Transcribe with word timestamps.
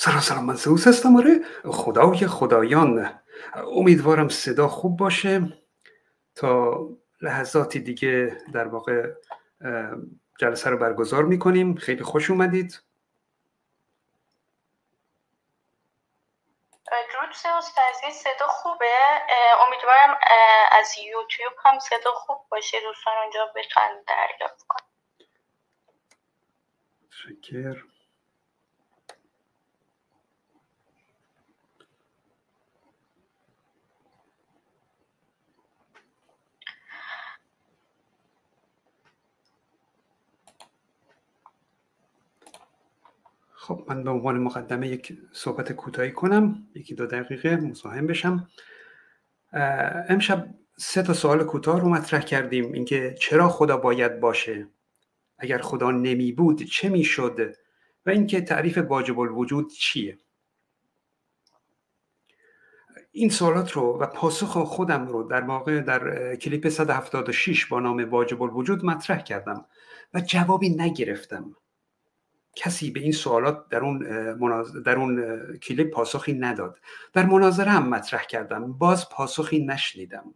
سلام 0.00 0.20
سلام 0.20 0.44
من 0.44 0.54
زوس 0.54 0.86
هستم 0.86 1.16
آره 1.16 1.40
خدای 1.64 2.26
خدایان. 2.26 3.20
امیدوارم 3.54 4.28
صدا 4.28 4.68
خوب 4.68 4.96
باشه. 4.96 5.62
تا 6.34 6.78
لحظاتی 7.20 7.80
دیگه 7.80 8.38
در 8.52 8.68
واقع 8.68 9.12
جلسه 10.40 10.70
رو 10.70 10.76
برگزار 10.76 11.24
می‌کنیم. 11.24 11.74
خیلی 11.74 12.02
خوش 12.02 12.30
اومدید. 12.30 12.82
درود 16.86 17.32
سوس 17.32 17.74
صدا 18.12 18.46
خوبه. 18.46 18.92
امیدوارم 19.66 20.18
از 20.72 20.88
یوتیوب 20.98 21.52
هم 21.64 21.78
صدا 21.78 22.12
خوب 22.12 22.38
باشه. 22.48 22.80
دوستان 22.80 23.14
اونجا 23.22 23.52
بتونن 23.56 24.02
دریافت 24.06 24.66
کنن. 24.68 24.88
شکر. 27.10 27.97
خب 43.68 43.84
من 43.88 44.04
به 44.04 44.10
عنوان 44.10 44.38
مقدمه 44.38 44.88
یک 44.88 45.18
صحبت 45.32 45.72
کوتاهی 45.72 46.12
کنم 46.12 46.68
یکی 46.74 46.94
دو 46.94 47.06
دقیقه 47.06 47.56
مساهم 47.56 48.06
بشم. 48.06 48.48
امشب 50.08 50.54
سه 50.78 51.02
تا 51.02 51.12
سوال 51.12 51.44
کوتاه 51.44 51.80
رو 51.80 51.88
مطرح 51.88 52.20
کردیم 52.20 52.72
اینکه 52.72 53.14
چرا 53.20 53.48
خدا 53.48 53.76
باید 53.76 54.20
باشه؟ 54.20 54.68
اگر 55.38 55.58
خدا 55.58 55.90
نمی 55.90 56.32
بود 56.32 56.62
چه 56.62 56.88
می 56.88 57.04
شد 57.04 57.54
و 58.06 58.10
اینکه 58.10 58.40
تعریف 58.40 58.78
واجب 58.78 59.18
الوجود 59.18 59.70
چیه؟ 59.70 60.18
این 63.12 63.28
سوالات 63.28 63.72
رو 63.72 63.98
و 64.00 64.06
پاسخ 64.06 64.58
خودم 64.64 65.08
رو 65.08 65.22
در 65.22 65.40
واقع 65.40 65.80
در 65.80 66.36
کلیپ 66.36 66.68
176 66.68 67.66
با 67.66 67.80
نام 67.80 68.10
واجب 68.10 68.42
الوجود 68.42 68.84
مطرح 68.84 69.22
کردم 69.22 69.66
و 70.14 70.20
جوابی 70.20 70.68
نگرفتم. 70.68 71.56
کسی 72.58 72.90
به 72.90 73.00
این 73.00 73.12
سوالات 73.12 73.68
در 73.68 73.80
اون, 73.80 73.98
در 74.82 74.96
اون 74.96 75.38
کلیپ 75.56 75.90
پاسخی 75.90 76.32
نداد. 76.32 76.78
در 77.12 77.26
مناظره 77.26 77.70
هم 77.70 77.88
مطرح 77.88 78.22
کردم. 78.22 78.72
باز 78.72 79.08
پاسخی 79.08 79.66
نشنیدم. 79.66 80.34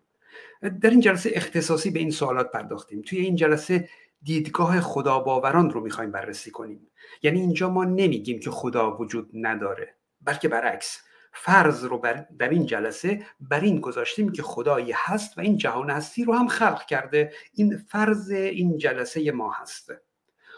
در 0.81 0.91
این 0.91 1.01
جلسه 1.01 1.31
اختصاصی 1.35 1.91
به 1.91 1.99
این 1.99 2.11
سوالات 2.11 2.51
پرداختیم. 2.51 3.03
توی 3.03 3.19
این 3.19 3.37
جلسه 3.37 3.89
دیدگاه 4.23 4.81
خدا 4.81 5.19
باوران 5.19 5.71
رو 5.71 5.81
می‌خوایم 5.81 6.11
بررسی 6.11 6.51
کنیم. 6.51 6.91
یعنی 7.23 7.41
اینجا 7.41 7.71
ما 7.71 7.85
نمیگیم 7.85 8.41
که 8.41 8.51
خدا 8.51 8.97
وجود 8.97 9.31
نداره 9.35 9.95
بلکه 10.21 10.49
برعکس. 10.49 11.03
فرض 11.33 11.85
رو 11.85 11.99
بر 11.99 12.27
در 12.39 12.49
این 12.49 12.67
جلسه 12.67 13.27
بر 13.41 13.61
این 13.61 13.81
گذاشتیم 13.81 14.33
که 14.33 14.43
خدایی 14.43 14.93
هست 14.95 15.39
و 15.39 15.41
این 15.41 15.57
جهان 15.57 15.91
هستی 15.91 16.25
رو 16.25 16.35
هم 16.35 16.49
خلق 16.49 16.87
کرده. 16.87 17.33
این 17.53 17.77
فرض 17.77 18.31
این 18.31 18.79
جلسه 18.79 19.33
ما 19.33 19.51
هست. 19.51 19.93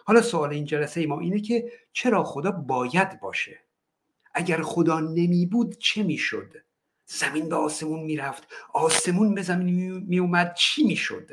حالا 0.04 0.22
سوال 0.22 0.50
این 0.50 0.64
جلسه 0.64 1.06
ما 1.06 1.20
اینه 1.20 1.40
که 1.40 1.72
چرا 1.92 2.24
خدا 2.24 2.50
باید 2.50 3.20
باشه؟ 3.20 3.60
اگر 4.34 4.62
خدا 4.62 5.00
نمی 5.00 5.46
بود 5.46 5.78
چه 5.78 6.02
می‌شد؟ 6.02 6.52
زمین 7.06 7.48
به 7.48 7.56
آسمون 7.56 8.00
می‌رفت 8.00 8.48
آسمون 8.72 9.34
به 9.34 9.42
زمین 9.42 10.04
می 10.06 10.18
اومد 10.18 10.54
چی 10.54 10.84
می‌شد؟ 10.84 11.30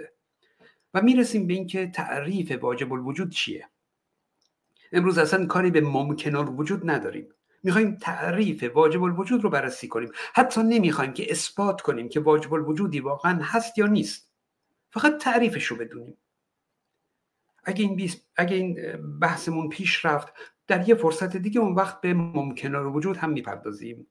و 0.94 1.02
می‌رسیم 1.02 1.48
به 1.48 1.54
اینکه 1.54 1.88
تعریف 1.88 2.52
واجب 2.52 2.94
الوجود 2.94 3.32
چیه؟ 3.32 3.70
امروز 4.92 5.18
اصلا 5.18 5.46
کاری 5.46 5.72
به 5.72 5.82
ممکن 5.82 6.36
وجود 6.36 6.90
نداریم. 6.90 7.28
می‌خوایم 7.64 7.98
تعریف 8.02 8.64
واجب 8.64 9.04
الوجود 9.04 9.44
رو 9.44 9.50
بررسی 9.50 9.88
کنیم. 9.88 10.12
حتی 10.34 10.64
نمی‌خوایم 10.64 11.14
که 11.14 11.32
اثبات 11.32 11.82
کنیم 11.82 12.10
که 12.10 12.20
واجب 12.20 12.54
الوجودی 12.54 13.00
واقعا 13.00 13.40
هست 13.44 13.78
یا 13.78 13.88
نیست. 13.88 14.32
فقط 14.90 15.18
تعریفش 15.18 15.66
رو 15.66 15.78
بدونیم. 15.78 16.18
اگه 17.64 17.84
این, 17.84 18.12
اگه 18.36 18.56
این 18.56 18.98
بحثمون 19.20 19.70
پیش 19.70 20.06
رفت 20.06 20.34
در 20.68 20.90
یه 20.90 20.96
فرصت 20.96 21.38
دیگه 21.38 21.60
اون 21.60 21.76
وقت 21.76 22.02
به 22.02 22.14
ممکنه 22.14 22.78
رو 22.78 22.94
وجود 22.94 23.18
هم 23.18 23.30
می‌پردازیم. 23.30 24.08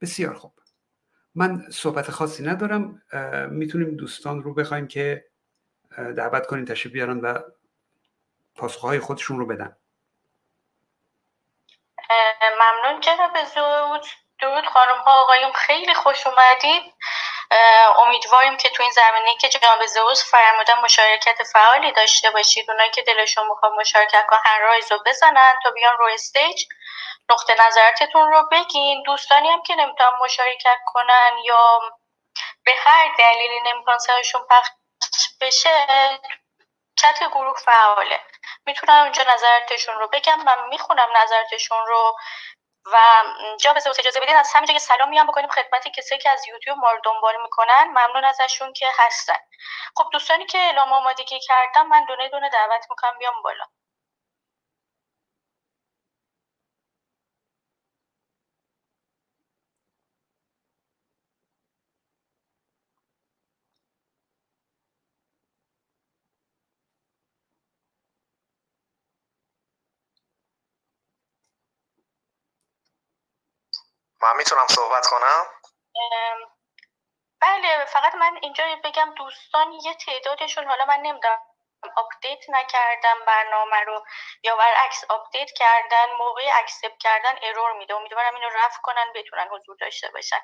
بسیار 0.00 0.34
خوب. 0.34 0.52
من 1.34 1.70
صحبت 1.70 2.10
خاصی 2.10 2.42
ندارم. 2.42 3.02
می‌تونیم 3.50 3.96
دوستان 3.96 4.42
رو 4.42 4.54
بخوایم 4.54 4.88
که 4.88 5.24
دعوت 6.16 6.46
کنیم 6.46 6.64
تشریف 6.64 6.92
بیارن 6.92 7.20
و 7.20 7.38
پاسخهای 8.54 9.00
خودشون 9.00 9.38
رو 9.38 9.46
بدن. 9.46 9.76
ممنون. 12.60 13.00
جناب 13.00 13.32
زود 13.54 14.06
درود 14.40 14.64
خانم 14.64 14.98
ها 15.04 15.22
آقایون 15.22 15.52
خیلی 15.52 15.94
خوش 15.94 16.26
اومدید. 16.26 16.92
امیدواریم 17.96 18.56
که 18.56 18.68
تو 18.68 18.82
این 18.82 18.92
زمینه 18.92 19.36
که 19.36 19.48
جناب 19.48 19.86
زئوس 19.86 20.30
فرمودن 20.30 20.74
مشارکت 20.74 21.42
فعالی 21.52 21.92
داشته 21.92 22.30
باشید. 22.30 22.70
اونایی 22.70 22.90
که 22.90 23.02
دلشون 23.02 23.46
می‌خواد 23.46 23.72
مشارکت 23.72 24.26
کنن 24.28 24.40
هنرایز 24.44 24.92
رو 24.92 24.98
بزنن. 25.06 25.58
تا 25.62 25.70
بیان 25.70 25.98
روی 25.98 26.14
استیج 26.14 26.64
نقطه 27.30 27.66
نظرتون 27.66 28.32
رو 28.32 28.48
بگین. 28.52 29.02
دوستانی 29.02 29.48
هم 29.48 29.62
که 29.62 29.74
نمی‌تونن 29.74 30.10
مشارکت 30.24 30.78
کنن 30.86 31.32
یا 31.44 31.80
به 32.64 32.72
هر 32.84 33.14
دلیلی 33.18 33.60
نمی‌تونن 33.60 33.98
سرشون 33.98 34.46
پخش 34.50 34.68
بشه 35.40 35.86
چت 36.96 37.18
گروه 37.30 37.56
فعاله. 37.58 38.20
می‌تونن 38.66 38.94
اونجا 38.94 39.22
نظرتشون 39.28 39.94
رو 39.94 40.08
بگم. 40.12 40.42
من 40.44 40.68
می‌خونم 40.68 41.08
نظرتشون 41.16 41.86
رو. 41.86 42.16
و 42.92 42.98
جا 43.60 43.72
به 43.72 43.80
اجازه 43.98 44.20
بدین. 44.20 44.36
از 44.36 44.50
همینجا 44.54 44.72
که 44.74 44.80
سلام 44.80 45.08
میام 45.08 45.26
بکنیم 45.26 45.48
خدمت 45.48 45.88
کسایی 45.88 46.20
که 46.20 46.30
از 46.30 46.48
یوتیوب 46.48 46.78
ما 46.78 46.90
رو 46.90 47.00
دنبال 47.04 47.34
می‌کنن. 47.42 47.84
ممنون 47.88 48.24
ازشون 48.24 48.72
که 48.72 48.88
هستن. 48.98 49.38
خب 49.96 50.08
دوستانی 50.12 50.46
که 50.46 50.58
اعلام 50.58 50.92
آمادگی 50.92 51.40
کردم 51.40 51.86
من 51.86 52.04
دونه 52.04 52.28
دونه 52.28 52.50
دعوت 52.50 52.86
می‌کنم 52.90 53.18
بیام 53.18 53.42
بالا. 53.44 53.64
من 74.22 74.36
می‌تونم 74.36 74.66
صحبت 74.66 75.06
کنم؟ 75.06 75.46
بله 77.40 77.84
فقط 77.84 78.14
من 78.14 78.38
اینجا 78.42 78.64
بگم 78.84 79.14
دوستان 79.18 79.72
یه 79.72 79.94
تعدادشون 79.94 80.66
حالا 80.66 80.84
من 80.84 81.00
نمی‌دونم 81.00 81.38
update 81.96 82.50
نکردم 82.50 83.24
برنامه 83.26 83.80
رو 83.80 84.04
یا 84.42 84.56
برعکس 84.56 85.04
update 85.08 85.50
کردن 85.50 86.06
موقع 86.18 86.50
accept 86.54 86.98
کردن 87.00 87.38
error 87.42 87.72
میده. 87.72 87.94
امیدوارم 87.94 88.34
اینو 88.34 88.48
رفع 88.48 88.78
کنن 88.82 89.12
بتونن 89.14 89.48
حضور 89.48 89.76
داشته 89.80 90.10
باشن. 90.10 90.40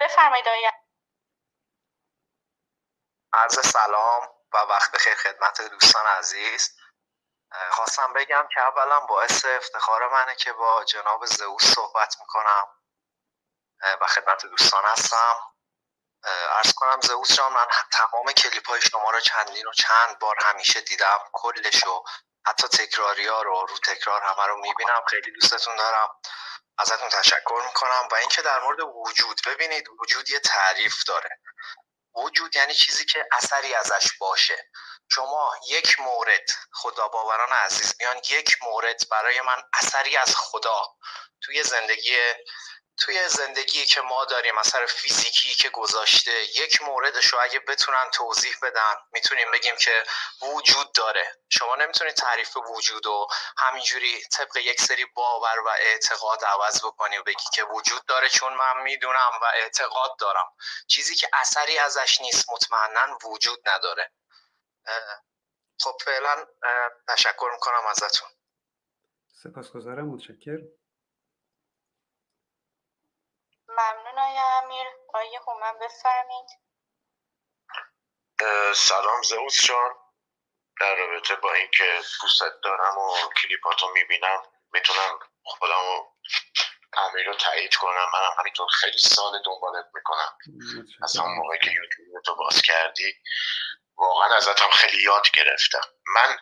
بفرمایید 0.00 0.48
آقای 0.48 0.72
عرض 3.32 3.66
سلام 3.66 4.28
و 4.52 4.58
وقت 4.58 4.92
بخیر 4.92 5.14
خدمت 5.14 5.62
دوستان 5.62 6.06
عزیز. 6.06 6.81
خواستم 7.70 8.12
بگم 8.12 8.48
که 8.54 8.60
اولا 8.60 9.00
باعث 9.00 9.44
افتخار 9.44 10.08
منه 10.08 10.34
که 10.34 10.52
با 10.52 10.84
جناب 10.84 11.26
زئوس 11.26 11.74
صحبت 11.74 12.16
می‌کنم 12.20 12.66
و 14.00 14.06
خدمت 14.06 14.46
دوستان 14.46 14.84
هستم. 14.84 15.36
ارز 16.24 16.72
کنم 16.72 17.00
زئوس 17.00 17.36
جان 17.36 17.52
من 17.52 17.66
تمام 17.92 18.32
کلیپ 18.32 18.68
های 18.68 18.80
شما 18.80 19.10
رو 19.10 19.20
چندین 19.20 19.66
و 19.66 19.72
چند 19.72 20.18
بار 20.18 20.36
همیشه 20.42 20.80
دیدم 20.80 21.18
کلش 21.32 21.84
و 21.84 22.04
حتی 22.46 22.68
تکراری 22.68 23.26
ها 23.26 23.42
رو 23.42 23.66
رو 23.66 23.78
تکرار 23.78 24.22
همه 24.22 24.46
رو 24.46 24.56
می‌بینم 24.56 25.02
خیلی 25.08 25.32
دوستتون 25.32 25.76
دارم 25.76 26.08
ازتون 26.78 27.08
تشکر 27.08 27.62
می‌کنم. 27.66 28.08
و 28.12 28.14
اینکه 28.14 28.42
در 28.42 28.60
مورد 28.60 28.80
وجود 28.80 29.40
ببینید 29.46 29.88
وجود 30.00 30.30
یه 30.30 30.40
تعریف 30.40 31.04
داره. 31.06 31.40
وجود 32.14 32.56
یعنی 32.56 32.74
چیزی 32.74 33.04
که 33.04 33.28
اثری 33.32 33.74
ازش 33.74 34.18
باشه. 34.18 34.70
شما 35.08 35.54
یک 35.68 36.00
مورد 36.00 36.50
خدا 36.72 37.08
باوران 37.08 37.52
عزیز 37.52 37.94
میان 38.00 38.16
یک 38.16 38.58
مورد 38.62 39.08
برای 39.10 39.40
من 39.40 39.62
اثری 39.72 40.16
از 40.16 40.36
خدا 40.36 40.96
توی 41.40 41.62
زندگی 41.62 42.16
توی 42.96 43.28
زندگی 43.28 43.86
که 43.86 44.00
ما 44.00 44.24
داریم 44.24 44.58
اثر 44.58 44.86
فیزیکی 44.86 45.54
که 45.54 45.68
گذاشته 45.68 46.42
یک 46.42 46.82
موردش 46.82 47.26
رو 47.26 47.38
اگه 47.42 47.58
بتونن 47.58 48.10
توضیح 48.10 48.56
بدن 48.62 48.94
می‌تونیم 49.12 49.50
بگیم 49.50 49.76
که 49.76 50.04
وجود 50.42 50.92
داره. 50.92 51.36
شما 51.48 51.76
نمی‌تونید 51.76 52.14
تعریف 52.14 52.56
وجود 52.56 53.06
و 53.06 53.26
همینجوری 53.58 54.24
طبق 54.24 54.56
یک 54.56 54.80
سری 54.80 55.04
باور 55.04 55.60
و 55.60 55.68
اعتقاد 55.68 56.44
عوض 56.44 56.84
بکنی 56.84 57.18
و 57.18 57.22
بگی 57.22 57.44
که 57.54 57.64
وجود 57.64 58.06
داره 58.06 58.28
چون 58.28 58.52
من 58.54 58.82
می‌دونم 58.82 59.30
و 59.42 59.44
اعتقاد 59.44 60.18
دارم. 60.18 60.48
چیزی 60.88 61.14
که 61.14 61.28
اثری 61.32 61.78
ازش 61.78 62.20
نیست 62.20 62.50
مطمئنا 62.50 63.18
وجود 63.24 63.68
نداره. 63.68 64.12
خب 65.82 65.96
فعلا 66.04 66.46
تشکر 67.08 67.50
می‌کنم 67.52 67.86
ازتون. 67.86 68.28
سپاسگزارم 69.42 70.08
متشکر 70.08 70.58
ممنون 73.68 74.18
آیا 74.18 74.62
امیر. 74.62 74.86
آیه 75.14 75.40
هومن 75.46 75.78
بفرمید 75.78 76.46
سلام 78.74 79.22
زوز 79.22 79.54
جان. 79.54 79.94
در 80.80 80.94
رابطه 80.94 81.36
با 81.36 81.52
اینکه 81.52 82.00
دوستت 82.22 82.52
دارم 82.64 82.98
و 82.98 83.16
کلیپاتو 83.42 83.88
می‌بینم 83.88 84.42
می‌تونم 84.72 85.18
خودم 85.44 86.12
امیر 86.92 87.26
رو 87.26 87.34
تایید 87.34 87.74
کنم. 87.74 88.06
منم 88.12 88.34
همینطور 88.38 88.68
خیلی 88.68 88.98
سال 88.98 89.42
دنبالت 89.46 89.86
می‌کنم. 89.94 90.38
از 91.02 91.16
همون 91.16 91.34
موقعی 91.34 91.58
که 91.58 91.70
یوتیوب 91.70 92.22
تو 92.24 92.34
باز 92.36 92.62
کردی. 92.62 93.22
واقعا 94.02 94.36
ازت 94.36 94.62
هم 94.62 94.70
خیلی 94.70 95.02
یاد 95.02 95.30
گرفتم 95.30 95.80
من 96.06 96.38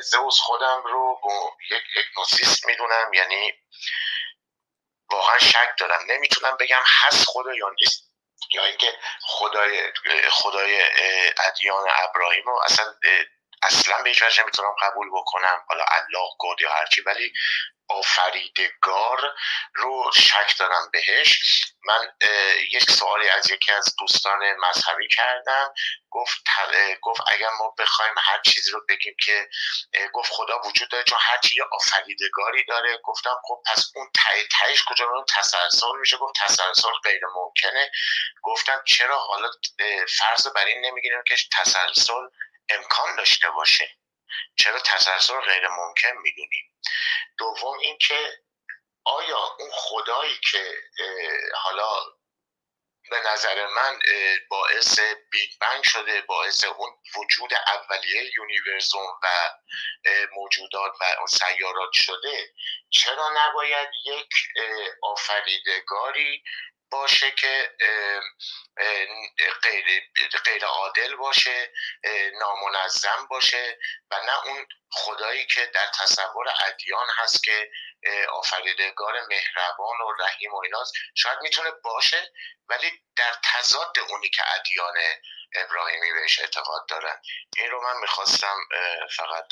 زوز 0.00 0.38
خودم 0.38 0.82
رو 0.84 1.20
با 1.22 1.56
یک 1.70 1.82
اگنوسیست 1.96 2.66
می‌دونم 2.66 3.12
یعنی 3.12 3.52
واقعا 5.12 5.38
شک 5.38 5.68
دارم. 5.78 6.00
نمی‌تونم 6.08 6.56
بگم 6.60 6.82
هست 6.86 7.24
خدا 7.28 7.54
یا 7.54 7.70
نیست. 7.80 8.10
یا 8.54 8.64
اینکه 8.64 8.98
خدای 9.22 9.92
خدای 10.30 10.82
ادیان 11.38 11.86
ابراهیم 11.90 12.44
رو 12.46 12.60
اصلا 12.64 12.94
اصلا 13.64 14.02
به 14.02 14.10
هیچ 14.10 14.22
نمی‌تونم 14.22 14.74
قبول 14.82 15.08
بکنم. 15.14 15.64
حالا 15.68 15.84
الله 15.90 16.28
گود 16.38 16.60
یا 16.60 16.72
هرچی 16.72 17.00
ولی 17.00 17.32
آفریدگار 17.88 19.34
رو 19.74 20.10
شک 20.14 20.58
دارم 20.58 20.90
بهش. 20.92 21.60
من 21.84 22.12
یک 22.72 22.90
سوالی 22.90 23.28
از 23.28 23.50
یکی 23.50 23.72
از 23.72 23.96
دوستان 23.98 24.56
مذهبی 24.56 25.08
کردم. 25.08 25.74
گفت 26.10 26.42
گفت 27.02 27.20
اگر 27.26 27.48
ما 27.58 27.74
بخوایم 27.78 28.14
هر 28.18 28.40
چیزی 28.40 28.70
رو 28.70 28.80
بگیم 28.88 29.16
که 29.24 29.48
گفت 30.12 30.32
خدا 30.32 30.60
وجود 30.64 30.88
داره 30.88 31.04
چون 31.04 31.18
هر 31.20 31.38
چیز 31.38 31.58
آفریدگاری 31.72 32.64
داره. 32.64 32.98
گفتم 33.04 33.36
خب 33.42 33.62
پس 33.66 33.92
اون 33.94 34.10
تای 34.24 34.44
تایش 34.60 34.84
کجا 34.84 35.04
اون 35.04 35.24
تسلسل 35.28 35.96
میشه. 36.00 36.16
گفت 36.16 36.34
تسلسل 36.44 36.92
غیر 37.04 37.22
ممکنه. 37.34 37.90
گفتم 38.42 38.82
چرا؟ 38.86 39.18
حالا 39.18 39.50
فرض 40.18 40.46
بر 40.46 40.64
این 40.64 40.86
نمی‌گیریم 40.86 41.22
که 41.26 41.36
تسلسل 41.52 42.26
امکان 42.68 43.16
داشته 43.16 43.50
باشه. 43.50 43.98
چرا 44.56 44.78
تسلسل 44.78 45.40
غیر 45.40 45.68
ممکن 45.68 46.12
می‌دونیم 46.22 46.72
دوم 47.38 47.78
اینکه 47.78 48.38
آیا 49.04 49.56
اون 49.58 49.70
خدایی 49.72 50.40
که 50.50 50.78
حالا 51.54 52.04
به 53.10 53.20
نظر 53.20 53.66
من 53.66 53.98
باعث 54.50 55.00
Big 55.30 55.50
Bang 55.60 55.84
شده 55.84 56.20
باعث 56.20 56.64
اون 56.64 56.90
وجود 57.16 57.50
اولیه 57.54 58.32
Universum 58.36 59.20
و 59.22 59.28
موجودات 60.32 60.92
و 61.00 61.04
اون 61.18 61.26
سیارات 61.26 61.92
شده 61.92 62.54
چرا 62.90 63.30
نباید 63.36 63.88
یک 64.04 64.28
آفریدگاری 65.02 66.42
باشه 66.90 67.30
که 67.30 67.76
غیر, 69.62 70.12
غیر 70.44 70.64
عادل 70.64 71.16
باشه 71.16 71.72
نامنظم 72.40 73.26
باشه 73.30 73.78
و 74.10 74.20
نه 74.26 74.46
اون 74.46 74.66
خدایی 74.90 75.46
که 75.46 75.66
در 75.66 75.86
تصور 76.00 76.46
ادیان 76.66 77.06
هست 77.16 77.44
که 77.44 77.70
آفریدگار 78.32 79.26
مهربان 79.26 80.00
و 80.00 80.22
رحیم 80.22 80.54
و 80.54 80.60
ایناست. 80.64 80.92
شاید 81.14 81.38
می‌تونه 81.42 81.70
باشه 81.70 82.32
ولی 82.68 82.90
در 83.16 83.32
تضاد 83.44 83.98
اونی 83.98 84.28
که 84.28 84.42
ادیان 84.54 84.94
ابراهیمی 85.54 86.12
بهش 86.12 86.38
اعتقاد 86.38 86.88
دارن. 86.88 87.20
این 87.56 87.70
رو 87.70 87.82
من 87.82 88.00
می‌خواستم 88.00 88.56
فقط 89.16 89.46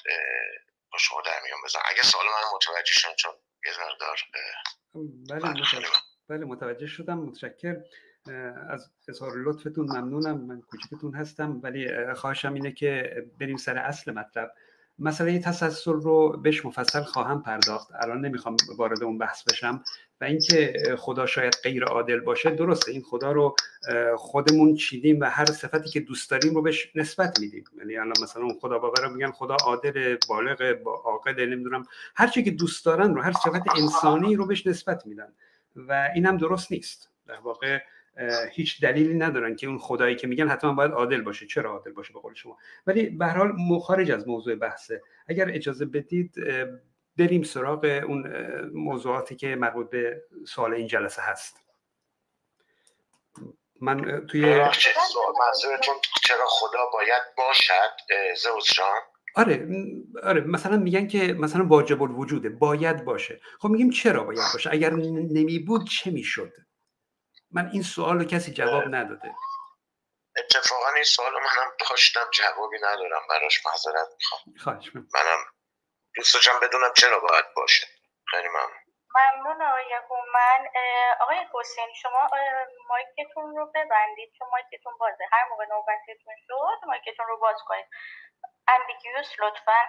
با 0.92 0.98
شما 0.98 1.20
در 1.20 1.40
میان 1.40 1.62
بزنم 1.64 1.82
اگه 1.86 2.02
سوال 2.02 2.26
من 2.26 2.44
متوجه 2.54 2.92
شدن 2.92 3.14
چون 3.14 3.34
یه 3.64 3.72
مقدار 3.80 4.18
بله 5.30 5.90
بله 6.28 6.44
متوجه 6.44 6.86
شدم 6.86 7.18
متشکر 7.18 7.76
از 8.68 8.90
اظهار 9.08 9.32
لطفتون 9.36 9.86
ممنونم 9.86 10.40
من 10.40 10.60
کوچکتون 10.60 11.14
هستم 11.14 11.60
ولی 11.62 12.14
خواهشم 12.14 12.54
اینه 12.54 12.72
که 12.72 13.16
بریم 13.40 13.56
سر 13.56 13.78
اصل 13.78 14.12
مطلب. 14.12 14.52
مسئله 14.98 15.38
تسلسل 15.38 15.92
رو 15.92 16.40
بهش 16.42 16.64
مفصل 16.66 17.02
خواهم 17.02 17.42
پرداخت. 17.42 17.90
الان 17.94 18.20
نمی‌خوام 18.20 18.56
وارد 18.76 19.02
اون 19.02 19.18
بحث 19.18 19.44
بشم. 19.44 19.82
و 20.20 20.24
اینکه 20.24 20.72
خدا 20.98 21.26
شاید 21.26 21.54
غیر 21.64 21.84
عادل 21.84 22.20
باشه 22.20 22.50
درسته 22.50 22.92
این 22.92 23.02
خدا 23.02 23.32
رو 23.32 23.54
خودمون 24.16 24.74
چیدیم 24.74 25.20
و 25.20 25.24
هر 25.24 25.44
صفتی 25.44 25.90
که 25.90 26.00
دوست 26.00 26.30
داریم 26.30 26.54
رو 26.54 26.62
بهش 26.62 26.92
نسبت 26.94 27.40
میدیم. 27.40 27.64
یعنی 27.78 27.96
الان 27.96 28.14
مثلا 28.22 28.42
اون 28.42 28.58
خدا 28.60 28.78
باور 28.78 29.08
میگن 29.08 29.30
خدا 29.30 29.56
عادل 29.64 30.16
بالغ 30.28 30.82
با 30.84 30.94
عاقل 30.94 31.46
نمی‌دونم. 31.46 31.84
هر 32.14 32.26
چی 32.26 32.42
که 32.42 32.50
دوست 32.50 32.84
دارن 32.84 33.14
رو 33.14 33.22
هر 33.22 33.32
صفت 33.32 33.62
انسانی 33.82 34.36
رو 34.36 34.46
بهش 34.46 34.66
نسبت 34.66 35.06
میدن. 35.06 35.32
و 35.76 36.10
این 36.14 36.26
هم 36.26 36.36
درست 36.36 36.72
نیست. 36.72 37.10
در 37.26 37.38
واقع 37.38 37.78
هیچ 38.52 38.80
دلیلی 38.80 39.14
ندارن 39.14 39.56
که 39.56 39.66
اون 39.66 39.78
خدایی 39.78 40.16
که 40.16 40.26
میگن 40.26 40.48
حتما 40.48 40.72
باید 40.72 40.92
عادل 40.92 41.20
باشه. 41.20 41.46
چرا 41.46 41.70
عادل 41.70 41.92
باشه 41.92 42.12
به 42.12 42.20
قول 42.20 42.34
شما؟ 42.34 42.58
ولی 42.86 43.10
به 43.10 43.26
هر 43.26 43.36
حال 43.36 43.52
مخارج 43.58 44.10
از 44.10 44.28
موضوع 44.28 44.54
بحثه 44.54 45.02
اگر 45.28 45.50
اجازه 45.50 45.84
بدید 45.84 46.34
بریم 47.18 47.42
سراغ 47.42 48.02
اون 48.06 48.26
موضوعاتی 48.74 49.36
که 49.36 49.56
مربوط 49.56 49.90
به 49.90 50.22
سوال 50.46 50.74
این 50.74 50.86
جلسه 50.86 51.22
هست. 51.22 51.56
من 53.80 54.26
توی 54.26 54.42
چرا 56.22 56.46
خدا 56.46 56.86
باید 56.92 57.22
باشد؟ 57.36 57.92
زوز 58.36 58.64
آره 59.34 59.66
آره 60.22 60.40
مثلا 60.40 60.76
میگن 60.76 61.08
که 61.08 61.32
مثلا 61.32 61.66
واجب 61.66 62.02
الوجوده 62.02 62.48
باید 62.48 63.04
باشه. 63.04 63.40
خب 63.60 63.68
میگیم 63.68 63.90
چرا 63.90 64.24
باید 64.24 64.52
باشه؟ 64.52 64.70
اگر 64.72 64.90
نمی 64.90 65.58
بود 65.58 65.88
چه 65.88 66.10
می‌شد؟ 66.10 66.52
من 67.50 67.70
این 67.72 67.82
سوال 67.82 68.18
رو 68.18 68.24
کسی 68.24 68.52
جواب 68.52 68.82
نداده. 68.86 69.34
اتفاقا 70.36 70.88
این 70.94 71.04
سوال 71.04 71.32
منم 71.32 71.70
داشتم 71.90 72.26
جوابی 72.32 72.76
ندارم 72.76 73.22
براش 73.30 73.60
معذرت 73.66 74.08
می‌خوام. 74.18 74.56
خواهش 74.58 74.96
منم 74.96 75.44
دوست 76.16 76.34
داشتم 76.34 76.60
بدونم 76.62 76.92
چرا 76.96 77.20
باید 77.20 77.44
باشه. 77.56 77.86
خیلی 78.30 78.48
ممنون. 78.48 78.81
ممنون 79.14 79.62
آقای 79.62 80.00
من 80.34 80.68
آقای 81.20 81.46
حسین 81.54 81.94
شما 81.94 82.28
مایکتون 82.88 83.56
رو 83.56 83.66
ببندید. 83.74 84.32
چون 84.38 84.48
مایکتون 84.52 84.92
بازه. 85.00 85.24
هر 85.32 85.44
موقع 85.50 85.64
نوبتتون 85.64 86.34
شد 86.46 86.86
مایکتون 86.86 87.26
رو 87.26 87.38
باز 87.38 87.56
کنید. 87.66 87.86
امبیگیوس 88.68 89.32
لطفا. 89.38 89.80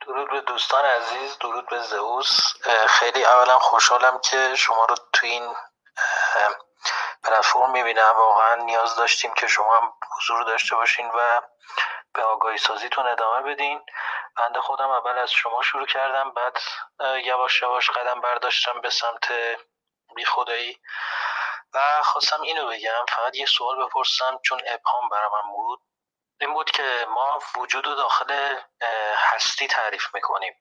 درود 0.00 0.30
به 0.30 0.40
دوستان 0.40 0.84
عزیز. 0.84 1.38
درود 1.38 1.68
به 1.68 1.78
زئوس. 1.78 2.40
خیلی 2.88 3.24
اولا 3.24 3.58
خوشحالم 3.58 4.20
که 4.20 4.54
شما 4.54 4.84
رو 4.84 4.94
تو 5.12 5.26
این 5.26 5.54
پلتفرم 7.24 7.70
می‌بینم. 7.70 8.14
واقعا 8.16 8.54
نیاز 8.54 8.96
داشتیم 8.96 9.32
که 9.34 9.46
شما 9.46 9.76
هم 9.76 9.92
حضور 10.16 10.44
داشته 10.44 10.76
باشین 10.76 11.10
و 11.10 11.40
به 12.14 12.22
آگاهی 12.22 12.58
سازیتون 12.58 13.06
ادامه 13.06 13.52
بدین. 13.52 13.82
بنده 14.36 14.60
خودم 14.60 14.90
اول 14.90 15.18
از 15.18 15.30
شما 15.30 15.62
شروع 15.62 15.86
کردم 15.86 16.30
بعد 16.30 16.58
یواش 17.24 17.62
یواش 17.62 17.90
قدم 17.90 18.20
برداشتم 18.20 18.80
به 18.80 18.90
سمت 18.90 19.32
بی 20.16 20.24
خدایی 20.24 20.78
و 21.74 22.02
خواستم 22.02 22.40
اینو 22.40 22.66
بگم 22.66 23.04
فقط 23.08 23.36
یه 23.36 23.46
سوال 23.46 23.86
بپرسم 23.86 24.38
چون 24.44 24.60
ابهام 24.66 25.08
برام 25.08 25.52
بود. 25.52 25.80
این 26.40 26.54
بود 26.54 26.70
که 26.70 27.06
ما 27.14 27.38
وجود 27.56 27.86
و 27.86 27.94
داخل 27.94 28.56
هستی 29.16 29.66
تعریف 29.66 30.14
می‌کنیم. 30.14 30.54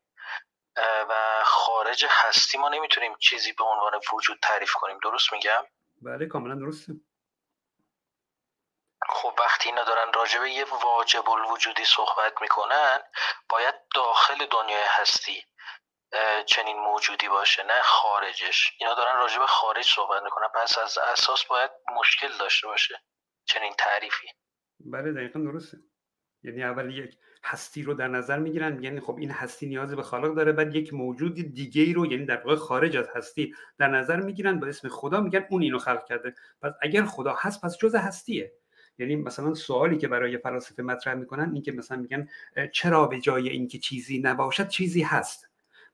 و 1.09 1.43
خارج 1.43 2.05
هستی 2.09 2.57
ما 2.57 2.69
نمی‌تونیم 2.69 3.15
چیزی 3.17 3.53
به 3.53 3.63
عنوان 3.63 3.99
وجود 4.13 4.39
تعریف 4.41 4.73
کنیم. 4.73 4.99
درست 5.03 5.33
میگم؟ 5.33 5.65
بله 6.01 6.25
کاملا 6.25 6.55
درسته. 6.55 6.93
خب 9.09 9.33
وقتی 9.39 9.69
اینا 9.69 9.83
دارن 9.83 10.13
راجع 10.15 10.39
به 10.39 10.51
یه 10.51 10.65
واجب 10.83 11.29
الوجودی 11.29 11.85
صحبت 11.85 12.33
می‌کنن 12.41 12.99
باید 13.49 13.75
داخل 13.95 14.45
دنیای 14.51 14.85
هستی 14.87 15.43
چنین 16.45 16.77
موجودی 16.79 17.27
باشه 17.27 17.63
نه 17.63 17.81
خارجش. 17.83 18.71
اینا 18.79 18.93
دارن 18.93 19.17
راجع 19.17 19.39
به 19.39 19.47
خارج 19.47 19.85
صحبت 19.85 20.23
می‌کنن. 20.23 20.47
پس 20.55 20.77
از 20.77 20.97
اساس 20.97 21.45
باید 21.45 21.71
مشکل 21.99 22.37
داشته 22.39 22.67
باشه. 22.67 23.01
چنین 23.45 23.73
تعریفی. 23.77 24.27
بله 24.79 25.13
دقیقا 25.13 25.39
درسته. 25.39 25.77
یعنی 26.43 26.63
اول 26.63 26.97
یک 26.97 27.17
هستی 27.43 27.83
رو 27.83 27.93
در 27.93 28.07
نظر 28.07 28.39
می‌گیرن. 28.39 28.83
یعنی 28.83 28.99
خب 28.99 29.15
این 29.19 29.31
هستی 29.31 29.67
نیاز 29.67 29.95
به 29.95 30.03
خالق 30.03 30.35
داره. 30.35 30.51
بعد 30.51 30.75
یک 30.75 30.93
موجود 30.93 31.33
دیگه 31.35 31.81
ای 31.81 31.93
رو 31.93 32.05
یعنی 32.05 32.25
در 32.25 32.37
واقع 32.37 32.55
خارج 32.55 32.97
از 32.97 33.09
هستی 33.15 33.55
در 33.79 33.87
نظر 33.87 34.15
می‌گیرن. 34.15 34.59
با 34.59 34.67
اسم 34.67 34.89
خدا 34.89 35.19
میگن 35.19 35.47
اون 35.49 35.61
اینو 35.61 35.79
خلق 35.79 36.05
کرده. 36.05 36.35
پس 36.61 36.71
اگر 36.81 37.05
خدا 37.05 37.33
هست 37.33 37.61
پس 37.61 37.77
جز 37.77 37.95
هستیه. 37.95 38.53
یعنی 38.99 39.15
مثلا 39.15 39.53
سوالی 39.53 39.97
که 39.97 40.07
برای 40.07 40.37
فلاسفه 40.37 40.83
مطرح 40.83 41.13
می‌کنن 41.13 41.51
این 41.53 41.61
که 41.61 41.71
مثلا 41.71 41.97
میگن 41.97 42.27
چرا 42.73 43.07
به 43.07 43.19
جای 43.19 43.49
اینکه 43.49 43.77
چیزی 43.77 44.19
نباشد 44.19 44.67
چیزی 44.67 45.01
هست. 45.01 45.49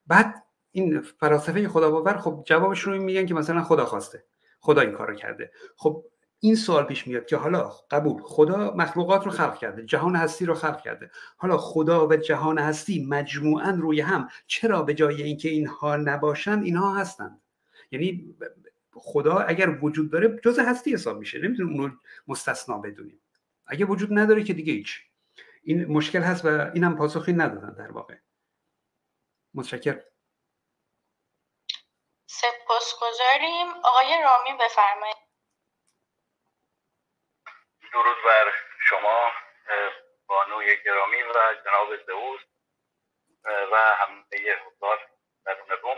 بعد 0.08 0.44
این 0.72 1.02
فلاسفه 1.02 1.68
خدا 1.68 1.92
باور 1.92 2.18
خب 2.18 2.44
جوابش 2.46 2.80
رو 2.80 3.04
میگن 3.04 3.26
که 3.26 3.34
مثلا 3.34 3.64
خدا 3.64 3.86
خواسته. 3.86 4.24
خدا 4.60 4.82
این 4.82 4.92
کارو 4.92 5.16
کرده. 5.16 5.52
خب 5.76 6.06
این 6.40 6.56
سوال 6.56 6.84
پیش 6.84 7.08
میاد 7.08 7.26
که 7.26 7.38
حالا 7.38 7.72
قبول 7.92 8.22
خدا 8.22 8.74
مخلوقات 8.76 9.26
رو 9.26 9.32
خلق 9.32 9.58
کرده 9.58 9.86
جهان 9.86 10.16
هستی 10.16 10.46
رو 10.46 10.54
خلق 10.54 10.82
کرده. 10.82 11.12
حالا 11.38 11.58
خدا 11.58 12.08
و 12.08 12.16
جهان 12.16 12.60
هستی 12.60 13.06
مجموعا 13.10 13.78
روی 13.82 14.02
هم 14.02 14.30
چرا 14.48 14.84
به 14.84 14.94
جای 14.94 15.24
اینکه 15.24 15.50
اینها 15.50 15.96
نباشند 15.96 16.64
اینها 16.64 16.96
هستند؟ 16.96 17.42
یعنی 17.92 18.36
خدا 18.96 19.40
اگر 19.40 19.70
وجود 19.82 20.12
داره 20.12 20.40
جز 20.44 20.60
هستی 20.60 20.94
حساب 20.94 21.18
میشه. 21.18 21.40
نمی‌تونیم 21.40 21.82
اونو 21.82 21.96
مستثنا 22.28 22.78
بدونیم. 22.78 23.22
اگه 23.68 23.86
وجود 23.86 24.10
نداره 24.12 24.44
که 24.44 24.54
دیگه 24.54 24.74
هیچ. 24.74 25.02
این 25.64 25.86
مشکل 25.86 26.22
هست 26.22 26.46
و 26.46 26.72
اینم 26.74 26.98
پاسخی 26.98 27.34
ندادن 27.34 27.74
در 27.74 27.92
واقع. 27.92 28.16
متشکر 29.54 30.04
سپاسگزاریم. 32.26 33.68
آقای 33.84 34.24
رامی 34.24 34.58
بفرمایید. 34.60 35.18
درود 37.94 38.18
بر 38.26 38.52
شما 38.80 39.32
بانوی 40.28 40.78
گرامی 40.86 41.24
و 41.24 41.56
جناب 41.66 42.06
زئوس 42.08 42.42
و 43.72 43.76
همه 43.76 44.24
حضار 44.66 45.00
درون 45.46 45.70
روم. 45.84 45.98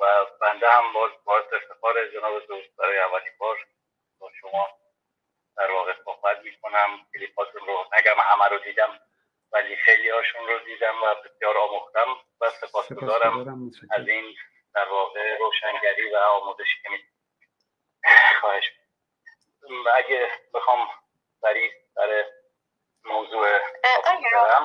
و 0.00 0.26
بنده 0.40 0.68
هم 0.70 0.92
باز 0.92 1.10
باز 1.24 1.44
افتخار 1.52 2.08
جناب 2.08 2.46
زئوس 2.46 2.66
برای 2.78 2.98
اولین 2.98 3.32
بار 3.38 3.66
با 4.18 4.30
شما 4.40 4.68
در 5.56 5.70
واقع 5.70 5.92
صحبت 6.04 6.38
می‌کنم. 6.42 7.06
کلیپاتون 7.14 7.66
رو 7.66 7.84
نگم 7.98 8.16
همه 8.18 8.48
رو 8.48 8.58
دیدم 8.58 9.00
ولی 9.52 9.76
خیلی 9.76 10.08
هاشون 10.08 10.46
رو 10.46 10.58
دیدم 10.58 11.02
و 11.02 11.14
بسیار 11.14 11.58
آموختم 11.58 12.16
و 12.40 12.50
سپاسگزارم. 12.50 13.70
از 13.90 14.08
این 14.08 14.34
در 14.74 14.88
واقع 14.88 15.38
روشنگری 15.38 16.10
و 16.10 16.16
آموزشی 16.16 16.82
که 16.82 16.88
خواهش 18.40 18.64
اگه 19.94 20.30
بخوام 20.54 20.88
سریع 21.40 21.72
در 21.96 22.24
موضوع 23.04 23.58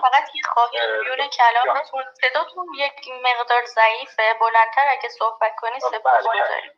فقط 0.02 0.36
یه 0.36 0.42
خواهش 0.54 1.04
بیون 1.04 1.28
کلامتون. 1.28 2.04
صداتون 2.22 2.68
یک 2.78 3.10
مقدار 3.24 3.66
ضعیفه. 3.66 4.34
بلندتر 4.42 4.88
اگه 4.88 5.10
صحبت 5.10 5.56
کنی 5.56 5.80
سپاس 5.80 6.28
بله، 6.28 6.44
گذاریم 6.44 6.78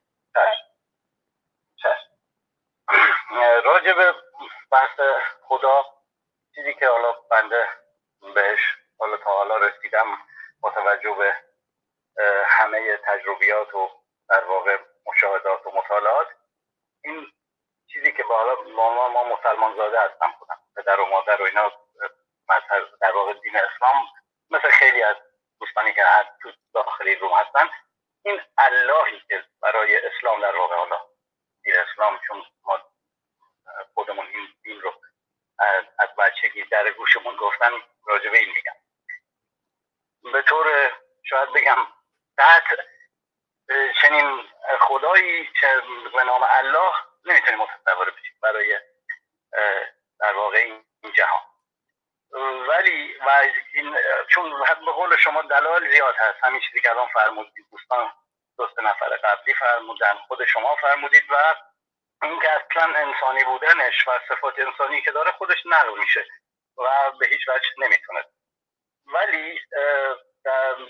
راجع 3.64 3.94
به 3.94 4.16
بحث 4.72 5.00
خدا 5.44 5.86
چیزی 6.56 6.74
که 6.74 6.88
حالا 6.88 7.12
بنده 7.12 7.68
بهش 8.36 8.60
حالا 9.00 9.18
تا 9.18 9.32
حالا 9.32 9.58
رسیدم 9.58 10.18
با 10.62 10.72
توجه 10.72 11.14
به 11.14 11.36
همه 12.46 12.98
تجربیات 12.98 13.76
و 13.76 13.90
در 14.30 14.44
واقع 14.44 14.78
مشاهدات 15.06 15.68
و 15.68 15.72
مطالعات 15.72 16.28
این 17.04 17.32
چیزی 17.88 18.14
که 18.14 18.24
حالا 18.24 18.56
ما, 18.62 19.10
ما 19.10 19.24
مسلمان 19.24 19.76
زاده 19.76 20.02
هستم 20.02 20.32
خودم. 20.40 20.60
پدر 20.80 21.00
و 21.00 21.06
مادر 21.06 21.42
و 21.42 21.46
اینا 21.46 21.72
در 23.02 23.12
واقع 23.12 23.34
دین 23.34 23.58
اسلام 23.58 24.08
مثل 24.50 24.70
خیلی 24.70 25.04
از 25.04 25.16
دوستانی 25.60 25.94
که 25.94 26.04
تو 26.42 26.52
داخلی 26.74 27.16
روم 27.16 27.34
هستن 27.34 27.70
این 28.26 28.42
اللهی 28.58 29.22
که 29.28 29.46
برای 29.62 30.08
اسلام 30.08 30.42
در 30.42 30.56
واقع 30.56 30.76
حالا 30.76 31.02
دین 31.64 31.76
اسلام 31.76 32.20
چون 32.28 32.46
ما 32.64 32.82
خودمون 33.94 34.28
این 34.28 34.48
دین 34.64 34.82
رو 34.82 34.94
از 36.00 36.10
بچگی 36.18 36.64
در 36.64 36.92
گوشمون 36.92 37.36
گفتن 37.36 37.72
راجبه 38.06 38.38
این 38.38 38.50
میگم. 38.56 38.76
به 40.34 40.42
طور 40.42 40.92
شاید 41.24 41.54
بگم 41.54 41.88
قطع 42.38 42.76
چنین 44.02 44.50
خدایی 44.80 45.50
که 45.62 45.82
به 46.14 46.24
نام 46.24 46.44
الله 46.50 46.94
نمی‌تونیم 47.26 47.60
متصور 47.60 48.10
بشیم 48.10 48.38
برای 48.42 48.80
در 50.20 50.34
واقع 50.34 50.58
این 50.58 51.14
جهان. 51.14 51.42
ولی 52.68 53.18
و 53.18 53.30
این 53.74 53.98
چون 54.28 54.60
به 54.86 54.92
قول 54.92 55.18
شما 55.18 55.42
دلال 55.42 55.92
زیاد 55.92 56.16
هست 56.16 56.44
همین 56.44 56.62
چیزی 56.62 56.82
که 56.82 56.90
الان 56.90 57.08
فرمودید 57.08 57.66
دوستان 57.72 58.12
دوست 58.58 58.80
نفر 58.80 59.10
قبلی 59.10 59.54
فرمودن 59.54 60.14
خود 60.28 60.46
شما 60.46 60.76
فرمودید 60.76 61.24
و 61.30 61.56
اینکه 62.24 62.52
اصلا 62.52 62.94
انسانی 62.96 63.44
بودنش 63.44 64.08
و 64.08 64.12
صفات 64.30 64.60
انسانی 64.60 65.02
که 65.02 65.12
داره 65.12 65.32
خودش 65.32 65.58
نقل 65.66 66.00
میشه 66.00 66.26
و 66.78 67.12
به 67.20 67.28
هیچ 67.28 67.48
وجه 67.48 67.70
نمی‌تونه. 67.78 68.26
ولی 69.06 69.60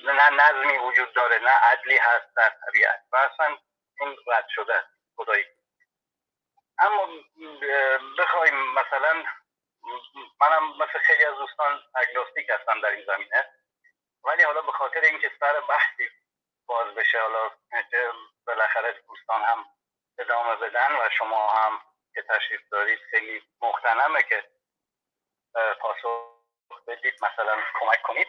نه 0.03 0.29
نظمی 0.29 0.77
وجود 0.77 1.13
داره 1.13 1.39
نه 1.39 1.51
عدلی 1.51 1.98
هست 1.98 2.36
در 2.36 2.51
طبیعت 2.65 3.00
و 3.12 3.15
اصلا 3.15 3.57
این 4.00 4.17
رد 4.27 4.45
شده 4.50 4.83
خدایی. 5.15 5.45
اما 6.79 7.07
بخوایم 8.17 8.74
مثلا 8.74 9.24
منم 10.41 10.77
مثل 10.77 11.00
خیلی 11.00 11.25
از 11.25 11.36
دوستان 11.36 11.83
اگنوستیک 11.95 12.50
هستم 12.50 12.81
در 12.81 12.89
این 12.89 13.05
زمینه. 13.05 13.45
ولی 14.24 14.43
حالا 14.43 14.62
به 14.62 14.71
خاطر 14.71 15.01
اینکه 15.01 15.31
سر 15.39 15.59
بحثی 15.59 16.09
باز 16.65 16.95
بشه 16.95 17.21
حالا 17.21 17.51
بالاخره 18.48 18.91
دوستان 19.07 19.41
هم 19.41 19.65
ادامه 20.19 20.55
بدن 20.55 20.95
و 20.95 21.09
شما 21.09 21.50
هم 21.50 21.81
که 22.13 22.21
تشریف 22.21 22.62
دارید 22.71 23.00
خیلی 23.12 23.43
مختنمه 23.62 24.24
که 24.24 24.50
پاسخ 25.79 26.39
بدید 26.88 27.24
مثلا 27.24 27.63
کمک 27.79 28.01
کنید. 28.01 28.27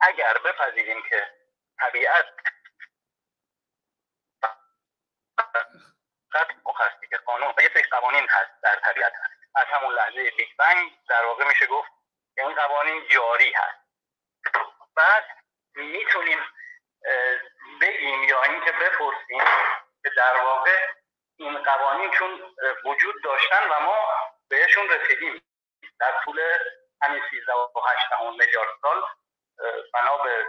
اگر 0.00 0.38
بپذیریم 0.38 1.02
که 1.08 1.34
طبیعت 1.78 2.26
که 6.32 6.59
قانون 7.26 7.54
و 7.56 7.62
یه 7.62 7.70
سری 7.74 7.82
قوانین 7.82 8.28
هست 8.30 8.50
در 8.62 8.76
طبیعت 8.76 9.12
هست. 9.12 9.40
از 9.54 9.66
همون 9.66 9.94
لحظه 9.94 10.30
بیگ 10.30 10.48
بنگ 10.58 10.92
در 11.08 11.24
واقع 11.24 11.48
میشه 11.48 11.66
گفت 11.66 11.90
این 12.38 12.54
قوانین 12.54 13.08
جاری 13.08 13.52
هست. 13.52 13.78
بعد 14.96 15.26
می‌تونیم 15.74 16.38
بگیم 17.80 18.24
یا 18.24 18.42
اینکه 18.42 18.72
بپرسیم 18.72 19.44
که 20.02 20.10
در 20.16 20.36
واقع 20.36 20.88
این 21.36 21.62
قوانین 21.62 22.10
چون 22.10 22.56
وجود 22.84 23.24
داشتن 23.24 23.68
و 23.70 23.80
ما 23.80 24.08
بهشون 24.48 24.88
رسیدیم. 24.88 25.42
در 26.00 26.20
طول 26.24 26.58
همین 27.02 27.22
13 27.30 27.52
و 27.52 27.80
8 27.88 28.38
میلیارد 28.38 28.68
سال 28.82 29.06
بنا 29.94 30.16
به 30.16 30.46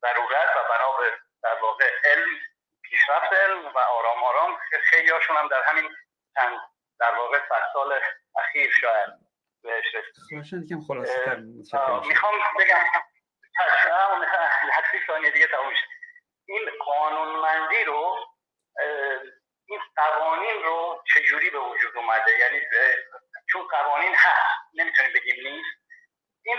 ضرورت 0.00 0.56
و 0.56 0.64
بنا 0.68 0.92
به 0.92 1.18
در 1.42 1.54
واقع 1.54 1.90
علم 2.04 2.40
پیشرفت 2.90 3.32
علم 3.32 3.66
و 3.66 3.78
آرام 3.78 4.24
آرام. 4.24 4.58
خیلی 4.84 5.10
هاشون 5.10 5.36
هم 5.36 5.48
در 5.48 5.62
همین 5.62 5.96
چند 6.34 6.58
در 7.00 7.14
واقع 7.14 7.38
سال 7.72 8.00
اخیر 8.36 8.70
شاید 8.80 9.08
بهش 9.62 9.94
رسید 9.94 10.14
خلاصه 10.88 11.34
می‌خوام 12.08 12.34
بگم 12.58 12.78
حسی 14.72 14.98
ثانیه 15.06 15.30
دیگه 15.30 15.46
تموم 15.46 15.72
این 16.48 16.70
قانونمندی 16.86 17.84
رو 17.84 18.16
این 19.68 19.80
قوانین 19.96 20.62
رو 20.62 21.02
چجوری 21.14 21.50
به 21.50 21.58
وجود 21.58 21.96
اومده؟ 21.96 22.38
یعنی 22.38 22.60
چون 23.50 23.68
قوانین 23.68 24.14
هست 24.14 24.74
نمی‌تونیم 24.74 25.12
بگیم 25.12 25.36
نیست. 25.46 25.78
این 26.44 26.58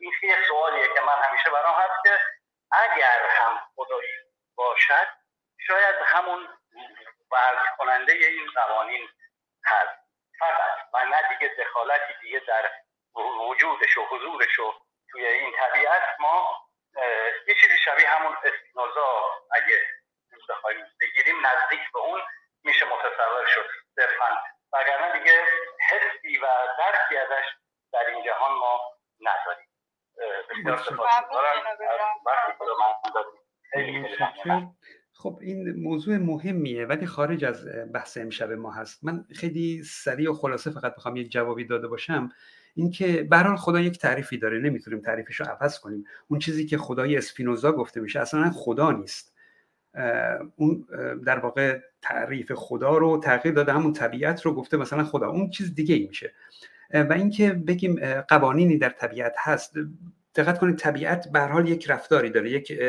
این 0.00 0.12
یه 0.22 0.36
سوالیه 0.48 0.88
که 0.94 1.00
من 1.00 1.22
همیشه 1.22 1.50
برام 1.50 1.74
هست 1.80 2.02
که 2.04 2.20
اگر 2.72 3.26
هم 3.28 3.60
خدایی 3.74 4.10
باشد 4.54 5.21
شاید 5.66 5.96
همون 6.04 6.48
ورز 7.30 7.66
کننده 7.78 8.12
این 8.12 8.46
قوانین 8.54 9.08
هست. 9.64 10.02
فقط 10.38 10.88
و 10.94 11.04
نه 11.04 11.28
دیگه 11.28 11.54
دخالتی 11.58 12.14
دیگه 12.22 12.38
در 12.38 12.70
وجودش 13.48 13.98
و 13.98 14.04
حضورش 14.04 14.58
و 14.58 14.74
توی 15.10 15.26
این 15.26 15.54
طبیعت 15.58 16.02
ما 16.20 16.66
یه 17.46 17.54
چیزی 17.60 17.78
شبیه 17.84 18.08
همون 18.08 18.36
اسپینوزا 18.44 19.24
اگه 19.52 19.80
بخوایم 20.48 20.86
بگیریم 21.00 21.46
نزدیک 21.46 21.92
به 21.92 21.98
اون 21.98 22.22
میشه 22.64 22.84
متصور 22.84 23.46
شد 23.46 23.70
صرفا. 23.94 24.42
وگرنه 24.72 25.18
دیگه 25.18 25.44
حسی 25.90 26.38
و 26.38 26.46
درکی 26.78 27.16
ازش 27.16 27.44
در 27.92 28.06
این 28.06 28.24
جهان 28.24 28.52
ما 28.52 28.80
نداریم. 29.20 29.68
بسیار 34.04 34.62
خب 35.22 35.38
این 35.42 35.72
موضوع 35.82 36.16
مهمیه 36.16 36.86
ولی 36.86 37.06
خارج 37.06 37.44
از 37.44 37.66
بحث 37.92 38.18
امشب 38.18 38.52
ما 38.52 38.70
هست. 38.72 39.04
من 39.04 39.24
خیلی 39.32 39.82
سریع 39.82 40.30
و 40.30 40.34
خلاصه 40.34 40.70
فقط 40.70 40.96
بخوام 40.96 41.16
یک 41.16 41.32
جوابی 41.32 41.64
داده 41.64 41.88
باشم. 41.88 42.28
اینکه 42.74 43.22
به 43.22 43.56
خدا 43.56 43.80
یک 43.80 43.98
تعریفی 43.98 44.38
داره 44.38 44.58
نمی‌تونیم 44.58 45.00
تعریفش 45.00 45.40
رو 45.40 45.46
عوض 45.46 45.78
کنیم. 45.78 46.04
اون 46.28 46.38
چیزی 46.38 46.66
که 46.66 46.78
خدای 46.78 47.16
اسپینوزا 47.16 47.72
گفته 47.72 48.00
میشه 48.00 48.20
اصلا 48.20 48.50
خدا 48.50 48.92
نیست. 48.92 49.34
اون 50.56 50.86
در 51.26 51.38
واقع 51.38 51.80
تعریف 52.02 52.52
خدا 52.52 52.98
رو 52.98 53.18
تغییر 53.18 53.54
داده 53.54 53.72
همون 53.72 53.92
طبیعت 53.92 54.42
رو 54.42 54.54
گفته 54.54 54.76
مثلا 54.76 55.04
خدا. 55.04 55.28
اون 55.28 55.50
چیز 55.50 55.74
دیگه 55.74 55.94
ای 55.94 56.06
میشه 56.06 56.32
و 56.94 57.12
اینکه 57.12 57.52
بگیم 57.52 58.20
قوانینی 58.20 58.78
در 58.78 58.90
طبیعت 58.90 59.34
هست 59.38 59.74
دقت 60.34 60.58
کنید 60.58 60.78
طبیعت 60.78 61.28
به 61.32 61.40
حال 61.40 61.68
یک 61.68 61.90
رفتاری 61.90 62.30
داره 62.30 62.50
یک 62.50 62.80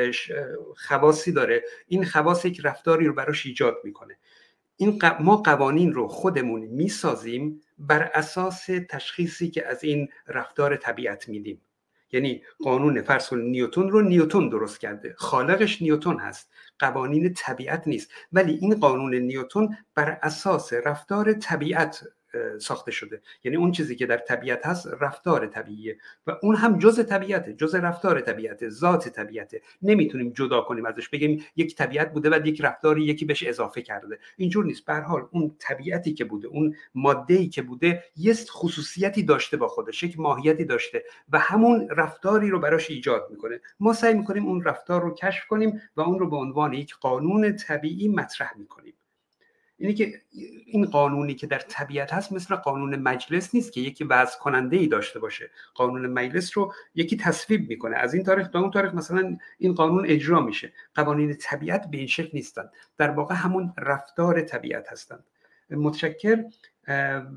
خواصی 0.88 1.32
داره. 1.32 1.64
این 1.88 2.06
خواص 2.06 2.46
یک 2.46 2.62
رفتاری 2.64 3.06
رو 3.06 3.14
براش 3.14 3.46
ایجاد 3.46 3.78
می‌کنه. 3.84 4.18
این 4.78 5.00
ما 5.20 5.38
قوانین 5.38 5.94
رو 5.94 6.08
خودمون 6.08 6.62
می‌سازیم 6.62 7.62
بر 7.78 8.12
اساس 8.14 8.66
تشخیصی 8.90 9.50
که 9.50 9.68
از 9.68 9.84
این 9.84 10.10
رفتار 10.28 10.76
طبیعت 10.76 11.30
میدیم. 11.30 11.62
یعنی 12.12 12.44
قانون 12.64 13.02
فرض 13.02 13.34
نیوتون 13.34 13.92
رو 13.92 14.02
نیوتون 14.02 14.50
درست 14.50 14.80
کرده. 14.80 15.16
خالقش 15.18 15.82
نیوتون 15.82 16.20
هست. 16.20 16.50
قوانین 16.80 17.34
طبیعت 17.34 17.88
نیست. 17.88 18.12
ولی 18.34 18.58
این 18.62 18.76
قانون 18.76 19.16
نیوتون 19.16 19.78
بر 19.96 20.20
اساس 20.22 20.74
رفتار 20.74 21.34
طبیعت 21.34 22.04
ساخته 22.60 22.92
شده. 22.92 23.22
یعنی 23.44 23.58
اون 23.58 23.72
چیزی 23.72 23.96
که 23.96 24.06
در 24.06 24.18
طبیعت 24.18 24.66
هست 24.66 24.88
رفتار 25.02 25.48
طبیعیه 25.48 25.98
و 26.28 26.38
اون 26.42 26.56
هم 26.56 26.80
جز 26.80 27.06
طبیعته 27.06 27.54
جز 27.54 27.76
رفتار 27.76 28.22
طبیعته 28.22 28.70
ذات 28.70 29.10
طبیعته. 29.10 29.62
نمی‌تونیم 29.82 30.30
جدا 30.30 30.62
کنیم 30.62 30.86
ازش 30.86 31.10
بگیم 31.10 31.46
یک 31.56 31.76
طبیعت 31.76 32.14
بوده 32.14 32.30
و 32.30 32.48
یک 32.48 32.62
رفتاری 32.62 33.04
یکی 33.04 33.26
بهش 33.26 33.44
اضافه 33.44 33.82
کرده. 33.82 34.20
اینجور 34.38 34.66
نیست. 34.66 34.86
به 34.86 34.94
حال 34.94 35.28
اون 35.32 35.56
طبیعتی 35.60 36.14
که 36.14 36.26
بوده 36.26 36.48
اون 36.48 36.76
ماده 36.96 37.34
ای 37.34 37.48
که 37.48 37.62
بوده 37.62 38.04
یه 38.16 38.34
خصوصیتی 38.34 39.24
داشته 39.24 39.58
با 39.58 39.68
خودش 39.68 40.04
یک 40.04 40.20
ماهیتی 40.20 40.66
داشته 40.66 41.04
و 41.30 41.40
همون 41.40 41.90
رفتاری 41.90 42.50
رو 42.50 42.60
براش 42.60 42.90
ایجاد 42.90 43.28
می‌کنه. 43.32 43.62
ما 43.80 43.94
سعی 43.94 44.14
می‌کنیم 44.14 44.46
اون 44.46 44.64
رفتار 44.64 45.02
رو 45.02 45.14
کشف 45.14 45.48
کنیم 45.48 45.82
و 45.96 46.02
اون 46.02 46.20
رو 46.20 46.30
به 46.30 46.36
عنوان 46.36 46.74
یک 46.74 46.96
قانون 46.96 47.56
طبیعی 47.56 48.08
مطرح 48.08 48.58
می‌کنیم. 48.58 48.94
اینه 49.84 49.96
که 49.96 50.22
این 50.66 50.86
قانونی 50.86 51.36
که 51.36 51.48
در 51.48 51.60
طبیعت 51.60 52.14
هست 52.14 52.32
مثل 52.32 52.56
قانون 52.56 52.96
مجلس 52.96 53.56
نیست 53.56 53.74
که 53.74 53.82
یکی 53.82 54.04
وضع 54.04 54.40
کننده 54.40 54.78
ای 54.78 54.88
داشته 54.88 55.20
باشه. 55.20 55.52
قانون 55.76 56.08
مجلس 56.08 56.58
رو 56.58 56.74
یکی 56.96 57.18
تصویب 57.18 57.70
می‌کنه. 57.70 57.98
از 57.98 58.14
این 58.14 58.24
تاریخ 58.24 58.48
تا 58.48 58.60
اون 58.60 58.72
تاریخ 58.72 58.94
مثلا 58.94 59.38
این 59.58 59.74
قانون 59.76 60.06
اجرا 60.10 60.40
میشه. 60.40 60.74
قوانین 60.96 61.38
طبیعت 61.38 61.88
به 61.92 61.98
این 61.98 62.08
شکل 62.08 62.30
نیستند. 62.34 62.72
در 62.98 63.10
واقع 63.10 63.36
همون 63.36 63.74
رفتار 63.78 64.42
طبیعت 64.42 64.92
هستند. 64.92 65.26
متشکر. 65.70 66.44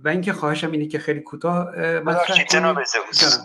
و 0.05 0.09
اینکه 0.09 0.33
خواهشم 0.33 0.71
اینه 0.71 0.87
که 0.87 0.99
خیلی 0.99 1.21
کوتاه 1.21 1.77
مطرح 1.99 2.45
جناب 2.45 2.85
زئوس. 2.85 3.39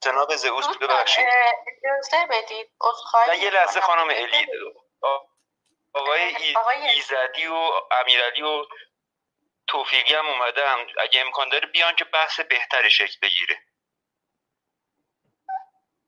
جناب 0.00 0.36
زئوس 0.36 0.66
ببخشید. 0.80 1.24
اجازه 1.84 2.26
بدید. 2.30 2.66
یه 3.42 3.50
لحظه 3.50 3.80
خانم 3.80 4.08
الی 4.10 4.46
آقای 5.94 6.88
ایزدی 6.88 7.46
و 7.46 7.70
امیرعلی 7.90 8.42
و 8.42 8.64
توفیقی 9.66 10.14
هم 10.14 10.26
اومدن. 10.26 10.86
اگه 11.00 11.20
امکان 11.20 11.48
داره 11.48 11.66
بیان 11.66 11.94
که 11.96 12.04
بحث 12.04 12.40
بهتری 12.40 12.90
شکل 12.90 13.18
بگیره. 13.22 13.58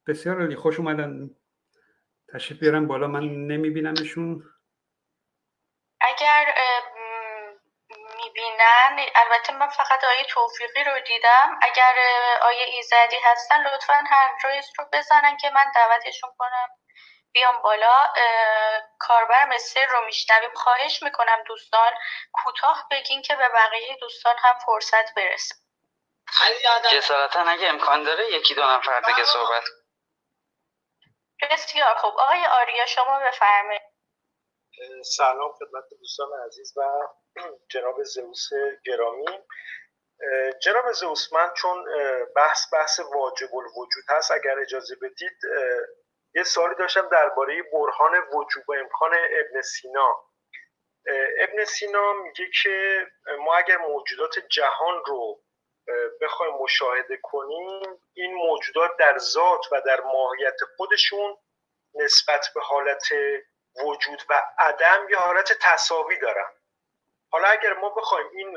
بسیار 0.07 0.41
عالی. 0.41 0.57
خوش 0.57 0.79
اومدن. 0.79 1.31
تشریف 2.35 2.61
بیارم 2.61 2.87
بالا. 2.87 3.07
من 3.07 3.23
نمیبینمشون. 3.23 4.43
اگر 6.01 6.55
می‌بینن 8.25 9.07
البته 9.15 9.53
من 9.53 9.69
فقط 9.69 10.05
آیه 10.05 10.25
توفیقی 10.25 10.85
رو 10.85 11.01
دیدم. 11.01 11.59
اگر 11.63 11.95
آیه 12.43 12.65
ایزدی 12.65 13.17
هستن 13.25 13.63
لطفا 13.67 14.05
هر 14.11 14.31
رو 14.79 14.85
بزنن 14.93 15.37
که 15.37 15.51
من 15.51 15.73
دعوتشون 15.75 16.31
کنم. 16.39 16.69
بیام 17.37 17.63
بالا 17.63 17.97
کاربر 18.99 19.45
مثل 19.49 19.81
رو 19.91 20.05
میشنویم. 20.05 20.55
خواهش 20.55 21.03
می‌کنم 21.03 21.45
دوستان 21.47 21.93
کوتاه 22.33 22.89
بگین 22.91 23.23
که 23.23 23.37
به 23.37 23.49
بقیه 23.49 23.97
دوستان 24.01 24.37
هم 24.39 24.59
فرصت 24.67 25.15
برسه. 25.15 25.55
جسارتا 26.93 27.41
اگه 27.41 27.69
امکان 27.69 28.03
داره 28.03 28.33
یکی 28.33 28.55
دو 28.55 28.63
نفر 28.63 29.01
دیگه 29.01 29.25
صحبت 29.25 29.65
بسیار 31.51 31.95
خوب. 31.95 32.15
آقای 32.19 32.47
آریا 32.47 32.87
شما 32.87 33.21
بفرمایید. 33.21 33.83
سلام 35.17 35.53
خدمت 35.53 35.85
دوستان 36.01 36.29
عزیز 36.47 36.73
و 36.77 36.83
جناب 37.73 38.03
زئوس 38.03 38.49
گرامی. 38.85 39.45
جناب 40.63 40.93
زئوس 40.93 41.33
من 41.33 41.55
چون 41.57 41.85
بحث 42.37 42.73
بحث 42.73 43.01
واجب 43.01 43.55
الوجود 43.55 44.05
هست 44.09 44.31
اگر 44.31 44.59
اجازه 44.59 44.97
بدید 45.03 45.39
یه 46.37 46.43
سوالی 46.43 46.75
داشتم 46.75 47.09
درباره 47.09 47.63
برهان 47.63 48.19
وجوب 48.33 48.71
امکان 48.71 49.15
ابن 49.15 49.63
سینا. 49.63 50.17
ابن 51.39 51.65
سینا 51.65 52.13
میگه 52.13 52.51
که 52.63 53.07
ما 53.39 53.55
اگر 53.57 53.77
موجودات 53.77 54.39
جهان 54.39 55.03
رو 55.07 55.41
بخوایم 56.21 56.55
مشاهده 56.55 57.19
کنیم 57.23 57.83
این 58.15 58.35
موجودات 58.35 58.91
در 58.99 59.19
ذات 59.19 59.73
و 59.73 59.81
در 59.81 60.01
ماهیت 60.01 60.57
خودشون 60.77 61.37
نسبت 61.95 62.47
به 62.55 62.61
حالت 62.61 63.09
وجود 63.85 64.23
و 64.31 64.43
عدم 64.59 65.07
یه 65.11 65.17
حالت 65.17 65.53
تصاوی 65.61 66.19
دارن. 66.19 66.51
حالا 67.31 67.49
اگر 67.49 67.73
ما 67.73 67.89
بخوایم 67.89 68.27
این 68.33 68.55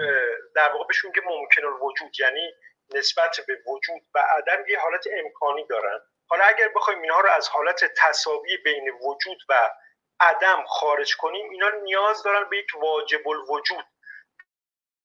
در 0.55 0.71
واقع 0.73 0.87
بهشون 0.87 1.11
که 1.11 1.21
ممکن 1.25 1.65
الوجود 1.65 2.19
یعنی 2.19 2.53
نسبت 2.95 3.39
به 3.47 3.57
وجود 3.67 4.01
و 4.15 4.19
عدم 4.19 4.63
یه 4.67 4.79
حالت 4.79 5.03
امکانی 5.11 5.65
دارن. 5.67 5.99
حالا 6.29 6.45
اگر 6.45 6.67
بخوایم 6.67 7.01
اینها 7.01 7.19
رو 7.19 7.29
از 7.29 7.49
حالت 7.49 7.85
تصاوی 7.97 8.57
بین 8.57 8.89
وجود 8.89 9.43
و 9.49 9.71
عدم 10.19 10.65
خارج 10.65 11.15
کنیم 11.15 11.49
اینا 11.49 11.69
نیاز 11.69 12.23
دارن 12.23 12.49
به 12.49 12.57
یک 12.57 12.67
واجب 12.75 13.27
الوجود. 13.27 13.85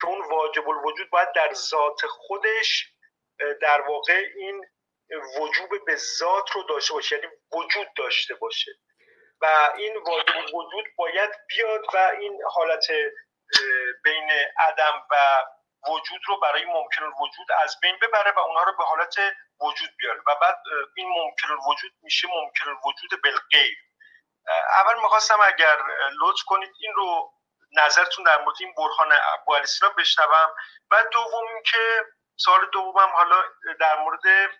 که 0.01 0.07
اون 0.07 0.21
واجب 0.31 0.69
الوجود 0.69 1.11
باید 1.11 1.33
در 1.33 1.53
ذات 1.53 2.07
خودش 2.07 2.93
در 3.61 3.81
واقع 3.81 4.25
این 4.37 4.67
وجوب 5.39 5.85
به 5.87 5.97
ذات 5.97 6.51
رو 6.51 6.63
داشته 6.63 6.95
باشه 6.95 7.17
یعنی 7.17 7.29
وجود 7.53 7.89
داشته 7.97 8.35
باشه. 8.35 8.73
و 9.41 9.73
این 9.77 9.97
واجب 9.97 10.37
الوجود 10.37 10.85
باید 10.97 11.31
بیاد 11.49 11.85
و 11.95 11.99
این 12.21 12.41
حالت 12.51 12.87
بین 14.05 14.31
عدم 14.59 15.07
و 15.11 15.45
وجود 15.89 16.21
رو 16.27 16.41
برای 16.41 16.65
ممکن 16.65 17.03
الوجود 17.03 17.53
از 17.63 17.77
بین 17.83 17.97
ببره 18.03 18.33
و 18.37 18.39
اونها 18.39 18.63
رو 18.63 18.77
به 18.77 18.85
حالت 18.85 19.15
وجود 19.64 19.90
بیاره 19.98 20.20
و 20.27 20.35
بعد 20.35 20.59
این 20.96 21.09
ممکن 21.09 21.50
الوجود 21.50 21.92
میشه 22.03 22.29
ممکن 22.29 22.68
الوجود 22.68 23.22
بالغیر. 23.22 23.79
اول 24.70 25.00
می‌خواستم 25.03 25.38
اگر 25.44 25.79
لطف 26.20 26.42
کنید 26.46 26.70
این 26.79 26.92
رو 26.94 27.33
نظرتون 27.72 28.24
در 28.24 28.40
مورد 28.40 28.57
این 28.61 28.74
برهان 28.77 29.12
ابو 29.12 29.59
بشنوم. 29.98 30.50
و 30.90 31.05
دوم 31.12 31.62
که 31.62 32.05
سال 32.37 32.66
دومم 32.72 33.09
حالا 33.09 33.42
در 33.81 33.98
مورد 33.98 34.50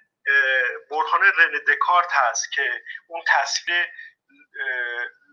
برهان 0.91 1.23
رن 1.23 1.61
دکارت 1.69 2.13
هست 2.13 2.53
که 2.53 2.83
اون 3.09 3.23
تصویر 3.27 3.91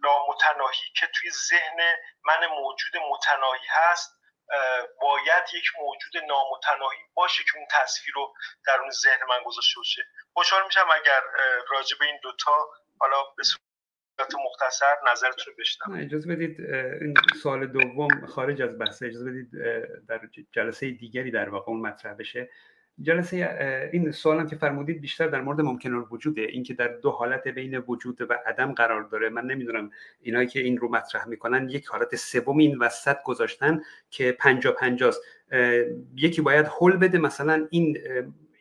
نامتناهی 0.03 0.89
که 0.99 1.07
توی 1.07 1.31
ذهن 1.31 1.97
من 2.23 2.45
موجود 2.45 2.97
متناهی 2.97 3.67
هست 3.69 4.20
باید 5.01 5.43
یک 5.53 5.65
موجود 5.81 6.17
نامتناهی 6.27 6.97
باشه 7.13 7.43
که 7.43 7.57
اون 7.57 7.67
تصویر 7.71 8.15
رو 8.15 8.33
در 8.67 8.79
اون 8.81 8.89
ذهن 8.89 9.19
من 9.29 9.43
گذاشته 9.45 9.79
باشه. 9.79 10.01
خوشحال 10.33 10.65
میشم 10.65 10.87
اگر 11.01 11.21
راجع 11.69 11.97
به 11.99 12.05
این 12.05 12.19
دوتا 12.23 12.69
حالا 12.99 13.17
به 13.37 13.43
صورت 13.43 14.35
مختصر 14.45 14.95
نظرتون 15.11 15.53
بشنم 15.59 16.05
اجازه 16.05 16.35
بدید 16.35 16.61
این 17.01 17.13
سوال 17.43 17.67
دوم 17.67 18.25
خارج 18.25 18.61
از 18.61 18.79
بحث 18.79 19.03
اجازه 19.03 19.29
بدید 19.31 19.51
در 20.09 20.21
جلسه 20.51 20.91
دیگری 20.91 21.31
در 21.31 21.49
واقع 21.49 21.69
اون 21.71 21.81
مطرح 21.81 22.13
بشه. 22.13 22.49
جلسه 23.01 23.89
این 23.93 24.11
سوالم 24.11 24.47
که 24.47 24.55
فرمودید 24.55 25.01
بیشتر 25.01 25.27
در 25.27 25.41
مورد 25.41 25.61
ممکن 25.61 25.93
وجوده. 26.11 26.41
اینکه 26.41 26.73
در 26.73 26.87
دو 26.87 27.11
حالت 27.11 27.47
بین 27.47 27.77
وجود 27.77 28.21
و 28.29 28.33
عدم 28.45 28.71
قرار 28.71 29.03
داره. 29.03 29.29
من 29.29 29.45
نمی‌دونم 29.45 29.89
اینایی 30.21 30.47
که 30.47 30.59
این 30.59 30.77
رو 30.77 30.89
مطرح 30.89 31.27
می‌کنن 31.27 31.69
یک 31.69 31.87
حالت 31.87 32.15
سوم 32.15 32.57
این 32.57 32.77
وسط 32.77 33.17
گذاشتن 33.23 33.81
که 34.09 34.31
پنجا 34.31 34.71
پنجاست. 34.71 35.21
یکی 36.15 36.41
باید 36.41 36.67
حل 36.81 36.97
بده 36.97 37.17
مثلا 37.17 37.67
این 37.69 37.97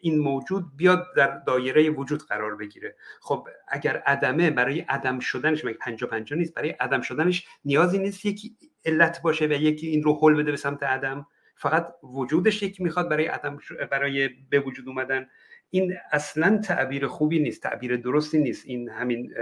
این 0.01 0.19
موجود 0.19 0.77
بیاد 0.77 1.07
در 1.17 1.39
دایره 1.47 1.91
وجود 1.91 2.23
قرار 2.23 2.57
بگیره. 2.57 2.97
خب 3.21 3.49
اگر 3.69 3.97
عدمه 3.97 4.51
برای 4.51 4.81
عدم 4.81 5.19
شدنش 5.19 5.65
مگه 5.65 5.77
پنجا 5.81 6.07
پنجا 6.07 6.37
نیست؟ 6.37 6.55
برای 6.55 6.71
عدم 6.71 7.01
شدنش 7.01 7.47
نیازی 7.65 7.99
نیست 7.99 8.27
یکی 8.27 8.57
علت 8.85 9.23
باشه 9.23 9.47
و 9.47 9.53
یکی 9.53 9.87
این 9.87 10.03
رو 10.03 10.19
حل 10.23 10.35
بده 10.35 10.51
به 10.51 10.57
سمت 10.57 10.83
عدم؟ 10.83 11.27
فقط 11.61 11.95
وجودش 12.03 12.63
یکی 12.63 12.83
می‌خواد 12.83 13.09
برای 13.09 13.27
عدم 13.27 13.59
برای 13.91 14.29
به 14.29 14.61
وجود 14.61 14.89
اومدن. 14.89 15.27
این 15.71 15.95
اصلا 16.13 16.59
تعبیر 16.59 17.07
خوبی 17.07 17.39
نیست 17.39 17.63
تعبیر 17.63 17.97
درستی 17.97 18.39
نیست. 18.39 18.67
این 18.67 18.89
همین 18.89 19.35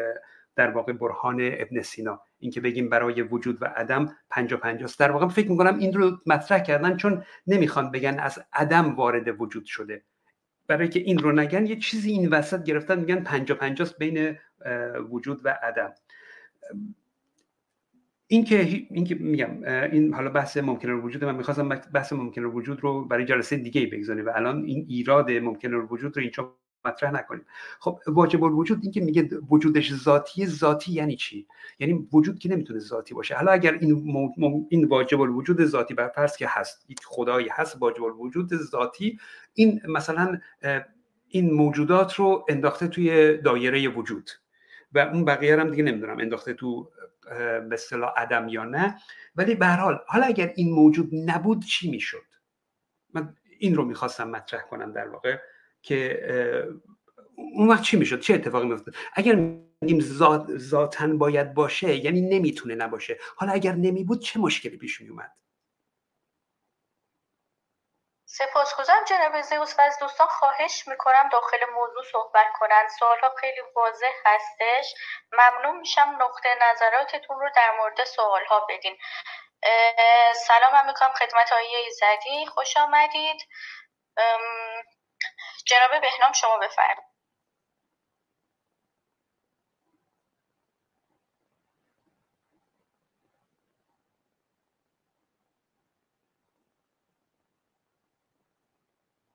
در 0.57 0.70
واقع 0.70 0.92
برهان 0.92 1.38
ابن 1.40 1.83
سینا. 1.83 2.20
اینکه 2.38 2.61
بگیم 2.61 2.88
برای 2.88 3.22
وجود 3.22 3.62
و 3.62 3.64
عدم 3.64 4.16
پنجا 4.31 4.57
پنجاست. 4.57 4.98
در 5.00 5.11
واقع 5.11 5.28
فکر 5.28 5.50
می‌کنم 5.50 5.78
این 5.78 5.92
رو 5.92 6.18
مطرح 6.26 6.59
کردن 6.59 6.96
چون 6.96 7.24
نمی‌خوان 7.46 7.90
بگن 7.90 8.18
از 8.18 8.38
عدم 8.52 8.94
وارد 8.94 9.40
وجود 9.40 9.64
شده. 9.64 10.02
برای 10.66 10.88
که 10.88 11.00
این 11.00 11.18
رو 11.18 11.33
نگن 11.33 11.66
یه 11.66 11.76
چیزی 11.76 12.11
این 12.11 12.28
وسط 12.28 12.64
گرفتن 12.64 12.98
میگن 12.98 13.22
پنجا 13.22 13.54
پنجاست 13.54 13.98
بین 13.98 14.38
وجود 15.11 15.40
و 15.44 15.59
عدم. 15.62 15.94
این 18.31 18.45
که 18.45 18.87
این 18.91 19.05
که 19.05 19.14
میگم 19.14 19.64
این 19.93 20.14
حالا 20.14 20.31
بحث 20.31 20.57
ممکن 20.57 20.91
وجود 20.91 21.25
من 21.25 21.37
می‌خواستم 21.37 21.69
بحث 21.69 22.12
ممکن 22.12 22.45
وجود 22.45 22.81
رو 22.81 23.05
برای 23.05 23.25
جلسه 23.25 23.57
دیگه 23.57 23.87
بگذاریم 23.87 24.27
و 24.27 24.31
الان 24.35 24.64
این 24.64 24.87
ایراد 24.88 25.31
ممکن 25.31 25.75
وجود 25.75 26.17
رو 26.17 26.23
اینجا 26.23 26.55
مطرح 26.85 27.11
نکنیم. 27.11 27.45
خب 27.81 27.99
واجب 28.07 28.45
الوجود 28.45 28.79
این 28.83 28.93
که 28.93 29.01
میگه 29.01 29.29
وجودش 29.51 29.95
ذاتی 29.95 30.47
ذاتی 30.47 30.93
یعنی 30.93 31.17
چی؟ 31.17 31.47
یعنی 31.79 32.09
وجود 32.12 32.38
که 32.38 32.49
نمی‌تونه 32.49 32.79
ذاتی 32.79 33.14
باشه. 33.14 33.35
حالا 33.35 33.53
اگر 33.53 33.73
این 33.73 34.14
این 34.69 34.85
واجب 34.85 35.21
الوجود 35.21 35.64
ذاتی 35.64 35.95
بر 35.95 36.09
فرض 36.09 36.37
که 36.37 36.47
هست 36.49 36.91
یک 36.91 37.01
خدایی 37.05 37.49
هست 37.51 37.77
واجب 37.81 38.03
الوجود 38.03 38.57
ذاتی 38.57 39.19
این 39.55 39.81
مثلا 39.88 40.41
این 41.29 41.55
موجودات 41.55 42.14
رو 42.14 42.47
انداخته 42.49 42.88
توی 42.88 43.37
دایره 43.37 43.88
وجود 43.88 44.31
و 44.93 44.99
اون 44.99 45.25
بقیه 45.25 45.61
هم 45.61 45.71
دیگه 45.71 45.83
نمی‌دونم 45.83 46.19
انداخته 46.19 46.55
تو 46.55 46.91
به 47.69 47.69
اصطلاح 47.73 48.12
عدم 48.17 48.49
یا 48.49 48.64
نه. 48.64 48.99
ولی 49.37 49.55
به 49.55 49.67
حال 49.67 49.99
حالا 50.07 50.27
اگر 50.27 50.53
این 50.57 50.73
موجود 50.73 51.11
نبود 51.12 51.64
چی 51.64 51.91
می‌شد؟ 51.91 52.25
من 53.14 53.35
این 53.59 53.75
رو 53.75 53.85
می‌خواستم 53.85 54.31
مطرح 54.31 54.61
کنم 54.61 54.93
در 54.93 55.09
واقع 55.09 55.38
که 55.83 56.29
اون 57.55 57.69
وقت 57.69 57.83
چی 57.83 57.97
می‌شد؟ 57.97 58.21
چه 58.21 58.35
اتفاقی 58.35 58.67
میافتاد؟ 58.67 58.95
اگر 59.14 59.35
میگیم 59.81 60.01
ذات 60.01 60.57
ذاتن 60.57 61.19
باید 61.19 61.55
باشه 61.55 62.05
یعنی 62.05 62.21
نمی‌تونه 62.21 62.75
نباشه. 62.75 63.19
حالا 63.37 63.53
اگر 63.53 63.75
نمی 63.75 64.05
بود 64.05 64.21
چه 64.21 64.41
مشکلی 64.41 64.77
پیش 64.77 65.01
میومد 65.01 65.33
سپاسگزارم 68.31 69.05
جناب 69.05 69.41
زیوس 69.41 69.79
و 69.79 69.83
از 69.83 69.99
دوستان 69.99 70.27
خواهش 70.27 70.88
می‌کنم 70.88 71.29
داخل 71.29 71.64
موضوع 71.75 72.03
صحبت 72.12 72.47
کنند. 72.59 72.88
سوالها 72.88 73.35
خیلی 73.41 73.61
واضح 73.77 74.12
هستش. 74.27 74.95
ممنون 75.33 75.77
میشم 75.77 76.17
نقطه 76.21 76.55
نظراتتون 76.61 77.41
رو 77.41 77.51
در 77.57 77.77
مورد 77.77 78.05
سوالها 78.05 78.67
بدین. 78.69 78.99
سلام 80.35 80.75
هم 80.75 80.87
می‌کنم 80.87 81.12
خدمت 81.12 81.53
آقای 81.53 81.77
ایزدی 81.77 82.47
خوش 82.47 82.77
آمدید. 82.77 83.41
جناب 85.67 86.01
بهنام 86.01 86.33
شما 86.33 86.59
بفرمایید. 86.59 87.17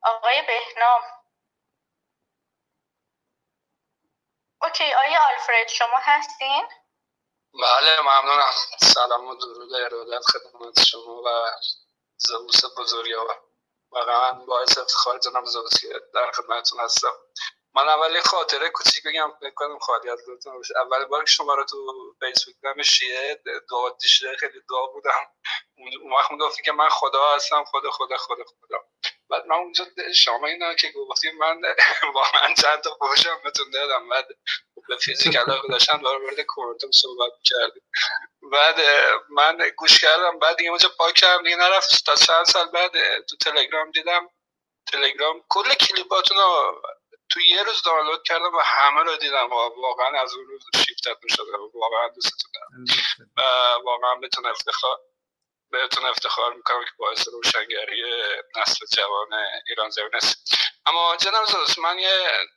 آقای 0.03 0.41
بهنام. 0.47 1.01
اوکی 4.61 4.93
آقای 4.93 5.15
آلفرد 5.15 5.67
شما 5.67 5.97
هستین؟ 6.01 6.67
بله 7.53 8.01
ممنونم. 8.01 8.51
سلام 8.79 9.27
و 9.27 9.35
درود 9.35 9.73
ارادت 9.73 10.25
خدمت 10.25 10.83
شما 10.85 11.21
و 11.25 11.51
زوس 12.17 12.61
بزرگوار 12.77 13.43
واقعا 13.91 14.31
باعث 14.31 14.77
افتخار 14.77 15.19
جناب 15.19 15.45
زوسی 15.45 15.89
در 16.13 16.31
خدمتتون 16.31 16.79
هستم. 16.79 17.13
من 17.75 17.89
اولی 17.89 18.21
خاطره 18.21 18.69
کوچیک 18.69 19.03
بگم 19.07 19.33
فکر 19.39 19.53
کنم 19.55 19.79
خالی 19.79 20.09
از 20.09 20.19
باشه. 20.45 20.73
اول 20.77 21.05
بار 21.05 21.23
که 21.23 21.31
شما 21.31 21.53
رو 21.55 21.65
تو 21.65 21.77
فیسبوک 22.19 22.55
دیدم 22.55 22.83
شیعه 22.83 23.43
دعا 23.69 23.89
دیشته 23.89 24.35
خیلی 24.39 24.61
دعا 24.69 24.87
بودم. 24.87 25.27
اون 25.77 26.13
وقت 26.13 26.31
می‌گفتی 26.31 26.63
که 26.63 26.71
من 26.71 26.89
خدا 26.89 27.35
هستم 27.35 27.63
خدا 27.63 27.91
خدا 27.91 28.17
خدا 28.17 28.43
خدا. 28.43 28.92
بعد 29.33 29.45
من 29.47 29.55
اونجا 29.55 29.85
شما 30.15 30.47
اینا 30.47 30.73
که 30.73 30.91
گفتی 30.91 31.31
من 31.31 31.61
واقعا 32.15 32.53
چند 32.53 32.81
تا 32.81 32.97
فوشم 32.99 33.39
بهتون 33.43 33.69
دادم. 33.71 34.09
بعد 34.09 34.27
به 34.87 34.97
فیزیک 34.97 35.35
علاقه 35.35 35.67
داشتم 35.67 35.97
در 35.97 36.17
مورد 36.17 36.41
کوانتوم 36.41 36.91
صحبت 36.91 37.31
کردیم. 37.43 37.83
بعد 38.51 38.75
من 39.29 39.57
گوش 39.77 40.01
کردم 40.01 40.39
بعد 40.39 40.57
دیگه 40.57 40.69
اونجا 40.69 40.89
پاک 40.97 41.13
کردم 41.13 41.43
دیگه 41.43 41.55
نرفت. 41.55 42.05
تا 42.05 42.15
چند 42.15 42.45
سال 42.45 42.65
بعد 42.71 42.91
تو 43.19 43.37
تلگرام 43.37 43.91
دیدم 43.91 44.29
تلگرام 44.91 45.43
کل 45.49 45.73
کلیپاتون 45.73 46.37
رو 46.37 46.81
تو 47.29 47.39
یه 47.41 47.63
روز 47.63 47.83
دانلود 47.83 48.23
کردم 48.23 48.55
و 48.55 48.59
همه 48.59 49.03
رو 49.03 49.15
دیدم. 49.17 49.45
و 49.45 49.55
واقعا 49.81 50.21
از 50.21 50.33
اون 50.33 50.45
روز 50.45 50.85
شیفتتون 50.87 51.29
شده. 51.29 51.51
واقعا 51.73 52.07
دوستتون 52.07 52.51
دارم. 52.55 52.85
واقعا 53.85 54.15
بهتون 54.15 54.45
افتخار. 54.45 54.97
بهتون 55.73 56.05
افتخار 56.05 56.53
می‌کنم 56.53 56.83
که 56.85 56.91
باعث 56.97 57.27
روشنگری 57.27 58.03
نسل 58.57 58.85
جوان 58.95 59.33
ایران 59.67 59.89
زمین 59.89 60.15
است. 60.15 60.55
اما 60.85 61.15
جناب 61.15 61.45
زوز 61.45 61.79
من 61.79 61.99
یه 61.99 62.47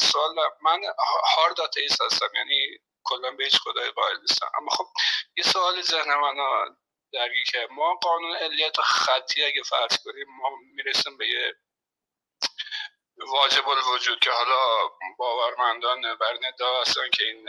سوال 0.00 0.34
من 0.62 0.80
هارد 1.36 1.60
آتیست 1.60 2.02
هستم 2.02 2.30
یعنی 2.34 2.78
کلا 3.04 3.30
به 3.30 3.44
هیچ 3.44 3.58
خدای 3.58 3.90
قائل 3.90 4.20
نیستم. 4.20 4.50
اما 4.58 4.70
خب 4.70 4.86
یه 5.36 5.44
سوال 5.44 5.82
ذهن 5.82 6.14
من 6.14 6.34
درگی 7.12 7.44
که 7.52 7.68
ما 7.70 7.94
قانون 7.94 8.36
علیت 8.36 8.80
خطی 8.80 9.44
اگه 9.44 9.62
فرض 9.62 9.98
کنیم 10.04 10.26
ما 10.28 10.50
می‌رسیم 10.74 11.18
به 11.18 11.28
یه 11.28 11.54
واجب 13.16 13.68
الوجود 13.68 14.18
که 14.18 14.30
حالا 14.30 14.88
باورمندان 15.18 16.16
بر 16.16 16.38
هستن 16.80 17.10
که 17.10 17.24
این 17.24 17.48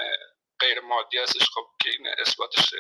غیر 0.60 0.80
مادی 0.80 1.18
هستش 1.18 1.50
خب 1.50 1.68
که 1.84 1.90
این 1.90 2.08
اثباتش 2.18 2.74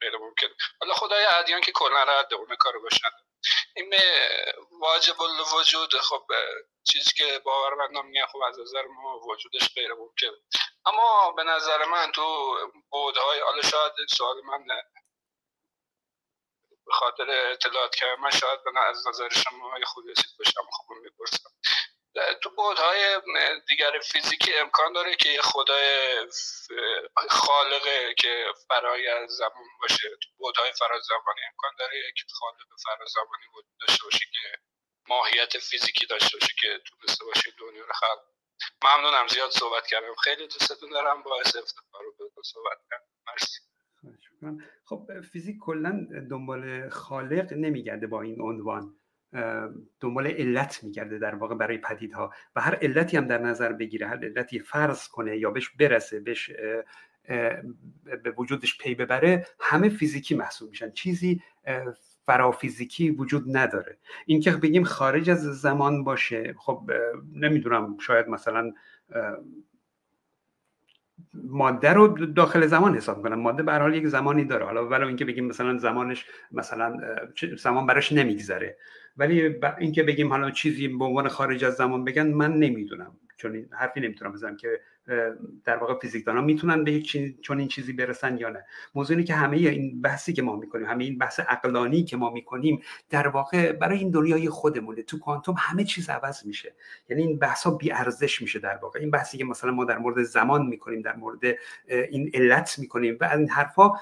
غیر 0.00 0.16
ممکن. 0.16 0.46
حالا 0.80 0.94
خدای 0.94 1.24
ادیان 1.24 1.60
که 1.60 1.72
کلا 1.72 2.02
رد 2.02 2.34
اون 2.34 2.56
کارو 2.56 2.82
باشن. 2.82 3.08
این 3.76 3.94
واجب 4.80 5.22
الوجود 5.22 5.94
خب 6.00 6.26
چیزی 6.92 7.10
که 7.16 7.38
باورمندان 7.38 8.06
میگن 8.06 8.26
خب 8.26 8.38
از 8.38 8.60
نظر 8.60 8.86
ما 8.86 9.18
وجودش 9.18 9.74
غیر 9.74 9.92
ممکن. 9.94 10.32
اما 10.86 11.32
به 11.32 11.42
نظر 11.44 11.84
من 11.84 12.12
تو 12.12 12.56
بودهای 12.90 13.40
حالا 13.40 13.62
شاید 13.62 13.92
سوال 14.10 14.36
من 14.44 14.66
به 16.86 16.92
خاطر 16.92 17.30
اطلاعات 17.30 17.96
که 17.96 18.06
من 18.20 18.30
شاید 18.30 18.60
از 18.76 19.06
نظر 19.08 19.28
شما 19.28 19.78
خود 19.86 20.04
باشم 20.38 20.70
خب 20.72 20.94
می‌پرسم. 21.02 21.50
تو 22.42 22.50
بودهای 22.50 23.20
دیگر 23.68 23.92
فیزیکی 24.12 24.54
امکان 24.54 24.92
داره 24.92 25.16
که 25.16 25.28
یه 25.28 25.40
خدای 25.42 25.88
خالقه 27.30 28.14
که 28.18 28.44
فرای 28.68 29.08
از 29.08 29.30
زمان 29.30 29.68
باشه. 29.80 30.08
تو 30.22 30.28
بودهای 30.38 30.72
فرازمانی 30.72 31.40
امکان 31.50 31.70
داره 31.78 32.12
که 32.16 32.24
خالق 32.30 32.68
فرازمانی 32.84 33.44
وجود 33.54 33.76
داشته 33.88 34.04
باشه 34.04 34.26
که 34.32 34.58
ماهیت 35.08 35.58
فیزیکی 35.58 36.06
داشته 36.06 36.38
باشه 36.38 36.54
که 36.60 36.80
تونسته 36.86 37.24
باشه 37.24 37.50
دنیا 37.58 37.84
رو 37.84 37.92
خلق 37.92 38.22
ممنونم 38.84 39.26
زیاد 39.28 39.50
صحبت 39.50 39.86
کردم. 39.86 40.14
خیلی 40.24 40.46
دوستتون 40.46 40.90
دارم. 40.90 41.22
باعث 41.22 41.56
افتخار 41.56 42.02
رو 42.18 42.42
صحبت 42.42 42.78
کردم. 42.90 43.04
مرسی. 43.26 43.60
خب 44.84 45.20
فیزیک 45.32 45.56
کلا 45.60 46.06
دنبال 46.30 46.90
خالق 46.90 47.52
نمیگرده 47.52 48.06
با 48.06 48.22
این 48.22 48.42
عنوان. 48.42 49.00
دنبال 50.00 50.26
علت 50.26 50.84
میگرده 50.84 51.18
در 51.18 51.34
واقع 51.34 51.54
برای 51.54 51.78
پدیدها 51.78 52.32
و 52.56 52.60
هر 52.60 52.74
علتی 52.74 53.16
هم 53.16 53.26
در 53.26 53.38
نظر 53.38 53.72
بگیره 53.72 54.06
هر 54.06 54.24
علتی 54.24 54.58
فرض 54.58 55.08
کنه 55.08 55.38
یا 55.38 55.50
بهش 55.50 55.68
برسه 55.68 56.20
بهش 56.20 56.50
به 58.22 58.30
وجودش 58.38 58.78
پی 58.78 58.94
ببره 58.94 59.46
همه 59.60 59.88
فیزیکی 59.88 60.34
محسوب 60.34 60.70
میشن. 60.70 60.90
چیزی 60.90 61.42
فرافیزیکی 62.26 63.10
وجود 63.10 63.56
نداره. 63.56 63.98
این 64.26 64.40
که 64.40 64.50
بگیم 64.50 64.84
خارج 64.84 65.30
از 65.30 65.42
زمان 65.42 66.04
باشه 66.04 66.54
خب 66.58 66.90
نمی‌دونم 67.34 67.96
شاید 67.98 68.28
مثلا 68.28 68.72
ماده 71.34 71.92
رو 71.92 72.26
داخل 72.26 72.66
زمان 72.66 72.96
حساب 72.96 73.22
کنم. 73.22 73.40
ماده 73.40 73.62
به 73.62 73.72
حال 73.72 73.94
یک 73.94 74.06
زمانی 74.06 74.44
داره. 74.44 74.64
حالا 74.64 74.88
ولو 74.88 75.06
اینکه 75.06 75.24
بگیم 75.24 75.46
مثلا 75.46 75.78
زمانش 75.78 76.26
مثلا 76.52 76.96
زمان 77.58 77.86
براش 77.86 78.12
نمیگذره. 78.12 78.76
ولی 79.18 79.56
اینکه 79.78 80.02
بگیم 80.02 80.28
حالا 80.28 80.50
چیزی 80.50 80.88
به 80.88 81.04
عنوان 81.04 81.28
خارج 81.28 81.64
از 81.64 81.74
زمان 81.74 82.04
بگن 82.04 82.26
من 82.26 82.54
نمی‌دونم. 82.54 83.16
چون 83.36 83.66
حرفی 83.70 84.00
نمی‌تونم 84.00 84.32
بزنم 84.32 84.56
که 84.56 84.80
در 85.64 85.76
واقع 85.76 85.98
فیزیکدانا 85.98 86.40
می‌تونن 86.40 86.84
به 86.84 86.92
یک 86.92 87.40
چون 87.40 87.58
این 87.58 87.68
چیزی 87.68 87.92
برسن 87.92 88.38
یا 88.38 88.48
نه. 88.48 88.64
موضوع 88.94 89.16
اینه 89.16 89.26
که 89.26 89.34
همه 89.34 89.56
این 89.56 90.02
بحثی 90.02 90.32
که 90.32 90.42
ما 90.42 90.56
می‌کنیم 90.56 90.86
همه 90.86 91.04
این 91.04 91.18
بحث 91.18 91.40
عقلانی 91.40 92.04
که 92.04 92.16
ما 92.16 92.30
می‌کنیم 92.30 92.82
در 93.10 93.28
واقع 93.28 93.72
برای 93.72 93.98
این 93.98 94.10
دنیای 94.10 94.48
خودمونه. 94.48 95.02
تو 95.02 95.18
کوانتوم 95.18 95.54
همه 95.58 95.84
چیز 95.84 96.10
عوض 96.10 96.46
میشه. 96.46 96.74
یعنی 97.08 97.22
این 97.22 97.38
بحث 97.38 97.62
ها 97.62 97.70
بی 97.70 97.92
ارزش 97.92 98.42
میشه 98.42 98.58
در 98.58 98.76
واقع. 98.82 99.00
این 99.00 99.10
بحثی 99.10 99.38
که 99.38 99.44
مثلا 99.44 99.70
ما 99.70 99.84
در 99.84 99.98
مورد 99.98 100.22
زمان 100.22 100.66
می‌کنیم 100.66 101.02
در 101.02 101.16
مورد 101.16 101.44
این 101.88 102.30
علت 102.34 102.78
می‌کنیم 102.78 103.16
و 103.20 103.24
این 103.24 103.48
حرفا 103.48 103.92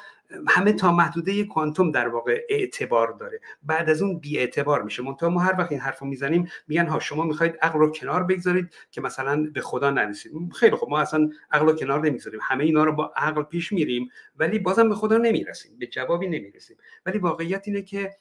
همه 0.48 0.72
تا 0.72 0.92
محدوده 0.92 1.44
کوانتوم 1.44 1.90
در 1.90 2.08
واقع 2.08 2.46
اعتبار 2.48 3.12
داره. 3.12 3.40
بعد 3.62 3.90
از 3.90 4.02
اون 4.02 4.18
بی 4.18 4.38
اعتبار 4.38 4.82
میشه. 4.82 5.02
منتها 5.02 5.28
ما 5.28 5.40
هر 5.40 5.54
وقت 5.58 5.72
این 5.72 5.80
حرفو 5.80 6.06
می‌زنیم 6.06 6.48
میگن 6.68 6.86
ها 6.86 6.98
شما 6.98 7.24
می‌خواید 7.24 7.56
عقل 7.62 7.78
رو 7.78 7.90
کنار 7.90 8.22
بگذارید 8.24 8.74
که 8.90 9.00
مثلا 9.00 9.50
به 9.54 9.60
خدا 9.60 9.90
نرسید. 9.90 10.32
خیلی 10.52 10.76
خب 10.76 10.86
ما 10.90 10.98
اصلا 10.98 11.30
عقل 11.50 11.66
رو 11.66 11.72
کنار 11.72 12.06
نمی‌ذاریم. 12.06 12.40
همه 12.42 12.64
اینا 12.64 12.84
رو 12.84 12.92
با 12.92 13.12
عقل 13.16 13.42
پیش 13.42 13.72
میریم 13.72 14.08
ولی 14.36 14.58
بازم 14.58 14.88
به 14.88 14.94
خدا 14.94 15.16
نمی‌رسیم 15.16 15.78
به 15.78 15.86
جوابی 15.86 16.26
نمی‌رسیم. 16.26 16.76
ولی 17.06 17.18
واقعیت 17.18 17.62
اینه 17.66 17.82
که 17.82 18.16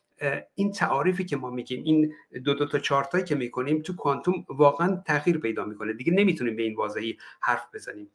این 0.56 0.72
تعاریفی 0.72 1.26
که 1.26 1.38
ما 1.38 1.50
میگیم 1.50 1.84
این 1.84 2.14
دو 2.44 2.54
دو 2.54 2.66
تا 2.66 2.80
چارتایی 2.80 3.24
که 3.24 3.36
می‌کنیم 3.36 3.82
تو 3.82 3.96
کوانتوم 3.96 4.46
واقعا 4.50 5.04
تغییر 5.08 5.38
پیدا 5.38 5.66
می‌کنه. 5.66 5.94
دیگه 5.94 6.14
نمی‌تونیم 6.14 6.56
به 6.56 6.64
این 6.64 6.76
واضحی 6.76 7.18
حرف 7.42 7.68
بزنیم. 7.74 8.10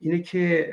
اینه 0.00 0.22
که 0.22 0.72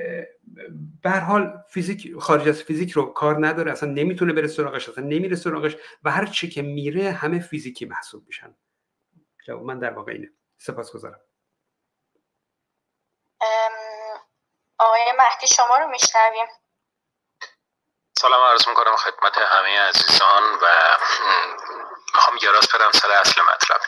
به 1.04 1.10
حال 1.10 1.64
فیزیک 1.70 2.20
خارج 2.20 2.48
از 2.50 2.64
فیزیک 2.64 2.92
رو 2.92 3.06
کار 3.06 3.48
نداره 3.48 3.72
اصلا 3.72 3.90
نمی‌تونه 3.90 4.34
بره 4.34 4.48
سراغش 4.48 4.90
اصلا 4.90 5.04
نمیره 5.04 5.36
سراغش 5.36 5.76
و 6.04 6.12
هر 6.12 6.26
چی 6.26 6.50
که 6.50 6.62
میره 6.62 7.12
همه 7.12 7.40
فیزیکی 7.40 7.86
محسوب 7.86 8.28
میشن. 8.28 8.56
جواب 9.46 9.64
من 9.64 9.80
در 9.80 9.94
واقع 9.94 10.12
اینه. 10.12 10.30
سپاسگزارم. 10.58 11.22
آقای 14.80 15.02
مهدی 15.18 15.48
شما 15.48 15.78
رو 15.78 15.88
میشنویم. 15.88 16.48
سلام 18.18 18.42
عرض 18.42 18.68
می‌کنم 18.68 18.96
خدمت 18.96 19.38
همه 19.38 19.80
عزیزان 19.80 20.44
و 20.44 20.68
می‌خوام 22.16 22.38
یه 22.44 22.52
راست 22.52 22.78
برم 22.78 22.92
سر 22.92 23.12
اصل 23.12 23.42
مطلب. 23.42 23.80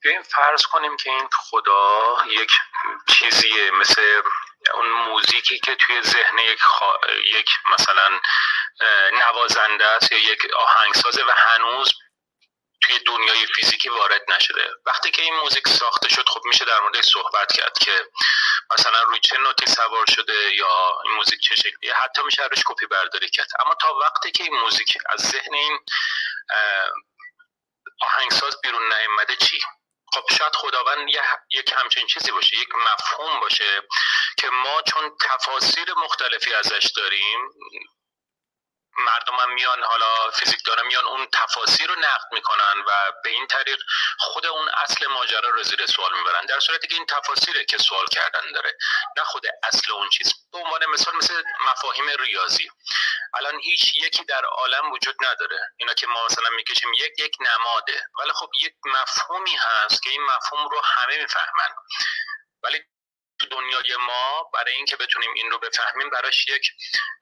بیایم 0.00 0.22
فرض 0.22 0.62
کنیم 0.62 0.96
که 0.96 1.10
این 1.10 1.28
خدا 1.32 2.16
یک 2.42 2.50
چیزیه 3.08 3.70
مثل 3.80 4.02
اون 4.74 4.88
موزیکی 4.88 5.58
که 5.58 5.74
توی 5.74 6.02
ذهن 6.02 6.38
یک, 6.38 6.60
یک 7.24 7.48
مثلا 7.78 8.20
نوازنده 9.12 9.86
است 9.86 10.12
یا 10.12 10.18
یک 10.18 10.54
آهنگسازه 10.54 11.24
و 11.24 11.30
هنوز 11.36 11.92
توی 12.82 12.98
دنیای 12.98 13.46
فیزیکی 13.46 13.88
وارد 13.88 14.22
نشده. 14.28 14.70
وقتی 14.86 15.10
که 15.10 15.22
این 15.22 15.34
موزیک 15.34 15.68
ساخته 15.68 16.08
شد 16.08 16.28
خب 16.28 16.40
میشه 16.44 16.64
در 16.64 16.80
مورد 16.80 17.02
صحبت 17.02 17.52
کرد 17.52 17.78
که 17.78 18.04
مثلا 18.72 19.02
روی 19.02 19.20
چه 19.20 19.38
نوتی 19.38 19.66
سوار 19.66 20.06
شده 20.06 20.54
یا 20.54 21.00
این 21.04 21.14
موزیک 21.14 21.40
چه 21.40 21.54
شکلیه. 21.54 21.94
حتی 21.94 22.22
میشه 22.22 22.42
روش 22.42 22.62
کپی 22.66 22.86
برداری 22.86 23.30
کرد. 23.30 23.48
اما 23.64 23.74
تا 23.74 23.94
وقتی 23.94 24.30
که 24.30 24.44
این 24.44 24.54
موزیک 24.54 24.98
از 25.08 25.20
ذهن 25.20 25.54
این 25.54 25.78
آهنگساز 28.00 28.60
بیرون 28.62 28.92
نیامده 28.92 29.36
چی؟ 29.36 29.60
خب 30.16 30.36
شاید 30.38 30.56
خداوند 30.56 31.08
یک 31.50 31.72
همچین 31.76 32.06
چیزی 32.06 32.32
باشه 32.32 32.56
یک 32.56 32.68
مفهوم 32.74 33.40
باشه 33.40 33.82
که 34.38 34.50
ما 34.50 34.82
چون 34.82 35.16
تفاسیر 35.20 35.94
مختلفی 36.04 36.54
ازش 36.54 36.92
داریم 36.96 37.40
مردم 38.98 39.36
هم 39.40 39.54
میان 39.54 39.82
حالا 39.82 40.30
فیزیک 40.30 40.66
میان 40.86 41.04
اون 41.04 41.26
تفاسیر 41.32 41.88
رو 41.88 41.94
نقد 41.94 42.32
می‌کنن 42.32 42.80
و 42.86 43.12
به 43.24 43.30
این 43.30 43.46
طریق 43.46 43.78
خود 44.18 44.46
اون 44.46 44.68
اصل 44.68 45.06
ماجرا 45.06 45.50
رو 45.50 45.62
زیر 45.62 45.86
سوال 45.86 46.18
می‌برن. 46.18 46.46
در 46.46 46.60
صورتی 46.60 46.88
که 46.88 46.94
این 46.94 47.06
تفاسیره 47.06 47.64
که 47.64 47.78
سوال 47.78 48.06
کردن 48.06 48.52
داره 48.52 48.72
نه 49.16 49.24
خود 49.24 49.46
اصل 49.62 49.92
اون 49.92 50.08
چیز. 50.08 50.34
به 50.52 50.58
عنوان 50.58 50.86
مثال 50.86 51.16
مثل 51.16 51.42
مفاهیم 51.60 52.08
ریاضی. 52.08 52.70
الان 53.34 53.60
هیچ 53.60 53.94
یکی 53.94 54.24
در 54.24 54.44
عالم 54.44 54.92
وجود 54.92 55.16
نداره. 55.20 55.60
اینا 55.76 55.94
که 55.94 56.06
ما 56.06 56.24
مثلا 56.24 56.50
می‌کشیم 56.50 56.92
یک 56.94 57.18
یک 57.18 57.36
نماده. 57.40 58.06
ولی 58.18 58.32
خب 58.32 58.50
یک 58.62 58.74
مفهومی 58.84 59.56
هست 59.56 60.02
که 60.02 60.10
این 60.10 60.22
مفهوم 60.22 60.68
رو 60.68 60.82
همه 60.84 61.18
می‌فهمن. 61.18 61.74
ولی 62.62 62.84
تو 63.40 63.46
دنیای 63.46 63.96
ما 63.96 64.50
برای 64.54 64.72
اینکه 64.74 64.96
بتونیم 64.96 65.32
این 65.34 65.50
رو 65.50 65.58
بفهمیم 65.58 66.10
براش 66.10 66.48
یک 66.48 66.70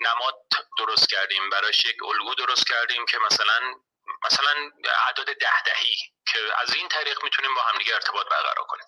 نماد 0.01 0.35
درست 0.79 1.09
کردیم 1.09 1.51
براش 1.51 1.85
یک 1.85 1.97
الگو 2.03 2.35
درست 2.35 2.67
کردیم 2.69 3.07
که 3.07 3.19
مثلا 3.19 3.75
مثلا 4.25 4.71
عدد 5.09 5.39
ده 5.39 5.63
دهی 5.63 5.97
که 6.33 6.39
از 6.63 6.75
این 6.75 6.89
طریق 6.89 7.25
می‌تونیم 7.25 7.55
با 7.55 7.61
همدیگه 7.63 7.95
ارتباط 7.95 8.27
برقرار 8.29 8.67
کنیم. 8.69 8.85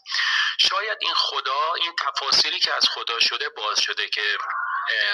شاید 0.61 0.99
این 1.01 1.15
خدا 1.15 1.75
این 1.75 1.97
تفاصیلی 1.97 2.61
که 2.61 2.75
از 2.75 2.89
خدا 2.89 3.21
شده 3.21 3.49
باز 3.49 3.81
شده 3.81 4.09
که 4.09 4.39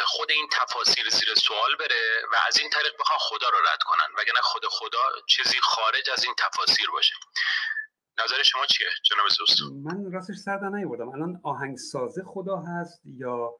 خود 0.05 0.31
این 0.31 0.49
تفاصیل 0.53 1.09
زیر 1.09 1.35
سوال 1.35 1.77
بره 1.77 2.23
و 2.33 2.37
از 2.47 2.59
این 2.59 2.71
طریق 2.71 2.93
بخوان 3.01 3.19
خدا 3.19 3.49
رو 3.49 3.59
رد 3.59 3.83
کنن. 3.83 4.07
وگرنه 4.17 4.41
خود 4.41 4.67
خدا 4.67 5.11
چیزی 5.29 5.61
خارج 5.61 6.11
از 6.11 6.25
این 6.25 6.35
تفاصیل 6.35 6.87
باشه. 6.87 7.15
نظر 8.19 8.43
شما 8.43 8.67
چیه 8.67 8.87
جناب 9.05 9.27
دوست 9.39 9.63
من 9.85 10.13
راستش 10.13 10.37
سر 10.37 10.69
نیوردم. 10.69 11.09
الان 11.09 11.41
آهنگساز 11.45 12.19
خدا 12.27 12.57
هست 12.57 13.01
یا 13.05 13.51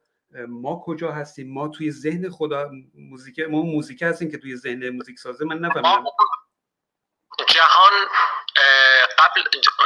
ما 0.49 0.83
کجا 0.87 1.13
هستیم؟ 1.13 1.53
ما 1.53 1.69
توی 1.69 1.91
ذهن 1.91 2.31
خدا 2.31 2.71
موزیک 2.95 3.41
ما 3.41 3.63
موزیک 3.63 4.03
هستیم 4.03 4.31
که 4.31 4.39
توی 4.39 4.57
ذهن 4.57 4.89
موزیک 4.89 5.19
سازه 5.19 5.45
من 5.45 5.59
نفهمیدم. 5.59 6.05
جهان 7.49 7.93
قبل 9.19 9.43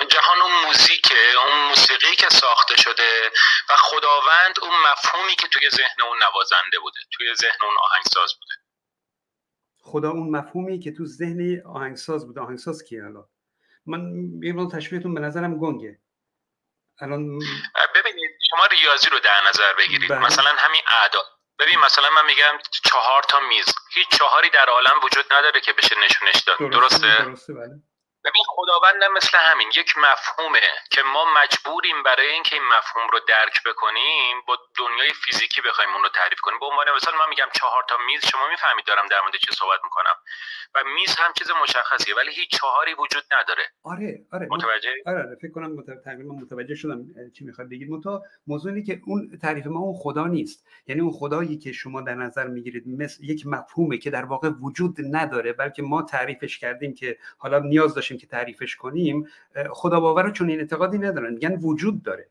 جهان 0.09 0.43
اون 0.43 0.67
موزیک 0.67 1.13
اون 1.47 1.69
موسیقی 1.69 2.17
که 2.19 2.29
ساخته 2.29 2.77
شده 2.77 3.31
و 3.71 3.73
خداوند 3.77 4.55
اون 4.63 4.75
مفهومی 4.93 5.35
که 5.37 5.49
توی 5.49 5.71
ذهن 5.71 6.03
اون 6.09 6.19
نوازنده 6.23 6.79
بوده 6.83 7.01
توی 7.11 7.35
ذهن 7.35 7.59
اون 7.63 7.75
آهنگساز 7.83 8.35
بوده. 8.35 8.55
خدا 9.81 10.11
اون 10.11 10.31
مفهومی 10.31 10.79
که 10.79 10.93
تو 10.93 11.07
ذهن 11.07 11.63
آهنگساز 11.67 12.27
بوده. 12.27 12.41
آهنگساز 12.41 12.85
کیه 12.85 13.05
الان؟ 13.05 13.29
من 13.87 14.01
یه 14.43 14.69
تشبیهتون 14.73 15.15
به 15.15 15.21
نظرم 15.21 15.59
گنگه. 15.59 15.99
الان 17.01 17.39
ببینید 17.95 18.31
شما 18.51 18.67
ریاضی 18.67 19.09
رو 19.09 19.19
در 19.19 19.49
نظر 19.49 19.73
بگیرید. 19.79 20.11
بله. 20.11 20.19
مثلا 20.19 20.51
همین 20.59 20.83
اعداد 21.03 21.25
ببین 21.59 21.79
مثلا 21.79 22.11
من 22.11 22.27
میگم 22.27 22.59
چهار 22.85 23.23
تا 23.23 23.41
میز. 23.49 23.75
هیچ 23.95 24.09
چهاری 24.09 24.51
در 24.51 24.67
عالم 24.69 25.01
وجود 25.05 25.25
نداره 25.33 25.61
که 25.61 25.73
بشه 25.73 25.97
نشونش 26.05 26.43
داد. 26.47 26.71
درسته, 26.71 27.25
درسته 27.25 27.53
بله. 27.55 27.83
ببین 28.27 28.45
خداوند 28.47 29.05
مثل 29.17 29.39
همین. 29.39 29.69
یک 29.81 29.91
مفهومه 29.99 30.67
که 30.91 31.03
ما 31.03 31.25
مجبوریم 31.39 32.03
برای 32.03 32.29
اینکه 32.29 32.57
این 32.57 32.65
مفهوم 32.75 33.07
رو 33.13 33.19
درک 33.29 33.57
بکنیم 33.67 34.35
با 34.47 34.59
دنیای 34.79 35.13
فیزیکی 35.25 35.61
بخوایم 35.61 35.91
اون 35.95 36.03
رو 36.03 36.09
تعریف 36.09 36.41
کنیم. 36.41 36.59
به 36.61 36.67
عنوان 36.67 36.87
مثال 36.97 37.15
من 37.15 37.29
میگم 37.31 37.51
چهار 37.55 37.83
تا 37.89 37.97
میز 38.07 38.27
شما 38.27 38.49
می‌فهمید 38.53 38.85
دارم 38.85 39.07
در 39.11 39.21
مورد 39.25 39.37
چی 39.37 39.53
صحبت 39.61 39.81
می‌کنم. 39.85 40.17
و 40.75 40.79
میز 40.95 41.17
هم 41.19 41.33
چیز 41.39 41.51
مشخصیه 41.63 42.15
ولی 42.17 42.33
هیچ 42.33 42.51
چهاری 42.59 42.95
وجود 42.95 43.25
نداره. 43.37 43.65
آره 43.83 44.11
آره. 44.33 44.47
متوجه؟ 44.51 44.91
آره, 45.07 45.19
آره. 45.19 45.37
فکر 45.43 45.53
کنم 45.53 45.71
تقریبا 46.05 46.35
متوجه 46.35 46.75
شدم 46.75 47.01
چی 47.35 47.45
می‌خواد 47.45 47.69
بگید. 47.69 47.91
منتها 47.91 48.23
موضوعی 48.47 48.83
که 48.83 49.01
اون 49.07 49.39
تعریف 49.43 49.67
ما 49.67 49.81
اون 49.81 49.95
خدا 50.03 50.27
نیست. 50.27 50.67
یعنی 50.87 51.01
اون 51.01 51.13
خدایی 51.13 51.59
که 51.59 51.73
شما 51.73 52.01
در 52.01 52.15
نظر 52.15 52.47
می‌گیرید 52.47 52.85
مثل 52.87 53.25
یک 53.25 53.47
مفهومه 53.47 53.99
که 53.99 54.11
در 54.11 54.25
واقع 54.25 54.49
وجود 54.49 54.97
نداره 55.11 55.53
بلکه 55.53 55.83
ما 55.83 56.03
تعریفش 56.03 56.59
کردیم 56.59 56.95
که 56.95 57.19
حالا 57.39 57.59
نیاز 57.59 57.95
داشتیم 57.95 58.16
که 58.17 58.27
تعریفش 58.27 58.77
کنیم 58.77 59.29
خدا 59.71 60.01
باور 60.01 60.31
چون 60.31 60.51
این 60.51 60.61
اعتقادی 60.61 60.99
ندارن. 60.99 61.33
میگن 61.33 61.57
وجود 61.57 62.03
داره. 62.03 62.29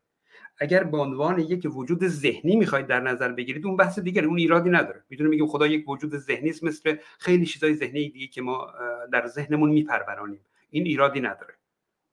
اگر 0.58 0.84
به 0.84 0.98
عنوان 0.98 1.40
یک 1.40 1.68
وجود 1.76 2.08
ذهنی 2.08 2.56
می‌خواید 2.56 2.88
در 2.88 3.00
نظر 3.00 3.32
بگیرید 3.32 3.66
اون 3.66 3.78
بحث 3.78 4.00
دیگه 4.00 4.22
اون 4.22 4.38
ایرادی 4.38 4.70
نداره. 4.70 5.04
می‌تونیم 5.10 5.30
میگیم 5.30 5.48
خدا 5.48 5.68
یک 5.68 5.90
وجود 5.90 6.18
ذهنی 6.18 6.50
است 6.50 6.64
مثل 6.64 6.98
خیلی 7.20 7.46
چیزای 7.46 7.74
ذهنی 7.74 8.10
دیگه 8.10 8.28
که 8.28 8.42
ما 8.42 8.74
در 9.12 9.28
ذهنمون 9.28 9.70
میپرورانیم. 9.70 10.46
این 10.70 10.86
ایرادی 10.86 11.22
نداره. 11.22 11.54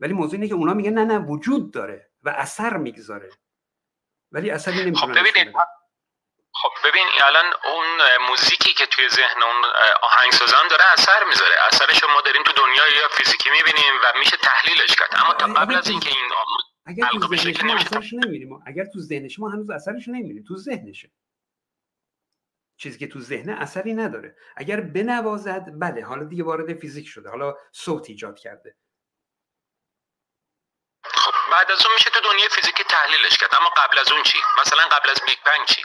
ولی 0.00 0.12
موضوع 0.12 0.34
اینه 0.34 0.48
که 0.48 0.54
اونا 0.54 0.74
میگن 0.74 0.92
نه 0.92 1.04
نه 1.04 1.18
وجود 1.18 1.70
داره 1.70 2.10
و 2.22 2.28
اثر 2.28 2.76
می‌گذاره. 2.76 3.30
ولی 4.32 4.50
اثری 4.50 4.74
نمی‌تونه 4.74 5.14
خب 5.14 5.20
ببینید 5.20 5.54
خب 6.54 6.88
ببین 6.88 7.06
الان 7.22 7.54
اون 7.64 8.16
موزیکی 8.16 8.74
که 8.74 8.86
توی 8.86 9.08
ذهن 9.08 9.42
اون 9.42 9.64
آهنگسازان 10.02 10.68
داره 10.68 10.84
اثر 10.92 11.24
می‌ذاره. 11.24 11.54
اثرش 11.66 12.04
ما 12.04 12.20
داریم 12.20 12.42
تو 12.42 12.52
دنیای 12.52 12.92
یا 12.92 13.08
فیزیکی 13.08 13.50
می‌بینیم 13.50 13.94
و 14.04 14.18
میشه 14.18 14.36
تحلیلش 14.36 14.96
کرد. 14.96 15.10
اما 15.12 15.34
تا 15.34 15.46
قبل 15.46 15.74
از 15.74 15.88
اینکه 15.88 16.08
این 16.08 16.32
اگر 16.86 17.08
تو 17.08 17.36
ذهن 17.36 17.52
شما 17.52 17.74
اثرش 17.74 18.12
نمی‌بینیم 18.12 18.62
اگر 18.66 18.84
تو 18.92 19.00
ذهن 19.00 19.28
شما 19.28 19.48
هنوز 19.48 19.70
اثرش 19.70 20.08
نمی‌بینیم 20.08 20.44
تو 20.48 20.56
ذهنشه. 20.56 21.10
چیزی 22.76 22.98
که 22.98 23.06
تو 23.06 23.20
ذهن 23.20 23.50
اثری 23.50 23.94
نداره. 23.94 24.36
اگر 24.56 24.80
بنوازد 24.80 25.64
بله 25.80 26.04
حالا 26.04 26.24
دیگه 26.24 26.44
وارد 26.44 26.78
فیزیک 26.80 27.08
شده 27.08 27.30
حالا 27.30 27.54
صوت 27.72 28.10
ایجاد 28.10 28.38
کرده. 28.38 28.76
خب 31.04 31.32
بعد 31.52 31.72
از 31.72 31.86
اون 31.86 31.94
میشه 31.94 32.10
تو 32.10 32.20
دنیای 32.20 32.48
فیزیکی 32.48 32.84
تحلیلش 32.84 33.38
کرد. 33.38 33.54
اما 33.54 33.68
قبل 33.76 33.98
از 33.98 34.12
اون 34.12 34.22
چی؟ 34.22 34.38
مثلا 34.60 34.82
قبل 34.82 35.10
از 35.10 35.22
Big 35.26 35.38
Bang 35.46 35.66
چی؟ 35.66 35.82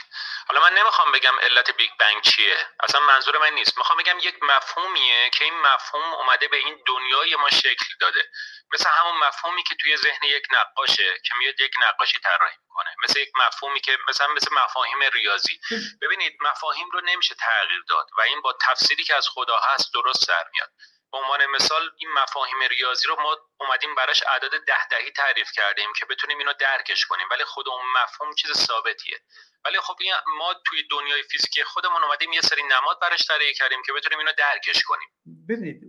حالا 0.48 0.60
من 0.60 0.72
نمی‌خوام 0.72 1.12
بگم 1.12 1.38
علت 1.40 1.70
Big 1.70 1.90
Bang 1.98 2.22
چیه. 2.22 2.68
اصلا 2.80 3.00
منظور 3.00 3.38
من 3.38 3.52
نیست. 3.52 3.78
می‌خوام 3.78 3.98
بگم 3.98 4.18
یک 4.18 4.42
مفهومیه 4.42 5.30
که 5.30 5.44
این 5.44 5.60
مفهوم 5.60 6.14
اومده 6.14 6.48
به 6.48 6.56
این 6.56 6.82
دنیای 6.86 7.36
ما 7.36 7.50
شکل 7.50 7.86
داده. 8.00 8.30
مثل 8.72 8.90
همون 8.90 9.18
مفهومی 9.18 9.62
که 9.62 9.74
توی 9.74 9.96
ذهن 9.96 10.22
یک 10.22 10.46
نقاشه 10.50 11.18
که 11.24 11.34
میاد 11.38 11.60
یک 11.60 11.74
نقاشی 11.80 12.18
طراحی 12.18 12.56
می‌کنه. 12.62 12.94
مثل 13.04 13.20
یک 13.20 13.32
مفهومی 13.36 13.80
که 13.80 13.98
مثلا 14.08 14.26
مثل 14.26 14.54
مفاهیم 14.54 15.00
ریاضی. 15.02 15.60
ببینید 16.02 16.36
مفاهیم 16.40 16.90
رو 16.90 17.00
نمیشه 17.00 17.34
تغییر 17.34 17.84
داد 17.88 18.06
و 18.18 18.20
این 18.20 18.40
با 18.40 18.58
تفسیری 18.60 19.04
که 19.04 19.14
از 19.14 19.28
خدا 19.28 19.58
هست 19.58 19.94
درست 19.94 20.24
سر 20.24 20.44
میاد. 20.52 20.70
به 21.12 21.18
عنوان 21.18 21.46
مثال 21.46 21.90
این 21.98 22.12
مفاهیم 22.12 22.60
ریاضی 22.60 23.08
رو 23.08 23.16
ما 23.22 23.36
اومدیم 23.60 23.94
براش 23.94 24.22
اعداد 24.26 24.50
ده 24.50 24.88
دهی 24.90 25.10
تعریف 25.10 25.50
کردیم 25.52 25.92
که 25.98 26.06
بتونیم 26.06 26.38
اینو 26.38 26.52
درکش 26.52 27.06
کنیم. 27.06 27.26
ولی 27.30 27.44
خود 27.44 27.68
اون 27.68 27.82
مفهوم 28.02 28.34
چیز 28.34 28.52
ثابتیه. 28.52 29.20
ولی 29.64 29.80
خب 29.80 29.96
این 30.00 30.14
ما 30.38 30.54
توی 30.66 30.88
دنیای 30.90 31.22
فیزیکی 31.22 31.64
خودمون 31.64 32.04
اومدیم 32.04 32.32
یه 32.32 32.40
سری 32.40 32.62
نماد 32.62 33.00
براش 33.00 33.26
طراحی 33.26 33.54
کردیم 33.54 33.82
که 33.82 33.92
بتونیم 33.92 34.18
اینو 34.18 34.32
درکش 34.38 34.82
کنیم. 34.84 35.08
ببینید 35.48 35.80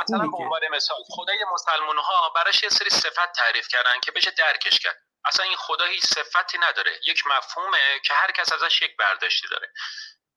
مثلا 0.00 0.26
به 0.26 0.36
عنوان 0.36 0.60
مثال 0.70 0.96
خدای 1.08 1.44
مسلمان 1.52 1.98
ها 1.98 2.32
براش 2.36 2.62
یه 2.62 2.68
سری 2.68 2.90
صفت 2.90 3.32
تعریف 3.32 3.68
کردن 3.68 4.00
که 4.00 4.12
بشه 4.12 4.30
درکش 4.30 4.78
کرد. 4.78 4.96
اصلا 5.24 5.46
این 5.46 5.56
خدا 5.56 5.84
هیچ 5.84 6.04
صفتی 6.04 6.58
نداره. 6.58 7.00
یک 7.06 7.26
مفهومه 7.26 8.00
که 8.04 8.14
هر 8.14 8.30
کس 8.32 8.52
ازش 8.52 8.82
یک 8.82 8.96
برداشتی 8.96 9.48
داره. 9.48 9.72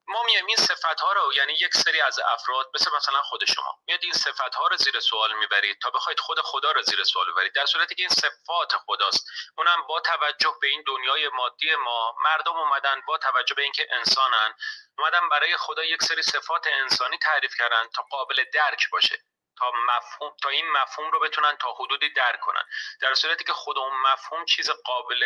ما 0.07 0.23
میایم 0.23 0.45
این 0.45 0.57
صفت 0.57 0.99
ها 0.99 1.13
رو 1.13 1.33
یعنی 1.33 1.53
یک 1.53 1.73
سری 1.73 2.01
از 2.01 2.19
افراد 2.19 2.69
مثل 2.75 2.91
مثلا 2.95 3.21
خود 3.21 3.45
شما 3.45 3.79
میاد 3.87 3.99
این 4.03 4.13
صفت 4.13 4.55
ها 4.55 4.67
رو 4.67 4.77
زیر 4.77 4.99
سوال 4.99 5.33
می‌برید 5.33 5.77
تا 5.81 5.89
بخواید 5.89 6.19
خود 6.19 6.39
خدا 6.41 6.71
رو 6.71 6.81
زیر 6.81 7.03
سوال 7.03 7.31
ببرید 7.31 7.53
در 7.53 7.65
صورتی 7.65 7.95
که 7.95 8.01
این 8.01 8.09
صفات 8.09 8.73
خداست. 8.85 9.27
اونم 9.57 9.87
با 9.87 9.99
توجه 9.99 10.53
به 10.61 10.67
این 10.67 10.83
دنیای 10.87 11.29
مادی 11.29 11.75
ما 11.75 12.15
مردم 12.23 12.57
اومدن 12.57 13.01
با 13.07 13.17
توجه 13.17 13.55
به 13.55 13.61
اینکه 13.61 13.87
انسانن 13.91 14.53
اومدن 14.97 15.29
برای 15.29 15.57
خدا 15.57 15.83
یک 15.83 16.03
سری 16.03 16.21
صفات 16.21 16.67
انسانی 16.67 17.17
تعریف 17.17 17.55
کردن 17.57 17.87
تا 17.95 18.01
قابل 18.01 18.43
درک 18.53 18.89
باشه. 18.91 19.23
تا 19.59 19.65
مفهوم 19.87 20.31
تا 20.41 20.49
این 20.49 20.65
مفهوم 20.81 21.11
رو 21.11 21.19
بتونن 21.19 21.53
تا 21.61 21.73
حدودی 21.79 22.09
درک 22.15 22.39
کنن. 22.39 22.63
در 23.01 23.13
صورتی 23.13 23.43
که 23.43 23.53
خود 23.53 23.77
اون 23.77 23.91
مفهوم 24.13 24.45
چیز 24.45 24.69
قابل 24.69 25.21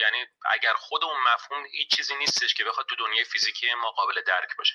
یعنی 0.00 0.18
اگر 0.54 0.74
خود 0.76 1.04
اون 1.04 1.16
مفهوم 1.34 1.64
هیچ 1.72 1.96
چیزی 1.96 2.14
نیستش 2.16 2.54
که 2.54 2.64
بخواد 2.64 2.86
تو 2.86 2.96
دنیای 2.96 3.24
فیزیکی 3.24 3.66
ما 3.82 3.90
قابل 3.90 4.14
درک 4.26 4.56
باشه. 4.58 4.74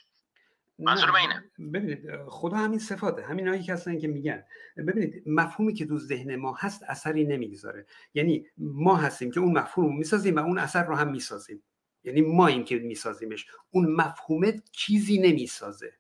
منظور 0.80 1.16
اینه. 1.16 1.52
ببینید 1.74 2.00
خدا 2.30 2.58
همین 2.58 2.80
صفاته. 2.80 3.26
همین 3.26 3.48
هایی 3.48 3.64
که 3.64 3.74
هستن 3.74 4.00
که 4.00 4.08
میگن. 4.08 4.46
ببینید 4.88 5.24
مفهومی 5.26 5.74
که 5.74 5.86
تو 5.86 5.98
ذهن 5.98 6.36
ما 6.36 6.56
هست 6.60 6.84
اثری 6.84 7.24
نمی‌گذاره. 7.24 7.86
یعنی 8.14 8.46
ما 8.58 8.96
هستیم 8.96 9.32
که 9.32 9.40
اون 9.40 9.58
مفهوم 9.58 9.88
رو 9.88 9.94
می‌سازیم 9.94 10.36
و 10.36 10.40
اون 10.40 10.58
اثر 10.58 10.84
رو 10.84 10.96
هم 10.96 11.12
می‌سازیم. 11.12 11.64
یعنی 12.04 12.22
ما 12.22 12.48
این 12.48 12.66
که 12.66 12.76
میسازیمش. 12.76 13.46
اون 13.72 13.96
مفهومه 13.96 14.62
چیزی 14.72 15.18
نمی‌سازه. 15.18 15.98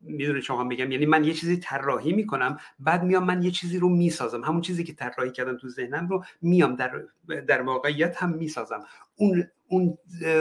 می‌دونه 0.00 0.40
شما 0.40 0.64
میگم 0.64 0.92
یعنی 0.92 1.06
من 1.06 1.24
یه 1.24 1.34
چیزی 1.34 1.56
طراحی 1.56 2.12
می‌کنم 2.12 2.58
بعد 2.78 3.02
میام 3.02 3.24
من 3.24 3.42
یه 3.42 3.50
چیزی 3.50 3.78
رو 3.78 3.88
می‌سازم. 3.88 4.44
همون 4.44 4.60
چیزی 4.60 4.84
که 4.84 4.92
طراحی 4.92 5.30
کردم 5.30 5.56
تو 5.56 5.68
ذهنم 5.68 6.08
رو 6.08 6.24
میام 6.42 6.74
در 6.76 7.02
در 7.46 7.62
واقعیت 7.62 8.22
هم 8.22 8.30
می‌سازم. 8.30 8.84
اون 9.16 9.46
اون 9.68 9.98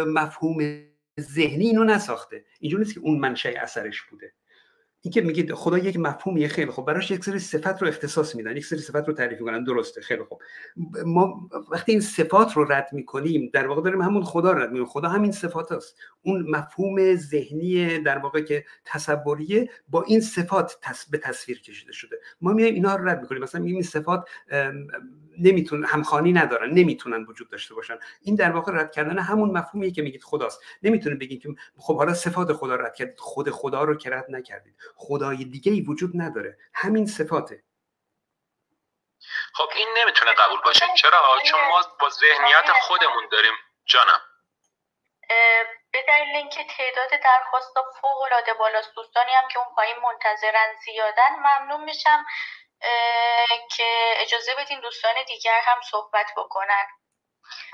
مفهوم 0.08 0.82
ذهنی 1.20 1.66
اینو 1.66 1.84
نساخته. 1.84 2.46
اینجوری 2.60 2.84
نیست 2.84 2.94
که 2.94 3.00
اون 3.00 3.20
منشأ 3.20 3.50
اثرش 3.62 4.02
بوده. 4.02 4.34
این 5.02 5.12
که 5.12 5.22
میگید 5.22 5.54
خدا 5.54 5.78
یک 5.78 6.00
مفهومیه 6.00 6.48
خیلی 6.48 6.72
خوب. 6.72 6.86
براش 6.86 7.12
یک 7.12 7.24
سری 7.24 7.40
صفت 7.40 7.82
رو 7.82 7.88
اختصاص 7.88 8.36
میدن 8.36 8.58
یک 8.58 8.66
سری 8.66 8.80
صفت 8.80 9.08
رو 9.08 9.14
تعریف 9.14 9.40
می‌کنن. 9.40 9.64
درسته 9.64 10.02
خیلی 10.02 10.24
خوب. 10.24 10.42
ما 11.06 11.50
وقتی 11.72 11.92
این 11.92 12.02
صفات 12.02 12.54
رو 12.54 12.72
رد 12.72 12.90
می‌کنیم 12.92 13.50
در 13.54 13.68
واقع 13.68 13.82
داریم 13.82 14.02
همون 14.02 14.24
خدا 14.24 14.52
رو 14.52 14.60
رد 14.60 14.70
می‌کنیم. 14.70 14.86
خدا 14.86 15.10
همین 15.10 15.32
صفات 15.32 15.72
است. 15.72 15.96
اون 16.22 16.50
مفهوم 16.50 17.16
ذهنی 17.16 18.00
در 18.00 18.18
واقع 18.18 18.42
که 18.42 18.66
تصوریه 18.86 19.70
با 19.90 20.04
این 20.04 20.22
صفات 20.22 20.78
به 21.12 21.18
تصویر 21.18 21.62
کشیده 21.62 21.92
شده. 21.92 22.18
ما 22.42 22.54
میایم 22.54 22.74
اینا 22.74 22.96
رو 22.96 23.10
رد 23.10 23.22
می‌کنیم. 23.22 23.42
مثلا 23.42 23.64
این 23.64 23.82
صفات 23.82 24.24
نمیتون 25.40 25.86
همخانی 25.86 26.34
ندارن 26.34 26.70
نمی‌تونن 26.70 27.24
وجود 27.24 27.50
داشته 27.50 27.74
باشن. 27.76 28.00
این 28.22 28.36
در 28.36 28.52
واقع 28.52 28.72
رد 28.76 28.92
کردن 28.92 29.20
همون 29.20 29.58
مفهومیه 29.58 29.92
که 29.92 30.02
میگید 30.02 30.24
خداست. 30.24 30.64
نمی‌تونه 30.84 31.16
بگید 31.16 31.42
که 31.42 31.50
خب 31.78 31.98
حالا 31.98 32.14
صفات 32.14 32.54
خدا 32.54 32.76
رد 32.76 32.96
کردید. 32.96 33.20
خود 33.20 33.50
خدا 33.50 33.84
رو 33.84 33.96
که 33.96 34.10
رد 34.10 34.26
نکردید. 34.30 34.76
خدای 34.96 35.46
دیگه 35.46 35.72
ای 35.72 35.82
وجود 35.82 36.12
نداره. 36.16 36.58
همین 36.74 37.06
صفاته. 37.06 37.64
خب 39.54 39.70
این 39.76 39.88
نمی‌تونه 40.02 40.32
قبول 40.34 40.60
باشه. 40.66 40.86
چرا؟ 40.98 41.20
چون 41.46 41.60
ما 41.60 41.82
با 42.00 42.10
ذهنیت 42.10 42.72
خودمون 42.82 43.24
داریم. 43.32 43.54
جانم. 43.86 44.22
به 45.92 46.06
دلیل 46.08 46.36
اینکه 46.36 46.64
تعداد 46.78 47.10
درخواستا 47.24 47.84
فوق 48.02 48.22
العاده 48.22 48.54
بالاست 48.54 48.96
دوستانی 48.96 49.32
هم 49.32 49.48
که 49.52 49.60
اون 49.60 49.76
پایین 49.76 49.96
منتظرن 50.04 50.76
زیادن 50.86 51.32
ممنون 51.40 51.84
میشم. 51.84 52.26
که 53.78 54.14
اجازه 54.18 54.52
بدین 54.60 54.80
دوستان 54.80 55.14
دیگر 55.28 55.60
هم 55.64 55.78
صحبت 55.92 56.26
بکنن. 56.38 56.86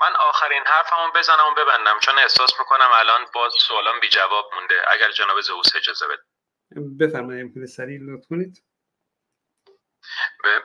من 0.00 0.16
آخرین 0.16 0.62
حرفمو 0.66 1.12
بزنم 1.14 1.46
و 1.52 1.54
ببندم 1.54 1.98
چون 2.00 2.18
احساس 2.18 2.50
می‌کنم 2.58 2.90
الان 2.92 3.26
باز 3.34 3.52
سوالم 3.58 4.00
بی 4.00 4.08
جواب 4.08 4.50
مونده. 4.54 4.74
اگر 4.88 5.10
جناب 5.10 5.40
زوس 5.40 5.76
اجازه 5.76 6.06
بده 6.06 6.22
بفرمایید 7.00 7.66
سریع 7.66 7.98
لطف 8.02 8.26
کنید. 8.30 8.64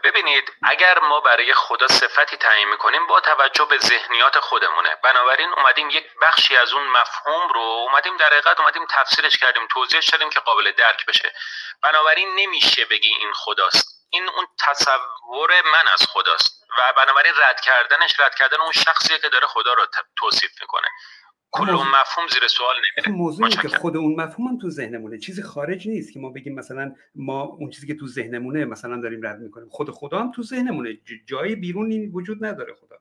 ببینید 0.03 0.51
اگر 0.63 0.99
ما 0.99 1.19
برای 1.19 1.53
خدا 1.53 1.87
صفتی 1.87 2.37
تعیین 2.37 2.69
می‌کنیم 2.69 3.07
با 3.07 3.19
توجه 3.19 3.65
به 3.65 3.77
ذهنیات 3.77 4.39
خودمونه. 4.39 4.95
بنابراین 5.03 5.53
اومدیم 5.53 5.89
یک 5.89 6.05
بخشی 6.21 6.57
از 6.57 6.73
اون 6.73 6.87
مفهوم 6.87 7.53
رو 7.53 7.59
اومدیم 7.59 8.17
در 8.17 8.25
حقیقت 8.25 8.59
اومدیم 8.59 8.85
تفسیرش 8.89 9.37
کردیم 9.37 9.67
توضیحش 9.67 10.09
کردیم 10.09 10.29
که 10.29 10.39
قابل 10.39 10.71
درک 10.71 11.05
بشه. 11.05 11.33
بنابراین 11.83 12.35
نمیشه 12.35 12.85
بگی 12.85 13.09
این 13.09 13.33
خداست. 13.33 13.87
این 14.09 14.29
اون 14.29 14.47
تصور 14.59 15.61
من 15.61 15.87
از 15.87 16.07
خداست. 16.09 16.61
و 16.77 16.93
بنابراین 16.93 17.33
رد 17.37 17.61
کردنش 17.61 18.19
رد 18.19 18.35
کردن 18.35 18.61
اون 18.61 18.71
شخصیه 18.71 19.19
که 19.19 19.29
داره 19.29 19.47
خدا 19.47 19.73
رو 19.73 19.87
توصیف 20.17 20.51
می‌کنه. 20.61 20.87
کل 21.51 21.69
اون 21.69 21.87
مفهوم 21.87 22.27
زیر 22.33 22.47
سوال 22.47 22.75
نمیره. 22.75 23.17
موضوعی 23.17 23.51
که 23.51 23.67
خود 23.67 23.97
اون 23.97 24.15
مفهوم 24.15 24.47
هم 24.47 24.57
تو 24.57 24.69
ذهنمونه. 24.69 25.17
چیزی 25.17 25.41
خارج 25.41 25.87
نیست 25.87 26.13
که 26.13 26.19
ما 26.19 26.29
بگیم 26.29 26.55
مثلا 26.55 26.95
ما 27.15 27.41
اون 27.41 27.69
چیزی 27.69 27.87
که 27.87 27.95
تو 27.95 28.07
ذهنمونه 28.07 28.65
مثلا 28.65 29.01
داریم 29.01 29.25
رد 29.25 29.39
می‌کنیم. 29.39 29.69
خود 29.69 29.89
خدا 29.89 30.19
هم 30.19 30.31
تو 30.31 30.43
ذهنمونه. 30.43 30.97
جای 31.25 31.55
بیرونی 31.55 32.07
وجود 32.07 32.45
نداره 32.45 32.73
خدا. 32.73 32.97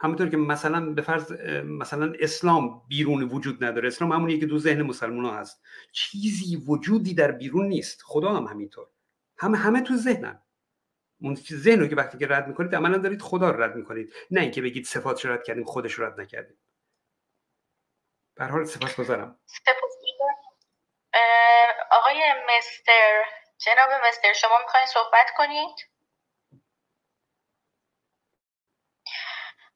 همونطور 0.00 0.28
که 0.28 0.36
مثلا 0.36 0.90
به 0.90 1.02
فرض 1.02 1.32
مثلا 1.64 2.12
اسلام 2.20 2.82
بیرون 2.88 3.22
وجود 3.22 3.64
نداره. 3.64 3.86
اسلام 3.88 4.12
همونیه 4.12 4.38
که 4.38 4.46
تو 4.46 4.58
ذهن 4.58 4.82
مسلمان 4.82 5.24
ها 5.24 5.36
هست. 5.36 5.62
چیزی 5.92 6.56
وجودی 6.56 7.14
در 7.14 7.30
بیرون 7.30 7.66
نیست. 7.66 8.02
خدا 8.04 8.32
هم 8.32 8.44
همینطور. 8.44 8.86
همه 9.38 9.58
همه 9.58 9.80
تو 9.80 9.96
ذهنن. 9.96 10.42
اون 11.20 11.34
ذهن 11.52 11.80
رو 11.80 11.86
که 11.86 11.96
وقتی 11.96 12.18
که 12.18 12.26
رد 12.26 12.48
می‌کنید 12.48 12.74
عملا 12.74 12.98
دارید 12.98 13.22
خدا 13.22 13.50
رو 13.50 13.62
رد 13.62 13.76
می‌کنید. 13.76 14.12
نه 14.30 14.40
اینکه 14.40 14.62
بگید 14.62 14.86
صفاتش 14.86 15.26
رد 15.26 15.44
کردیم 15.44 15.64
خودش 15.64 15.98
رد 15.98 16.20
نکردیم. 16.20 16.56
به 18.36 18.44
حال 18.44 18.64
سپاس 18.64 18.96
گذارم. 18.96 19.40
آقای 21.90 22.32
مستر 22.48 23.24
جناب 23.58 23.90
مستر 23.92 24.32
شما 24.32 24.58
می‌خواین 24.58 24.86
صحبت 24.86 25.26
کنید؟ 25.36 25.76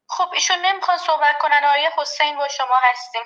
خب 0.09 0.31
ایشون 0.33 0.59
نمی‌خوان 0.59 0.99
صحبت 0.99 1.39
کنن. 1.39 1.65
آقای 1.65 1.91
حسین 1.97 2.37
با 2.37 2.49
شما 2.49 2.77
هستیم. 2.83 3.23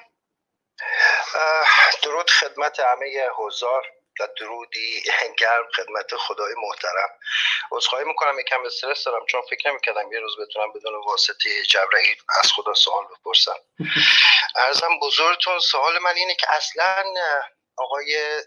درود 2.02 2.30
خدمت 2.30 2.80
همه 2.80 3.28
حضار 3.36 3.86
و 4.20 4.28
درودی 4.40 5.02
گرم 5.38 5.68
خدمت 5.76 6.16
خدای 6.16 6.54
محترم. 6.56 7.18
عذرخواهی 7.72 8.04
می‌کنم 8.04 8.38
یکم 8.38 8.64
استرس 8.66 9.04
دارم 9.04 9.26
چون 9.26 9.42
فکر 9.50 9.70
نمی‌کردم 9.70 10.12
یه 10.12 10.20
روز 10.20 10.36
بتونم 10.40 10.72
بدون 10.72 11.04
واسطه 11.06 11.62
جبرئیل 11.62 12.16
از 12.42 12.52
خدا 12.52 12.74
سوال 12.74 13.04
بپرسم. 13.04 13.56
ارزم 14.56 14.98
بزرگتون 15.02 15.58
سوال 15.58 15.98
من 15.98 16.14
اینه 16.16 16.34
که 16.34 16.46
اصلا 16.50 17.04
آقای 17.76 18.42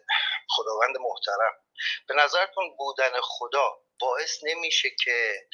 خداوند 0.49 0.97
محترم 0.97 1.53
به 2.07 2.15
نظرتون 2.15 2.75
بودن 2.77 3.11
خدا 3.21 3.77
باعث 3.99 4.43
نمیشه 4.43 4.89
که 5.03 5.47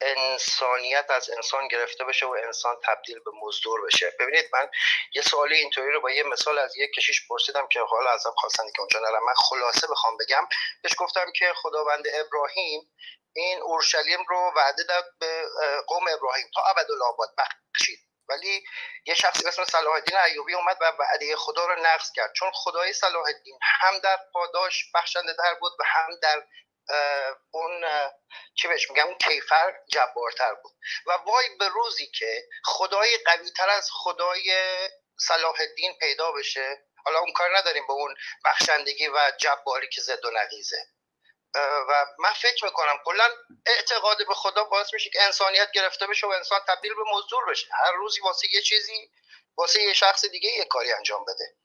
انسانیت 0.00 1.10
از 1.10 1.30
انسان 1.30 1.68
گرفته 1.68 2.04
بشه 2.04 2.26
و 2.26 2.36
انسان 2.46 2.76
تبدیل 2.84 3.18
به 3.18 3.30
مزدور 3.42 3.86
بشه؟ 3.86 4.12
ببینید 4.20 4.44
من 4.52 4.68
یه 5.14 5.22
سوال 5.22 5.52
اینطوری 5.52 5.92
رو 5.92 6.00
با 6.00 6.10
یه 6.10 6.22
مثال 6.22 6.58
از 6.58 6.76
یک 6.76 6.90
کشیش 6.96 7.28
پرسیدم 7.28 7.66
که 7.68 7.80
حالا 7.80 8.10
ازم 8.10 8.34
خواستن 8.36 8.64
که 8.76 8.80
اونجا 8.80 9.00
نرم. 9.00 9.24
من 9.24 9.34
خلاصه 9.34 9.86
بخوام 9.86 10.16
بگم 10.16 10.48
بهش 10.82 10.92
گفتم 10.98 11.32
که 11.32 11.52
خداوند 11.56 12.04
ابراهیم 12.14 12.92
این 13.32 13.62
اورشلیم 13.62 14.24
رو 14.28 14.52
وعده 14.56 14.82
داد 14.82 15.04
به 15.20 15.42
قوم 15.86 16.04
ابراهیم 16.08 16.46
تا 16.54 16.62
ابدالآباد 16.62 17.28
بخشید. 17.38 17.98
ولی 18.28 18.64
یه 19.06 19.14
شخصی 19.14 19.42
به 19.42 19.48
اسم 19.48 19.64
صلاح 19.64 19.94
الدین 19.94 20.16
ایوبی 20.16 20.54
اومد 20.54 20.76
و 20.80 20.92
وعده 20.98 21.36
خدا 21.36 21.66
رو 21.66 21.82
نقض 21.82 22.12
کرد. 22.14 22.32
چون 22.32 22.50
خدای 22.54 22.92
صلاح 22.92 23.24
الدین 23.26 23.58
هم 23.62 23.98
در 23.98 24.18
پاداش 24.32 24.90
بخشنده 24.94 25.32
در 25.38 25.54
بود 25.54 25.72
و 25.80 25.84
هم 25.86 26.10
در 26.22 26.42
اون 27.50 27.84
چی 28.54 28.68
بهش 28.68 28.90
میگم 28.90 29.06
اون 29.06 29.18
کیفر 29.18 29.74
جبارتر 29.92 30.54
بود. 30.54 30.72
و 31.06 31.12
وای 31.12 31.56
به 31.58 31.68
روزی 31.68 32.06
که 32.06 32.48
خدای 32.64 33.18
قوی 33.26 33.50
تر 33.50 33.68
از 33.68 33.88
خدای 33.92 34.78
صلاح 35.18 35.54
الدین 35.60 35.98
پیدا 36.00 36.32
بشه. 36.32 36.78
حالا 37.04 37.18
اون 37.18 37.32
کار 37.32 37.56
نداریم 37.56 37.86
به 37.86 37.92
اون 37.92 38.14
بخشندگی 38.44 39.08
و 39.08 39.32
جباری 39.40 39.88
که 39.88 40.00
زد 40.00 40.24
و 40.24 40.30
نقیزه. 40.30 40.95
و 41.54 42.06
من 42.18 42.32
فکر 42.32 42.64
می‌کنم 42.64 42.98
کلا 43.04 43.30
اعتقاد 43.66 44.26
به 44.28 44.34
خدا 44.34 44.64
باعث 44.64 44.94
میشه 44.94 45.10
که 45.10 45.22
انسانیت 45.22 45.70
گرفته 45.72 46.06
بشه 46.06 46.26
و 46.26 46.30
انسان 46.30 46.60
تبدیل 46.68 46.94
به 46.94 47.02
مزدور 47.14 47.44
بشه. 47.50 47.66
هر 47.72 47.92
روزی 47.92 48.20
واسه 48.20 48.54
یه 48.54 48.62
چیزی 48.62 49.10
واسه 49.56 49.82
یه 49.82 49.92
شخص 49.92 50.24
دیگه 50.24 50.50
یه 50.50 50.64
کاری 50.64 50.92
انجام 50.92 51.24
بده. 51.24 51.56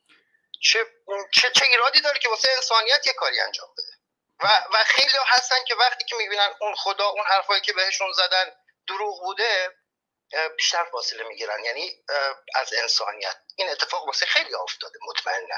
چه 0.64 0.86
چه, 1.34 1.52
چه 1.52 1.66
ایرادی 1.66 2.02
داره 2.02 2.20
که 2.20 2.30
واسه 2.30 2.50
انسانیت 2.56 3.08
یه 3.08 3.14
کاری 3.14 3.40
انجام 3.40 3.70
بده؟ 3.74 3.98
و, 4.40 4.64
و 4.74 4.84
خیلی 4.84 5.18
هستن 5.28 5.64
که 5.68 5.76
وقتی 5.76 6.06
که 6.06 6.16
می‌بینن 6.16 6.54
اون 6.62 6.76
خدا 6.76 7.08
اون 7.08 7.26
حرفایی 7.26 7.62
که 7.62 7.74
بهشون 7.74 8.12
زدن 8.14 8.52
دروغ 8.88 9.22
بوده 9.22 9.78
بیشتر 10.58 10.84
فاصله 10.92 11.24
می‌گیرن. 11.24 11.66
یعنی 11.66 12.04
از 12.56 12.74
انسانیت. 12.74 13.38
این 13.56 13.70
اتفاق 13.70 14.08
واسه 14.08 14.26
خیلی 14.26 14.56
افتاده. 14.56 15.00
مطمئنا 15.08 15.58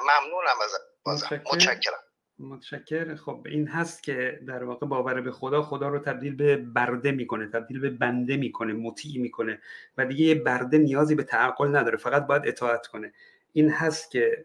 ممنونم 0.00 0.60
از 0.60 0.72
بازم. 1.04 1.42
متشکرم. 1.44 2.04
متشکر 2.40 3.14
خب 3.14 3.46
این 3.46 3.68
هست 3.68 4.02
که 4.02 4.40
در 4.46 4.64
واقع 4.64 4.86
باور 4.86 5.20
به 5.20 5.30
خدا 5.30 5.62
خدا 5.62 5.88
رو 5.88 5.98
تبدیل 5.98 6.34
به 6.34 6.56
برده 6.56 7.12
می‌کنه 7.12 7.46
تبدیل 7.46 7.80
به 7.80 7.90
بنده 7.90 8.36
می‌کنه 8.36 8.72
مطیع 8.72 9.20
می‌کنه 9.20 9.58
و 9.98 10.06
دیگه 10.06 10.24
یه 10.24 10.34
برده 10.34 10.78
نیازی 10.78 11.14
به 11.14 11.22
تعقل 11.22 11.76
نداره 11.76 11.96
فقط 11.96 12.26
باید 12.26 12.42
اطاعت 12.46 12.86
کنه. 12.86 13.12
این 13.52 13.70
هست 13.70 14.10
که 14.10 14.44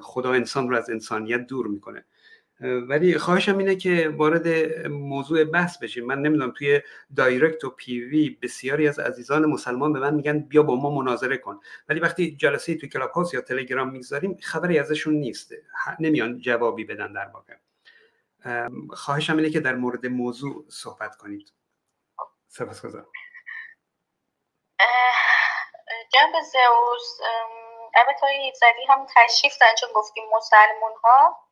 خدا 0.00 0.32
انسان 0.32 0.70
رو 0.70 0.76
از 0.76 0.90
انسانیت 0.90 1.46
دور 1.46 1.66
می‌کنه. 1.66 2.04
ولی 2.60 3.18
خواهشم 3.18 3.58
اینه 3.58 3.76
که 3.76 4.08
وارد 4.16 4.48
موضوع 4.86 5.44
بحث 5.44 5.78
بشیم. 5.78 6.06
من 6.06 6.18
نمی‌دونم 6.18 6.50
توی 6.50 6.82
دایرکت 7.16 7.64
و 7.64 7.70
پیوی 7.70 8.38
بسیاری 8.42 8.88
از 8.88 8.98
عزیزان 8.98 9.46
مسلمان 9.46 9.92
به 9.92 10.00
من 10.00 10.14
میگن 10.14 10.38
بیا 10.40 10.62
با 10.62 10.76
ما 10.76 10.90
مناظره 10.90 11.36
کن. 11.36 11.60
ولی 11.88 12.00
وقتی 12.00 12.36
جلسه 12.36 12.74
توی 12.74 12.88
کلاب 12.88 13.10
هاوس 13.10 13.34
یا 13.34 13.40
تلگرام 13.40 13.90
می‌گذاریم 13.90 14.38
خبری 14.42 14.78
ازشون 14.78 15.14
نیست. 15.14 15.52
نمیان 16.00 16.40
جوابی 16.40 16.84
بدن 16.84 17.12
در 17.12 17.28
واقع. 17.28 17.54
خواهشم 18.90 19.36
اینه 19.36 19.50
که 19.50 19.60
در 19.60 19.74
مورد 19.74 20.06
موضوع 20.06 20.64
صحبت 20.68 21.16
کنید. 21.16 21.52
سپاسگزارم. 22.48 23.06
جنب 26.12 26.32
زئوس 26.52 27.18
البته 27.94 28.26
ایزدی 28.26 28.84
هم 28.88 29.06
تشریف 29.16 29.52
دارن 29.60 29.74
چون 29.80 29.88
گفتیم 29.94 30.24
مسلمون 30.36 30.92
ها 31.04 31.45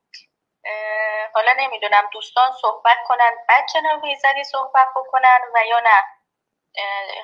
حالا 1.35 1.53
نمی‌دونم 1.59 2.11
دوستان 2.13 2.53
صحبت 2.63 2.97
کنن 3.07 3.31
بعد 3.49 3.65
جناب 3.75 4.05
ایزدی 4.05 4.45
صحبت 4.45 4.89
بکنن 4.97 5.39
و 5.55 5.59
یا 5.67 5.81
نه. 5.81 6.03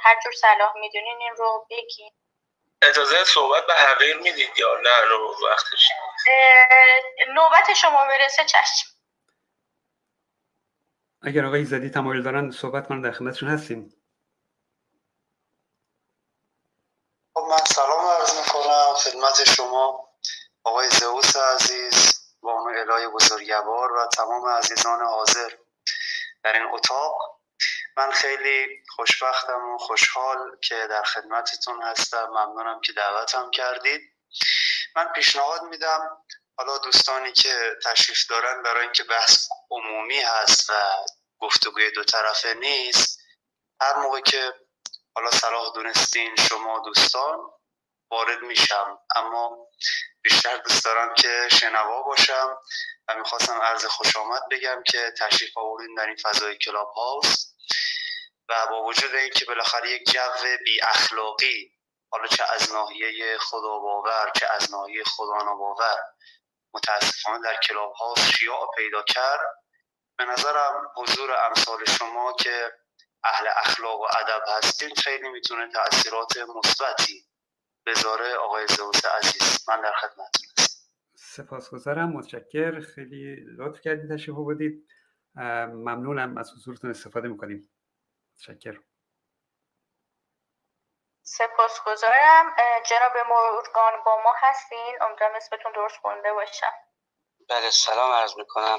هر 0.03 0.21
جور 0.25 0.33
صلاح 0.33 0.73
می‌دونین 0.77 1.19
این 1.21 1.37
رو 1.37 1.67
بگین. 1.71 2.13
اجازه 2.83 3.25
صحبت 3.25 3.67
به 3.67 3.75
حقیر 3.75 4.17
می‌دید 4.17 4.59
یا 4.59 4.77
نه؟ 4.83 5.01
رو 5.09 5.35
وقتش 5.51 5.89
نوبت 7.29 7.73
شما 7.73 8.07
برسه 8.07 8.45
چشم. 8.45 8.89
اگر 11.23 11.47
آقای 11.47 11.65
زدی 11.65 11.91
تمایل 11.91 12.23
دارن 12.23 12.51
صحبت 12.51 12.89
کنن 12.89 13.01
در 13.01 13.13
خدمتشون 13.13 13.49
هستیم. 13.49 14.03
خب 17.35 17.41
من 17.41 17.57
سلام 17.57 18.07
عرض 18.07 18.39
می‌کنم 18.39 18.95
خدمت 18.95 19.45
شما 19.45 20.09
آقای 20.65 20.89
زئوس 20.89 21.37
عزیز. 21.37 22.20
بانو 22.41 22.79
الهی 22.79 23.07
بزرگوار 23.07 23.93
و 23.93 24.07
تمام 24.07 24.49
عزیزان 24.49 25.01
حاضر 25.01 25.51
در 26.45 26.53
این 26.53 26.69
اتاق. 26.73 27.41
من 27.97 28.11
خیلی 28.11 28.85
خوشبختم 28.89 29.75
و 29.75 29.79
خوشحال 29.79 30.57
که 30.61 30.87
در 30.91 31.03
خدمتتون 31.03 31.83
هستم. 31.83 32.27
ممنونم 32.27 32.81
که 32.81 32.93
دعوتم 32.93 33.51
کردید. 33.51 34.01
من 34.97 35.05
پیشنهاد 35.05 35.63
میدم 35.63 36.17
حالا 36.57 36.79
دوستانی 36.79 37.33
که 37.33 37.77
تشریف 37.85 38.27
دارن 38.31 38.63
برای 38.63 38.83
اینکه 38.83 39.05
بحث 39.05 39.49
عمومی 39.71 40.21
هست 40.21 40.71
و 40.71 40.75
گفتگوی 41.39 41.91
دو 41.91 42.05
طرفه 42.05 42.55
نیست 42.55 43.21
هر 43.81 43.97
موقع 43.97 44.21
که 44.21 44.55
حالا 45.15 45.31
صلاح 45.31 45.75
دونستین 45.75 46.37
شما 46.49 46.79
دوستان 46.79 47.51
وارد 48.11 48.43
میشم. 48.43 48.99
اما 49.17 49.67
بیشتر 50.23 50.57
دوست 50.57 50.85
دارم 50.85 51.15
که 51.15 51.49
شنوا 51.51 52.03
باشم 52.03 52.59
و 53.09 53.15
می‌خواستم 53.15 53.61
عرض 53.63 53.85
خوش 53.87 54.17
آمد 54.17 54.43
بگم 54.51 54.83
که 54.87 55.15
تشریف 55.19 55.59
آوردین 55.59 55.95
در 55.95 56.07
این 56.07 56.17
فضای 56.17 56.59
کلاب 56.59 56.93
هاوس 56.97 57.47
و 58.49 58.67
با 58.67 58.83
وجود 58.83 59.15
اینکه 59.15 59.45
بالاخره 59.45 59.91
یک 59.91 60.13
جو 60.13 60.57
بی 60.65 60.83
اخلاقی 60.83 61.73
حالا 62.13 62.27
چه 62.27 62.45
از 62.53 62.73
ناحیه 62.73 63.39
خدا 63.39 63.79
باور 63.79 64.33
چه 64.41 64.47
از 64.51 64.71
ناحیه 64.73 65.05
خدا 65.05 65.37
ناباور 65.37 65.97
متاسفانه 66.75 67.41
در 67.45 67.57
کلاب 67.57 67.93
ها 67.93 68.15
شیاع 68.15 68.71
پیدا 68.77 69.03
کرد. 69.03 69.41
به 70.19 70.25
نظرم 70.25 70.93
حضور 70.97 71.45
امثال 71.47 71.85
شما 71.85 72.33
که 72.33 72.73
اهل 73.25 73.49
اخلاق 73.57 74.01
و 74.01 74.07
ادب 74.19 74.43
هستین 74.49 74.95
خیلی 74.95 75.29
می‌تونه 75.29 75.73
تاثیرات 75.73 76.37
مثبتی 76.37 77.30
بذاره 77.87 78.35
آقای 78.35 78.67
زوز 78.67 79.05
عزیز. 79.05 79.69
من 79.69 79.81
در 79.81 79.93
خدمت 79.93 80.37
سپاسگزارم. 81.17 82.09
متشکر. 82.09 82.81
خیلی 82.81 83.37
لطف 83.59 83.81
کردید 83.81 84.15
تشریف 84.15 84.37
بودید 84.37 84.89
ممنونم. 85.37 86.39
از 86.39 86.53
حضورتون 86.53 86.91
استفاده 86.91 87.29
می‌کنیم. 87.29 87.71
متشکر 88.35 88.81
سپاسگزارم. 91.23 92.57
جناب 92.87 93.13
مورگان 93.29 93.93
با 94.07 94.23
ما 94.25 94.35
هستین؟ 94.37 94.99
امیدوارم 95.01 95.35
اسمتون 95.37 95.73
درست 95.73 95.97
خونده 95.97 96.33
باشم 96.33 96.73
بله 97.49 97.71
سلام 97.71 98.13
عرض 98.13 98.37
می‌کنم. 98.37 98.79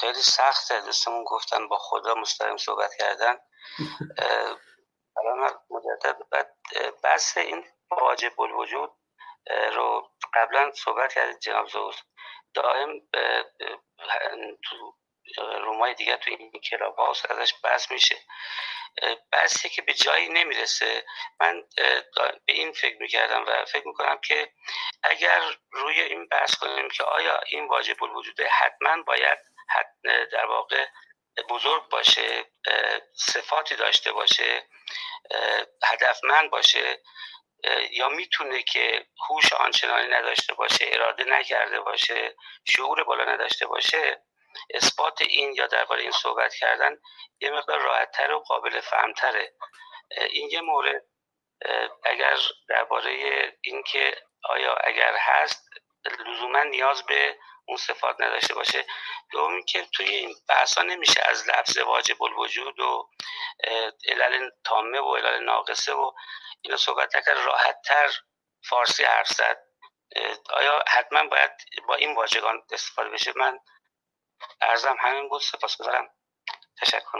خیلی 0.00 0.22
سخته. 0.22 0.80
دوستمون 0.80 1.24
گفتن 1.24 1.68
با 1.68 1.78
خدا 1.78 2.14
مستقیم 2.14 2.56
صحبت 2.56 2.94
کردن. 2.98 3.36
الان 5.18 5.58
مجدد 5.70 6.16
بحث 7.02 7.38
این 7.38 7.64
واجب 7.90 8.40
الوجود 8.40 8.90
رو 9.72 10.10
قبلا 10.34 10.70
صحبت 10.72 11.14
کرد 11.14 11.38
جناب 11.38 11.66
زوز. 11.66 11.96
دائم 12.54 13.00
تو 14.64 14.94
رومای 15.64 15.94
دیگه 15.94 16.16
تو 16.16 16.30
این 16.30 16.50
کلاب 16.70 16.96
هاوس 16.96 17.30
ازش 17.30 17.54
بحث 17.64 17.90
میشه. 17.90 18.16
بحثی 19.32 19.68
که 19.68 19.82
به 19.82 19.94
جایی 19.94 20.28
نمی‌رسه. 20.28 21.06
من 21.40 21.62
به 22.46 22.52
این 22.52 22.72
فکر 22.72 22.96
می‌کردم 23.00 23.44
و 23.46 23.64
فکر 23.64 23.86
می‌کنم 23.86 24.18
که 24.18 24.52
اگر 25.02 25.40
روی 25.70 26.00
این 26.00 26.28
بحث 26.28 26.54
کنیم 26.54 26.88
که 26.88 27.04
آیا 27.04 27.40
این 27.46 27.68
واجب 27.68 28.04
الوجود 28.04 28.40
حتما 28.40 29.02
باید 29.02 29.38
در 30.32 30.46
واقع 30.46 30.86
بزرگ 31.42 31.88
باشه 31.88 32.44
صفاتی 33.14 33.76
داشته 33.76 34.12
باشه 34.12 34.68
هدفمند 35.84 36.50
باشه 36.50 37.02
یا 37.90 38.08
می‌تونه 38.08 38.62
که 38.62 39.06
هوش 39.28 39.52
آنچنانی 39.52 40.08
نداشته 40.08 40.54
باشه 40.54 40.86
اراده 40.92 41.24
نکرده 41.24 41.80
باشه 41.80 42.36
شعور 42.64 43.04
بالا 43.04 43.24
نداشته 43.24 43.66
باشه 43.66 44.22
اثبات 44.74 45.22
این 45.22 45.54
یا 45.54 45.66
درباره 45.66 46.02
این 46.02 46.10
صحبت 46.10 46.54
کردن 46.54 46.96
یه 47.40 47.50
مقدار 47.50 47.78
راحتتر 47.80 48.32
و 48.32 48.38
قابل 48.38 48.80
فهمتره 48.80 49.52
این 50.30 50.50
یه 50.50 50.60
مورد. 50.60 51.02
اگر 52.04 52.38
درباره 52.68 53.12
اینکه 53.62 54.16
آیا 54.44 54.74
اگر 54.74 55.16
هست 55.20 55.68
لزوما 56.26 56.62
نیاز 56.62 57.06
به 57.06 57.38
اون 57.68 57.76
صفات 57.76 58.20
نداشته 58.20 58.54
باشه. 58.54 58.86
دوم 59.30 59.62
که 59.62 59.86
توی 59.92 60.06
این 60.06 60.34
بحثا 60.48 60.82
نمیشه 60.82 61.22
از 61.24 61.48
لفظ 61.48 61.78
واجب 61.78 62.22
الوجود 62.22 62.80
و 62.80 63.10
علل 64.08 64.50
تامه 64.64 65.00
و 65.00 65.16
علل 65.16 65.44
ناقصه 65.44 65.92
و 65.92 66.12
اینا 66.60 66.76
صحبت 66.76 67.16
نکرد. 67.16 67.38
راحت 67.38 67.82
تر 67.84 68.10
فارسی 68.68 69.04
حرف 69.04 69.28
زد. 69.28 69.64
آیا 70.50 70.84
حتما 70.88 71.24
باید 71.24 71.50
با 71.88 71.94
این 71.94 72.14
واژگان 72.14 72.62
استفاده 72.72 73.10
بشه؟ 73.10 73.32
من 73.36 73.58
ارزم 74.60 74.96
همین 75.00 75.28
بود. 75.28 75.42
سپاسگزارم. 75.42 76.10
تشکر. 76.80 77.18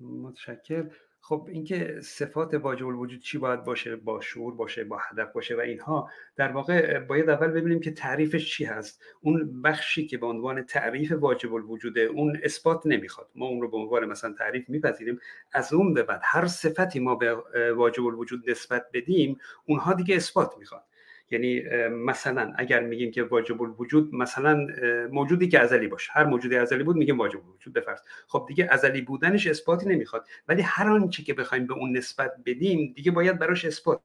متشکر 0.00 1.07
خب 1.28 1.48
اینکه 1.52 2.00
صفات 2.02 2.54
واجب 2.54 2.86
الوجود 2.86 3.20
چی 3.20 3.38
باید 3.38 3.64
باشه؟ 3.64 3.96
با 3.96 4.20
شعور 4.20 4.54
باشه 4.54 4.84
با 4.84 4.98
هدف 5.10 5.32
باشه 5.32 5.56
و 5.56 5.60
اینها. 5.60 6.10
در 6.36 6.52
واقع 6.52 6.98
باید 6.98 7.30
اول 7.30 7.46
ببینیم 7.46 7.80
که 7.80 7.90
تعریفش 7.90 8.56
چی 8.56 8.64
هست. 8.64 9.02
اون 9.20 9.62
بخشی 9.62 10.06
که 10.06 10.18
به 10.18 10.26
عنوان 10.26 10.62
تعریف 10.62 11.12
واجب 11.12 11.54
الوجوده 11.54 12.00
اون 12.00 12.38
اثبات 12.42 12.86
نمی‌خواد. 12.86 13.28
ما 13.34 13.46
اون 13.46 13.60
رو 13.62 13.70
به 13.70 13.76
عنوان 13.76 14.04
مثلا 14.04 14.32
تعریف 14.32 14.68
میپذیریم. 14.68 15.20
از 15.52 15.72
اون 15.72 15.94
به 15.94 16.02
بعد 16.02 16.20
هر 16.24 16.46
صفتی 16.46 17.00
ما 17.00 17.14
به 17.14 17.34
واجب 17.76 18.04
الوجود 18.04 18.50
نسبت 18.50 18.86
بدیم 18.92 19.38
اونها 19.66 19.92
دیگه 19.92 20.16
اثبات 20.16 20.58
می‌خواد 20.58 20.84
یعنی 21.30 21.62
مثلا 21.88 22.52
اگر 22.56 22.80
میگیم 22.80 23.10
که 23.10 23.22
واجب 23.22 23.62
الوجود 23.62 24.14
مثلا 24.14 24.66
موجودی 25.12 25.48
که 25.48 25.60
ازلی 25.60 25.88
باشه. 25.88 26.12
هر 26.12 26.24
موجودی 26.24 26.56
ازلی 26.56 26.82
بود 26.82 26.96
میگیم 26.96 27.18
واجب 27.18 27.40
الوجود 27.46 27.74
بفرض 27.74 28.00
خب 28.26 28.44
دیگه 28.48 28.68
ازلی 28.70 29.00
بودنش 29.00 29.46
اثباتی 29.46 29.88
نمی‌خواد. 29.88 30.26
ولی 30.48 30.62
هر 30.62 30.88
آنچه 30.88 31.22
که 31.22 31.34
بخوایم 31.34 31.66
به 31.66 31.74
اون 31.74 31.96
نسبت 31.96 32.32
بدیم 32.46 32.92
دیگه 32.96 33.10
باید 33.10 33.38
براش 33.38 33.64
اثباتی 33.64 34.02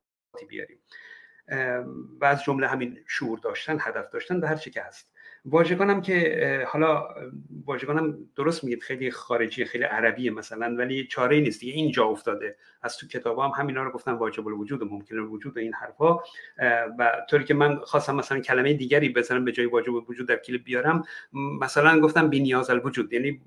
بیاریم. 0.49 0.77
و 2.21 2.25
از 2.25 2.43
جمله 2.43 2.67
همین 2.67 2.99
شعور 3.07 3.39
داشتن 3.39 3.77
هدف 3.81 4.09
داشتن 4.09 4.39
به 4.39 4.47
هر 4.47 4.55
چی 4.55 4.71
که 4.71 4.81
هست. 4.81 5.12
واژگانم 5.45 6.01
که 6.01 6.65
حالا 6.67 7.07
واژگانم 7.65 8.17
درست 8.35 8.63
میگید 8.63 8.83
خیلی 8.83 9.11
خارجی 9.11 9.65
خیلی 9.65 9.83
عربیه 9.83 10.31
مثلا 10.31 10.75
ولی 10.77 11.07
چاره 11.07 11.39
نیست 11.39 11.59
دیگه 11.59 11.73
اینجا 11.73 12.05
افتاده. 12.05 12.55
از 12.81 12.97
تو 12.97 13.07
کتاب 13.07 13.39
هم 13.39 13.51
همینا 13.55 13.83
رو 13.83 13.91
گفتم 13.91 14.17
واجب 14.17 14.47
الوجود 14.47 14.81
و 14.81 14.85
ممکن 14.85 15.17
وجود 15.17 15.57
این 15.57 15.73
حرفا. 15.73 16.17
و 16.99 17.25
طوری 17.29 17.43
که 17.43 17.53
من 17.53 17.75
خواستم 17.75 18.15
مثلا 18.15 18.39
کلمه 18.39 18.73
دیگری 18.73 19.09
بزنم 19.09 19.45
به 19.45 19.51
جای 19.51 19.65
واجب 19.65 19.95
الوجود 19.95 20.27
در 20.27 20.35
کلیپ 20.35 20.63
بیارم 20.63 21.03
مثلا 21.33 21.99
گفتم 21.99 22.29
بی 22.29 22.39
نیاز 22.39 22.69
الوجود 22.69 23.13
یعنی 23.13 23.41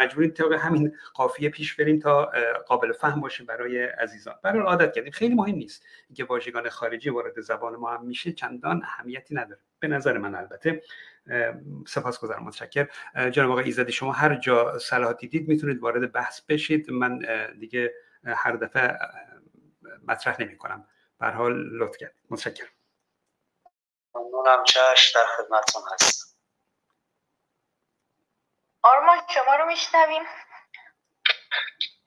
مجبوریم 0.00 0.30
طبق 0.30 0.52
همین 0.52 0.96
قافیه 1.14 1.48
پیش 1.48 1.76
بریم 1.76 1.98
تا 1.98 2.32
قابل 2.66 2.92
فهم 2.92 3.20
باشه 3.20 3.44
برای 3.44 3.84
عزیزان. 3.84 4.34
برای 4.42 4.62
عادت 4.62 4.92
کردیم. 4.94 5.12
خیلی 5.12 5.34
مهم 5.34 5.54
نیست 5.54 5.86
اینکه 6.08 6.24
واژگان 6.24 6.68
خارجی 6.68 7.10
وارد 7.10 7.40
زبان 7.40 7.76
ما 7.76 7.94
هم 7.94 8.04
میشه 8.04 8.32
چندان 8.32 8.82
اهمیتی 8.84 9.34
نداره. 9.34 9.60
به 9.78 9.88
نظر 9.88 10.18
من 10.18 10.34
البته. 10.34 10.82
سپاسگزارم. 11.86 12.44
متشکر 12.44 12.88
جناب 13.30 13.50
آقای 13.50 13.64
ایزدی 13.64 13.92
شما 13.92 14.12
هر 14.12 14.34
جا 14.34 14.78
صلاح 14.78 15.12
دیدید 15.12 15.48
می‌تونید 15.48 15.78
وارد 15.78 16.12
بحث 16.12 16.40
بشید. 16.40 16.90
من 16.90 17.18
دیگه 17.60 17.94
هر 18.24 18.52
دفعه 18.52 18.98
مطرح 20.08 20.42
نمی 20.42 20.56
کنم 20.56 20.86
به 21.20 21.26
حال 21.26 21.78
لطف 21.78 21.96
کرد 21.96 22.14
متشکرم. 22.30 22.68
ممنونم. 24.14 24.64
چش 24.64 25.12
در 25.14 25.24
خدمتتون 25.36 25.82
هست 25.92 26.35
آرمان 28.86 29.22
شما 29.34 29.54
رو 29.56 29.64
میشنویم. 29.64 30.22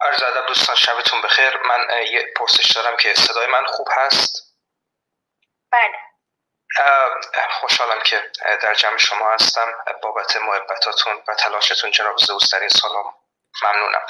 عرض 0.02 0.24
ادب 0.24 0.46
دوستان 0.46 0.76
شبتون 0.76 1.22
بخیر. 1.22 1.58
من 1.58 1.88
یه 2.12 2.34
پرسش 2.38 2.72
دارم 2.72 2.98
که 2.98 3.14
صدای 3.14 3.48
من 3.48 3.66
خوب 3.66 3.88
هست؟ 3.92 4.58
بله. 5.72 5.98
خوشحالم 7.52 8.02
که 8.02 8.32
در 8.62 8.74
جمع 8.74 8.98
شما 8.98 9.34
هستم. 9.34 9.74
بابت 10.02 10.38
محبتاتون 10.38 11.24
و 11.28 11.36
تلاشتون 11.36 11.92
جناب 11.92 12.18
زوز 12.18 12.54
در 12.54 12.60
این 12.60 12.70
ممنونم 13.64 14.06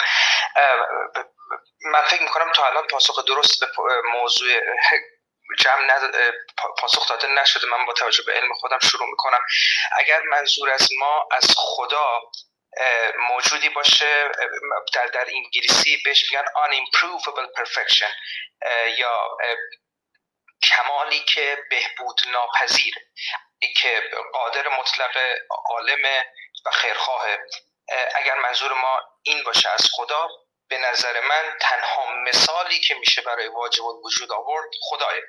من 1.86 2.02
فکر 2.02 2.22
می‌کنم 2.22 2.52
تا 2.52 2.66
الان 2.66 2.88
پاسخ 2.88 3.26
درست 3.26 3.60
به 3.60 4.02
موضوع 4.14 4.60
جمع 5.60 6.12
پاسخ 6.78 7.10
داده 7.10 7.28
نشده. 7.28 7.68
من 7.68 7.86
با 7.86 7.94
توجه 7.94 8.24
به 8.26 8.34
علم 8.34 8.54
خودم 8.54 8.80
شروع 8.80 9.10
می‌کنم. 9.10 9.40
اگر 9.98 10.22
منظور 10.22 10.70
از 10.70 10.90
ما 11.00 11.28
از 11.32 11.56
خدا 11.58 12.22
موجودی 13.20 13.70
باشه 13.70 14.30
در, 14.94 15.06
در 15.06 15.28
انگلیسی 15.30 16.02
بهش 16.06 16.32
میگن 16.32 16.46
unimprovable 16.46 17.62
perfection 17.62 18.12
یا 18.98 19.38
کمالی 20.64 21.20
که 21.20 21.58
بهبود 21.70 22.20
ناپذیر 22.32 22.94
که 23.78 24.04
قادر 24.34 24.68
مطلق 24.68 25.18
عالم 25.70 26.26
و 26.66 26.72
خیرخواه 26.72 27.28
اگر 28.16 28.36
منظور 28.36 28.74
ما 28.74 29.02
این 29.24 29.44
باشه 29.44 29.70
از 29.70 29.90
خدا 29.92 30.28
به 30.70 30.78
نظر 30.78 31.20
من 31.20 31.58
تنها 31.62 32.12
مثالی 32.12 32.80
که 32.80 32.96
میشه 32.96 33.22
برای 33.22 33.48
واجب 33.48 33.84
وجود 33.84 34.32
آورد 34.32 34.70
خدایه 34.82 35.24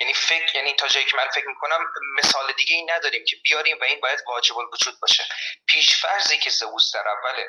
یعنی 0.00 0.14
فکر 0.14 0.56
یعنی 0.56 0.74
تا 0.74 0.88
جایی 0.88 1.06
که 1.06 1.16
من 1.16 1.28
فکر 1.28 1.48
می‌کنم 1.48 1.86
مثال 2.18 2.52
دیگه 2.52 2.76
ای 2.76 2.82
نداریم 2.82 3.24
که 3.28 3.36
بیاریم 3.44 3.78
و 3.80 3.84
این 3.84 4.00
باید 4.00 4.22
واجب 4.26 4.56
وجود 4.56 5.00
باشه. 5.00 5.24
پیش 5.68 5.96
فرضی 5.96 6.38
که 6.38 6.50
زووس 6.50 6.94
در 6.94 7.08
اول 7.08 7.44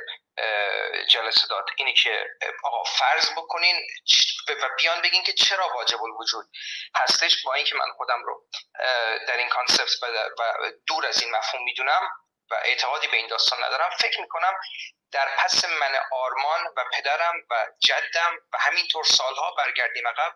جلسه 1.10 1.48
داد 1.48 1.66
اینی 1.78 1.94
که 1.94 2.26
آقا 2.64 2.84
فرض 2.84 3.32
بکنین 3.32 3.88
و 4.48 4.70
بیان 4.78 5.02
بگین 5.02 5.24
که 5.24 5.34
چرا 5.34 5.70
واجب 5.74 6.04
الوجود 6.04 6.46
هستش. 6.96 7.44
با 7.46 7.54
اینکه 7.54 7.76
من 7.76 7.92
خودم 7.98 8.24
رو 8.24 8.48
در 9.28 9.38
این 9.38 9.50
کانسپت 9.50 10.04
و 10.40 10.72
دور 10.88 11.06
از 11.06 11.22
این 11.22 11.32
مفهوم 11.32 11.64
می‌دونم 11.64 12.02
و 12.52 12.56
اعتقادی 12.56 13.08
به 13.08 13.18
این 13.18 13.28
داستان 13.28 13.64
ندارم 13.64 13.90
فکر 14.00 14.22
می‌کنم 14.22 14.54
در 15.12 15.30
پس 15.38 15.66
من 15.66 16.00
آرمان 16.12 16.68
و 16.78 16.86
پدرم 16.94 17.36
و 17.50 17.68
جدم 17.80 18.38
و 18.54 18.58
همینطور 18.58 19.04
سالها 19.04 19.52
برگردیم 19.52 20.08
عقب 20.08 20.34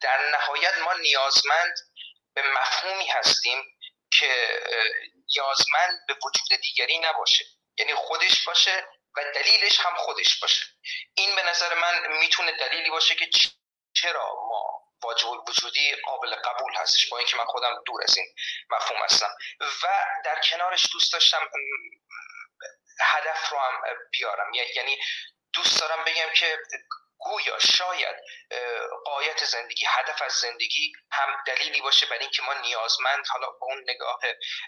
در 0.00 0.30
نهایت 0.30 0.78
ما 0.78 0.92
نیازمند 0.92 1.74
به 2.34 2.42
مفهومی 2.42 3.06
هستیم 3.06 3.64
که 4.18 4.60
نیازمند 5.36 6.06
به 6.08 6.14
وجود 6.14 6.60
دیگری 6.62 6.98
نباشه. 6.98 7.44
یعنی 7.78 7.94
خودش 7.94 8.44
باشه 8.44 8.86
و 9.16 9.24
دلیلش 9.34 9.80
هم 9.80 9.96
خودش 9.96 10.40
باشه. 10.40 10.64
این 11.14 11.36
به 11.36 11.42
نظر 11.42 11.74
من 11.74 12.16
می‌تونه 12.18 12.52
دلیلی 12.52 12.90
باشه 12.90 13.14
که 13.14 13.30
چرا 13.94 14.34
ما 14.48 14.82
واجب 15.02 15.48
وجودی 15.48 15.94
قابل 15.94 16.34
قبول 16.34 16.74
هستش 16.74 17.08
با 17.08 17.18
اینکه 17.18 17.36
من 17.36 17.44
خودم 17.44 17.82
دور 17.86 18.02
از 18.02 18.16
این 18.16 18.34
مفهوم 18.70 19.02
هستم. 19.02 19.36
و 19.60 19.88
در 20.24 20.40
کنارش 20.40 20.86
دوست 20.92 21.12
داشتم 21.12 21.50
هدف 23.00 23.48
رو 23.48 23.58
هم 23.58 23.82
بیارم. 24.10 24.54
یعنی 24.54 24.98
دوست 25.52 25.80
دارم 25.80 26.04
بگم 26.04 26.28
که 26.36 26.58
گویا 27.24 27.58
شاید 27.58 28.16
قایت 29.04 29.44
زندگی 29.44 29.84
هدف 29.88 30.22
از 30.22 30.32
زندگی 30.32 30.92
هم 31.10 31.28
دلیلی 31.46 31.80
باشه 31.80 32.06
برای 32.06 32.20
اینکه 32.20 32.42
ما 32.42 32.54
نیازمند 32.54 33.26
حالا 33.32 33.50
با 33.50 33.66
اون 33.66 33.82
نگاه 33.86 34.20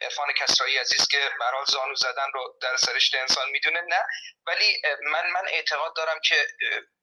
عرفان 0.03 0.33
کسرایی 0.33 0.79
عزیز 0.79 1.09
که 1.09 1.31
برای 1.41 1.65
زانو 1.67 1.95
زدن 1.95 2.31
رو 2.35 2.59
در 2.63 2.77
سرشت 2.77 3.15
انسان 3.15 3.51
می‌دونه 3.51 3.81
نه. 3.81 4.03
ولی 4.47 4.83
من 5.13 5.31
من 5.31 5.49
اعتقاد 5.49 5.97
دارم 5.97 6.21
که 6.25 6.47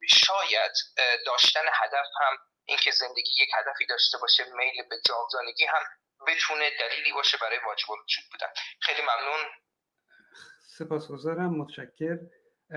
شاید 0.10 0.72
داشتن 1.26 1.66
هدف 1.74 2.08
هم 2.22 2.38
اینکه 2.66 2.92
زندگی 2.92 3.44
یک 3.44 3.50
هدفی 3.58 3.86
داشته 3.86 4.18
باشه 4.18 4.44
میل 4.44 4.84
به 4.90 4.96
جاودانگی 5.06 5.66
هم 5.66 5.84
بتونه 6.28 6.72
دلیلی 6.80 7.12
باشه 7.12 7.38
برای 7.38 7.60
واجب 7.66 7.90
وجود 7.90 8.24
بودن. 8.32 8.48
خیلی 8.82 9.02
ممنون. 9.02 9.50
سپاسگزارم. 10.78 11.58
متشکر 11.58 12.18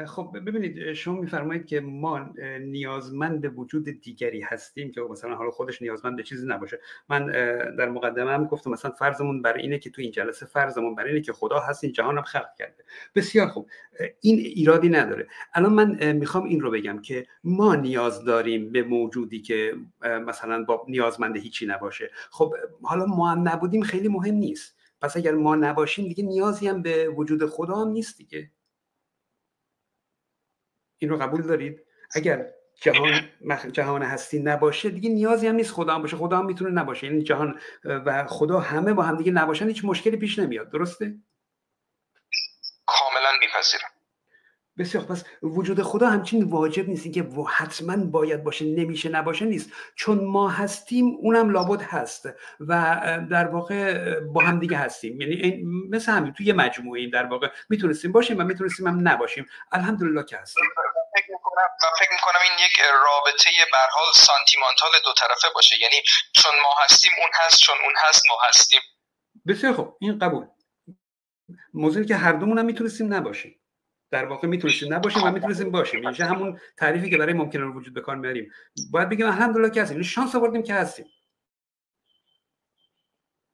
خب 0.06 0.36
ببینید 0.46 0.92
شما 0.92 1.20
میفرمایید 1.20 1.66
که 1.66 1.80
ما 1.80 2.28
نیازمند 2.60 3.58
وجود 3.58 3.84
دیگری 3.84 4.40
هستیم 4.40 4.90
که 4.90 5.00
مثلا 5.00 5.34
حالا 5.34 5.50
خودش 5.50 5.82
نیازمند 5.82 6.22
چیزی 6.22 6.46
نباشه. 6.46 6.80
من 7.08 7.26
در 7.78 7.88
مقدمه 7.88 8.30
هم 8.30 8.44
گفتم 8.44 8.70
مثلا 8.70 8.90
فرضمون 8.90 9.42
برای 9.42 9.62
اینه 9.62 9.78
که 9.78 9.90
تو 9.90 10.02
این 10.02 10.10
جلسه 10.10 10.46
فرضمون 10.46 10.94
برای 10.94 11.10
اینه 11.10 11.20
که 11.20 11.32
خدا 11.32 11.58
هست 11.58 11.84
این 11.84 11.92
جهان 11.92 12.16
هم 12.16 12.22
خلق 12.22 12.54
کرده. 12.58 12.84
بسیار 13.14 13.46
خوب. 13.46 13.68
این 14.20 14.38
ایرادی 14.38 14.88
نداره. 14.88 15.26
الان 15.54 15.72
من 15.72 16.12
می‌خوام 16.12 16.44
این 16.44 16.60
رو 16.60 16.70
بگم 16.70 17.02
که 17.02 17.26
ما 17.44 17.74
نیاز 17.74 18.24
داریم 18.24 18.72
به 18.72 18.82
موجودی 18.82 19.40
که 19.40 19.74
مثلا 20.02 20.64
با 20.64 20.86
نیازمند 20.88 21.36
هیچی 21.36 21.66
نباشه. 21.66 22.10
خب 22.30 22.54
حالا 22.82 23.06
ما 23.06 23.30
هم 23.30 23.48
نبودیم 23.48 23.82
خیلی 23.82 24.08
مهم 24.08 24.34
نیست. 24.34 24.76
پس 25.00 25.16
اگر 25.16 25.34
ما 25.34 25.56
نباشیم 25.56 26.08
دیگه 26.08 26.24
نیازی 26.24 26.68
هم 26.68 26.82
به 26.82 27.08
وجود 27.08 27.46
خدا 27.46 27.74
هم 27.74 27.88
نیست 27.88 28.18
دیگه. 28.18 28.50
این 30.98 31.10
رو 31.10 31.16
قبول 31.16 31.42
دارید؟ 31.42 31.80
اگر 32.14 32.46
جهان 32.80 33.20
جهان 33.72 34.02
هستی 34.02 34.38
نباشه 34.38 34.90
دیگه 34.90 35.10
نیازی 35.10 35.46
هم 35.46 35.54
نیست 35.54 35.72
خدا 35.72 35.94
هم 35.94 36.02
باشه. 36.02 36.16
خدا 36.16 36.38
هم 36.38 36.46
می‌تونه 36.46 36.70
نباشه. 36.70 37.06
یعنی 37.06 37.22
جهان 37.22 37.58
و 37.84 38.24
خدا 38.26 38.60
همه 38.60 38.92
با 38.92 39.02
هم 39.02 39.16
دیگه 39.16 39.32
نباشن 39.32 39.68
هیچ 39.68 39.84
مشکلی 39.84 40.16
پیش 40.16 40.38
نمیاد. 40.38 40.70
درسته؟ 40.70 41.14
کاملا 42.86 43.30
میپذیرم. 43.40 43.88
بسیار. 44.78 45.04
پس 45.04 45.24
وجود 45.42 45.82
خدا 45.82 46.08
همچین 46.08 46.44
واجب 46.44 46.88
نیست. 46.88 47.12
که 47.12 47.28
حتما 47.48 47.96
باید 47.96 48.44
باشه 48.44 48.64
نمیشه 48.64 49.08
نباشه 49.08 49.44
نیست. 49.44 49.72
چون 49.94 50.24
ما 50.24 50.48
هستیم 50.48 51.06
اونم 51.20 51.50
لابد 51.50 51.82
هست. 51.82 52.28
و 52.60 52.76
در 53.30 53.46
واقع 53.46 54.20
با 54.20 54.40
هم 54.40 54.58
دیگه 54.58 54.76
هستیم. 54.76 55.20
یعنی 55.20 55.64
مثل 55.90 56.12
همین 56.12 56.32
توی 56.32 56.46
یه 56.46 56.52
مجموعه 56.52 57.10
در 57.10 57.26
واقع 57.26 57.48
می‌تونستیم 57.68 58.12
باشیم 58.12 58.38
و 58.38 58.44
می‌تونستیم 58.44 58.86
هم 58.86 59.08
نباشیم. 59.08 59.46
الحمدلله 59.72 60.24
که 60.24 60.36
هستیم. 60.36 60.64
می‌کنم. 61.62 61.92
فکر 61.98 62.12
می‌کنم 62.12 62.40
این 62.42 62.66
یک 62.66 62.72
رابطه 62.80 63.50
به 63.72 63.78
حال 63.92 64.12
سانتیمانتال 64.14 64.90
دو 65.04 65.12
طرفه 65.12 65.48
باشه. 65.54 65.76
یعنی 65.82 65.96
چون 66.32 66.52
ما 66.62 66.74
هستیم 66.84 67.12
اون 67.18 67.30
هست 67.34 67.58
چون 67.60 67.76
اون 67.84 67.94
هست 68.08 68.22
ما 68.28 68.38
هستیم. 68.48 68.80
بسیار 69.46 69.72
خوب. 69.72 69.96
این 70.00 70.18
قبول. 70.18 70.46
موضوعی 71.74 72.06
که 72.06 72.16
هر 72.16 72.32
دومون 72.32 72.58
هم 72.58 72.64
می‌تونستیم 72.64 73.14
نباشیم. 73.14 73.60
در 74.10 74.24
واقع 74.24 74.48
می‌تونستیم 74.48 74.94
نباشیم 74.94 75.22
و 75.22 75.30
می‌تونستیم 75.30 75.70
باشیم. 75.70 76.02
یعنی 76.02 76.16
همون 76.16 76.60
تعریفی 76.78 77.10
که 77.10 77.16
برای 77.16 77.32
ممکنه 77.32 77.64
وجود 77.64 77.94
به 77.94 78.00
کار 78.00 78.16
میاریم 78.16 78.52
باید 78.90 79.08
بگیم 79.08 79.26
الحمدلله 79.26 79.70
که 79.70 79.82
هستیم. 79.82 79.96
یعنی 79.96 80.08
شانس 80.08 80.34
آوردیم 80.34 80.62
که 80.62 80.74
هستیم. 80.74 81.06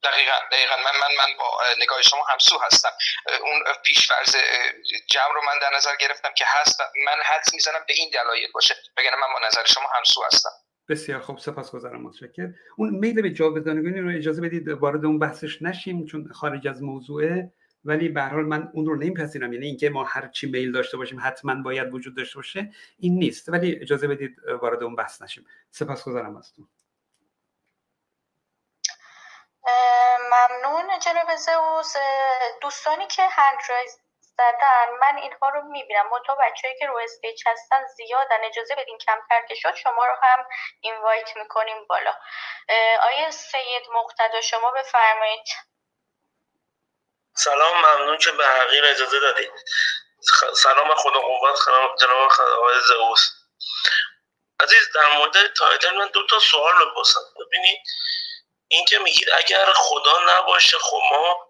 دقیقا 0.04 0.32
دقیقا. 0.52 0.76
من 0.76 0.94
من 1.02 1.12
من 1.18 1.36
با 1.38 1.60
نگاه 1.82 2.02
شما 2.02 2.24
همسو 2.32 2.58
هستم. 2.66 2.88
اون 3.40 3.62
پیشفرض 3.84 4.36
جمع 5.10 5.34
رو 5.34 5.40
من 5.46 5.58
در 5.62 5.76
نظر 5.76 5.96
گرفتم 6.00 6.28
که 6.36 6.44
هست 6.48 6.80
من 6.80 7.22
حدس 7.24 7.54
می‌زنم 7.54 7.84
به 7.88 7.94
این 7.96 8.10
دلایل 8.14 8.48
باشه. 8.54 8.74
بگم 8.96 9.10
من 9.20 9.32
با 9.40 9.46
نظر 9.46 9.64
شما 9.66 9.84
همسو 9.96 10.22
هستم. 10.26 10.50
بسیار 10.88 11.20
خوب. 11.20 11.38
سپاسگزارم 11.38 12.02
متشکر 12.02 12.48
اون 12.76 12.90
میل 12.90 13.22
به 13.22 13.30
جاودانگی 13.30 14.00
رو 14.00 14.16
اجازه 14.16 14.42
بدید 14.42 14.68
وارد 14.68 15.04
اون 15.04 15.18
بحثش 15.18 15.62
نشیم 15.62 16.06
چون 16.06 16.32
خارج 16.32 16.68
از 16.68 16.82
موضوعه. 16.82 17.52
ولی 17.84 18.08
به 18.08 18.22
حال 18.22 18.44
من 18.44 18.70
اون 18.74 18.86
رو 18.86 18.96
نمیپذیرم. 18.96 19.52
یعنی 19.52 19.66
اینکه 19.66 19.90
ما 19.90 20.04
هر 20.04 20.28
چی 20.28 20.46
میل 20.46 20.72
داشته 20.72 20.96
باشیم 20.96 21.20
حتما 21.22 21.62
باید 21.62 21.94
وجود 21.94 22.16
داشته 22.16 22.36
باشه 22.36 22.72
این 22.98 23.18
نیست. 23.18 23.48
ولی 23.48 23.78
اجازه 23.80 24.08
بدید 24.08 24.36
وارد 24.60 24.82
اون 24.82 24.96
بحث 24.96 25.22
نشیم. 25.22 25.46
سپاسگزارم 25.70 26.36
ازتون 26.36 26.68
ممنون 30.20 30.98
جناب 30.98 31.36
زوز 31.36 31.96
دوستانی 32.60 33.06
که 33.06 33.28
هند 33.28 33.58
زدن 34.20 34.90
من 35.00 35.16
اینها 35.16 35.48
رو 35.48 35.62
می‌بینم. 35.62 36.10
تو 36.26 36.34
بچههایی 36.34 36.78
که 36.78 36.86
رو 36.86 36.96
استیج 36.96 37.42
هستن 37.46 37.86
زیادن. 37.86 38.44
اجازه 38.44 38.74
بدین 38.74 38.98
کمتر 38.98 39.46
که 39.48 39.54
شد 39.54 39.74
شما 39.74 40.06
رو 40.06 40.16
هم 40.22 40.46
invite 40.80 41.36
می‌کنیم 41.36 41.86
بالا. 41.86 42.14
آقای 43.02 43.30
سید 43.30 43.82
مقتدا 43.92 44.40
شما 44.40 44.70
بفرمایید. 44.70 45.46
سلام 47.36 47.78
ممنون 47.78 48.18
که 48.18 48.32
به 48.32 48.46
حقیر 48.46 48.84
اجازه 48.84 49.20
دادید 49.20 49.52
سلام 50.56 50.94
خدا 50.94 51.20
قوت 51.20 51.58
جناب 52.00 52.30
آقای 52.40 52.80
زئوس. 52.88 53.30
عزیز 54.60 54.92
در 54.94 55.16
مورد 55.16 55.54
title 55.54 55.96
من 55.96 56.06
دو 56.06 56.26
تا 56.26 56.38
سوال 56.38 56.74
بپرسم 56.74 57.20
ببینید 57.40 57.80
این 58.72 58.84
که 58.84 58.98
میگید 58.98 59.28
اگر 59.32 59.72
خدا 59.72 60.20
نباشه 60.28 60.78
خب 60.78 61.00
ما 61.12 61.48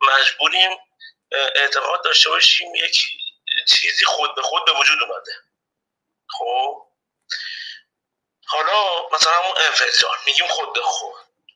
مجبوریم 0.00 0.78
اعتقاد 1.32 2.04
داشته 2.04 2.30
باشیم 2.30 2.74
یک 2.74 3.06
چیزی 3.68 4.04
خود 4.04 4.34
به 4.34 4.42
خود 4.42 4.64
به 4.64 4.72
وجود 4.72 5.02
اومده. 5.02 5.32
خب؟ 6.28 6.86
حالا 8.46 9.08
مثلا 9.12 9.32
همون 9.32 9.58
انفجار 9.58 10.18
میگیم 10.26 10.46
خود 10.46 10.72
به 10.72 10.82
خود. 10.82 11.14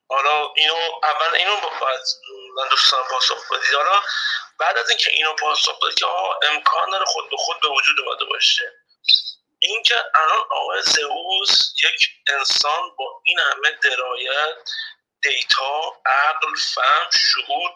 حالا 0.08 0.52
اینو 0.56 1.00
اول 1.02 1.34
اینو 1.34 1.56
باید 1.80 2.00
من 2.56 2.68
دوستان 2.68 3.04
پاسخ 3.04 3.52
بدید. 3.52 3.74
حالا 3.74 4.02
بعد 4.58 4.78
از 4.78 4.90
اینکه 4.90 5.10
اینو 5.10 5.32
پاسخ 5.34 5.78
بدید 5.80 5.98
که 5.98 6.06
امکان 6.42 6.90
داره 6.90 7.04
خود 7.04 7.30
به 7.30 7.36
خود 7.36 7.60
به 7.60 7.68
وجود 7.68 8.00
اومده 8.00 8.24
باشه. 8.24 8.72
اینکه 9.58 10.04
الان 10.14 10.44
آقای 10.50 10.82
زئوس 10.82 11.72
یک 11.82 12.08
انسان 12.28 12.96
با 12.98 13.22
این 13.24 13.38
همه 13.38 13.70
درایت 13.70 14.56
دیتا 15.22 16.02
عقل 16.06 16.54
فهم 16.74 17.10
شعور 17.10 17.70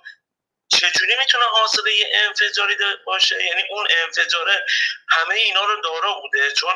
چجوری 0.68 1.16
می‌تونه 1.16 1.44
حاصل 1.44 1.86
یه 1.86 2.10
انفجاری 2.12 2.76
باشه؟ 3.06 3.44
یعنی 3.44 3.62
اون 3.70 3.86
انفجاره 3.90 4.66
همه 5.08 5.34
اینا 5.34 5.64
رو 5.64 5.80
دارا 5.80 6.14
بوده 6.14 6.52
چون 6.52 6.74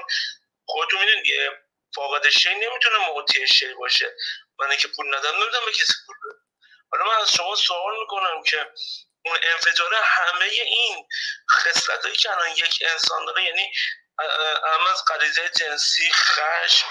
خودتون 0.66 1.00
می‌دونید 1.00 1.26
یه 1.26 1.50
فاقد 1.94 2.28
شی 2.28 2.54
نمی‌تونه 2.54 2.98
معطی 3.08 3.48
شی 3.48 3.74
باشه. 3.74 4.16
من 4.58 4.76
که 4.76 4.88
پول 4.88 5.16
ندارم 5.16 5.42
نمی‌دونم 5.42 5.64
به 5.64 5.72
کسی 5.72 5.92
پول 6.06 6.16
بدم 6.24 6.38
حالا 6.92 7.04
من 7.04 7.22
از 7.22 7.32
شما 7.32 7.54
سوال 7.54 8.00
می‌کنم 8.00 8.42
که 8.42 8.70
اون 9.24 9.38
انفجار 9.42 9.94
همه 9.94 10.44
این 10.44 11.08
خصلت 11.50 12.04
هایی 12.04 12.16
که 12.16 12.30
الان 12.30 12.50
یک 12.50 12.84
انسان 12.90 13.24
داره 13.24 13.44
یعنی 13.44 13.72
هم 14.18 14.86
از 14.92 15.04
غریزه 15.04 15.48
جنسی 15.48 16.12
خشم 16.12 16.86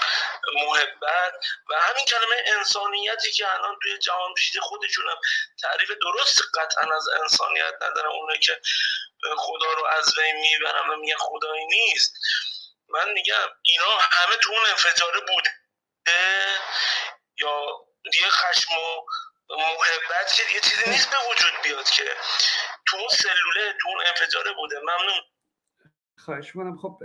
محبت 0.54 1.32
و 1.70 1.80
همین 1.80 2.04
کلمه 2.04 2.42
انسانیتی 2.46 3.32
که 3.32 3.52
الان 3.52 3.78
توی 3.82 3.98
جهان 3.98 4.34
بیشتر 4.34 4.60
خودشونم 4.60 5.16
تعریف 5.62 5.90
درست 6.02 6.42
قطعا 6.54 6.96
از 6.96 7.08
انسانیت 7.08 7.74
ندارم 7.82 8.10
اونه 8.10 8.38
که 8.38 8.60
خدا 9.36 9.72
رو 9.72 9.86
از 9.86 10.14
بین 10.16 10.36
می‌برم 10.36 10.90
و 10.90 10.96
میگن 10.96 11.16
خدایی 11.18 11.66
نیست. 11.66 12.12
من 12.88 13.12
میگم 13.12 13.48
اینا 13.62 13.98
همه 13.98 14.36
تو 14.36 14.52
اون 14.52 14.66
انفجاره 14.66 15.20
بوده 15.20 15.50
یا 17.38 17.86
دیگه 18.12 18.30
خشم 18.30 18.74
و 18.74 19.02
محبت 19.50 20.32
که 20.36 20.44
دیگه 20.44 20.60
چیزی 20.60 20.90
نیست 20.90 21.10
به 21.10 21.16
وجود 21.30 21.62
بیاد 21.62 21.90
که 21.90 22.16
تو 22.86 22.96
اون 22.96 23.08
سلوله 23.08 23.74
تو 23.80 23.88
اون 23.88 24.06
انفجاره 24.06 24.52
بوده. 24.52 24.78
ممنون. 24.80 25.22
خواهش 26.26 26.52
کنم 26.52 26.76
خب 26.76 27.02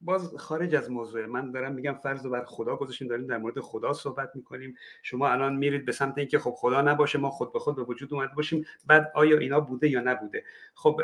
باز 0.00 0.34
خارج 0.38 0.74
از 0.74 0.90
موضوع 0.90 1.26
من 1.26 1.50
دارم 1.50 1.72
میگم 1.72 1.98
فرض 2.02 2.24
رو 2.24 2.30
بر 2.30 2.44
خدا 2.44 2.76
گذاشتیم 2.76 3.08
داریم 3.08 3.26
در 3.26 3.38
مورد 3.38 3.60
خدا 3.60 3.92
صحبت 3.92 4.30
می‌کنیم. 4.34 4.74
شما 5.02 5.28
الان 5.28 5.56
میرید 5.56 5.84
به 5.84 5.92
سمت 5.92 6.18
اینکه 6.18 6.38
خب 6.38 6.54
خدا 6.58 6.82
نباشه 6.82 7.18
ما 7.18 7.30
خود 7.30 7.52
به 7.52 7.58
خود 7.58 7.76
به 7.76 7.82
وجود 7.82 8.14
اومده 8.14 8.34
باشیم. 8.34 8.66
بعد 8.86 9.12
آیا 9.14 9.38
اینا 9.38 9.60
بوده 9.60 9.88
یا 9.88 10.00
نبوده؟ 10.00 10.44
خب 10.74 11.00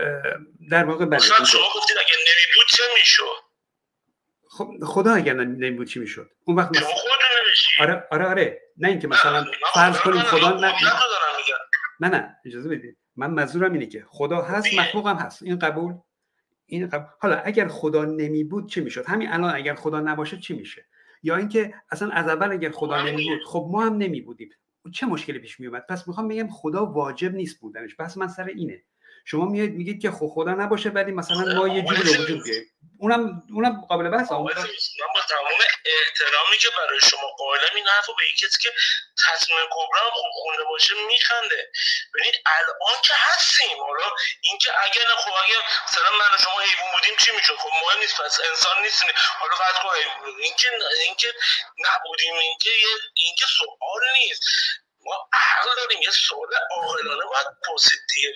در 0.70 0.84
واقع 0.84 1.04
بله. 1.04 1.18
شما 1.20 1.60
گفتید 1.76 1.96
اگه 1.98 2.16
نمیبود 2.18 2.66
چه 2.68 2.82
می‌شد؟ 2.94 3.24
خب 4.48 4.84
خدا 4.84 5.14
اگر 5.14 5.34
نمیبود 5.34 5.86
چی 5.86 6.00
می‌شد؟ 6.00 6.30
اون 6.44 6.56
وقت 6.56 6.70
مثلا... 6.70 6.88
آره 7.80 8.08
آره 8.10 8.26
آره. 8.26 8.60
نه 8.76 8.88
اینکه 8.88 9.08
مثلا 9.08 9.46
فرض 9.74 9.98
کنیم 9.98 10.22
خدا 10.22 10.50
نه 10.50 10.72
نه 12.00 12.08
نه 12.08 12.36
اجازه 12.46 12.68
بدید. 12.68 12.98
من 13.16 13.30
منظورم 13.30 13.72
اینه 13.72 13.86
که 13.86 14.04
خدا 14.08 14.42
هست 14.42 14.74
مخلوق 14.74 15.08
هم 15.08 15.16
هست. 15.16 15.42
این 15.42 15.58
قبول؟ 15.58 15.94
این 16.74 16.86
قبول. 16.86 17.06
حالا 17.20 17.36
اگر 17.36 17.68
خدا 17.68 18.04
نمی 18.04 18.44
بود 18.44 18.68
چی 18.68 18.80
می‌شد؟ 18.80 19.04
همین 19.06 19.28
الان 19.28 19.54
اگر 19.54 19.74
خدا 19.74 20.00
نباشه 20.00 20.38
چی 20.38 20.54
میشه؟ 20.54 20.86
یا 21.22 21.36
اینکه 21.36 21.74
اصلا 21.90 22.10
از 22.10 22.28
اول 22.28 22.52
اگر 22.52 22.70
خدا 22.70 23.02
نمی 23.02 23.28
بود 23.28 23.44
خب 23.46 23.68
ما 23.70 23.82
هم 23.86 23.96
نمی 23.96 24.20
بودیم 24.20 24.48
چه 24.92 25.06
مشکلی 25.06 25.38
پیش 25.38 25.60
می 25.60 25.66
اومد 25.66 25.86
پس 25.88 26.08
می‌خوام 26.08 26.28
بگم 26.28 26.48
خدا 26.48 26.86
واجب 26.86 27.34
نیست 27.34 27.60
بودنش. 27.60 27.96
پس 27.96 28.16
من 28.16 28.28
سر 28.28 28.44
اینه. 28.44 28.82
شما 29.24 29.44
میاد 29.44 29.68
میگید 29.68 30.02
که 30.02 30.10
خب 30.10 30.28
خدا 30.34 30.50
نباشه 30.50 30.88
ولی 30.88 31.12
مثلا 31.12 31.36
ما 31.36 31.68
یه 31.68 31.82
جوری 31.82 32.02
به 32.02 32.18
وجود 32.22 32.42
بیایم 32.44 32.64
اونم 32.98 33.42
اونم 33.54 33.80
قابل 33.88 34.08
بحث. 34.08 34.32
من 34.32 34.38
با 35.14 35.20
تمام 35.28 35.60
احترامی 35.84 36.56
که 36.62 36.68
برای 36.78 37.00
شما 37.00 37.28
قائلم 37.38 37.74
این 37.74 37.86
حرفو 37.86 38.14
به 38.18 38.24
کسی 38.40 38.58
که 38.62 38.70
تصمیم 39.26 39.58
کبرا 39.70 40.10
خوب 40.10 40.30
خونده 40.32 40.64
باشه 40.64 40.94
میخنده. 41.08 41.70
ببینید 42.14 42.34
الان 42.46 42.96
که 43.04 43.14
هستیم. 43.16 43.78
حالا 43.86 44.08
اینکه 44.40 44.70
نه 45.08 45.16
خب 45.16 45.32
اگه 45.44 45.58
مثلا 45.88 46.10
من 46.20 46.30
و 46.34 46.38
شما 46.44 46.60
حیوان 46.60 46.92
بودیم 46.94 47.16
چی 47.18 47.30
می‌شد؟ 47.36 47.56
خب 47.56 47.70
مهم 47.82 48.00
نیست. 48.00 48.20
پس 48.20 48.40
انسان 48.50 48.82
نیستیم. 48.82 49.10
حالا 49.40 49.54
فقط 49.54 49.74
خب 49.74 49.88
اینکه 50.42 50.68
اینکه 51.06 51.28
نبودیم 51.86 52.34
اینکه 52.34 52.70
اینکه 53.14 53.44
سوال 53.56 54.02
نیست. 54.18 54.42
ما 55.06 55.28
عقل 55.32 55.68
داریم. 55.76 56.02
یه 56.02 56.10
سوال 56.10 56.48
عاقلانه 56.70 57.24
باید 57.32 57.46
پرسید 57.66 57.98
دیگه 58.14 58.32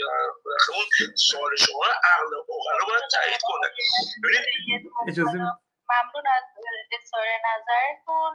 اون 0.74 1.14
سوال 1.16 1.56
شما 1.56 1.84
عقل 1.84 2.34
عاقل 2.34 2.90
باید 2.90 3.02
تایید 3.12 3.40
کنه. 3.42 3.68
اجازه 5.08 5.38
ممنون 5.90 6.26
از 6.36 6.44
اظهار 6.92 7.26
نظرتون. 7.26 8.32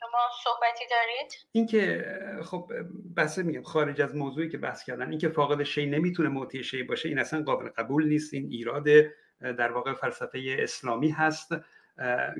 شما 0.00 0.30
صحبتی 0.44 0.84
دارید؟ 0.90 1.48
اینکه 1.52 2.04
خب 2.50 2.70
بحث 3.16 3.38
میگم 3.38 3.62
خارج 3.62 4.02
از 4.02 4.14
موضوعی 4.14 4.48
که 4.50 4.58
بحث 4.58 4.84
کردن 4.84 5.10
اینکه 5.10 5.28
فاقد 5.28 5.62
شی 5.62 5.86
نمی‌تونه 5.86 6.28
موتی 6.28 6.64
شی 6.64 6.82
باشه 6.82 7.08
این 7.08 7.18
اصلا 7.18 7.42
قابل 7.42 7.68
قبول 7.68 8.08
نیست. 8.08 8.34
این 8.34 8.48
ایراد 8.50 8.84
در 9.40 9.72
واقع 9.72 9.94
فلسفه 9.94 10.56
اسلامی 10.58 11.10
هست. 11.10 11.48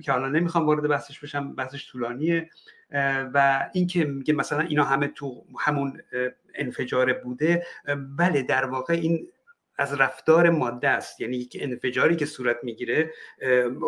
که 0.05 0.13
حالا 0.13 0.29
نمی‌خوام 0.29 0.67
وارد 0.67 0.89
بحثش 0.89 1.21
بشم 1.21 1.55
بحثش 1.55 1.91
طولانیه. 1.93 2.51
و 3.35 3.69
اینکه 3.73 4.05
میگه 4.05 4.35
مثلا 4.35 4.61
اینا 4.61 4.85
همه 4.85 5.09
تو 5.09 5.45
همون 5.61 6.01
انفجار 6.55 7.13
بوده 7.13 7.67
بله 8.19 8.43
در 8.43 8.65
واقع 8.65 8.95
این 8.95 9.29
از 9.79 10.01
رفتار 10.01 10.51
ماده 10.51 10.89
است. 10.89 11.21
یعنی 11.21 11.37
یک 11.37 11.57
انفجاری 11.61 12.17
که 12.17 12.27
صورت 12.27 12.57
می‌گیره 12.63 13.11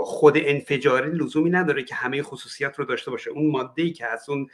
خود 0.04 0.34
انفجاری 0.36 1.10
لزومی 1.10 1.50
نداره 1.50 1.82
که 1.82 1.94
همه 1.94 2.22
خصوصیات 2.22 2.78
رو 2.78 2.84
داشته 2.84 3.10
باشه. 3.10 3.30
اون 3.30 3.50
ماده 3.50 3.82
ای 3.82 3.92
که 3.92 4.06
از 4.06 4.28
اون 4.28 4.48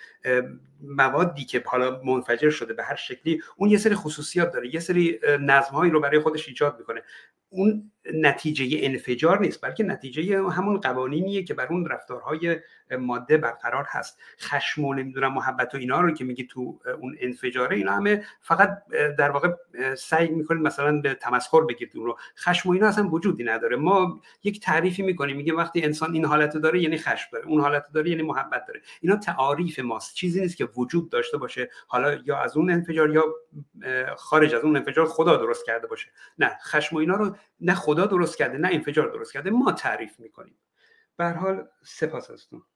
موادی 0.89 1.45
که 1.45 1.63
حالا 1.67 2.01
منفجر 2.05 2.51
شده 2.51 2.75
به 2.75 2.85
هر 2.85 2.97
شکلی 2.97 3.43
اون 3.57 3.71
یه 3.71 3.79
سری 3.79 3.95
خصوصیات 3.95 4.53
داره 4.53 4.75
یه 4.75 4.81
سری 4.81 5.21
نظمهایی 5.41 5.91
رو 5.91 6.01
برای 6.01 6.21
خودش 6.21 6.49
ایجاد 6.49 6.79
می‌کنه. 6.79 7.03
اون 7.49 7.91
نتیجه 8.15 8.79
انفجار 8.83 9.41
نیست 9.41 9.61
بلکه 9.61 9.85
نتیجه 9.85 10.51
همون 10.51 10.81
قوانینیه 10.81 11.43
که 11.43 11.55
بر 11.55 11.67
اون 11.67 11.87
رفتارهای 11.87 12.61
ماده 12.99 13.37
برقرار 13.37 13.85
هست. 13.89 14.19
خشم 14.41 14.85
و 14.85 14.95
نمی‌دونم 14.95 15.35
محبت 15.35 15.75
و 15.75 15.79
اینا 15.79 16.01
رو 16.01 16.11
که 16.11 16.25
میگی 16.25 16.45
تو 16.45 16.81
اون 17.01 17.17
انفجاره 17.21 17.77
اینا 17.77 17.93
همه 17.93 18.25
فقط 18.41 18.83
در 19.19 19.31
واقع 19.31 19.53
سعی 19.99 20.29
می‌کنید 20.29 20.63
مثلا 20.63 21.01
به 21.01 21.15
تمسخر 21.15 21.61
بگیرید 21.61 21.97
اون 21.97 22.07
رو. 22.07 22.17
خشم 22.37 22.69
و 22.69 22.73
اینا 22.73 22.89
اصلا 22.89 23.09
وجودی 23.09 23.45
نداره. 23.45 23.77
ما 23.77 24.21
یک 24.45 24.61
تعریفی 24.61 25.03
می‌کنیم 25.03 25.37
میگه 25.37 25.55
وقتی 25.55 25.83
انسان 25.83 26.13
این 26.15 26.25
حالت 26.25 26.57
داره 26.57 26.83
یعنی 26.83 26.99
خشم 26.99 27.29
داره 27.33 27.47
اون 27.47 27.61
حالت 27.61 27.85
داره 27.95 28.11
یعنی 28.11 28.23
محبت 28.23 28.67
داره. 28.67 28.81
اینا 29.01 29.17
تعاریف 29.17 29.79
ماست. 29.79 30.15
چیزی 30.15 30.41
نیست 30.41 30.57
که 30.57 30.67
وجود 30.77 31.11
داشته 31.11 31.37
باشه 31.37 31.71
حالا 31.89 32.15
یا 32.15 32.39
از 32.39 32.57
اون 32.57 32.71
انفجار 32.71 33.11
یا 33.11 33.25
خارج 34.17 34.55
از 34.55 34.63
اون 34.63 34.77
انفجار 34.77 35.07
خدا 35.07 35.37
درست 35.37 35.67
کرده 35.67 35.87
باشه. 35.87 36.13
نه 36.39 36.59
خشم 36.65 36.97
و 36.97 36.99
اینا 36.99 37.15
رو 37.15 37.37
نه 37.61 37.75
خدا 37.75 38.07
درست 38.07 38.39
کرده 38.39 38.59
نه 38.59 38.69
انفجار 38.73 39.09
درست 39.09 39.33
کرده 39.33 39.51
ما 39.51 39.73
تعریف 39.73 40.21
می‌کنیم. 40.21 40.59
به 41.17 41.29
حال 41.29 41.69
سپاس 41.85 42.31
ازتون 42.31 42.67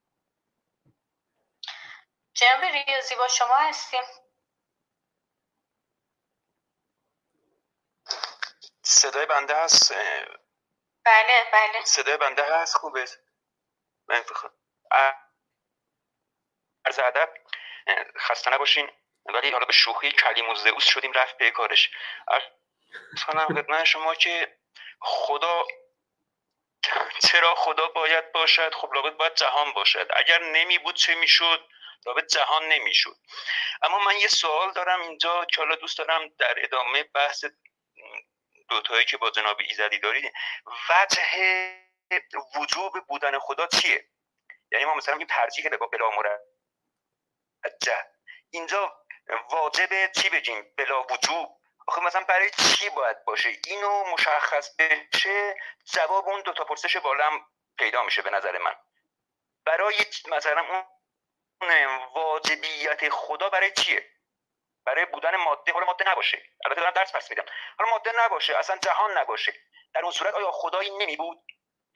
جناب 2.35 2.65
ریاضی 2.65 3.15
با 3.15 3.29
شما 3.29 3.57
هستیم. 3.59 4.01
صدای 8.83 9.27
بنده 9.27 9.65
هست؟ 9.65 9.93
بله 11.05 11.45
بله. 11.53 11.85
صدای 11.85 12.17
بنده 12.17 12.43
هست؟ 12.51 12.75
خوبه. 12.77 13.05
من 14.09 14.23
عرض 16.87 16.99
ادب. 16.99 17.29
خسته 18.19 18.51
نباشین. 18.51 18.91
ولی 19.27 19.51
حالا 19.51 19.67
به 19.67 19.73
شوخی 19.73 20.11
کلیم 20.11 20.49
و 20.49 20.55
زئوس 20.55 20.85
شدیم 20.85 21.13
رفت 21.13 21.39
به 21.39 21.51
کارش. 21.51 21.91
کنم 23.27 23.47
خدمت 23.47 23.85
شما 23.85 24.15
که 24.15 24.59
خدا 25.01 25.67
چرا 27.29 27.55
خدا 27.55 27.89
باید 27.89 28.33
باشد؟ 28.33 28.75
خب 28.75 28.93
لابد 28.95 29.17
باید 29.17 29.35
جهان 29.35 29.73
باشد. 29.73 30.09
اگر 30.15 30.43
نمی 30.43 30.79
بود 30.79 30.95
چه 30.95 31.15
می‌شد 31.15 31.69
لابد 32.07 32.27
جهان 32.27 32.69
نمی‌شد 32.69 33.17
اما 33.83 33.99
من 33.99 34.17
یه 34.17 34.29
سوال 34.29 34.73
دارم 34.73 35.01
اینجا 35.01 35.45
که 35.45 35.61
حالا 35.61 35.75
دوست 35.75 35.99
دارم 35.99 36.29
در 36.39 36.55
ادامه 36.65 37.03
بحث 37.03 37.45
دوتایی 38.69 39.05
که 39.05 39.17
با 39.17 39.31
جناب 39.31 39.61
ایزدی 39.61 39.99
دارید. 39.99 40.33
وجه 40.91 41.79
وجوب 42.57 42.93
بودن 43.09 43.39
خدا 43.39 43.67
چیه؟ 43.67 44.09
یعنی 44.73 44.85
ما 44.85 44.95
مثلا 44.95 45.17
این 45.17 45.27
ترجیح 45.27 45.69
به 45.69 45.77
بلا 45.77 46.11
مرجع 47.65 48.03
اینجا 48.51 49.05
واجب 49.51 50.13
چی 50.13 50.31
بگیم؟ 50.31 50.75
بلا 50.77 51.03
وجوب. 51.03 51.61
آخه 51.87 52.01
مثلا 52.01 52.25
برای 52.25 52.51
چی 52.51 52.91
باید 52.91 53.25
باشه؟ 53.25 53.49
اینو 53.67 54.05
مشخص 54.05 54.77
بشه 54.79 55.57
جواب 55.85 56.29
اون 56.29 56.43
دو 56.43 56.53
تا 56.53 56.65
پرسش 56.65 56.97
بالا 56.97 57.41
پیدا 57.79 58.03
میشه 58.03 58.23
به 58.23 58.31
نظر 58.31 58.59
من. 58.59 58.77
برای 59.65 59.97
مثلا 60.29 60.85
اون 61.61 61.97
واجبیت 62.15 63.09
خدا 63.09 63.49
برای 63.51 63.73
چیه؟ 63.73 64.11
برای 64.85 65.05
بودن 65.07 65.37
ماده 65.37 65.73
حالا 65.73 65.87
ماده 65.87 66.11
نباشه. 66.11 66.43
البته 66.65 66.81
دارم 66.81 66.93
درس 66.93 67.13
پس 67.13 67.31
میدم. 67.31 67.45
حالا 67.79 67.91
ماده 67.91 68.13
نباشه 68.25 68.57
اصلا 68.57 68.77
جهان 68.77 69.19
نباشه. 69.19 69.55
در 69.95 70.03
اون 70.03 70.13
صورت 70.13 70.35
آیا 70.35 70.51
خدایی 70.51 70.91
نمی 70.91 71.17
بود؟ 71.17 71.45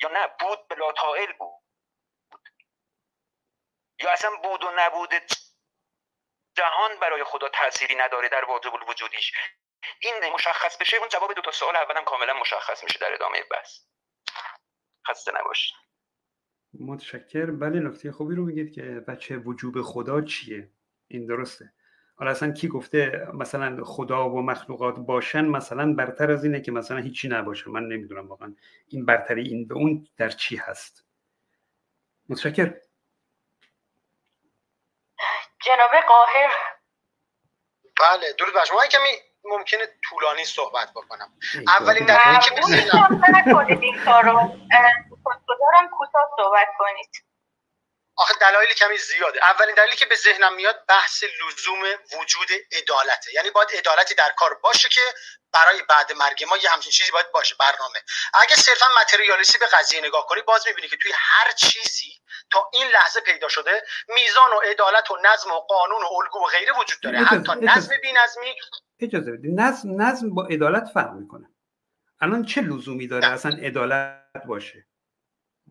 یا 0.03 0.09
نه 0.09 0.27
بود 0.41 0.69
بلا 0.69 0.93
طائل 0.93 1.33
بود. 1.33 1.63
یا 3.99 4.11
اصلا 4.11 4.37
بود 4.37 4.65
و 4.65 4.71
نبود 4.71 5.15
جهان 6.55 6.91
برای 7.01 7.25
خدا 7.25 7.49
تأثیری 7.49 7.95
نداره 7.95 8.29
در 8.29 8.45
واجب 8.45 8.75
الوجودیش. 8.75 9.33
این 10.01 10.15
مشخص 10.35 10.77
بشه 10.77 10.97
اون 10.97 11.09
جواب 11.09 11.35
دو 11.35 11.43
تا 11.43 11.51
سوال 11.51 11.77
اولم 11.77 12.05
کاملا 12.05 12.41
مشخص 12.41 12.85
میشه 12.85 12.99
در 12.99 13.15
ادامه 13.15 13.39
بحث. 13.51 13.79
خسته 15.09 15.33
نباشید. 15.41 15.75
متشکر. 16.81 17.51
بله 17.51 17.81
نکته 17.81 18.13
خوبی 18.13 18.35
رو 18.35 18.45
میگید 18.45 18.73
که 18.75 18.83
بچه 18.83 19.37
وجوب 19.37 19.83
خدا 19.83 20.21
چیه؟ 20.21 20.71
این 21.09 21.27
درسته. 21.27 21.73
حالا 22.17 22.31
اصلا 22.31 22.53
کی 22.53 22.69
گفته 22.69 23.27
مثلا 23.35 23.85
خدا 23.85 24.31
و 24.31 24.43
مخلوقات 24.43 24.95
باشن 24.99 25.45
مثلا 25.45 25.95
برتر 25.95 26.31
از 26.31 26.45
اینه 26.45 26.61
که 26.61 26.73
مثلا 26.73 26.99
هیچی 26.99 27.29
نباشه. 27.29 27.71
من 27.71 27.83
نمی‌دونم 27.83 28.29
واقعا 28.29 28.55
این 28.89 29.07
برتری 29.07 29.43
این 29.43 29.69
به 29.69 29.75
اون 29.75 30.07
در 30.17 30.29
چی 30.29 30.57
هست. 30.57 31.05
متشکر. 32.29 32.75
جناب 35.65 35.91
قاهر 36.09 36.53
بله 38.01 38.33
درود 38.33 38.55
بر 38.55 38.65
شما 38.65 38.87
کمی 38.87 39.11
ممکنه 39.45 39.89
طولانی 40.09 40.45
صحبت 40.45 40.91
بکنم 40.91 41.33
اولین 41.67 42.07
دلیلی 42.07 42.39
که 42.39 43.85
این 43.87 44.05
کارو 44.05 44.39
کوتاه 45.99 46.31
صحبت 46.37 46.69
کنید 46.79 47.32
آخه 48.17 48.35
دلایل 48.41 48.75
کمی 48.75 48.97
زیاده. 48.97 49.45
اولین 49.45 49.75
دلیلی 49.75 49.97
که 49.97 50.07
به 50.07 50.17
ذهنم 50.17 50.55
میاد 50.55 50.85
بحث 50.89 51.25
لزوم 51.25 51.83
وجود 52.21 52.49
عدالته. 52.73 53.35
یعنی 53.35 53.51
باید 53.51 53.69
عدالتی 53.73 54.15
در 54.15 54.33
کار 54.37 54.55
باشه 54.55 54.89
که 54.89 55.01
برای 55.53 55.83
بعد 55.89 56.13
مرگ 56.13 56.45
ما 56.45 56.57
یه 56.57 56.71
همچین 56.71 56.93
چیزی 56.93 57.11
باید 57.11 57.33
باشه 57.33 57.57
برنامه. 57.61 57.99
اگه 58.35 58.57
صرفا 58.57 58.87
متریالیستی 59.01 59.59
به 59.59 59.67
قضیه 59.67 60.01
نگاه 60.01 60.27
کنی 60.27 60.43
باز 60.43 60.67
می‌بینی 60.67 60.89
که 60.89 60.97
توی 60.97 61.13
هر 61.15 61.53
چیزی 61.53 62.13
تا 62.51 62.71
این 62.73 62.87
لحظه 62.87 63.21
پیدا 63.21 63.49
شده 63.49 63.83
میزان 64.09 64.53
و 64.53 64.61
عدالت 64.61 65.11
و 65.11 65.19
نظم 65.25 65.51
و 65.51 65.61
قانون 65.61 66.03
و 66.03 66.07
الگو 66.07 66.39
و 66.39 66.47
غیره 66.47 66.73
وجود 66.81 67.01
داره. 67.03 67.19
حتی 67.19 67.53
نظم 67.61 67.97
بی‌نظمی 68.03 68.55
اجازه 69.01 69.33
بدید. 69.33 69.61
نظم 69.61 70.03
نظم 70.03 70.35
با 70.35 70.47
عدالت 70.47 70.85
فرق 70.95 71.13
می‌کنه. 71.13 71.49
الان 72.21 72.45
چه 72.45 72.61
لزومی 72.61 73.09
داره 73.09 73.29
اصلا 73.29 73.57
عدالت 73.63 74.43
باشه؟ 74.47 74.87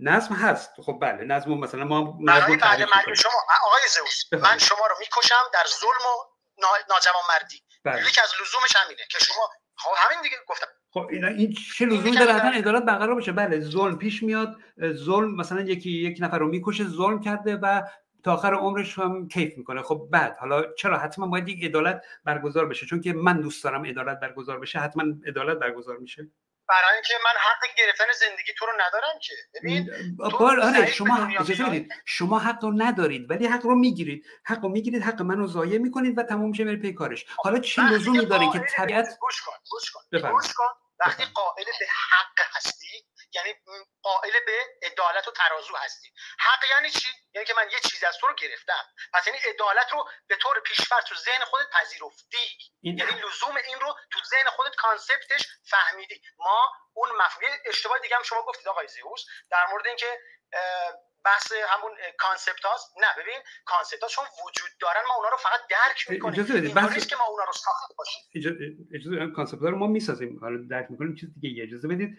نظم 0.02 0.36
هست. 0.36 0.72
خب 0.86 0.99
بله 1.02 1.24
نظم 1.24 1.52
مثلا 1.54 1.84
ما 1.84 2.02
برای 2.28 2.58
بعد 2.58 2.82
مرگ 2.82 3.14
شما 3.14 3.32
آقای 3.66 3.82
زئوس 3.89 4.43
من 4.43 4.58
شما 4.58 4.88
رو 4.88 4.95
می‌کشم 4.99 5.36
در 5.54 5.66
ظلم 5.80 6.06
و 6.06 6.14
ناجوان 6.89 7.24
مردی. 7.30 7.64
بله. 7.84 8.10
یکی 8.10 8.22
از 8.22 8.30
لزومش 8.41 8.76
همینه 8.76 9.02
که 9.12 9.20
شما 9.20 9.49
خب 9.76 9.91
همین 9.97 10.22
دیگه 10.22 10.36
گفتم. 10.47 10.68
خب 10.93 11.08
اینا 11.12 11.28
این 11.28 11.56
چه 11.76 11.86
لزومی 11.86 12.18
داره؟ 12.18 12.34
حتما 12.34 12.52
عدالت 12.52 12.84
برقرار 12.84 13.16
بشه 13.16 13.32
بله 13.32 13.60
ظلم 13.60 13.97
پیش 13.97 14.24
میاد. 14.24 14.56
ظلم 14.93 15.36
مثلا 15.36 15.62
یکی 15.62 15.91
یک 15.91 16.18
نفر 16.22 16.39
رو 16.39 16.47
می‌کشه 16.47 16.84
ظلم 16.84 17.22
کرده 17.22 17.56
و 17.56 17.82
تا 18.24 18.34
آخر 18.34 18.54
عمرش 18.54 18.99
هم 18.99 19.28
کیف 19.28 19.58
می‌کنه. 19.58 19.82
خب 19.82 20.08
بعد 20.12 20.38
حالا 20.38 20.74
چرا؟ 20.74 20.97
حتما 20.97 21.28
باید 21.28 21.49
یک 21.49 21.64
عدالت 21.64 22.06
برگزار 22.24 22.66
بشه. 22.66 22.86
چون 22.86 23.02
که 23.02 23.14
من 23.14 23.41
دوست 23.41 23.64
دارم 23.64 23.86
عدالت 23.86 24.20
برگزار 24.20 24.60
بشه 24.60 24.80
حتما 24.80 25.04
عدالت 25.28 25.58
برگزار 25.58 25.97
میشه. 25.97 26.28
برای 26.72 26.93
اینکه 26.93 27.13
من 27.26 27.32
حق 27.39 27.76
گرفتن 27.78 28.05
زندگی 28.19 28.53
تو 28.57 28.65
رو 28.65 28.72
ندارم 28.80 29.19
که. 29.22 29.34
ببین 29.53 29.89
آره 30.39 30.91
شما 30.91 31.28
اجازه 31.28 31.63
بدید. 31.63 31.93
شما 32.05 32.39
حق 32.39 32.63
رو 32.63 32.74
ندارید 32.78 33.32
ولی 33.32 33.47
حق 33.47 33.65
رو 33.65 33.76
می‌گیرید. 33.76 34.26
حق 34.45 34.63
رو 34.63 34.69
می‌گیرید 34.69 35.03
حق 35.03 35.22
منو 35.22 35.47
ضایع 35.47 35.78
می‌کنید 35.78 36.17
و 36.17 36.24
تمام 36.24 36.49
میشه 36.49 36.76
پی 36.76 36.93
کارش. 36.93 37.26
حالا 37.38 37.59
چه 37.59 37.82
لزومی 37.82 38.26
داره 38.26 38.51
که 38.53 38.59
طبیعت 38.59 39.07
گوش 39.19 39.41
کن 39.41 39.53
گوش 39.72 39.91
کن. 39.91 40.32
گوش 40.32 40.53
کن. 40.53 40.74
وقتی 41.05 41.26
قائل 41.26 41.65
به 41.80 41.86
حق 42.09 42.39
هستی 42.55 43.05
یعنی 43.34 43.53
قائل 44.01 44.32
به 44.45 44.57
عدالت 44.88 45.28
و 45.28 45.32
ترازو 45.32 45.74
هستی. 45.76 46.07
حق 46.39 46.63
یعنی 46.72 46.89
چی؟ 46.89 47.07
یعنی 47.34 47.46
که 47.48 47.54
من 47.54 47.68
یه 47.72 47.80
چیز 47.80 48.04
از 48.04 48.18
تو 48.18 48.28
رو 48.28 48.34
گرفتم. 48.34 48.84
پس 49.14 49.28
یعنی 49.28 49.40
عدالت 49.40 49.92
رو 49.92 50.10
به 50.28 50.36
طور 50.36 50.60
پیشفرض 50.60 51.04
تو 51.04 51.16
ذهن 51.16 51.44
خودت 51.46 51.66
پذیرفتی. 51.74 52.48
یعنی 52.84 53.12
لزوم 53.22 53.56
این 53.68 53.80
رو 53.80 53.96
تو 54.12 54.20
ذهن 54.30 54.50
خودت 54.50 54.76
concept 54.76 55.32
ش 55.32 55.47
فهمیدی. 55.70 56.22
ما 56.38 56.72
اون 56.94 57.10
مفهوم 57.10 57.52
اشتباه 57.66 58.00
دیگه 58.00 58.16
هم 58.16 58.24
شما 58.24 58.42
گفتید 58.42 58.68
آقای 58.68 58.88
زیوس 58.88 59.26
در 59.52 59.66
مورد 59.72 59.88
اینکه 59.88 60.20
بحث 61.26 61.52
همون 61.52 61.98
concept 62.18 62.66
هاست. 62.66 62.92
نه 62.98 63.24
ببین 63.24 63.42
concept 63.66 64.02
ها 64.04 64.08
چون 64.08 64.26
وجود 64.46 64.70
دارن 64.80 65.02
ما 65.08 65.16
اونا 65.16 65.30
رو 65.30 65.38
فقط 65.38 65.60
درک 65.70 66.10
می‌کنیم. 66.10 66.34
اجازه 66.34 66.54
بدید 66.54 66.74
بحث... 66.74 67.08
که 67.08 67.16
ما 67.16 67.24
اونا 67.24 67.44
رو 67.44 67.54
ساخته 67.54 67.94
باشیم. 67.98 68.22
اجازه 68.96 69.34
concept 69.36 69.62
ها 69.62 69.70
رو 69.70 69.78
ما 69.78 69.88
می‌سازیم. 69.88 70.40
حالا 70.40 70.58
درک 70.70 70.88
می‌کنیم 70.90 71.16
چیز 71.16 71.30
دیگه 71.42 71.64
اجازه 71.64 71.88
بدید. 71.88 72.10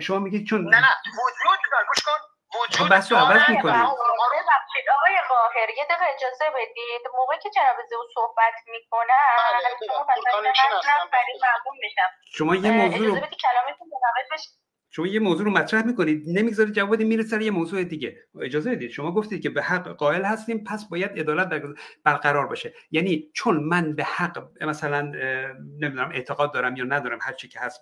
شما 0.00 0.18
میگید 0.18 0.48
چون 0.48 0.74
نه 0.74 0.80
نه 0.80 0.96
وجود 1.06 1.58
داره. 1.72 1.86
گوش 1.88 2.04
کن. 2.04 2.33
وجود 2.60 2.88
بحث 2.90 3.12
رو 3.12 3.18
عوض 3.18 3.42
می‌کنیم 3.48 3.84
آقای 4.96 5.16
قاهر 5.28 5.70
یه 5.78 5.84
دقیقه 5.84 6.04
اجازه 6.14 6.44
بدید؟ 6.50 7.02
موقعی 7.18 7.38
که 7.38 7.50
جناب 7.50 7.76
زئوس 7.90 7.96
صحبت 8.14 8.54
می‌کنن 8.66 9.14
شما 12.32 12.54
یه 12.54 12.70
موضوع 12.70 13.06
رو 13.08 13.26
کلامتون 13.26 13.88
بشه 14.32 14.63
شما 14.94 15.06
یه 15.06 15.20
موضوع 15.20 15.44
رو 15.44 15.50
مطرح 15.50 15.86
می‌کنید 15.86 16.24
نمی‌گذارید 16.26 16.74
جواب 16.74 17.02
میره 17.02 17.22
سر 17.22 17.40
یه 17.40 17.50
موضوع 17.50 17.84
دیگه. 17.84 18.16
اجازه 18.42 18.70
بدید. 18.70 18.90
شما 18.90 19.12
گفتید 19.12 19.42
که 19.42 19.50
به 19.50 19.62
حق 19.62 19.88
قائل 19.88 20.24
هستیم 20.24 20.64
پس 20.64 20.88
باید 20.88 21.10
عدالت 21.10 21.62
برقرار 22.04 22.46
باشه. 22.46 22.72
یعنی 22.90 23.30
چون 23.32 23.56
من 23.56 23.92
به 23.94 24.04
حق 24.04 24.48
مثلا 24.60 25.00
نمی‌دونم 25.80 26.10
اعتقاد 26.14 26.54
دارم 26.54 26.76
یا 26.76 26.84
ندارم 26.84 27.18
هر 27.22 27.32
چی 27.32 27.48
که 27.48 27.60
هست 27.60 27.80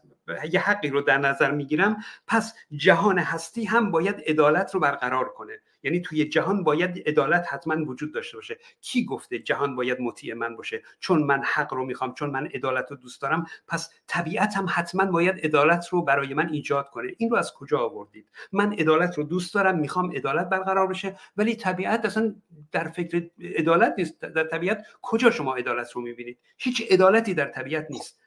یه 0.53 0.61
حقی 0.61 0.89
رو 0.89 1.01
در 1.01 1.19
نظر 1.19 1.51
می‌گیرم 1.51 1.97
پس 2.27 2.55
جهان 2.77 3.19
هستی 3.19 3.65
هم 3.65 3.91
باید 3.91 4.23
عدالت 4.27 4.75
رو 4.75 4.81
برقرار 4.81 5.29
کنه. 5.29 5.61
یعنی 5.83 6.01
توی 6.01 6.25
جهان 6.25 6.65
باید 6.65 7.09
عدالت 7.09 7.47
حتما 7.51 7.85
وجود 7.85 8.15
داشته 8.15 8.37
باشه. 8.37 8.59
کی 8.81 9.05
گفته 9.05 9.39
جهان 9.39 9.77
باید 9.77 10.01
مطیع 10.01 10.35
من 10.35 10.57
باشه؟ 10.57 10.83
چون 11.01 11.23
من 11.23 11.43
حق 11.45 11.75
رو 11.75 11.85
می‌خوام 11.85 12.15
چون 12.15 12.31
من 12.31 12.47
عدالت 12.47 12.91
رو 12.91 12.97
دوست 12.97 13.23
دارم 13.23 13.47
پس 13.67 13.91
طبیعت 14.07 14.57
هم 14.57 14.67
حتما 14.71 15.05
باید 15.05 15.39
عدالت 15.45 15.89
رو 15.89 16.03
برای 16.03 16.35
من 16.35 16.49
ایجاد 16.49 16.91
کنه. 16.91 17.13
این 17.19 17.31
رو 17.31 17.37
از 17.37 17.55
کجا 17.55 17.79
آوردید؟ 17.79 18.31
من 18.53 18.73
عدالت 18.73 19.19
رو 19.19 19.25
دوست 19.25 19.55
دارم 19.55 19.79
می‌خوام 19.79 20.17
عدالت 20.17 20.49
برقرار 20.49 20.87
بشه 20.87 21.19
ولی 21.37 21.57
طبیعت 21.57 22.05
اصلا 22.05 22.35
در 22.73 22.89
فکر 22.89 23.31
عدالت 23.57 23.95
نیست. 23.99 24.21
در 24.21 24.45
طبیعت 24.45 24.87
کجا 25.03 25.31
شما 25.31 25.55
عدالت 25.55 25.93
رو 25.93 26.03
می‌بینید؟ 26.03 26.39
هیچ 26.59 26.83
عدالتی 26.91 27.35
در 27.35 27.49
طبیعت 27.49 27.87
نیست. 27.91 28.19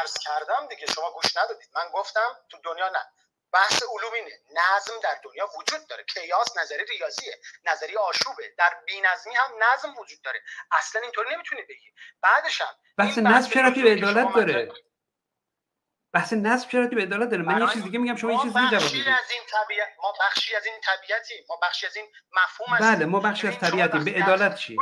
عرض 0.00 0.14
کردم 0.18 0.68
دیگه 0.70 0.86
شما 0.94 1.04
گوش 1.14 1.36
ندادید. 1.36 1.68
من 1.74 1.82
گفتم 1.94 2.28
تو 2.48 2.58
دنیا 2.64 2.88
نه. 2.88 3.25
بحث 3.56 3.82
علوم 3.82 4.12
اینه. 4.14 4.40
نظم 4.50 5.00
در 5.02 5.20
دنیا 5.24 5.48
وجود 5.58 5.86
داره. 5.88 6.04
کیاس 6.04 6.56
نظری 6.56 6.84
ریاضیه. 6.84 7.40
نظری 7.64 7.96
آشوبه. 7.96 8.54
در 8.58 8.72
بینظمی 8.86 9.34
هم 9.36 9.50
نظم 9.62 9.94
وجود 9.98 10.22
داره. 10.22 10.42
اصلا 10.72 11.02
اینطوری 11.02 11.34
نمی‌تونی 11.34 11.62
بگی. 11.62 11.92
بعدش 12.22 12.60
هم 12.60 12.74
بحث 12.98 13.18
نظم 13.18 13.50
چرا 13.50 13.70
به 13.70 13.90
عدالت 13.90 14.34
داره؟ 14.34 14.72
بحث 16.12 16.32
نظم 16.32 16.68
چرا 16.68 16.86
به 16.86 17.02
عدالت 17.02 17.30
داره؟ 17.30 17.42
من 17.42 17.60
یه 17.60 17.72
چیز 17.72 17.82
دیگه 17.82 17.98
میگم 17.98 18.16
شما 18.16 18.32
یه 18.32 18.38
چیز 18.42 18.52
دیگه 18.52 18.70
جواب 18.70 18.82
می‌دید 18.82 19.08
از 19.08 19.30
این 19.30 19.42
طبیعت 19.50 19.88
ما 20.02 20.12
بخشی 20.20 20.56
از 20.56 20.66
این 20.66 20.80
طبیعتیم. 20.80 21.44
ما 21.48 21.56
بخشی 21.62 21.86
از 21.86 21.96
این 21.96 22.12
مفهوم 22.32 22.78
بله 22.78 23.04
ما 23.06 23.20
بخشی 23.20 23.48
از 23.48 23.58
طبیعتیم. 23.58 24.04
به 24.04 24.10
عدالت 24.10 24.56
چی؟ 24.56 24.76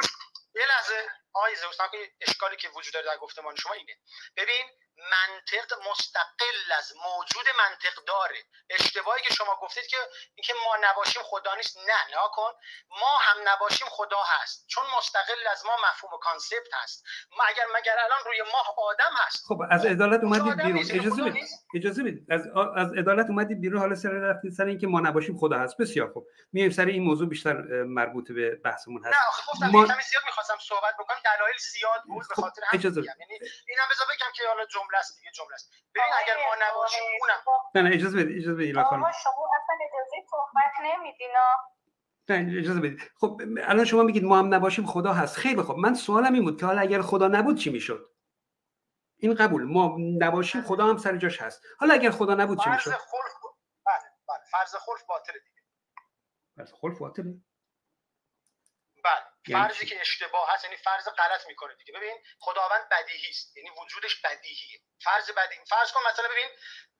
یه 0.54 0.66
لحظه 0.68 1.08
آقای 1.32 1.56
زوس 1.56 1.78
اشکالی 2.20 2.56
که 2.56 2.68
وجود 2.68 2.94
داره 2.94 3.06
در 3.06 3.16
گفتمان 3.16 3.56
شما 3.56 3.72
اینه. 3.72 3.96
ببین 4.36 4.64
منطق 4.96 5.68
مستقل 5.90 6.72
از 6.78 6.92
موجود 7.06 7.46
منطق 7.58 8.04
داره. 8.06 8.40
اشتباهی 8.70 9.22
که 9.22 9.34
شما 9.34 9.58
گفتید 9.62 9.86
که 9.86 9.96
اینکه 10.34 10.54
ما 10.64 10.76
نباشیم 10.80 11.22
خدا 11.22 11.54
نیست. 11.54 11.76
نه 11.76 12.16
نه 12.16 12.28
کن. 12.32 12.52
ما 12.88 13.18
هم 13.20 13.36
نباشیم 13.48 13.88
خدا 13.90 14.22
هست. 14.26 14.66
چون 14.68 14.84
مستقل 14.98 15.46
از 15.52 15.64
ما 15.66 15.76
مفهوم 15.76 16.14
و 16.14 16.16
کانسپت 16.16 16.74
هست. 16.82 17.04
ما 17.38 17.44
اگر 17.44 17.64
مگر 17.76 17.96
الان 18.04 18.18
روی 18.24 18.42
ماه 18.52 18.74
آدم 18.78 19.16
هست. 19.26 19.44
خب 19.48 19.58
از 19.70 19.86
عدالت 19.86 20.20
اومدید 20.22 20.62
بیرون. 20.62 21.00
اجازه 21.00 21.22
بدید. 21.22 21.48
اجازه 21.74 22.02
بدید. 22.02 22.32
از 22.32 22.42
از 22.76 22.92
عدالت 22.98 23.26
اومدید 23.28 23.60
بیرون. 23.60 23.80
حالا 23.80 23.94
سر 23.94 24.08
رفتید 24.08 24.52
سر 24.52 24.64
اینکه 24.64 24.86
ما 24.86 25.00
نباشیم 25.00 25.38
خدا 25.38 25.58
هست. 25.58 25.76
بسیار 25.76 26.12
خوب. 26.12 26.26
میایم 26.52 26.70
سر 26.70 26.86
این 26.86 27.02
موضوع 27.02 27.28
بیشتر 27.28 27.54
مربوط 27.82 28.32
به 28.32 28.56
بحثمون 28.64 29.04
هست. 29.04 29.16
نه 29.16 29.30
خب 29.32 29.64
ما... 29.64 29.86
زیاد 29.86 30.24
می‌خواستم 30.26 30.58
صحبت 30.68 30.94
بکنم. 30.98 31.16
دلایل 31.24 31.56
زیاد 31.58 32.02
بود 32.06 32.28
به 32.28 32.34
خب، 32.34 32.42
خاطر 32.42 32.62
همین 32.66 32.82
یعنی 32.82 33.34
اینم 33.68 33.84
بذار 33.90 34.06
بگم 34.10 34.32
که 34.34 34.48
حالا 34.48 34.66
جمله 34.84 34.98
است 34.98 35.16
دیگه 35.18 35.30
جمله 35.34 35.54
است. 35.54 35.70
ببین 35.94 36.12
اگر 36.22 36.34
ما 36.34 36.54
نباشیم 36.66 37.02
اونم. 37.20 37.40
نه 37.74 37.82
نه 37.82 37.90
اجازه 37.94 38.16
بدید 38.16 38.36
اجازه 38.42 38.58
بدید 38.58 38.74
شما 38.74 39.08
اصلا 39.08 39.76
اجازه 39.80 40.26
صحبت 40.30 40.72
نمیدینا 40.82 41.46
نه 42.28 42.58
اجازه 42.58 42.80
بدید. 42.80 43.12
خب 43.20 43.40
الان 43.62 43.84
شما 43.84 44.02
میگید 44.02 44.24
ما 44.24 44.38
هم 44.38 44.54
نباشیم 44.54 44.86
خدا 44.86 45.12
هست. 45.12 45.36
خیلی 45.36 45.62
خب 45.62 45.74
من 45.74 45.94
سوالم 45.94 46.32
این 46.32 46.44
بود 46.44 46.60
که 46.60 46.66
حالا 46.66 46.80
اگر 46.80 47.02
خدا 47.02 47.28
نبود 47.28 47.58
چی 47.58 47.70
می‌شد؟ 47.70 48.10
این 49.16 49.34
قبول. 49.34 49.64
ما 49.64 49.96
نباشیم 49.98 50.62
خدا 50.62 50.86
هم 50.86 50.96
سر 50.96 51.16
جاش 51.16 51.42
هست. 51.42 51.62
حالا 51.78 51.94
اگر 51.94 52.10
خدا 52.10 52.34
نبود 52.34 52.58
چی 52.64 52.70
می‌شد؟ 52.70 52.90
فرض 52.90 53.00
خلف 53.00 53.34
بله 53.86 54.10
بله. 54.28 54.38
فرض 54.50 54.74
خلف 54.74 55.04
باطله 55.08 55.38
دیگه. 55.38 55.62
فرض 56.56 56.72
خلف 56.72 56.98
باطله 56.98 57.24
بله 57.24 57.40
فرضی 59.52 59.86
که 59.86 60.00
اشتباه 60.00 60.52
هست 60.52 60.64
یعنی 60.64 60.76
فرض 60.76 61.08
غلط 61.08 61.46
می‌کنه 61.46 61.74
دیگه. 61.74 61.92
ببین 61.92 62.22
خداوند 62.38 62.88
بدیهی 62.88 63.30
است. 63.30 63.56
یعنی 63.56 63.70
وجودش 63.70 64.20
بدیهیه. 64.20 64.80
فرض 65.04 65.30
بدیهی 65.30 65.64
فرض 65.64 65.92
کن 65.92 66.02
مثلا 66.06 66.28
ببین 66.28 66.48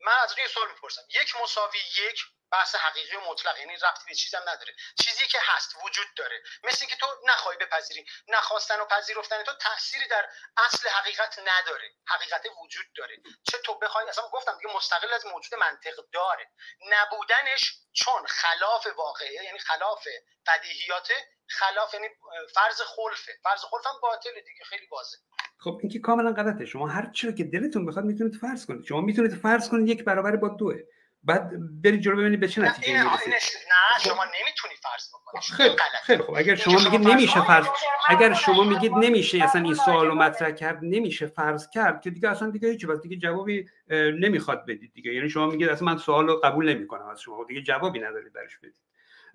من 0.01 0.13
از 0.23 0.39
یه 0.39 0.49
سوال 0.49 0.69
می‌پرسم. 0.69 1.03
یک 1.09 1.37
مساوی 1.37 1.79
یک 1.79 2.25
بحث 2.53 2.75
حقیقی 2.75 3.17
و 3.17 3.21
مطلق. 3.21 3.59
یعنی 3.59 3.77
ربطی 3.77 4.05
به 4.09 4.15
چیزم 4.15 4.43
نداره. 4.49 4.75
چیزی 5.05 5.27
که 5.27 5.39
هست 5.43 5.75
وجود 5.85 6.15
داره. 6.17 6.43
مثل 6.63 6.79
اینکه 6.81 6.97
تو 6.97 7.07
نخواهی 7.25 7.59
بپذیری. 7.59 8.07
نخواستن 8.29 8.81
و 8.81 8.85
پذیرفتن 8.85 9.43
تو 9.43 9.55
تأثیری 9.55 10.09
در 10.09 10.29
اصل 10.57 10.89
حقیقت 10.89 11.39
نداره. 11.39 11.91
حقیقت 12.07 12.47
وجود 12.63 12.87
داره. 12.97 13.17
چه 13.51 13.59
تو 13.59 13.79
بخوای 13.79 14.09
اصلا 14.09 14.29
گفتم 14.29 14.59
دیگه 14.59 14.75
مستقل 14.75 15.13
از 15.13 15.27
موجود 15.27 15.55
منطق 15.55 15.95
داره. 16.13 16.51
نبودنش 16.81 17.73
چون 17.93 18.27
خلاف 18.27 18.87
واقعه 18.87 19.45
یعنی 19.45 19.59
خلاف 19.59 20.09
بدیهیات 20.47 21.13
خلاف 21.47 21.95
یعنی 21.95 22.07
فرض 22.55 22.81
خلفه. 22.81 23.33
فرض 23.43 23.61
خلف 23.61 23.87
هم 23.87 24.01
باطله 24.03 24.33
دیگه 24.33 24.65
خیلی 24.65 24.87
واضحه. 24.93 25.21
خب 25.59 25.79
این 25.83 25.93
که 25.93 25.99
کاملا 25.99 26.33
غلطه. 26.33 26.67
شما 26.67 26.89
هر 26.89 27.11
چی 27.11 27.35
که 27.35 27.45
دلتون 27.45 27.87
بخواد 27.87 28.05
می‌تونید 28.05 28.35
فرض 28.35 28.67
کنید. 28.67 28.85
شما 28.85 29.01
می‌تونید 29.01 29.35
فرض 29.35 29.69
کنید 29.69 29.89
یک 29.89 30.05
برابر 30.05 30.37
با 30.37 30.49
دوه. 30.49 30.75
بعد 31.27 31.51
برید 31.83 32.01
جلو 32.01 32.17
ببینید 32.17 32.41
به 32.41 32.49
چه 32.49 32.63
نتیجه 32.63 33.05
می‌رسید. 33.05 33.35
نه 33.35 34.05
شما 34.05 34.25
نمی‌تونی 34.25 34.75
فرض 34.83 35.09
بکنی. 35.09 35.41
خیلی 35.57 35.77
خیلی 36.03 36.23
خوب. 36.23 36.35
اگر 36.37 36.55
شما 36.55 36.79
میگید 36.79 37.09
نمیشه 37.09 37.47
فرض 37.47 37.67
اگر 38.09 38.35
شما 38.35 38.65
میگید 38.65 38.93
نمیشه 38.93 39.45
اصلا 39.45 39.63
این 39.63 39.75
سوال 39.75 40.07
رو 40.07 40.15
مطرح 40.15 40.51
کرد 40.51 40.79
نمیشه 40.83 41.27
فرض 41.27 41.71
کرد 41.71 42.01
که 42.01 42.11
دیگه 42.11 42.29
اصلا 42.29 42.51
دیگه 42.51 42.69
هیچ 42.69 42.87
دیگه 43.03 43.17
جوابی 43.17 43.69
نمی‌خواد 43.91 44.63
بدید 44.63 44.93
دیگه. 44.95 45.15
یعنی 45.15 45.31
شما 45.31 45.47
میگید 45.47 45.69
اصلا 45.69 45.87
من 45.87 45.99
سوال 45.99 46.27
رو 46.27 46.41
قبول 46.45 46.75
نمی‌کنم. 46.75 47.09
از 47.09 47.21
شما 47.21 47.45
دیگه 47.45 47.63
جوابی 47.63 47.99
ندارید 47.99 48.33
درش 48.33 48.59
بدید. 48.59 48.75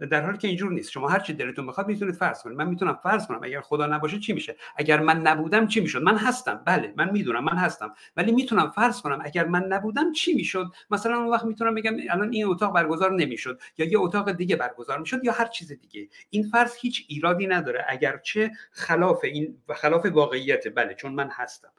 در 0.05 0.25
حالی 0.25 0.37
که 0.37 0.47
اینجور 0.47 0.71
نیست. 0.71 0.91
شما 0.91 1.09
هر 1.09 1.19
چی 1.19 1.33
دلتون 1.33 1.67
بخواد 1.67 1.87
می‌تونید 1.87 2.15
فرض 2.15 2.43
کنید. 2.43 2.57
من 2.57 2.67
می‌تونم 2.67 2.99
فرض 3.03 3.27
کنم. 3.27 3.43
اگر 3.43 3.61
خدا 3.61 3.85
نباشه 3.85 4.19
چی 4.19 4.33
میشه؟ 4.33 4.55
اگر 4.75 4.99
من 4.99 5.21
نبودم 5.21 5.67
چی 5.67 5.79
می‌شد؟ 5.79 6.01
من 6.01 6.17
هستم. 6.17 6.63
بله 6.65 6.93
من 6.97 7.09
می‌دونم. 7.11 7.43
من 7.43 7.57
هستم. 7.57 7.95
ولی 8.17 8.31
می‌تونم 8.31 8.71
فرض 8.71 9.01
کنم 9.01 9.21
اگر 9.25 9.45
من 9.45 9.63
نبودم 9.63 10.11
چی 10.11 10.33
می‌شد؟ 10.33 10.71
مثلا 10.91 11.17
اون 11.17 11.27
وقت 11.27 11.45
می‌تونم 11.45 11.75
بگم 11.75 11.97
الان 12.09 12.33
این 12.33 12.45
اتاق 12.45 12.73
برگزار 12.73 13.11
نمی‌شد 13.11 13.61
یا 13.77 13.85
یه 13.85 13.99
اتاق 13.99 14.31
دیگه 14.31 14.55
برگزار 14.55 14.99
می‌شد 14.99 15.23
یا 15.23 15.31
هر 15.31 15.45
چیز 15.45 15.71
دیگه. 15.71 16.09
این 16.29 16.43
فرض 16.43 16.75
هیچ 16.75 17.05
ایرادی 17.09 17.47
نداره. 17.47 17.85
اگرچه 17.87 18.51
خلاف 18.71 19.23
این 19.23 19.63
خلاف 19.75 20.05
واقعیت. 20.05 20.67
بله 20.75 20.93
چون 20.95 21.11
من 21.13 21.29
هستم. 21.29 21.71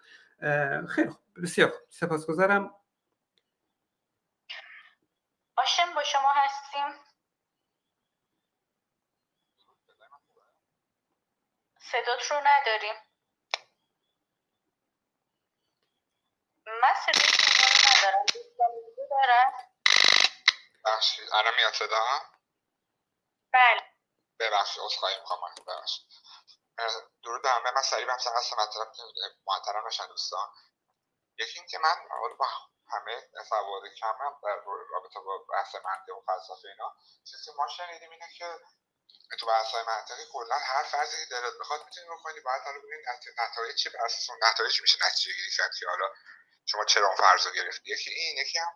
خیلی 0.88 1.08
خوب. 1.08 1.20
بسیار 1.42 1.68
خوب. 1.68 1.80
سپاسگزارم. 1.88 2.74
آشم 5.56 5.94
با 5.94 6.02
شما 6.02 6.28
هستیم 6.34 7.00
صدات 11.92 12.30
رو 12.30 12.40
نداریم. 12.44 12.94
من 16.66 16.94
صدای 17.06 17.30
شما 17.32 17.66
رو 17.70 17.96
ندارم. 17.96 18.26
دارن؟ 19.10 19.52
بخشید 20.84 21.28
الان 21.32 21.54
میاد 21.54 21.74
صدا؟ 21.74 22.20
بله. 23.52 23.94
ببخشید 24.40 24.82
خواهی 24.98 25.18
می‌خوام. 25.20 25.40
ببخشید. 25.66 26.06
درود 27.22 27.46
همه. 27.46 27.70
من 27.70 27.82
سریع 27.82 28.10
همسن 28.10 28.30
هستم 28.36 28.56
مطلب 28.56 28.88
محترم 29.46 29.84
بشن 29.84 30.06
دوستان. 30.06 30.48
یکی 31.38 31.58
این 31.58 31.68
که 31.68 31.78
من 31.78 31.96
با 32.38 32.46
همه 32.88 33.28
سواد 33.48 33.82
کمم 34.00 34.40
در 34.42 34.56
رابطه 34.90 35.20
با 35.20 35.38
بحث 35.38 35.74
منطق 35.74 36.16
و 36.16 36.22
فلسفه 36.26 36.68
اینا 36.68 36.94
چیزی 37.30 37.50
ما 37.56 37.68
شنیدیم 37.68 38.10
اینه 38.10 38.28
که 38.38 38.58
تو 39.36 39.46
بحث 39.46 39.66
های 39.66 39.84
منطقی 39.86 40.22
کلا 40.32 40.54
هر 40.58 40.82
فرضی 40.82 41.16
که 41.16 41.30
دلت 41.30 41.52
بخواد 41.60 41.84
می‌تونی 41.84 42.06
بکنی. 42.06 42.40
باید 42.40 42.62
حالا 42.62 42.78
ببینید 42.78 43.06
نتایج 43.38 43.76
چی 43.76 43.88
بر 43.88 44.04
اساس 44.04 44.30
اون 44.30 44.38
نتایج 44.42 44.80
میشه 44.80 44.98
نتیجه 45.06 45.32
گیری 45.32 45.50
کرد 45.56 45.70
که 45.80 45.86
حالا 45.88 46.12
شما 46.66 46.84
چرا 46.84 47.06
اون 47.06 47.16
فرض 47.16 47.46
رو 47.46 47.52
گرفتی. 47.52 47.90
یکی 47.90 48.10
این 48.10 48.38
یکی 48.38 48.58
هم 48.58 48.72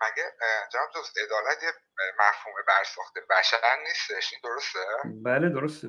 مگه 0.00 0.36
جناب 0.72 0.92
دوست 0.94 1.18
عدالت 1.18 1.62
یه 1.62 1.72
مفهوم 2.18 2.54
برساخت 2.68 3.14
بشر 3.30 3.76
نیستش. 3.76 4.32
این 4.32 4.40
درسته؟ 4.44 4.86
بله 5.24 5.48
درسته. 5.48 5.88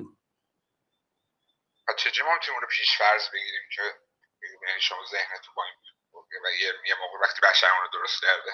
و 1.88 1.92
چجوری 1.92 2.28
ما 2.28 2.34
می‌تونیم 2.34 2.60
رو 2.60 2.66
پیش 2.66 2.98
فرض 2.98 3.28
بگیریم 3.28 3.68
که 3.76 3.82
یعنی 4.68 4.80
شما 4.80 5.04
ذهنتون 5.10 5.54
با 5.54 5.64
این 5.64 5.76
و 6.44 6.50
یه 6.86 6.94
موقع 7.00 7.18
وقتی 7.18 7.40
بشر 7.40 7.66
اون 7.66 7.82
رو 7.82 7.88
درست 7.98 8.20
کرده. 8.22 8.52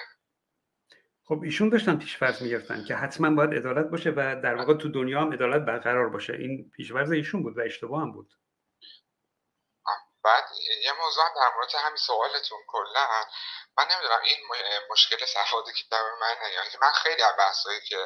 خب 1.29 1.41
ایشون 1.43 1.69
داشتن 1.69 1.99
پیشفرض 1.99 2.43
می‌گرفتن 2.43 2.85
که 2.85 2.95
حتما 2.95 3.31
باید 3.31 3.55
عدالت 3.55 3.87
باشه 3.91 4.11
و 4.11 4.41
در 4.45 4.55
واقع 4.55 4.75
تو 4.75 4.89
دنیا 4.89 5.21
هم 5.21 5.33
عدالت 5.33 5.63
برقرار 5.67 6.09
باشه. 6.09 6.33
این 6.33 6.71
پیشفرض 6.77 7.11
ایشون 7.11 7.43
بود 7.43 7.59
و 7.59 7.61
اشتباه 7.61 8.01
هم 8.03 8.13
بود. 8.13 8.31
بعد 10.25 10.45
یه 10.85 10.93
موضوع 10.93 11.25
هم 11.25 11.31
در 11.37 11.51
مورد 11.57 11.75
همین 11.75 11.97
سوالتون 11.97 12.59
کلا. 12.67 13.07
من 13.79 13.85
نمی‌دونم 13.93 14.21
این 14.25 14.39
مشکل 14.91 15.27
صفاتی 15.27 15.73
که 15.73 15.85
در 15.91 16.03
من 16.21 16.35
یعنی 16.55 16.69
من 16.83 16.93
خیلی 16.93 17.23
از 17.23 17.35
بحثایی 17.39 17.81
که 17.81 17.97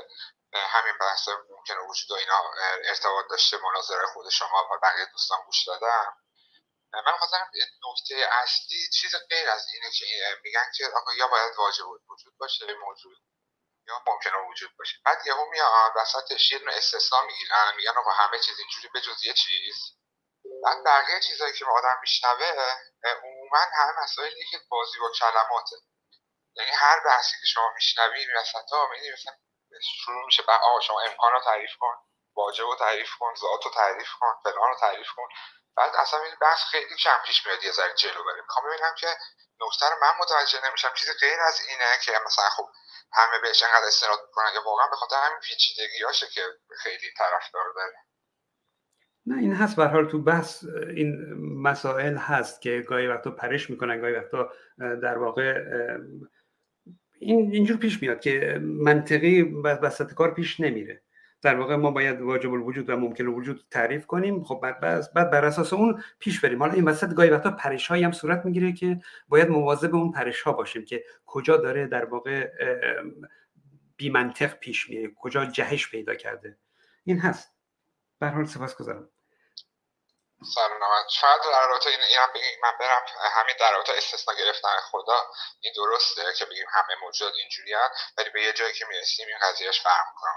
همین 0.55 0.95
بحث 1.01 1.29
ممکنه 1.29 1.79
وجود 1.91 2.11
و 2.11 2.14
اینا 2.14 2.41
ارتباط 2.89 3.25
داشته 3.31 3.57
مناظره 3.62 4.07
خود 4.07 4.29
شما 4.29 4.68
و 4.73 4.79
بقیه 4.83 5.07
دوستان 5.12 5.39
گوش 5.47 5.66
دادم 5.66 6.16
من 6.95 7.16
خواستم 7.18 7.51
نکته 7.90 8.28
اصلی 8.32 8.88
چیز 8.88 9.14
غیر 9.30 9.51
از 9.51 9.66
اینه 9.74 9.90
که 9.90 10.07
میگن 10.45 10.70
که 10.76 10.86
آقا 10.86 11.14
یا 11.14 11.28
باید 11.28 11.53
واجب 11.59 11.86
وجود 11.86 12.36
باشه 12.38 12.74
موجود 12.74 13.18
یا 13.88 14.03
ممکنه 14.07 14.49
وجود 14.51 14.76
باشه. 14.78 14.97
بعد 15.05 15.26
یهو 15.26 15.51
میاد 15.51 15.93
وسطش 15.97 16.53
یه 16.53 16.59
دونه 16.59 16.72
استثنا 16.72 17.22
می‌گیرن 17.22 17.72
میگن 17.76 17.90
آقا 17.97 18.11
همه 18.11 18.38
چیز 18.38 18.59
اینجوری 18.59 18.88
بجز 18.95 19.24
یه 19.24 19.32
چیز. 19.32 19.76
بعد 20.64 20.84
بقیه 20.84 21.20
چیزایی 21.20 21.53
که 21.53 21.64
آدم 21.64 21.99
میشنوه 22.01 22.76
عموما 23.05 23.59
همه 23.59 24.03
مسائلی 24.03 24.45
که 24.51 24.61
بازی 24.68 24.99
با 24.99 25.11
کلماته. 25.20 25.76
یعنی 26.57 26.70
هر 26.70 27.01
بحثی 27.05 27.36
که 27.40 27.47
شما 27.47 27.72
میشنوی 27.74 28.26
وسط 28.36 28.72
ها 28.72 28.88
مثلا 29.12 29.34
شروع 30.05 30.26
میشه 30.26 30.43
آقا 30.43 30.80
شما 30.80 31.01
امکان 31.01 31.32
رو 31.32 31.40
تعریف 31.40 31.70
کن 31.80 31.95
واجب 32.36 32.64
رو 32.64 32.76
تعریف 32.76 33.11
کن 33.20 33.34
ذات 33.34 33.64
رو 33.64 33.70
تعریف 33.70 34.09
کن 34.20 34.34
فلان 34.45 34.68
رو 34.68 34.76
تعریف 34.80 35.07
کن. 35.16 35.28
بعد 35.77 35.91
اصلا 36.03 36.20
این 36.20 36.35
بحث 36.41 36.62
خیلی 36.70 36.97
کم 37.05 37.18
پیش 37.27 37.47
میاد 37.47 37.64
یه 37.64 37.73
ذره 37.73 37.95
جلو 37.97 38.25
بریم 38.25 38.45
می‌خوام 38.49 38.64
ببینم 38.66 38.95
که 38.99 39.07
نکته 39.61 39.87
رو 39.91 39.97
من 40.03 40.12
متوجه 40.20 40.68
نمیشم. 40.68 40.89
چیزی 40.95 41.12
غیر 41.20 41.41
از 41.49 41.61
اینه 41.68 41.91
که 42.05 42.12
مثلا 42.27 42.49
خب 42.57 42.66
همه 43.12 43.41
بهش 43.43 43.62
انقدر 43.62 43.87
استناد 43.87 44.18
می‌کنن 44.27 44.51
یا 44.55 44.62
واقعا 44.64 44.87
به 44.87 44.97
خاطر 44.97 45.16
همین 45.16 45.39
پیچیدگیاشه 45.39 46.27
که 46.27 46.43
خیلی 46.83 47.09
طرفدار 47.18 47.64
داره. 47.77 47.97
نه 49.27 49.39
این 49.39 49.55
هست. 49.55 49.77
به 49.77 49.87
حال 49.87 50.11
تو 50.11 50.23
بحث 50.23 50.64
این 50.97 51.35
مسائل 51.62 52.16
هست 52.16 52.62
که 52.62 52.85
گاهی 52.89 53.07
وقتا 53.07 53.31
پرش 53.31 53.70
می‌کنن 53.70 54.01
گاهی 54.01 54.14
وقتا 54.14 54.53
در 54.79 55.18
واقع 55.18 55.55
این 57.20 57.53
اینجور 57.53 57.77
پیش 57.77 58.03
میاد 58.03 58.20
که 58.20 58.59
منطقی 58.61 59.43
وسط 59.64 60.14
کار 60.14 60.35
پیش 60.35 60.61
نمیره. 60.61 61.02
در 61.43 61.55
واقع 61.55 61.76
ما 61.76 61.90
باید 61.90 62.20
واجب 62.20 62.53
الوجود 62.53 62.90
و 62.90 62.97
ممکن 62.97 63.24
الوجود 63.24 63.66
تعریف 63.70 64.07
کنیم. 64.07 64.45
خب 64.45 64.61
بعد 64.62 64.80
بعد 65.14 65.30
بر 65.30 65.45
اساس 65.45 65.72
اون 65.72 66.05
پیش 66.18 66.40
بریم. 66.40 66.59
حالا 66.59 66.72
این 66.72 66.88
وسط 66.88 67.14
گاهی 67.14 67.30
وقتا 67.30 67.51
پرش 67.51 67.90
هم 67.90 68.12
صورت 68.12 68.45
می‌گیره 68.45 68.72
که 68.72 69.01
باید 69.28 69.49
مواظب 69.49 69.95
اون 69.95 70.12
پرش 70.12 70.43
باشیم 70.45 70.84
که 70.84 71.05
کجا 71.26 71.57
داره 71.57 71.86
در 71.86 72.05
واقع 72.05 72.51
بی 73.97 74.11
منطق 74.11 74.55
پیش 74.55 74.88
میره 74.88 75.11
کجا 75.18 75.45
جهش 75.45 75.90
پیدا 75.90 76.14
کرده. 76.14 76.59
این 77.05 77.18
هست. 77.18 77.53
به 78.20 78.28
حال 78.28 78.45
سپاسگزارم 78.45 79.11
سلامت 80.55 81.09
شاید 81.11 81.40
در 81.53 81.68
رابطه 81.68 81.90
این 81.90 81.99
هم 82.18 82.28
بگیم. 82.34 82.59
من 82.62 82.72
برم 82.80 83.03
همین 83.40 83.55
در 83.61 83.72
رابطه 83.72 83.93
استثنا 83.97 84.34
گرفتن 84.34 84.68
خدا. 84.90 85.18
این 85.61 85.72
درسته 85.76 86.22
که 86.38 86.45
بگیم 86.45 86.66
همه 86.70 86.95
موجود 87.03 87.32
اینجوری 87.40 87.74
ولی 88.18 88.30
به 88.34 88.43
یه 88.43 88.53
جایی 88.53 88.72
که 88.72 88.84
می‌رسیم 88.88 89.26
این 89.28 89.36
قضیهش 89.43 89.80
فرق 89.82 90.07
می‌کنه 90.14 90.32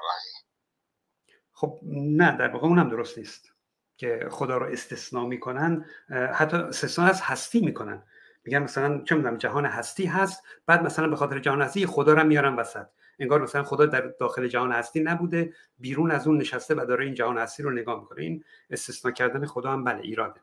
خب 1.56 1.80
نه 1.84 2.38
در 2.38 2.48
واقع 2.48 2.68
اونم 2.68 2.90
درست 2.90 3.18
نیست 3.18 3.54
که 3.98 4.28
خدا 4.32 4.58
رو 4.58 4.66
استثنا 4.72 5.26
می‌کنن. 5.26 5.86
حتی 6.34 6.58
استثنا 6.58 7.06
از 7.06 7.22
هستی 7.22 7.60
می‌کنن. 7.60 8.04
میگن 8.44 8.60
مثلا 8.60 9.04
چه 9.04 9.16
می‌دونم 9.16 9.38
جهان 9.38 9.66
هستی 9.66 10.06
هست 10.06 10.44
بعد 10.66 10.84
مثلا 10.84 11.08
به 11.08 11.16
خاطر 11.16 11.40
جهان 11.40 11.62
هستی 11.62 11.86
خدا 11.86 12.14
رو 12.14 12.24
میارن 12.24 12.56
وسط. 12.56 12.86
انگار 13.20 13.42
مثلا 13.42 13.64
خدا 13.64 13.86
در 13.86 14.02
داخل 14.02 14.48
جهان 14.48 14.72
هستی 14.72 15.00
نبوده 15.00 15.54
بیرون 15.78 16.12
از 16.12 16.28
اون 16.28 16.38
نشسته 16.38 16.76
و 16.76 16.86
داره 16.88 17.06
این 17.06 17.14
جهان 17.14 17.38
هستی 17.38 17.64
رو 17.64 17.72
نگاه 17.72 18.00
می‌کنه. 18.00 18.22
این 18.22 18.46
استثنا 18.70 19.12
کردن 19.12 19.46
خدا 19.46 19.72
هم 19.72 19.84
بله 19.84 20.00
ایراده 20.02 20.42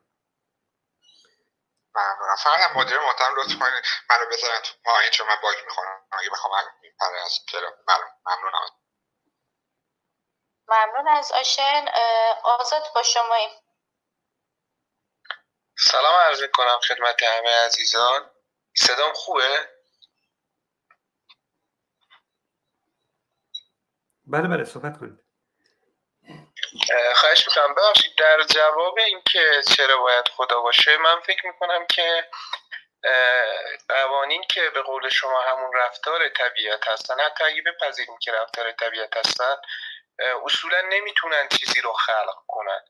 ممنونم. 1.95 2.35
فقط 2.43 2.77
مدیر 2.77 2.97
محترم 3.07 3.33
لطف 3.37 3.59
کنید 3.59 3.83
منو 4.09 4.25
بذارن 4.31 4.59
تو 4.63 4.73
پایین 4.85 5.11
چون 5.11 5.27
من 5.27 5.35
باگ 5.43 5.55
می‌خورم. 5.65 5.87
اگه 6.11 6.29
بخوام 6.31 6.53
این 6.83 6.91
پره 6.99 7.25
از 7.25 7.39
ممنونم. 8.25 8.82
ممنون 10.67 11.07
از 11.07 11.31
آشن. 11.31 11.85
آزاد 12.43 12.83
با 12.95 13.03
شما 13.03 13.37
سلام 15.77 16.15
عرض 16.15 16.43
کنم 16.53 16.79
خدمت 16.79 17.23
همه 17.23 17.65
عزیزان. 17.65 18.31
صدام 18.75 19.13
خوبه؟ 19.13 19.69
بله 24.25 24.47
بله 24.47 24.63
صحبت 24.63 24.99
کنید. 24.99 25.23
خواهش 27.15 27.47
می‌کنم. 27.47 27.75
ببخشید 27.75 28.15
در 28.17 28.43
جواب 28.43 28.99
اینکه 28.99 29.61
چرا 29.77 29.97
باید 29.97 30.27
خدا 30.27 30.61
باشه 30.61 30.97
من 30.97 31.19
فکر 31.19 31.47
می‌کنم 31.47 31.87
که 31.87 32.29
قوانین 33.89 34.43
که 34.49 34.69
به 34.69 34.81
قول 34.81 35.09
شما 35.09 35.41
همون 35.41 35.73
رفتار 35.73 36.29
طبیعت 36.29 36.87
هستن 36.87 37.19
حتی 37.19 37.43
اگه 37.43 37.61
بپذیریم 37.61 38.17
که 38.21 38.31
رفتار 38.31 38.71
طبیعت 38.71 39.17
هستن 39.17 39.55
اصولا 40.19 40.81
نمی‌تونن 40.81 41.47
چیزی 41.47 41.81
رو 41.81 41.93
خلق 41.93 42.35
کنن. 42.47 42.81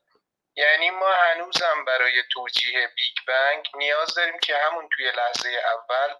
یعنی 0.56 0.90
ما 0.90 1.12
هنوزم 1.12 1.84
برای 1.84 2.22
توجیه 2.32 2.86
بیگ 2.96 3.16
بنگ 3.26 3.68
نیاز 3.74 4.14
داریم 4.14 4.38
که 4.38 4.56
همون 4.56 4.88
توی 4.96 5.10
لحظه 5.10 5.48
اول 5.48 6.14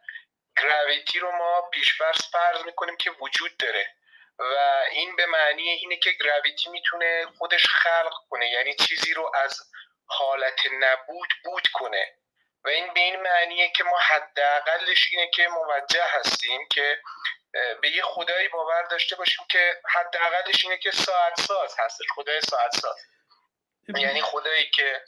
گراویتی 0.62 1.18
رو 1.18 1.32
ما 1.32 1.62
پیشفرض 1.62 2.30
فرض 2.32 2.64
می‌کنیم 2.64 2.96
که 2.96 3.11
وجود 3.11 3.57
داره. 3.57 3.94
و 4.38 4.84
این 4.90 5.16
به 5.16 5.26
معنی 5.26 5.70
اینه 5.70 5.96
که 5.96 6.11
گراویتی 6.11 6.70
می‌تونه 6.70 7.26
خودش 7.38 7.66
خلق 7.66 8.14
کنه. 8.30 8.50
یعنی 8.50 8.74
چیزی 8.74 9.14
رو 9.14 9.32
از 9.34 9.61
حالت 10.07 10.61
نبود 10.80 11.28
بود 11.44 11.68
کنه. 11.72 12.12
و 12.65 12.69
این 12.69 12.85
به 12.95 13.01
این 13.01 13.17
معنیه 13.23 13.73
که 13.77 13.85
ما 13.85 13.99
حداقلش 14.11 15.11
اینه 15.12 15.31
که 15.35 15.43
موجه 15.49 16.05
هستیم 16.19 16.61
که 16.71 16.99
به 17.83 17.89
یه 17.89 18.03
خدایی 18.05 18.49
باور 18.49 18.83
داشته 18.91 19.17
باشیم 19.17 19.45
که 19.51 19.73
حداقلش 19.95 20.65
اینه 20.65 20.79
که 20.79 20.91
ساعت 20.91 21.41
ساز 21.41 21.75
هستش 21.79 22.07
خدای 22.15 22.41
ساعت 22.41 22.77
ساز. 22.77 22.97
یعنی 23.89 24.21
خدایی 24.21 24.65
که 24.75 25.01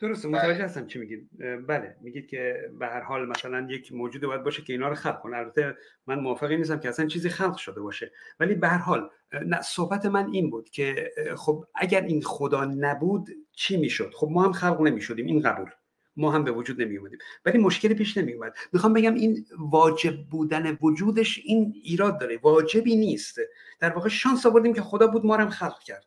درسته 0.00 0.28
متوجه 0.28 0.64
هستم 0.64 0.86
چی 0.86 0.98
میگید. 0.98 1.28
بله 1.66 1.96
میگید 2.00 2.30
که 2.30 2.70
به 2.78 2.86
هر 2.86 3.00
حال 3.00 3.26
مثلا 3.26 3.66
یک 3.70 3.92
موجود 3.92 4.22
باید 4.22 4.42
باشه 4.42 4.62
که 4.62 4.72
اینا 4.72 4.88
رو 4.88 4.94
خلق 4.94 5.20
کنه. 5.20 5.36
البته 5.36 5.76
من 6.06 6.18
موافقی 6.18 6.56
نیستم 6.56 6.80
که 6.80 6.88
اصلا 6.88 7.06
چیزی 7.06 7.30
خلق 7.30 7.56
شده 7.56 7.80
باشه. 7.80 8.12
ولی 8.40 8.54
به 8.54 8.68
هر 8.68 8.78
حال 8.78 9.10
نه 9.32 9.62
صحبت 9.62 10.06
من 10.06 10.30
این 10.32 10.50
بود 10.50 10.70
که 10.70 11.12
خب 11.36 11.64
اگر 11.74 12.00
این 12.00 12.22
خدا 12.22 12.64
نبود 12.64 13.28
چی 13.56 13.76
می‌شد؟ 13.76 14.12
خب 14.14 14.28
ما 14.30 14.44
هم 14.44 14.52
خلق 14.52 14.80
نمی‌شدیم 14.80 15.26
این 15.26 15.42
قبول. 15.42 15.70
ما 16.18 16.32
هم 16.32 16.44
به 16.44 16.50
وجود 16.50 16.82
نمی 16.82 16.96
اومدیم 16.96 17.18
ولی 17.44 17.58
مشکلی 17.58 17.94
پیش 17.94 18.16
نمی 18.16 18.32
اومد 18.32 18.54
می‌خوام 18.72 18.92
بگم 18.92 19.14
این 19.14 19.46
واجب 19.58 20.26
بودن 20.26 20.78
وجودش 20.82 21.38
این 21.44 21.80
ایراد 21.84 22.20
داره. 22.20 22.38
واجبی 22.42 22.96
نیست. 22.96 23.38
در 23.80 23.90
واقع 23.90 24.08
شانس 24.08 24.46
آوردیم 24.46 24.74
که 24.74 24.82
خدا 24.82 25.06
بود 25.06 25.26
ما 25.26 25.36
هم 25.36 25.50
خلق 25.50 25.82
کرد. 25.82 26.06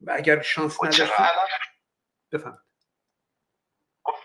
و 0.00 0.12
اگر 0.16 0.42
شانس 0.42 0.76
خب 0.76 0.84
نداشتیم 0.84 1.26
بفهم. 2.32 2.58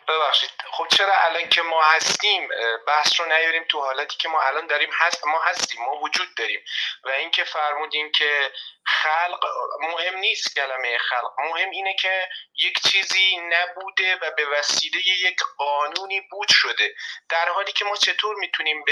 ببخشید. 0.07 0.49
خب 0.71 0.87
چرا 0.87 1.13
الان 1.17 1.49
که 1.49 1.61
ما 1.61 1.83
هستیم 1.83 2.49
بحث 2.87 3.19
رو 3.19 3.25
نیاریم 3.25 3.63
تو 3.63 3.81
حالتی 3.81 4.17
که 4.17 4.29
ما 4.29 4.41
الان 4.41 4.67
داریم 4.67 4.89
هست 4.93 5.27
ما 5.27 5.39
هستیم 5.39 5.81
ما 5.81 5.95
وجود 5.95 6.35
داریم. 6.37 6.65
و 7.03 7.09
اینکه 7.09 7.43
فرمودیم 7.43 8.11
که 8.11 8.51
خلق 8.85 9.45
مهم 9.79 10.17
نیست 10.17 10.55
کلمه 10.55 10.97
خلق. 10.97 11.31
مهم 11.39 11.69
اینه 11.69 11.95
که 11.95 12.29
یک 12.55 12.79
چیزی 12.91 13.37
نبوده 13.37 14.15
و 14.15 14.31
به 14.31 14.45
وسیله 14.45 15.07
یک 15.07 15.39
قانونی 15.57 16.21
بود 16.21 16.47
شده. 16.51 16.95
در 17.29 17.49
حالی 17.49 17.71
که 17.71 17.85
ما 17.85 17.95
چطور 17.95 18.35
می‌تونیم 18.35 18.85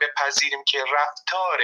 بپذیریم 0.00 0.64
که 0.64 0.84
رفتار 0.84 1.62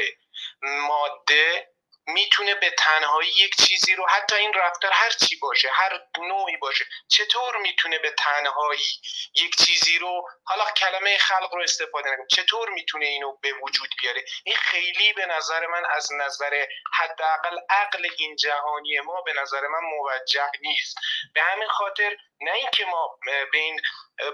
ماده 0.62 1.68
می‌تونه 2.08 2.54
به 2.54 2.70
تنهایی 2.70 3.30
یک 3.30 3.56
چیزی 3.56 3.94
رو 3.94 4.06
حتی 4.08 4.36
این 4.36 4.54
رفتار 4.54 4.92
هر 4.92 5.10
چی 5.10 5.36
باشه 5.36 5.68
هر 5.72 6.00
نوعی 6.18 6.56
باشه 6.56 6.84
چطور 7.08 7.56
می‌تونه 7.56 7.98
به 7.98 8.10
تنهایی 8.10 8.90
یک 9.34 9.56
چیزی 9.56 9.98
رو 9.98 10.28
حالا 10.44 10.64
کلمه 10.70 11.18
خلق 11.18 11.54
رو 11.54 11.62
استفاده 11.62 12.10
نکنیم 12.10 12.26
چطور 12.26 12.70
می‌تونه 12.70 13.06
اینو 13.06 13.36
به 13.42 13.52
وجود 13.62 13.88
بیاره؟ 14.02 14.24
این 14.44 14.56
خیلی 14.56 15.12
به 15.12 15.26
نظر 15.26 15.66
من 15.66 15.82
از 15.96 16.12
نظر 16.12 16.66
حداقل 16.94 17.58
عقل 17.70 18.08
این 18.18 18.36
جهانی 18.36 19.00
ما 19.00 19.22
به 19.22 19.32
نظر 19.32 19.60
من 19.60 19.80
موجه 19.80 20.50
نیست. 20.60 20.96
به 21.34 21.42
همین 21.42 21.68
خاطر 21.68 22.16
نه 22.40 22.52
اینکه 22.52 22.84
ما 22.84 23.18
به 23.52 23.58
این 23.58 23.80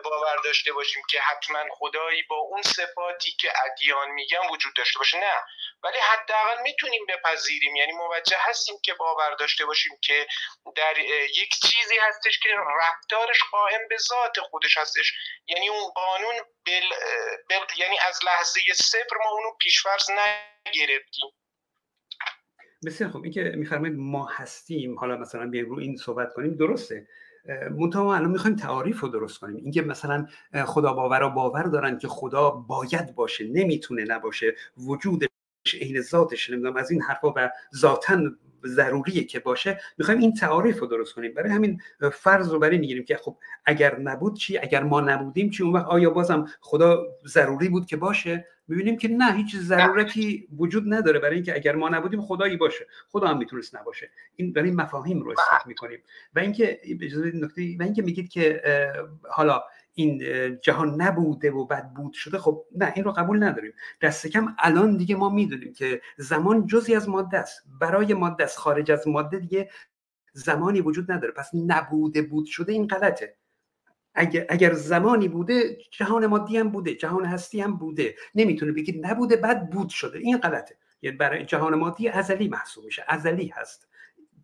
باور 0.04 0.36
داشته 0.44 0.72
باشیم 0.72 1.02
که 1.10 1.20
حتما 1.20 1.64
خدایی 1.70 2.22
با 2.22 2.36
اون 2.36 2.62
صفاتی 2.62 3.30
که 3.40 3.52
ادیان 3.66 4.10
میگن 4.10 4.38
وجود 4.52 4.74
داشته 4.76 4.98
باشه. 4.98 5.18
نه 5.18 5.34
ولی 5.82 5.98
حداقل 5.98 6.62
می‌تونیم 6.62 7.06
بپذیریم. 7.08 7.76
یعنی 7.76 7.92
موجه 7.92 8.36
هستیم 8.40 8.74
که 8.82 8.94
باور 8.94 9.34
داشته 9.38 9.64
باشیم 9.64 9.98
که 10.02 10.26
در 10.76 10.98
یک 11.34 11.50
چیزی 11.50 11.94
هستش 12.08 12.38
که 12.38 12.48
رفتارش 12.80 13.42
قائم 13.52 13.88
به 13.88 13.96
ذات 13.96 14.40
خودش 14.40 14.78
هستش. 14.78 15.12
یعنی 15.46 15.68
اون 15.68 15.90
قانون 15.94 16.34
بل... 16.66 16.88
بل... 17.50 17.64
یعنی 17.76 17.96
از 18.08 18.20
لحظه 18.24 18.60
صفر 18.74 19.16
ما 19.24 19.30
اونو 19.30 19.50
پیشفرض 19.60 20.10
نگرفتیم. 20.10 21.30
بسیار 22.86 23.10
خب 23.10 23.22
این 23.22 23.32
که 23.32 23.52
ما 23.96 24.26
هستیم. 24.26 24.98
حالا 24.98 25.16
مثلا 25.16 25.46
بیایم 25.46 25.70
رو 25.70 25.80
این 25.80 25.96
صحبت 25.96 26.32
کنیم. 26.34 26.56
درسته. 26.56 27.06
منتها 27.78 28.04
ما 28.04 28.14
الان 28.14 28.30
می‌خوایم 28.30 28.56
تعاریف 28.56 29.00
رو 29.00 29.08
درست 29.08 29.38
کنیم. 29.38 29.56
اینکه 29.56 29.82
مثلا 29.82 30.26
خدا 30.64 30.92
باور 30.92 31.28
باور 31.28 31.62
دارن 31.62 31.98
که 31.98 32.08
خدا 32.08 32.50
باید 32.50 33.14
باشه 33.14 33.48
نمی‌تونه 33.48 34.04
نباشه 34.04 34.54
وجودش 34.76 35.28
عین 35.80 36.00
ذاتش 36.00 36.50
نمی‌دونم 36.50 36.76
از 36.76 36.90
این 36.90 37.02
حرفا 37.02 37.30
و 37.36 37.50
ذاتا 37.76 38.20
ضروریه 38.66 39.24
که 39.24 39.40
باشه. 39.40 39.80
می‌خوایم 39.98 40.20
این 40.20 40.34
تعاریف 40.34 40.78
رو 40.78 40.86
درست 40.86 41.14
کنیم. 41.14 41.34
برای 41.34 41.50
همین 41.50 41.80
فرض 42.12 42.52
رو 42.52 42.58
برای 42.58 42.78
می‌گیریم 42.78 43.04
که 43.04 43.16
خب 43.16 43.36
اگر 43.64 43.98
نبود 43.98 44.36
چی؟ 44.36 44.58
اگر 44.58 44.82
ما 44.82 45.00
نبودیم 45.00 45.50
چی؟ 45.50 45.62
اون 45.62 45.72
وقت 45.72 45.86
آیا 45.86 46.10
بازم 46.10 46.46
خدا 46.60 47.02
ضروری 47.26 47.68
بود 47.68 47.86
که 47.86 47.96
باشه؟ 47.96 48.46
می‌بینیم 48.68 48.96
که 48.96 49.08
نه 49.08 49.32
هیچ 49.32 49.56
ضرورتی 49.56 50.48
وجود 50.56 50.94
نداره 50.94 51.18
برای 51.18 51.34
اینکه 51.34 51.54
اگر 51.54 51.76
ما 51.76 51.88
نبودیم 51.88 52.22
خدایی 52.22 52.56
باشه. 52.56 52.86
خدا 53.08 53.28
هم 53.28 53.38
می‌تونست 53.38 53.76
نباشه. 53.76 54.10
این 54.36 54.52
برای 54.52 54.70
مفاهیم 54.70 55.22
رو 55.22 55.30
اصلاح 55.30 55.68
می‌کنیم. 55.68 55.98
و 56.34 56.38
اینکه 56.38 56.80
نکته 57.34 57.76
و 57.80 57.82
اینکه 57.82 58.02
میگید 58.02 58.28
که 58.28 58.62
حالا 59.30 59.62
این 59.94 60.22
جهان 60.60 61.02
نبوده 61.02 61.50
و 61.50 61.66
بد 61.66 61.92
بود 61.92 62.12
شده 62.12 62.38
خب 62.38 62.64
نه 62.76 62.92
این 62.96 63.04
رو 63.04 63.12
قبول 63.12 63.42
نداریم. 63.42 63.72
دست 64.02 64.26
کم 64.26 64.54
الان 64.58 64.96
دیگه 64.96 65.16
ما 65.16 65.28
می‌دونیم 65.28 65.72
که 65.72 66.00
زمان 66.16 66.66
جزی 66.66 66.94
از 66.94 67.08
ماده 67.08 67.38
است. 67.38 67.62
برای 67.80 68.14
ماده 68.14 68.44
است 68.44 68.58
خارج 68.58 68.90
از 68.90 69.08
ماده 69.08 69.38
دیگه 69.38 69.70
زمانی 70.32 70.80
وجود 70.80 71.12
نداره. 71.12 71.32
پس 71.32 71.50
نبوده 71.66 72.22
بود 72.22 72.46
شده 72.46 72.72
این 72.72 72.86
غلطه. 72.86 73.36
اگر, 74.14 74.46
اگر 74.48 74.72
زمانی 74.72 75.28
بوده 75.28 75.78
جهان 75.90 76.26
مادی 76.26 76.56
هم 76.58 76.68
بوده 76.70 76.94
جهان 76.94 77.24
هستی 77.24 77.60
هم 77.60 77.76
بوده. 77.76 78.14
نمی‌تونه 78.34 78.72
بگید 78.72 79.06
نبوده 79.06 79.36
بعد 79.36 79.70
بود 79.70 79.88
شده. 79.88 80.18
این 80.18 80.38
غلطه. 80.38 80.76
یعنی 81.02 81.16
برای 81.16 81.44
جهان 81.44 81.74
مادی 81.74 82.08
ازلی 82.08 82.48
محسوب 82.48 82.84
میشه. 82.84 83.04
ازلی 83.08 83.46
هست. 83.46 83.88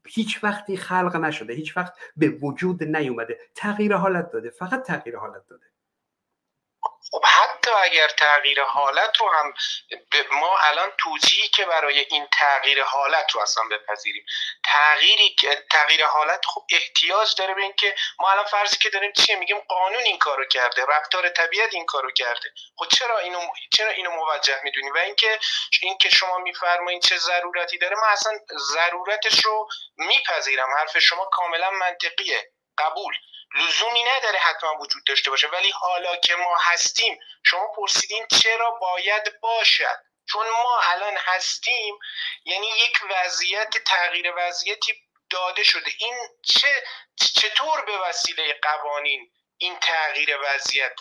هیچ 0.06 0.44
وقتی 0.44 0.76
خلق 0.76 1.16
نشده. 1.16 1.52
هیچ 1.52 1.76
وقت 1.76 1.92
به 2.16 2.28
وجود 2.28 2.84
نیومده. 2.84 3.38
تغییر 3.54 3.94
حالت 3.94 4.30
داده. 4.30 4.50
فقط 4.50 4.82
تغییر 4.82 5.16
حالت 5.16 5.46
داده. 5.48 5.66
خب 7.12 7.24
حتی 7.24 7.70
اگر 7.70 8.08
تغییر 8.08 8.62
حالت 8.62 9.20
رو 9.20 9.30
هم 9.32 9.54
ما 10.32 10.58
الان 10.58 10.92
توجیهی 10.98 11.48
که 11.48 11.64
برای 11.64 11.98
این 11.98 12.28
تغییر 12.32 12.82
حالت 12.82 13.30
رو 13.30 13.40
اصلا 13.40 13.64
بپذیریم. 13.70 14.26
تغییری 14.64 15.36
تغییر 15.70 16.06
حالت 16.06 16.46
خب 16.46 16.62
احتیاج 16.70 17.34
داره 17.38 17.54
به 17.54 17.62
اینکه 17.62 17.94
ما 18.18 18.30
الان 18.30 18.44
فرضی 18.44 18.76
که 18.76 18.90
داریم 18.90 19.12
چیه؟ 19.12 19.36
میگیم 19.36 19.58
قانون 19.58 20.02
این 20.02 20.18
کارو 20.18 20.44
کرده 20.44 20.84
رفتار 20.84 21.28
طبیعت 21.28 21.74
این 21.74 21.86
کارو 21.86 22.10
کرده. 22.10 22.52
خب 22.76 22.88
چرا 22.88 23.18
اینو 23.18 23.40
چرا 23.72 23.90
اینو 23.90 24.10
موجه 24.10 24.60
می‌دونیم؟ 24.62 24.94
و 24.94 24.98
اینکه 24.98 25.38
اینکه 25.82 26.10
شما 26.10 26.38
میفرمایید 26.38 27.02
چه 27.02 27.16
ضرورتی 27.16 27.78
داره 27.78 27.96
ما 27.96 28.06
اصلا 28.06 28.32
ضرورتش 28.72 29.44
رو 29.44 29.68
میپذیرم. 29.96 30.68
حرف 30.78 30.98
شما 30.98 31.24
کاملا 31.24 31.70
منطقیه. 31.70 32.52
قبول. 32.78 33.14
لزومی 33.54 34.02
نداره 34.04 34.38
حتما 34.38 34.74
وجود 34.80 35.04
داشته 35.06 35.30
باشه. 35.30 35.48
ولی 35.48 35.70
حالا 35.70 36.16
که 36.16 36.34
ما 36.34 36.56
هستیم 36.60 37.20
شما 37.42 37.68
پرسیدین 37.76 38.26
چرا 38.42 38.70
باید 38.70 39.40
باشد. 39.40 39.98
چون 40.32 40.46
ما 40.48 40.80
الان 40.80 41.16
هستیم 41.16 41.98
یعنی 42.44 42.66
یک 42.66 42.98
وضعیت 43.10 43.78
تغییر 43.78 44.32
وضعیتی 44.36 44.92
داده 45.30 45.64
شده. 45.64 45.90
این 45.98 46.14
چه 46.44 46.84
چطور 47.16 47.84
به 47.84 47.98
وسیله 47.98 48.58
قوانین 48.62 49.32
این 49.58 49.78
تغییر 49.78 50.38
وضعیت 50.42 50.94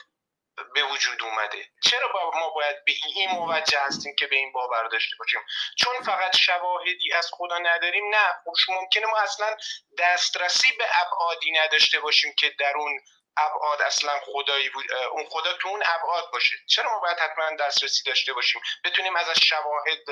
به 0.76 0.84
وجود 0.84 1.24
اومده. 1.24 1.66
چرا 1.84 2.32
ما 2.34 2.50
باید 2.50 2.86
به 2.86 2.92
این 3.16 3.30
موجه 3.32 3.80
هستیم 3.80 4.16
که 4.20 4.28
به 4.28 4.36
این 4.36 4.52
باور 4.52 4.88
داشته 4.88 5.16
باشیم؟ 5.20 5.40
چون 5.78 5.94
فقط 6.06 6.38
شواهدی 6.38 7.14
از 7.14 7.30
خدا 7.32 7.58
نداریم 7.58 8.04
نه. 8.16 8.28
خوش 8.44 8.70
ممکنه 8.70 9.06
ما 9.06 9.18
اصلا 9.18 9.58
دسترسی 9.98 10.68
به 10.78 10.86
ابعادی 11.06 11.52
نداشته 11.52 12.00
باشیم 12.00 12.34
که 12.38 12.56
در 12.60 12.74
اون 12.76 13.00
ابعاد 13.38 13.82
اصلا 13.82 14.12
خدایی 14.24 14.70
بود 14.70 14.86
اون 15.12 15.26
خدا 15.30 15.54
تو 15.54 15.68
اون 15.68 15.84
ابعاد 15.86 16.32
باشه. 16.32 16.56
چرا 16.68 16.92
ما 16.92 17.00
باید 17.00 17.18
حتما 17.18 17.50
دسترسی 17.60 18.04
داشته 18.04 18.34
باشیم؟ 18.34 18.62
بتونیم 18.84 19.16
از 19.16 19.26
شواهد 19.44 20.06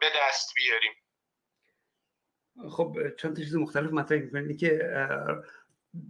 به 0.00 0.10
دست 0.16 0.52
بیاریم. 0.56 0.94
خب 2.76 2.94
چند 3.22 3.36
چیز 3.36 3.56
مختلف 3.56 3.90
مطرح 3.92 4.18
می‌کنید 4.18 4.60
که 4.60 4.78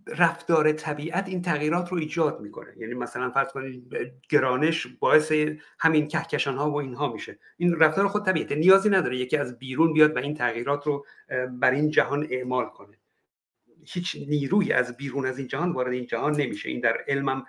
رفتار 0.07 0.73
طبیعت 0.73 1.29
این 1.29 1.43
تغییرات 1.43 1.93
رو 1.93 1.99
ایجاد 1.99 2.41
می‌کنه. 2.41 2.75
یعنی 2.77 2.95
مثلا 2.95 3.31
فرض 3.31 3.49
کنید 3.49 3.95
گرانش 4.29 4.87
باعث 4.87 5.33
همین 5.79 6.09
کهکشان 6.09 6.57
ها 6.57 6.71
و 6.71 6.75
اینها 6.75 7.13
میشه. 7.13 7.39
این 7.57 7.77
رفتار 7.77 8.09
خود 8.09 8.25
طبیعته. 8.25 8.55
نیازی 8.55 8.89
نداره 8.89 9.17
یکی 9.17 9.37
از 9.37 9.59
بیرون 9.59 9.93
بیاد 9.93 10.17
و 10.17 10.19
این 10.19 10.35
تغییرات 10.35 10.87
رو 10.87 11.07
بر 11.51 11.71
این 11.71 11.91
جهان 11.91 12.27
اعمال 12.31 12.67
کنه. 12.67 12.97
هیچ 13.85 14.17
نیروی 14.29 14.73
از 14.73 14.97
بیرون 14.97 15.27
از 15.27 15.39
این 15.39 15.49
جهان 15.49 15.73
وارد 15.73 15.93
این 15.93 16.07
جهان 16.07 16.33
نمیشه. 16.37 16.69
این 16.69 16.81
در 16.81 17.05
علمم 17.09 17.45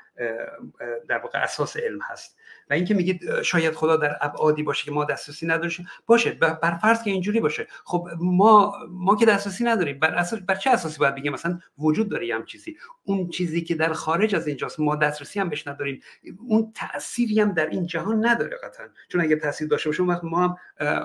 در 1.07 1.17
واقع 1.17 1.39
اساس 1.39 1.77
علم 1.77 1.99
هست. 2.01 2.37
و 2.71 2.73
اینکه 2.73 2.93
میگید 2.93 3.41
شاید 3.41 3.73
خدا 3.73 3.97
در 3.97 4.17
ابعادی 4.21 4.63
باشه 4.63 4.85
که 4.85 4.91
ما 4.91 5.05
دسترسی 5.05 5.47
نداریم 5.47 5.87
باشه 6.05 6.31
بر 6.31 6.77
فرض 6.81 7.03
که 7.03 7.11
اینجوری 7.11 7.39
باشه. 7.39 7.67
خب 7.85 8.07
ما 8.19 8.73
ما 8.89 9.15
که 9.15 9.25
دسترسی 9.25 9.63
نداریم. 9.63 9.99
بر 9.99 10.15
اساس 10.15 10.39
بر 10.39 10.55
چه 10.55 10.69
اساسی 10.69 10.99
باید 10.99 11.15
بگیم؟ 11.15 11.33
مثلا 11.33 11.59
وجود 11.77 12.09
داره 12.09 12.35
هم 12.35 12.45
چیزی. 12.45 12.77
اون 13.03 13.29
چیزی 13.29 13.61
که 13.61 13.75
در 13.75 13.93
خارج 13.93 14.35
از 14.35 14.47
اینجاست 14.47 14.79
ما 14.79 14.95
دسترسی 14.95 15.39
هم 15.39 15.49
بهش 15.49 15.67
نداریم. 15.67 16.01
اون 16.47 16.71
تأثیری 16.75 17.39
هم 17.39 17.51
در 17.51 17.65
این 17.65 17.85
جهان 17.85 18.25
نداره 18.25 18.57
قطعا. 18.63 18.87
چون 19.09 19.21
اگه 19.21 19.35
تاثیر 19.35 19.67
داشته 19.67 19.89
باشه 19.89 20.03
وقت 20.03 20.23
ما 20.23 20.41
هم 20.41 20.55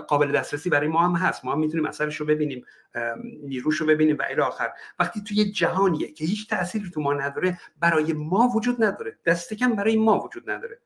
قابل 0.01 0.33
دسترسی 0.33 0.71
برای 0.71 0.89
ما 0.89 1.09
هم 1.09 1.15
هست. 1.15 1.45
ما 1.45 1.53
هم 1.53 1.59
می‌تونیم 1.59 1.87
اثرش 1.87 2.17
رو 2.17 2.27
ببینیم 2.27 2.65
نیروش 3.43 3.77
رو 3.77 3.87
ببینیم 3.87 4.17
و 4.19 4.23
الی 4.31 4.41
آخر. 4.41 4.71
وقتی 4.99 5.23
توی 5.23 5.53
جهانیه 5.53 6.13
که 6.13 6.25
هیچ 6.25 6.51
تأثیری 6.51 6.91
تو 6.91 7.01
ما 7.01 7.13
نداره 7.13 7.59
برای 7.81 8.13
ما 8.13 8.49
وجود 8.55 8.85
نداره. 8.85 9.19
دست 9.25 9.55
کم 9.55 9.77
برای 9.77 9.97
ما 9.97 10.19
وجود 10.19 10.51
نداره. 10.51 10.81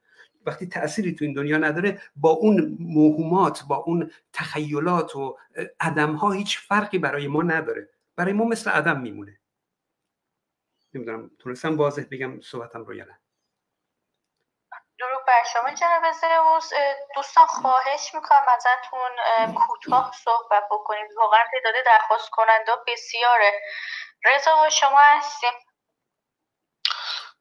وقتی 0.47 0.69
تأثیری 0.69 1.15
تو 1.15 1.25
این 1.25 1.35
دنیا 1.35 1.59
نداره 1.59 2.03
با 2.17 2.31
اون 2.31 2.77
موهومات 2.81 3.63
با 3.69 3.77
اون 3.77 4.13
تخیلات 4.33 5.17
و 5.17 5.39
عدم 5.81 6.15
ها 6.15 6.31
هیچ 6.31 6.59
فرقی 6.59 6.99
برای 6.99 7.29
ما 7.29 7.43
نداره. 7.43 7.89
برای 8.17 8.33
ما 8.33 8.45
مثل 8.45 8.71
عدم 8.71 9.01
میمونه. 9.01 9.41
نمی‌دونم 10.95 11.31
تونستم 11.39 11.77
واضح 11.77 12.03
بگم 12.11 12.41
صحبتم 12.41 12.85
رو 12.85 12.95
یا 12.95 13.05
نه. 13.05 13.21
درود 14.99 15.27
بر 15.27 15.45
شما 15.53 15.75
جناب 15.75 16.13
زئوس 16.13 16.71
دوستان 17.17 17.47
خواهش 17.47 18.15
می‌کنم 18.15 18.47
ازتون 18.49 19.55
کوتاه 19.55 20.13
صحبت 20.25 20.65
بکنیم. 20.71 21.07
واقعا 21.17 21.41
تعداد 21.53 21.85
درخواست 21.87 22.31
کننده 22.31 22.73
بسیاره. 22.87 23.53
رضا 24.25 24.63
و 24.67 24.71
شما 24.71 24.99
هستیم. 24.99 25.51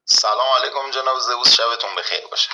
سلام 0.04 0.46
علیکم 0.60 0.90
جناب 0.90 1.18
زئوس 1.18 1.54
شبتون 1.54 1.90
بخیر 1.98 2.26
باشه. 2.30 2.50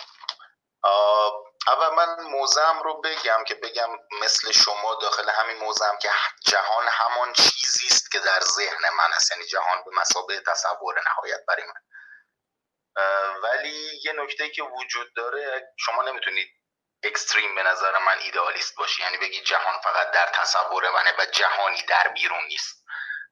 اول 1.69 1.95
من 1.95 2.23
موزم 2.23 2.81
رو 2.85 3.01
بگم 3.01 3.45
که 3.45 3.55
بگم 3.55 3.91
مثل 4.23 4.53
شما 4.53 4.95
داخل 4.95 5.31
همین 5.31 5.57
موزم 5.57 5.99
که 6.03 6.11
جهان 6.47 6.89
همان 6.89 7.33
چیزی 7.33 7.87
است 7.87 8.11
که 8.13 8.19
در 8.19 8.41
ذهن 8.41 8.91
من 8.99 9.13
است. 9.13 9.31
یعنی 9.31 9.45
جهان 9.45 9.85
به 9.85 9.91
مسابقه 9.95 10.41
تصور 10.41 11.03
نهایت 11.03 11.41
برای 11.49 11.65
من. 11.65 11.81
ولی 13.43 14.01
یه 14.05 14.13
نکته 14.13 14.51
که 14.51 14.63
وجود 14.63 15.15
داره 15.15 15.73
شما 15.79 16.03
نمی‌تونید 16.03 16.49
اکستریم 17.03 17.55
به 17.55 17.63
نظر 17.63 17.99
من 17.99 18.19
ایدئالیست 18.19 18.77
باشی. 18.77 19.03
یعنی 19.03 19.17
بگی 19.17 19.41
جهان 19.43 19.81
فقط 19.81 20.11
در 20.11 20.27
تصور 20.27 20.91
منه 20.91 21.15
و 21.19 21.27
جهانی 21.27 21.83
در 21.83 22.09
بیرون 22.09 22.45
نیست. 22.45 22.86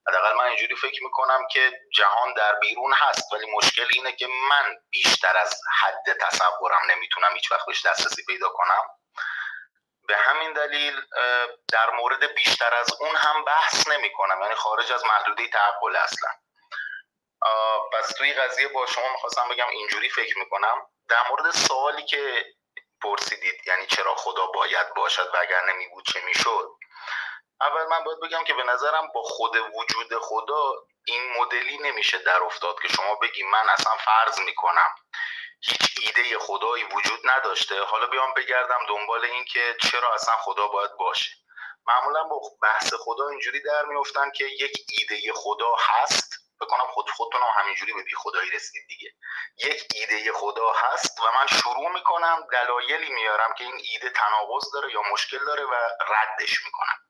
حداقل 0.09 0.35
من 0.35 0.45
اینجوری 0.45 0.77
فکر 0.77 1.05
می‌کنم 1.05 1.47
که 1.51 1.73
جهان 1.95 2.35
در 2.35 2.55
بیرون 2.55 2.93
هست 2.93 3.33
ولی 3.33 3.47
مشکل 3.51 3.87
اینه 3.93 4.13
که 4.13 4.27
من 4.27 4.77
بیشتر 4.91 5.37
از 5.37 5.61
حد 5.83 6.17
تصورم 6.21 6.91
نمی‌تونم 6.91 7.35
هیچ 7.35 7.53
وقت 7.53 7.67
بهش 7.67 7.87
دسترسی 7.87 8.25
پیدا 8.25 8.49
کنم. 8.49 8.83
به 10.09 10.17
همین 10.17 10.53
دلیل 10.53 11.01
در 11.73 11.91
مورد 11.91 12.35
بیشتر 12.35 12.75
از 12.75 12.93
اون 13.01 13.17
هم 13.17 13.45
بحث 13.45 13.89
نمی 13.89 14.13
کنم 14.13 14.43
یعنی 14.43 14.55
خارج 14.55 14.93
از 14.93 15.05
محدوده 15.05 15.49
تعقل 15.49 15.97
اصلا. 15.97 16.29
پس 17.93 18.09
توی 18.09 18.33
قضیه 18.33 18.69
با 18.69 18.87
شما 18.87 19.13
می‌خواستم 19.13 19.49
بگم 19.49 19.69
اینجوری 19.69 20.11
فکر 20.11 20.39
می‌کنم. 20.39 20.87
در 21.09 21.29
مورد 21.31 21.51
سوالی 21.51 22.05
که 22.05 22.45
پرسیدید 23.03 23.67
یعنی 23.67 23.87
چرا 23.87 24.15
خدا 24.15 24.47
باید 24.47 24.95
باشد 24.95 25.31
و 25.35 25.37
اگر 25.37 25.65
نمی 25.65 25.89
بود 25.89 26.05
چه 26.07 26.21
می‌شد. 26.21 26.74
اول 27.61 27.87
من 27.87 28.05
باید 28.05 28.21
بگم 28.21 28.45
که 28.45 28.55
به 28.55 28.63
نظرم 28.63 29.09
با 29.15 29.23
خود 29.23 29.57
وجود 29.57 30.19
خدا 30.19 30.73
این 31.07 31.33
مدلی 31.39 31.79
نمیشه 31.79 32.19
در 32.19 32.43
افتاد 32.43 32.81
که 32.83 32.89
شما 32.89 33.15
بگی 33.15 33.43
من 33.43 33.69
اصلا 33.69 33.93
فرض 33.97 34.39
می‌کنم 34.39 34.95
هیچ 35.61 35.99
ایده 36.01 36.39
خدایی 36.39 36.85
وجود 36.85 37.21
نداشته. 37.25 37.85
حالا 37.85 38.07
بیام 38.07 38.35
بگردم 38.35 38.79
دنبال 38.89 39.25
این 39.25 39.45
که 39.45 39.77
چرا 39.83 40.15
اصلا 40.15 40.35
خدا 40.37 40.69
باید 40.69 40.91
باشه. 40.99 41.31
معمولا 41.87 42.25
با 42.25 42.41
بحث 42.63 42.95
خدا 42.95 43.29
اینجوری 43.29 43.63
در 43.63 43.85
میفتن 43.85 44.31
که 44.31 44.45
یک 44.45 44.73
ایده 44.89 45.33
خدا 45.35 45.75
هست. 45.75 46.35
بکنم 46.61 46.87
خود 46.87 47.11
خودتون 47.11 47.43
هم 47.43 47.61
همینجوری 47.63 47.93
به 47.93 48.03
بی 48.03 48.15
خدایی 48.15 48.51
رسید 48.51 48.83
دیگه. 48.89 49.11
یک 49.59 49.87
ایده 49.95 50.33
خدا 50.33 50.73
هست 50.73 51.21
و 51.21 51.33
من 51.33 51.47
شروع 51.47 51.93
می‌کنم 51.93 52.47
دلایلی 52.53 53.13
میارم 53.13 53.55
که 53.59 53.65
این 53.65 53.81
ایده 53.93 54.11
تناقض 54.11 54.73
داره 54.73 54.93
یا 54.93 55.03
مشکل 55.13 55.45
داره 55.45 55.65
و 55.65 55.75
ردش 56.09 56.65
می‌کنم. 56.65 57.04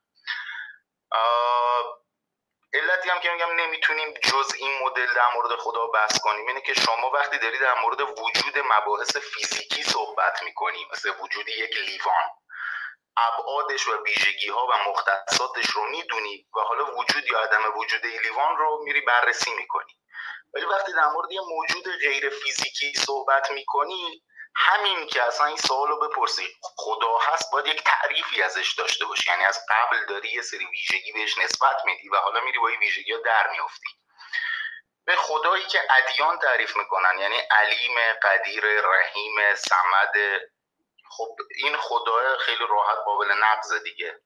علتی 2.75 3.11
هم 3.11 3.21
که 3.21 3.31
میگم 3.31 3.61
نمی‌تونیم 3.61 4.15
جز 4.23 4.55
این 4.59 4.83
مدل 4.83 5.07
در 5.15 5.35
مورد 5.35 5.57
خدا 5.57 5.87
بحث 5.87 6.21
کنیم. 6.21 6.47
اینه 6.49 6.61
که 6.61 6.75
شما 6.75 7.11
وقتی 7.11 7.39
داری 7.39 7.59
در 7.59 7.81
مورد 7.81 8.01
وجود 8.01 8.59
مباحث 8.59 9.17
فیزیکی 9.17 9.83
صحبت 9.83 10.43
می‌کنی 10.43 10.87
مثل 10.93 11.13
وجود 11.21 11.49
یک 11.49 11.77
لیوان 11.79 12.31
ابعادش 13.17 13.89
و 13.89 14.03
ویژگی 14.03 14.49
ها 14.49 14.67
و 14.67 14.91
مختصاتش 14.91 15.67
رو 15.67 15.85
می‌دونی 15.85 16.47
و 16.57 16.61
حالا 16.61 16.85
وجود 16.97 17.27
یا 17.27 17.41
عدم 17.41 17.79
وجود 17.79 18.07
لیوان 18.07 18.57
رو 18.57 18.83
میری 18.85 19.01
بررسی 19.01 19.55
می‌کنی. 19.55 20.01
ولی 20.55 20.65
وقتی 20.65 20.93
در 20.93 21.09
مورد 21.09 21.33
یه 21.33 21.41
موجود 21.41 21.85
غیر 22.01 22.31
فیزیکی 22.31 22.95
صحبت 22.95 23.51
می‌کنی 23.51 24.23
همین 24.57 25.07
که 25.07 25.23
اصلا 25.23 25.47
این 25.47 25.57
سوال 25.57 25.89
رو 25.89 26.09
بپرسی 26.09 26.57
خدا 26.63 27.19
هست 27.19 27.53
باید 27.53 27.67
یک 27.67 27.85
تعریفی 27.85 28.43
ازش 28.43 28.75
داشته 28.75 29.05
باشی. 29.05 29.31
یعنی 29.31 29.45
از 29.45 29.67
قبل 29.69 30.05
داری 30.07 30.29
یه 30.29 30.43
سری 30.43 30.67
ویژگی 30.67 31.13
بهش 31.13 31.39
نسبت 31.39 31.77
میدی 31.85 32.09
و 32.09 32.17
حالا 32.17 32.41
میری 32.41 32.59
با 32.59 32.69
این 32.69 32.81
ویژگی 32.81 33.13
ها 33.13 33.19
در 33.19 33.51
میافتی. 33.51 33.89
به 35.07 35.17
خدایی 35.17 35.65
که 35.65 35.83
ادیان 35.91 36.39
تعریف 36.39 36.77
می‌کنن 36.77 37.19
یعنی 37.19 37.37
علیم 37.37 38.13
قدیر 38.23 38.65
رحیم 38.81 39.55
سمد 39.55 40.13
خب 41.11 41.37
این 41.57 41.77
خدا 41.77 42.39
خیلی 42.39 42.67
راحت 42.69 42.99
قابل 43.05 43.33
نقض 43.33 43.83
دیگه. 43.83 44.21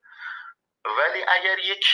ولی 0.85 1.23
اگر 1.27 1.59
یک 1.59 1.87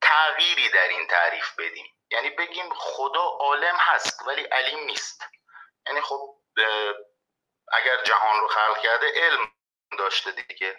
تغییری 0.00 0.68
در 0.68 0.88
این 0.88 1.06
تعریف 1.06 1.52
بدیم 1.58 1.86
یعنی 2.10 2.30
بگیم 2.30 2.74
خدا 2.74 3.22
عالم 3.22 3.76
هست 3.76 4.22
ولی 4.26 4.42
علیم 4.42 4.78
نیست. 4.78 5.22
یعنی 5.86 6.00
خب 6.00 6.36
اگر 7.72 8.02
جهان 8.02 8.40
رو 8.40 8.48
خلق 8.48 8.82
کرده 8.82 9.12
علم 9.16 9.52
داشته 9.98 10.30
دیگه. 10.32 10.76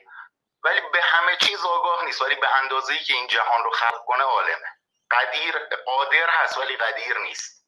ولی 0.64 0.82
به 0.94 1.02
همه 1.02 1.36
چیز 1.36 1.66
آگاه 1.66 2.06
نیست. 2.06 2.22
ولی 2.22 2.36
به 2.36 2.56
اندازه 2.56 2.98
که 2.98 3.14
این 3.14 3.28
جهان 3.28 3.64
رو 3.64 3.72
خلق 3.72 4.06
کنه 4.06 4.24
عالمه. 4.24 4.72
قدیر 5.12 5.58
قادر 5.86 6.30
هست 6.30 6.58
ولی 6.58 6.78
قدیر 6.78 7.18
نیست. 7.18 7.66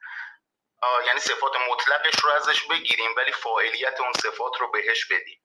یعنی 1.05 1.19
صفات 1.19 1.55
مطلقش 1.55 2.23
رو 2.23 2.31
ازش 2.31 2.67
بگیریم 2.67 3.13
ولی 3.17 3.31
فاعلیت 3.31 3.99
اون 3.99 4.13
صفات 4.13 4.57
رو 4.59 4.71
بهش 4.71 5.05
بدیم. 5.05 5.41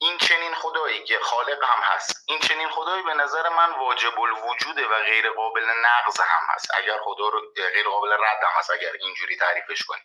این 0.00 0.18
چنین 0.18 0.54
خدایی 0.54 1.04
که 1.04 1.18
خالق 1.18 1.64
هم 1.64 1.82
هست. 1.82 2.24
این 2.28 2.38
چنین 2.38 2.68
خدایی 2.68 3.02
به 3.02 3.14
نظر 3.14 3.48
من 3.48 3.72
واجب 3.72 4.20
الوجوده 4.20 4.86
و 4.88 4.94
غیر 4.94 5.30
قابل 5.30 5.64
نقض 5.64 6.20
هم 6.20 6.40
هست. 6.54 6.74
اگر 6.74 6.98
خدا 6.98 7.28
رو 7.28 7.52
غیر 7.56 7.88
قابل 7.88 8.12
رد 8.12 8.42
هم 8.42 8.58
هست 8.58 8.70
اگر 8.70 8.92
اینجوری 9.00 9.36
تعریفش 9.36 9.82
کنیم. 9.82 10.04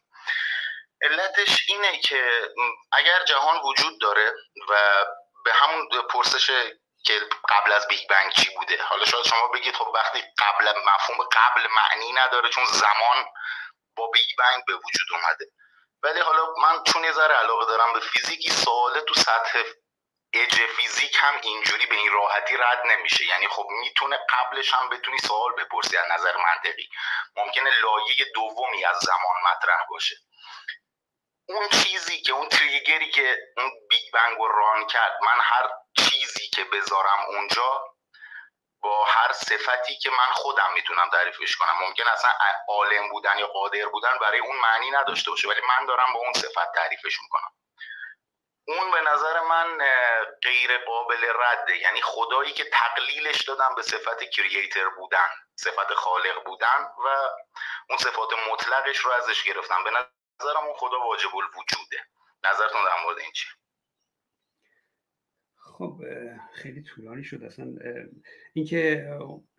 علتش 1.03 1.65
اینه 1.67 1.99
که 1.99 2.49
اگر 2.91 3.23
جهان 3.23 3.61
وجود 3.61 4.01
داره 4.01 4.33
و 4.69 5.05
به 5.45 5.53
همون 5.53 5.89
پرسش 6.09 6.51
که 7.05 7.19
قبل 7.49 7.71
از 7.71 7.87
Big 7.87 8.09
Bang 8.09 8.31
چی 8.31 8.55
بوده 8.55 8.83
حالا 8.83 9.05
شاید 9.05 9.25
شما 9.25 9.47
بگید 9.47 9.75
خب 9.75 9.87
وقتی 9.87 10.23
قبل 10.39 10.73
مفهوم 10.85 11.27
قبل 11.31 11.67
معنی 11.67 12.11
نداره 12.11 12.49
چون 12.49 12.65
زمان 12.65 13.25
با 13.95 14.07
Big 14.07 14.29
Bang 14.37 14.65
به 14.67 14.73
وجود 14.73 15.07
اومده. 15.11 15.45
ولی 16.03 16.19
حالا 16.19 16.45
من 16.61 16.83
چون 16.83 17.03
یه 17.03 17.11
ذره 17.11 17.35
علاقه 17.35 17.65
دارم 17.65 17.93
به 17.93 17.99
فیزیکی 17.99 18.49
سواله 18.49 19.01
تو 19.01 19.13
سطح 19.13 19.63
اج 20.33 20.55
فیزیک 20.55 21.17
هم 21.19 21.39
اینجوری 21.41 21.85
به 21.85 21.95
این 21.95 22.11
راحتی 22.11 22.57
رد 22.57 22.81
نمیشه. 22.85 23.25
یعنی 23.25 23.47
خب 23.47 23.67
می‌تونه 23.69 24.19
قبلش 24.29 24.73
هم 24.73 24.89
بتونی 24.89 25.17
سوال 25.17 25.53
بپرسی 25.53 25.97
از 25.97 26.05
نظر 26.11 26.37
منطقی. 26.37 26.89
ممکنه 27.35 27.69
لایه 27.69 28.25
دومی 28.35 28.85
از 28.85 28.97
زمان 28.99 29.35
مطرح 29.51 29.85
باشه. 29.89 30.15
اون 31.49 31.69
چیزی 31.69 32.21
که 32.21 32.33
اون 32.33 32.49
تریگری 32.49 33.11
که 33.11 33.37
اون 33.57 33.71
بیگ 33.89 34.13
بنگ 34.13 34.37
رو 34.37 34.47
ران 34.47 34.87
کرد 34.87 35.19
من 35.21 35.39
هر 35.41 35.69
چیزی 36.09 36.47
که 36.47 36.63
بذارم 36.63 37.25
اونجا 37.27 37.85
با 38.81 39.05
هر 39.05 39.31
صفتی 39.31 39.97
که 39.97 40.09
من 40.09 40.31
خودم 40.33 40.73
می‌تونم 40.73 41.09
تعریفش 41.09 41.55
کنم. 41.55 41.77
ممکن 41.81 42.07
اصلا 42.07 42.31
عالم 42.67 43.09
بودن 43.09 43.37
یا 43.39 43.47
قادر 43.47 43.85
بودن 43.85 44.19
برای 44.21 44.39
اون 44.39 44.55
معنی 44.55 44.91
نداشته 44.91 45.31
باشه 45.31 45.49
ولی 45.49 45.61
من 45.61 45.85
دارم 45.85 46.13
با 46.13 46.19
اون 46.19 46.33
صفت 46.33 46.73
تعریفش 46.75 47.19
می‌کنم. 47.23 47.51
اون 48.67 48.91
به 48.91 49.01
نظر 49.01 49.39
من 49.39 49.77
غیر 50.43 50.77
قابل 50.77 51.25
رده. 51.39 51.77
یعنی 51.77 52.01
خدایی 52.01 52.53
که 52.53 52.69
تقلیلش 52.73 53.41
دادم 53.41 53.75
به 53.75 53.81
صفت 53.81 54.23
کرییتر 54.23 54.89
بودن 54.89 55.29
صفت 55.55 55.93
خالق 55.93 56.43
بودن 56.45 56.87
و 57.05 57.29
اون 57.89 57.97
صفات 57.97 58.29
مطلقش 58.51 58.97
رو 58.97 59.11
ازش 59.11 59.43
گرفتم. 59.43 59.83
به 59.83 59.91
نظرم 60.41 60.63
اون 60.65 60.73
خدا 60.75 60.97
واجب 61.07 61.35
الوجوده. 61.35 61.97
نظرتون 62.43 62.81
در 62.85 63.03
مورد 63.05 63.17
این 63.19 63.31
چی؟ 63.33 63.47
خب 65.55 66.01
خیلی 66.53 66.83
طولانی 66.83 67.23
شد. 67.23 67.43
اصلا 67.43 67.67
اینکه 68.53 69.09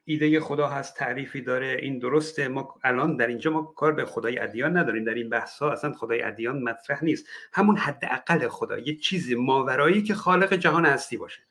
ایده 0.04 0.40
خدا 0.40 0.68
هست 0.68 0.96
تعریفی 0.96 1.40
داره 1.40 1.78
این 1.82 1.98
درسته. 1.98 2.48
ما 2.48 2.74
الان 2.84 3.16
در 3.16 3.26
اینجا 3.26 3.50
ما 3.50 3.62
کار 3.62 3.92
به 3.92 4.04
خدای 4.04 4.38
ادیان 4.38 4.76
نداریم. 4.76 5.04
در 5.04 5.14
این 5.14 5.28
بحث 5.28 5.58
ها 5.58 5.72
اصلا 5.72 5.92
خدای 5.92 6.22
ادیان 6.22 6.62
مطرح 6.62 7.04
نیست. 7.04 7.26
همون 7.52 7.76
حداقل 7.76 8.48
خدا 8.48 8.78
یه 8.78 8.96
چیزی 8.96 9.34
ماورایی 9.34 10.02
که 10.02 10.14
خالق 10.14 10.54
جهان 10.54 10.86
هستی 10.86 11.16
باشه. 11.16 11.42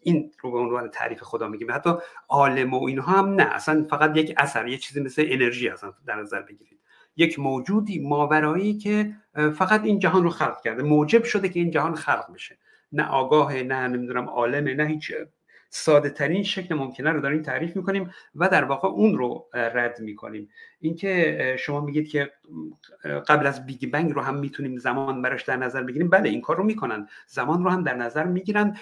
این 0.00 0.32
رو 0.40 0.50
به 0.50 0.58
عنوان 0.58 0.90
تعریف 0.90 1.22
خدا 1.22 1.48
میگیم. 1.48 1.72
حتی 1.72 1.90
عالم 2.28 2.74
و 2.74 2.84
اینها 2.84 3.12
هم 3.12 3.28
نه. 3.28 3.54
اصلا 3.54 3.86
فقط 3.90 4.16
یک 4.16 4.34
اثر 4.36 4.68
یه 4.68 4.78
چیزی 4.78 5.00
مثل 5.00 5.24
انرژی 5.28 5.68
اصلا 5.68 5.94
در 6.06 6.16
نظر 6.16 6.42
بگیرید. 6.42 6.81
یک 7.16 7.38
موجودی 7.38 8.08
ماورایی 8.08 8.78
که 8.78 9.14
فقط 9.54 9.84
این 9.84 9.98
جهان 9.98 10.22
رو 10.22 10.30
خلق 10.30 10.62
کرده. 10.62 10.82
موجب 10.82 11.24
شده 11.24 11.48
که 11.48 11.60
این 11.60 11.70
جهان 11.70 11.94
خلق 11.94 12.32
بشه. 12.34 12.58
نه 12.92 13.08
آگاه 13.08 13.62
نه 13.62 13.88
نمی‌دونم 13.88 14.28
عالمه 14.28 14.74
نه 14.74 14.86
هیچ 14.86 15.12
ساده 15.70 16.10
ترین 16.10 16.42
شکل 16.42 16.74
ممکنه 16.74 17.10
رو 17.10 17.20
داریم 17.20 17.42
تعریف 17.42 17.76
می‌کنیم 17.76 18.10
و 18.34 18.48
در 18.48 18.64
واقع 18.64 18.88
اون 18.88 19.18
رو 19.18 19.48
رد 19.54 20.00
می‌کنیم. 20.00 20.48
اینکه 20.80 21.56
شما 21.58 21.80
میگید 21.80 22.08
که 22.08 22.32
قبل 23.28 23.46
از 23.46 23.66
بیگ 23.66 23.90
بنگ 23.90 24.12
رو 24.12 24.20
هم 24.20 24.38
می‌تونیم 24.38 24.78
زمان 24.78 25.22
براش 25.22 25.42
در 25.42 25.56
نظر 25.56 25.82
بگیریم. 25.82 26.10
بله 26.10 26.28
این 26.28 26.40
کار 26.40 26.56
رو 26.56 26.64
می‌کنن. 26.64 27.08
زمان 27.26 27.64
رو 27.64 27.70
هم 27.70 27.82
در 27.82 27.94
نظر 27.94 28.24
می‌گیرن. 28.24 28.76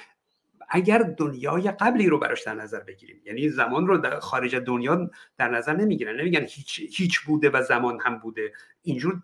اگر 0.70 0.98
دنیای 0.98 1.70
قبلی 1.70 2.06
رو 2.06 2.18
براش 2.18 2.42
در 2.42 2.54
نظر 2.54 2.80
بگیریم. 2.80 3.22
یعنی 3.24 3.48
زمان 3.48 3.86
رو 3.86 3.98
در 3.98 4.20
خارج 4.20 4.56
دنیا 4.56 5.10
در 5.38 5.48
نظر 5.48 5.76
نمی‌گیرن. 5.76 6.20
نمیگن 6.20 6.40
هیچ, 6.40 6.80
هیچ 6.96 7.20
بوده 7.20 7.50
و 7.50 7.62
زمان 7.62 7.98
هم 8.00 8.18
بوده. 8.18 8.52
اینجور 8.82 9.22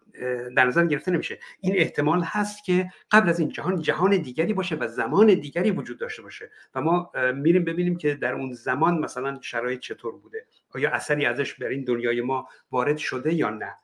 در 0.56 0.64
نظر 0.64 0.86
گرفته 0.86 1.10
نمیشه. 1.10 1.38
این 1.60 1.74
احتمال 1.76 2.22
هست 2.22 2.64
که 2.64 2.90
قبل 3.10 3.28
از 3.28 3.40
این 3.40 3.48
جهان 3.48 3.80
جهان 3.80 4.16
دیگری 4.16 4.52
باشه 4.52 4.76
و 4.76 4.88
زمان 4.88 5.26
دیگری 5.26 5.70
وجود 5.70 5.98
داشته 5.98 6.22
باشه. 6.22 6.50
و 6.74 6.80
ما 6.80 7.10
میریم 7.34 7.64
ببینیم 7.64 7.96
که 7.96 8.14
در 8.14 8.32
اون 8.32 8.52
زمان 8.52 8.98
مثلا 8.98 9.38
شرایط 9.40 9.80
چطور 9.80 10.18
بوده. 10.18 10.46
آیا 10.74 10.90
اثری 10.90 11.26
ازش 11.26 11.54
بر 11.54 11.68
این 11.68 11.84
دنیای 11.84 12.20
ما 12.20 12.48
وارد 12.70 12.96
شده 12.96 13.34
یا 13.34 13.50
نه؟ 13.50 13.74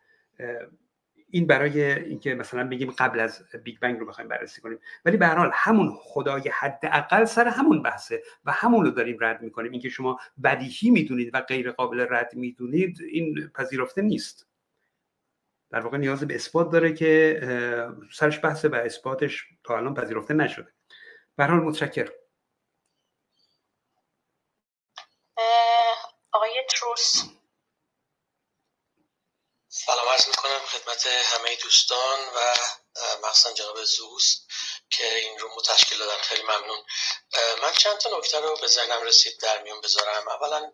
این 1.34 1.46
برای 1.46 1.92
اینکه 1.92 2.34
مثلا 2.34 2.68
بگیم 2.68 2.90
قبل 2.90 3.20
از 3.20 3.44
بیگ 3.64 3.78
بنگ 3.80 3.98
رو 3.98 4.06
بخوایم 4.06 4.28
بررسی 4.28 4.60
کنیم 4.60 4.78
ولی 5.04 5.16
به 5.16 5.26
هر 5.26 5.36
حال 5.36 5.50
همون 5.54 5.98
خدای 6.00 6.48
حداقل 6.48 7.24
سر 7.24 7.48
همون 7.48 7.82
بحثه 7.82 8.22
و 8.44 8.52
همون 8.52 8.84
رو 8.84 8.90
داریم 8.90 9.16
رد 9.20 9.42
می‌کنیم. 9.42 9.72
اینکه 9.72 9.88
شما 9.88 10.20
بدیهی 10.44 10.90
می‌دونید 10.90 11.30
و 11.34 11.40
غیر 11.40 11.72
قابل 11.72 12.06
رد 12.10 12.34
می‌دونید 12.34 13.00
این 13.00 13.50
پذیرفته 13.54 14.02
نیست. 14.02 14.46
در 15.70 15.80
واقع 15.80 15.98
نیاز 15.98 16.24
به 16.24 16.34
اثبات 16.34 16.70
داره 16.70 16.92
که 16.92 17.40
سرش 18.12 18.44
بحثه 18.44 18.68
و 18.68 18.74
اثباتش 18.74 19.44
تا 19.64 19.76
الان 19.76 19.94
پذیرفته 19.94 20.34
نشده. 20.34 20.72
به 21.36 21.44
حال 21.44 21.60
متشکر 21.60 22.12
آقای 26.32 26.64
تروس. 26.70 27.22
سلام 29.68 30.06
عرض 30.12 30.28
می‌کنم. 30.28 30.61
خدمت 30.82 31.06
همه 31.06 31.56
دوستان 31.56 32.20
و 32.34 32.54
مخصوصا 33.22 33.52
جناب 33.52 33.84
زوز 33.84 34.46
که 34.90 35.14
این 35.16 35.38
رو 35.38 35.62
تشکیل 35.62 35.98
دادن. 35.98 36.22
خیلی 36.22 36.42
ممنون. 36.42 36.84
من 37.62 37.72
چند 37.72 37.98
تا 37.98 38.18
نکته 38.18 38.40
رو 38.40 38.56
به 38.56 38.66
ذهنم 38.66 39.02
رسید 39.02 39.40
در 39.40 39.62
میون 39.62 39.80
بذارم. 39.80 40.28
اولا 40.28 40.72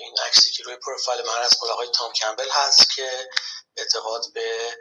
این 0.00 0.18
عکسی 0.26 0.52
که 0.52 0.62
روی 0.62 0.76
پروفایل 0.76 1.26
من 1.26 1.38
از 1.38 1.56
آقای 1.62 1.88
تام 1.88 2.12
کمبل 2.12 2.50
هست 2.50 2.96
که 2.96 3.28
اعتقاد 3.76 4.32
به 4.34 4.78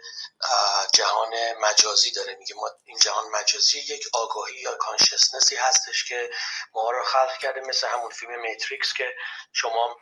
جهان 0.93 1.53
مجازی 1.53 2.11
داره. 2.11 2.35
میگه 2.35 2.55
ما 2.55 2.69
این 2.85 2.99
جهان 2.99 3.29
مجازی 3.29 3.79
یک 3.79 4.07
آگاهی 4.13 4.61
یا 4.61 4.75
کانشسنسی 4.75 5.55
هستش 5.55 6.05
که 6.05 6.29
ما 6.73 6.91
رو 6.91 7.03
خلق 7.03 7.37
کرده 7.37 7.61
مثل 7.61 7.87
همون 7.87 8.11
فیلم 8.11 8.41
میتریکس 8.41 8.93
که 8.93 9.15
شما 9.53 9.97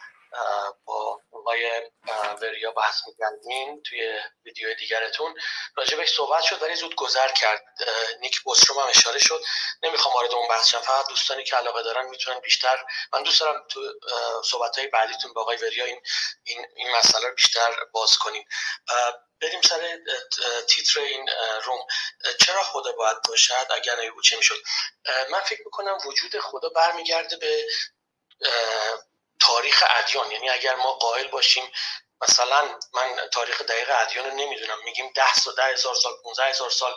با 0.86 1.22
آقای 1.46 1.82
وریا 2.42 2.72
بحث 2.72 3.02
می‌کردین 3.08 3.84
توی 3.84 4.20
ویدیو 4.46 4.74
دیگرتون. 4.74 5.36
راجبش 5.76 6.16
صحبت 6.16 6.44
شد 6.44 6.62
ولی 6.62 6.76
زود 6.76 6.96
گذر 6.96 7.28
کرد. 7.28 7.64
نیک 8.20 8.42
بوستروم 8.42 8.80
هم 8.80 8.88
اشاره 8.88 9.20
شد. 9.20 9.44
نمی‌خوام 9.84 10.14
وارد 10.16 10.32
اون 10.32 10.48
بحث 10.48 10.68
شم. 10.68 10.82
فقط 10.82 11.08
دوستانی 11.10 11.44
که 11.44 11.56
علاقه 11.56 11.84
دارن 11.84 12.06
می‌تونن 12.06 12.40
بیشتر 12.40 12.86
من 13.14 13.24
دوست 13.24 13.40
دارم 13.40 13.64
تو 13.70 13.94
صحبت 14.46 14.78
های 14.78 14.88
بعدیتون 14.88 15.34
با 15.34 15.42
آقای 15.42 15.58
وریا 15.58 15.86
این 15.86 16.02
این, 16.44 16.66
این 16.76 16.92
مسئله 16.92 17.28
رو 17.28 17.36
بیشتر 17.36 17.76
باز 17.92 18.18
کنیم. 18.18 18.48
بریم 19.42 19.62
سر 19.62 20.00
تیتر 20.68 21.00
این 21.00 21.30
روم. 21.64 21.88
چرا 22.46 22.64
خدا 22.64 22.92
باید 22.92 23.18
باشد؟ 23.28 23.68
اگر 23.70 24.06
نبود 24.06 24.24
چه 24.24 24.38
می‌شد؟ 24.38 24.64
من 25.30 25.40
فکر 25.40 25.62
می‌کنم 25.66 25.98
وجود 26.06 26.40
خدا 26.40 26.70
برمیگرده 26.70 27.38
به 27.38 27.66
تاریخ 29.41 29.84
ادیان. 29.90 30.32
یعنی 30.32 30.49
اگر 30.49 30.76
ما 30.76 30.94
قائل 30.94 31.28
باشیم 31.28 31.72
مثلا 32.22 32.80
من 32.94 33.30
تاریخ 33.34 33.62
دقیق 33.62 33.90
ادیان 33.95 34.26
رو 34.26 34.36
نمی‌دونم. 34.36 34.84
میگیم 34.84 35.12
ده 35.16 35.34
سال 35.34 35.56
ده 35.56 35.64
هزار 35.64 35.95
سال 35.95 36.14
15 36.24 36.44
هزار 36.45 36.70
سال 36.70 36.95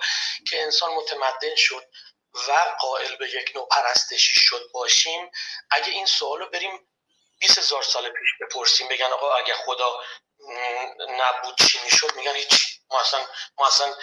که 0.51 0.63
انسان 0.63 0.91
متمدن 0.95 1.55
شد 1.57 1.85
و 2.49 2.53
قائل 2.81 3.17
به 3.17 3.29
یک 3.29 3.53
نوع 3.55 3.69
پرستشی 3.71 4.41
شد 4.41 4.71
باشیم. 4.73 5.31
اگه 5.71 5.91
این 5.91 6.07
سوال 6.07 6.41
رو 6.41 6.47
بریم 6.51 6.89
20 7.39 7.59
هزار 7.59 7.83
سال 7.83 8.11
پیش 8.11 8.29
بپرسیم 8.41 8.89
بگن 8.89 9.07
آقا 9.07 9.35
اگه 9.35 9.55
خدا 9.55 10.01
نبود 11.09 11.59
چی 11.59 11.79
می‌شد 11.85 12.15
میگن 12.15 12.35
هیچ 12.35 12.78
ما 12.91 13.01
اصلا, 13.01 13.27
ما 13.59 13.67
اصلا 13.67 13.95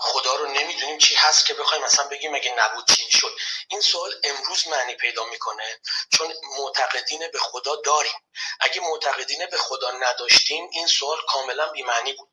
خدا 0.00 0.34
رو 0.34 0.46
نمی‌دونیم 0.46 0.98
چی 0.98 1.14
هست 1.14 1.46
که 1.46 1.54
بخوایم 1.54 1.84
مثلا 1.84 2.08
بگیم 2.08 2.34
اگه 2.34 2.54
نبود 2.54 2.84
چی 2.96 3.10
شد. 3.10 3.36
این 3.68 3.80
سوال 3.80 4.14
امروز 4.24 4.68
معنی 4.68 4.94
پیدا 4.94 5.24
می‌کنه 5.24 5.80
چون 6.12 6.34
معتقدین 6.58 7.28
به 7.32 7.38
خدا 7.38 7.76
داریم. 7.76 8.24
اگه 8.60 8.80
معتقدین 8.80 9.46
به 9.46 9.56
خدا 9.56 9.90
نداشتیم 9.90 10.68
این 10.72 10.86
سوال 10.86 11.18
کاملا 11.28 11.68
بیمعنی 11.68 12.12
بود. 12.12 12.28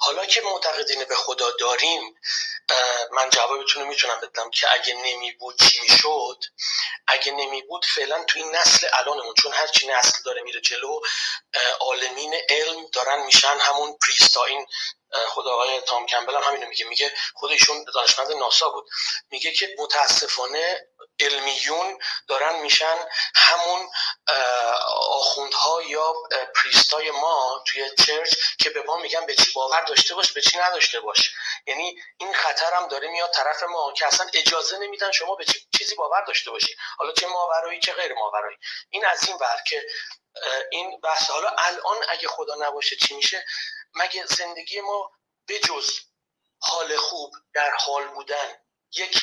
حالا 0.00 0.26
که 0.26 0.40
معتقدین 0.40 1.04
به 1.04 1.14
خدا 1.14 1.50
داریم 1.50 2.20
من 3.12 3.30
جوابتون 3.30 3.82
رو 3.82 3.88
می‌تونم 3.88 4.20
بدم 4.20 4.50
که 4.50 4.72
اگه 4.72 4.94
نمی 4.94 5.32
بود 5.32 5.62
چی 5.62 5.80
می‌شد؟ 5.80 6.44
اگه 7.06 7.32
نمی 7.32 7.62
بود 7.62 7.84
فعلا 7.84 8.24
تو 8.24 8.38
این 8.38 8.56
نسل 8.56 8.86
الانمون 8.92 9.34
چون 9.34 9.52
هرچی 9.52 9.86
نسل 9.86 10.22
داره 10.24 10.42
میره 10.42 10.60
جلو 10.60 11.00
عالمین 11.80 12.34
علم 12.48 12.86
دارن 12.92 13.22
میشن 13.22 13.58
همون 13.60 13.98
پریستا 14.06 14.44
این 14.44 14.66
خود 15.28 15.48
آقای 15.48 15.80
تام 15.80 16.06
کمبل 16.06 16.34
هم 16.34 16.42
همینو 16.42 16.66
میگه. 16.66 16.84
میگه 16.84 17.12
خودشون 17.34 17.84
دانشمند 17.94 18.32
ناسا 18.32 18.70
بود. 18.70 18.88
میگه 19.30 19.52
که 19.52 19.74
متاسفانه 19.78 20.86
علمیون 21.20 21.98
دارن 22.28 22.60
میشن 22.60 22.96
همون 23.34 23.90
آخوندها 25.10 25.82
یا 25.82 26.14
پریستای 26.54 27.10
ما 27.10 27.64
توی 27.66 27.90
چرچ 28.06 28.34
که 28.58 28.70
به 28.70 28.82
ما 28.82 28.96
میگن 28.96 29.26
به 29.26 29.34
چی 29.34 29.52
باور 29.52 29.80
داشته 29.80 30.14
باش 30.14 30.32
به 30.32 30.40
چی 30.40 30.58
نداشته 30.58 31.00
باش. 31.00 31.30
یعنی 31.66 32.02
این 32.18 32.34
خطر 32.34 32.72
هم 32.72 32.88
داره 32.88 33.08
میاد 33.08 33.30
طرف 33.30 33.62
ما 33.62 33.92
که 33.92 34.06
اصلا 34.06 34.26
اجازه 34.34 34.78
نمیدن 34.78 35.10
شما 35.10 35.34
به 35.34 35.44
چیزی 35.78 35.94
باور 35.94 36.24
داشته 36.24 36.50
باشی. 36.50 36.76
حالا 36.98 37.12
چه 37.12 37.26
ماورایی 37.26 37.80
چه 37.80 37.92
غیر 37.92 38.14
ماورایی. 38.14 38.56
این 38.90 39.06
از 39.06 39.28
این 39.28 39.36
ور 39.36 39.60
که 39.68 39.86
این 40.70 41.00
بحث 41.00 41.30
حالا 41.30 41.48
الان 41.58 41.96
اگه 42.08 42.28
خدا 42.28 42.54
نباشه 42.58 42.96
چی 42.96 43.14
میشه 43.14 43.46
مگه 43.94 44.26
زندگی 44.26 44.80
ما 44.80 45.12
بجز 45.48 45.90
حال 46.58 46.96
خوب 46.96 47.34
در 47.54 47.70
حال 47.70 48.08
بودن 48.08 48.58
یک 48.96 49.22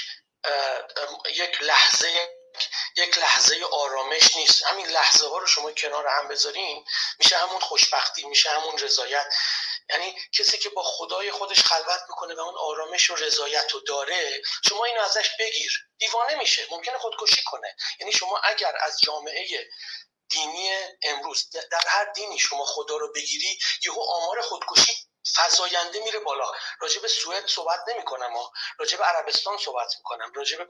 یک 1.25 1.61
لحظه 1.61 2.29
یک 2.97 3.17
لحظه 3.17 3.65
آرامش 3.71 4.35
نیست. 4.35 4.63
همین 4.63 4.87
لحظه 4.87 5.27
ها 5.27 5.37
رو 5.37 5.47
شما 5.47 5.71
کنار 5.71 6.07
هم 6.07 6.27
بذارین 6.27 6.85
میشه 7.19 7.37
همون 7.37 7.59
خوشبختی 7.59 8.23
میشه 8.23 8.49
همون 8.49 8.77
رضایت. 8.77 9.33
یعنی 9.89 10.15
کسی 10.33 10.57
که 10.57 10.69
با 10.69 10.83
خدای 10.83 11.31
خودش 11.31 11.63
خلوت 11.63 12.01
می‌کنه 12.09 12.35
و 12.35 12.39
اون 12.39 12.55
آرامش 12.57 13.09
و 13.09 13.15
رضایت 13.15 13.71
رو 13.71 13.79
داره 13.79 14.41
شما 14.69 14.85
اینو 14.85 15.01
ازش 15.01 15.29
بگیر. 15.39 15.87
دیوانه 15.97 16.35
میشه 16.35 16.67
ممکنه 16.71 16.97
خودکشی 16.97 17.43
کنه. 17.43 17.75
یعنی 17.99 18.11
شما 18.11 18.37
اگر 18.43 18.77
از 18.81 18.99
جامعه 19.03 19.69
دینی 20.31 20.71
امروز. 21.01 21.49
در 21.71 21.83
هر 21.87 22.05
دینی 22.05 22.39
شما 22.39 22.65
خدا 22.65 22.97
رو 22.97 23.11
بگیری 23.13 23.59
یهو 23.85 24.01
آمار 24.01 24.41
خودکشی 24.41 24.93
فضاینده 25.35 25.99
میره 26.03 26.19
بالا. 26.19 26.51
راجع 26.79 27.01
به 27.01 27.07
سوئد 27.07 27.45
صحبت 27.45 27.79
نمی 27.87 28.03
کنم 28.05 28.33
راجع 28.79 28.97
به 28.97 29.03
عربستان 29.03 29.57
صحبت 29.57 29.95
می‌کنم. 29.97 30.31
راجع 30.35 30.57
به 30.57 30.67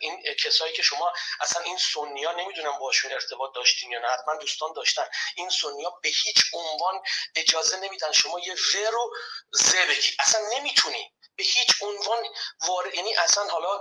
این 0.00 0.22
کسایی 0.44 0.72
که 0.72 0.82
شما 0.82 1.12
اصلا 1.40 1.62
این 1.62 1.78
سنیا 1.78 2.32
نمی‌دونم 2.32 2.78
باشون 2.78 3.12
ارتباط 3.12 3.54
داشتین 3.54 3.90
یا 3.90 3.98
نه 4.00 4.08
حتما 4.08 4.34
دوستان 4.34 4.72
داشتن. 4.72 5.08
این 5.36 5.50
سنیا 5.50 5.90
به 6.02 6.08
هیچ 6.08 6.42
عنوان 6.52 7.02
اجازه 7.36 7.76
نمیدن 7.76 8.12
شما 8.12 8.40
یه 8.40 8.54
و 8.54 8.90
رو 8.90 9.12
ز 9.52 9.74
بگی. 9.74 10.16
اصلا 10.20 10.40
نمی‌تونی. 10.52 11.14
به 11.40 11.46
هیچ 11.46 11.70
عنوان 11.82 12.18
وارد 12.68 12.94
یعنی 12.94 13.16
اصلا 13.16 13.44
حالا 13.44 13.80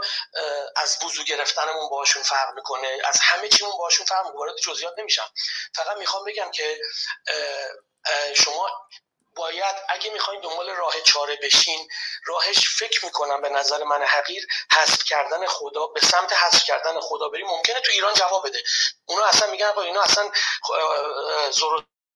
از 0.75 0.97
وضو 1.05 1.23
گرفتنمون 1.23 1.89
باشون 1.89 2.23
فرق 2.23 2.53
می‌کنه 2.55 2.97
از 3.05 3.19
همه 3.21 3.47
چیمون 3.47 3.77
باشون 3.77 4.05
فرق 4.05 4.25
می‌کنه 4.25 4.39
وارد 4.39 4.55
جزئیات 4.57 4.93
نمیشم. 4.99 5.29
فقط 5.75 5.97
می‌خوام 5.97 6.25
بگم 6.25 6.51
که 6.51 6.79
شما 8.35 8.69
باید 9.35 9.75
اگه 9.89 10.09
می‌خواین 10.13 10.41
دنبال 10.41 10.69
راه 10.69 11.01
چاره 11.01 11.35
بشین 11.35 11.87
راهش 12.25 12.77
فکر 12.79 13.05
می‌کنم 13.05 13.41
به 13.41 13.49
نظر 13.49 13.83
من 13.83 14.03
حقیر 14.03 14.47
حذف 14.71 15.03
کردن 15.03 15.47
خدا 15.47 15.87
به 15.87 15.99
سمت 15.99 16.33
حذف 16.33 16.63
کردن 16.63 16.99
خدا 16.99 17.29
بری 17.29 17.43
ممکنه 17.43 17.79
تو 17.79 17.91
ایران 17.91 18.13
جواب 18.13 18.47
بده. 18.47 18.63
اونا 19.05 19.25
اصلا 19.25 19.51
میگن 19.51 19.71
اینا 19.77 20.01
اصلا 20.01 20.31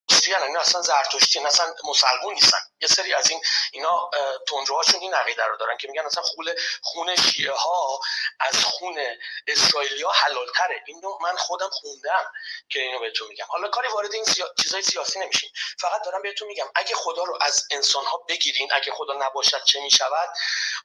زرتشتیان 0.09 0.43
اینا 0.43 0.59
اصلا 0.59 0.81
زرتشتی 0.81 1.39
اصلا 1.39 1.73
مسلمون 1.83 2.33
نیستن. 2.33 2.57
یه 2.81 2.87
سری 2.87 3.13
از 3.13 3.29
این 3.29 3.41
اینا 3.71 4.09
تندروهاشون 4.47 5.01
این 5.01 5.13
عقیده 5.13 5.43
رو 5.45 5.57
دارن 5.57 5.77
که 5.77 5.87
میگن 5.87 6.05
اصلا 6.05 6.23
خون 6.23 6.55
خون 6.81 7.15
شیعه 7.15 7.53
ها 7.53 7.99
از 8.39 8.63
خون 8.63 8.99
اسرائیلیا 9.47 10.09
حلال 10.09 10.47
تره 10.55 10.83
اینو 10.87 11.17
من 11.21 11.35
خودم 11.35 11.69
خوندم 11.69 12.31
که 12.69 12.79
اینو 12.79 12.99
بهتون 12.99 13.27
میگم. 13.27 13.45
حالا 13.49 13.69
کاری 13.69 13.87
وارد 13.87 14.13
این 14.13 14.25
سیا... 14.25 14.53
چیزای 14.63 14.81
سیاسی 14.81 15.19
نمیشین 15.19 15.49
فقط 15.79 16.05
دارم 16.05 16.21
بهتون 16.21 16.47
میگم 16.47 16.71
اگه 16.75 16.95
خدا 16.95 17.23
رو 17.23 17.37
از 17.41 17.67
انسان 17.71 18.05
ها 18.05 18.17
بگیرین 18.17 18.73
اگه 18.73 18.91
خدا 18.91 19.13
نباشد 19.13 19.63
چه 19.63 19.81
می‌شود 19.81 20.29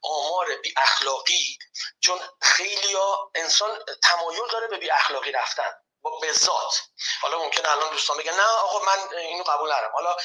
آمار 0.03 0.57
بی 0.57 0.75
اخلاقی 0.77 1.59
چون 2.01 2.21
خیلی 2.43 2.97
انسان 3.35 3.79
تمایل 4.03 4.49
داره 4.53 4.67
به 4.67 4.77
بی 4.77 4.91
اخلاقی 4.91 5.33
رفتن. 5.33 5.73
به 6.21 6.33
ذات 6.33 6.81
حالا 7.23 7.39
ممکن 7.39 7.67
الان 7.67 7.91
دوستان 7.91 8.17
بگن 8.19 8.33
نه 8.33 8.43
آقا 8.43 8.85
من 8.85 9.17
اینو 9.17 9.45
قبول 9.45 9.73
ندارم. 9.73 9.93
حالا 9.93 10.17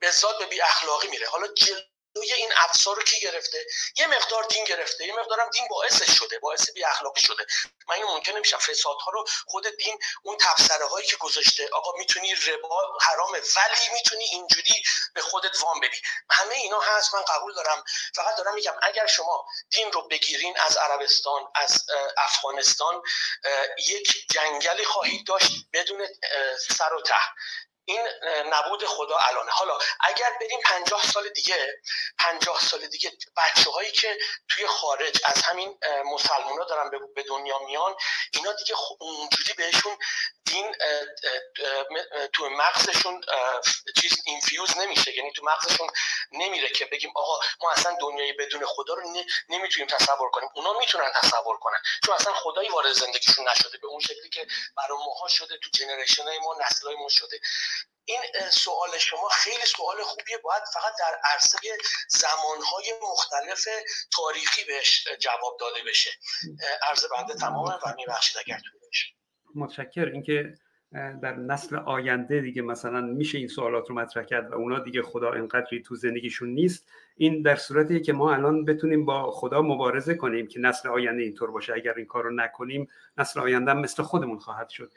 به 0.00 0.10
ذات 0.10 0.38
به 0.38 0.46
بی 0.46 0.60
اخلاقی 0.60 1.08
میره. 1.08 1.28
حالا 1.28 1.46
جلوی 2.16 2.32
این 2.32 2.52
افسار 2.56 2.96
رو 2.96 3.02
کی 3.02 3.20
گرفته؟ 3.20 3.66
یه 3.96 4.06
مقدار 4.06 4.44
دین 4.44 4.64
گرفته. 4.64 5.06
یه 5.06 5.12
مقدارم 5.12 5.50
دین 5.50 5.68
باعثش 5.68 6.18
شده 6.18 6.38
باعث 6.38 6.70
بی 6.70 6.84
اخلاقی 6.84 7.20
شده. 7.20 7.46
من 7.88 7.94
اینو 7.94 8.08
ممکن 8.08 8.32
نمیشم. 8.32 8.58
فسادها 8.58 9.10
رو 9.12 9.24
خود 9.46 9.76
دین 9.76 9.98
اون 10.22 10.36
تبصره 10.36 10.86
هایی 10.86 11.06
که 11.06 11.16
گذاشته 11.16 11.68
آقا 11.72 11.92
می‌تونی 11.98 12.34
ربا 12.34 12.98
حرامه 13.00 13.38
ولی 13.38 13.88
می‌تونی 13.92 14.24
اینجوری 14.24 14.82
به 15.14 15.20
خودت 15.20 15.62
وام 15.62 15.80
بدی. 15.80 16.00
همه 16.30 16.54
اینا 16.54 16.80
هست 16.80 17.14
من 17.14 17.22
قبول 17.22 17.54
دارم. 17.54 17.84
فقط 18.14 18.36
دارم 18.36 18.54
میگم 18.54 18.74
اگر 18.82 19.06
شما 19.06 19.46
دین 19.70 19.92
رو 19.92 20.02
بگیرین 20.08 20.58
از 20.58 20.76
عربستان 20.76 21.48
از 21.54 21.86
افغانستان 22.16 23.02
یک 23.86 24.26
جنگلی 24.30 24.84
خواهید 24.84 25.26
داشت 25.26 25.52
بدون 25.72 26.08
سر 26.78 26.94
و 26.94 27.02
ته. 27.02 27.14
این 27.84 28.08
نبود 28.46 28.84
خدا 28.84 29.16
الانه. 29.16 29.50
حالا 29.50 29.78
اگر 30.00 30.30
بریم 30.40 30.60
پنجاه 30.64 31.06
سال 31.06 31.28
دیگه 31.28 31.82
پنجاه 32.18 32.60
سال 32.60 32.86
دیگه 32.86 33.12
بچه 33.36 33.70
هایی 33.70 33.90
که 33.90 34.18
توی 34.48 34.66
خارج 34.66 35.20
از 35.24 35.42
همین 35.42 35.78
مسلمان 36.04 36.58
ها 36.58 36.64
دارن 36.64 36.90
به 37.14 37.22
دنیا 37.22 37.58
میان 37.58 37.96
اینا 38.32 38.52
دیگه 38.52 38.74
اونجوری 38.98 39.52
بهشون 39.52 39.98
دین 40.44 40.76
تو 42.32 42.48
مغزشون 42.48 43.24
چیز 44.00 44.12
اینفیوز 44.26 44.78
نمیشه. 44.78 45.16
یعنی 45.16 45.32
تو 45.32 45.44
مغزشون 45.44 45.88
نمیره 46.32 46.68
که 46.68 46.84
بگیم 46.84 47.12
آقا 47.14 47.40
ما 47.60 47.72
اصلا 47.72 47.96
دنیای 48.00 48.32
بدون 48.32 48.66
خدا 48.66 48.94
رو 48.94 49.02
نمی‌تونیم 49.48 49.88
تصور 49.88 50.30
کنیم. 50.30 50.48
اونا 50.54 50.72
می‌تونن 50.72 51.12
تصور 51.14 51.58
کنن. 51.58 51.78
چون 52.06 52.14
اصلا 52.14 52.32
خدایی 52.32 52.68
وارد 52.68 52.92
زندگیشون 52.92 53.48
نشده. 53.48 53.78
به 53.78 53.86
اون 53.86 54.00
شکلی 54.00 54.28
که 54.28 54.46
برای 54.76 54.98
ماها 54.98 55.28
شده 55.28 55.58
تو 55.58 55.70
جنریشن 55.70 56.38
ما 56.38 56.56
نسل 56.60 56.86
های 56.86 56.96
ما 56.96 57.08
شده. 57.08 57.40
این 58.04 58.18
سوال 58.50 58.98
شما 58.98 59.28
خیلی 59.28 59.66
سوال 59.66 59.96
خوبیه. 60.02 60.38
باید 60.44 60.62
فقط 60.74 60.92
در 60.98 61.18
عرصه 61.32 61.58
زمانهای 62.08 62.92
مختلف 63.02 63.68
تاریخی 64.16 64.64
بهش 64.64 65.08
جواب 65.18 65.56
داده 65.60 65.80
بشه. 65.88 66.10
عرض 66.90 67.04
بنده 67.16 67.34
تمامه 67.34 67.74
و 67.74 67.94
میبخشید 67.96 68.36
اگر 68.46 68.60
بشه 68.90 69.06
متشکر. 69.54 70.08
اینکه 70.12 70.54
در 70.92 71.36
نسل 71.36 71.76
آینده 71.76 72.40
دیگه 72.40 72.62
مثلا 72.62 73.00
میشه 73.00 73.38
این 73.38 73.48
سوالات 73.48 73.88
رو 73.88 73.94
مطرح 73.94 74.24
کرد 74.24 74.52
و 74.52 74.54
اونا 74.54 74.78
دیگه 74.78 75.02
خدا 75.02 75.32
انقدری 75.32 75.82
تو 75.82 75.94
زندگیشون 75.94 76.48
نیست. 76.48 76.88
این 77.16 77.42
در 77.42 77.56
صورتی 77.56 78.00
که 78.00 78.12
ما 78.12 78.34
الان 78.34 78.64
بتونیم 78.64 79.04
با 79.04 79.30
خدا 79.30 79.62
مبارزه 79.62 80.14
کنیم 80.14 80.48
که 80.48 80.60
نسل 80.60 80.88
آینده 80.88 81.22
اینطور 81.22 81.50
باشه. 81.50 81.72
اگر 81.72 81.94
این 81.94 82.06
کار 82.06 82.24
رو 82.24 82.34
نکنیم 82.34 82.88
نسل 83.18 83.40
آینده 83.40 83.72
مثل 83.72 84.02
خودمون 84.02 84.38
خواهد 84.38 84.68
شد. 84.68 84.92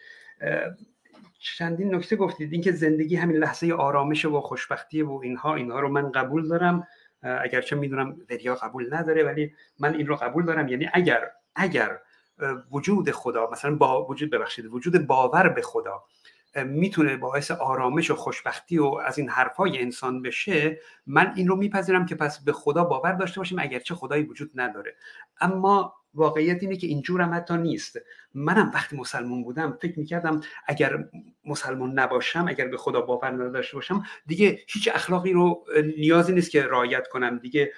چندین 1.39 1.95
نکته 1.95 2.15
گفتید. 2.15 2.53
اینکه 2.53 2.71
زندگی 2.71 3.15
همین 3.15 3.37
لحظه 3.37 3.73
آرامش 3.73 4.25
و 4.25 4.41
خوشبختی 4.41 5.01
و 5.01 5.11
اینها 5.11 5.55
اینها 5.55 5.79
رو 5.79 5.89
من 5.89 6.11
قبول 6.11 6.47
دارم. 6.47 6.87
اگرچه 7.21 7.75
می‌دونم 7.75 8.17
وریا 8.29 8.55
قبول 8.55 8.93
نداره 8.95 9.23
ولی 9.23 9.53
من 9.79 9.95
این 9.95 10.07
رو 10.07 10.15
قبول 10.15 10.45
دارم. 10.45 10.67
یعنی 10.67 10.89
اگر 10.93 11.31
اگر 11.55 11.99
وجود 12.71 13.11
خدا 13.11 13.49
مثلا 13.51 13.75
با 13.75 14.05
وجود 14.05 14.31
ببخشید 14.31 14.65
وجود 14.65 15.07
باور 15.07 15.49
به 15.49 15.61
خدا 15.61 16.03
می‌تونه 16.55 17.17
باعث 17.17 17.51
آرامش 17.51 18.11
و 18.11 18.15
خوشبختی 18.15 18.77
و 18.77 18.85
از 18.85 19.17
این 19.17 19.29
حرفای 19.29 19.81
انسان 19.81 20.21
بشه 20.21 20.79
من 21.07 21.33
این 21.35 21.47
رو 21.47 21.55
میپذیرم 21.55 22.05
که 22.05 22.15
پس 22.15 22.43
به 22.43 22.51
خدا 22.51 22.83
باور 22.83 23.11
داشته 23.11 23.39
باشیم 23.39 23.59
اگرچه 23.59 23.95
خدایی 23.95 24.23
وجود 24.23 24.51
نداره. 24.55 24.95
اما 25.41 25.93
واقعیت 26.15 26.64
اینه 26.64 26.76
که 26.76 26.88
اینجور 26.88 27.22
هم 27.22 27.34
حتی 27.34 27.57
نیست. 27.57 27.99
منم 28.34 28.72
وقتی 28.73 28.98
مسلمان 28.98 29.44
بودم 29.44 29.77
فکر 29.81 29.99
می‌کردم 29.99 30.41
اگر 30.68 31.06
مسلمان 31.45 31.99
نباشم 31.99 32.45
اگر 32.48 32.68
به 32.68 32.77
خدا 32.77 33.02
باور 33.02 33.31
نداشته 33.31 33.76
باشم 33.76 34.03
دیگه 34.27 34.60
هیچ 34.68 34.90
اخلاقی 34.94 35.34
رو 35.34 35.65
نیازی 35.98 36.34
نیست 36.34 36.52
که 36.52 36.64
رعایت 36.64 37.07
کنم. 37.07 37.38
دیگه 37.38 37.72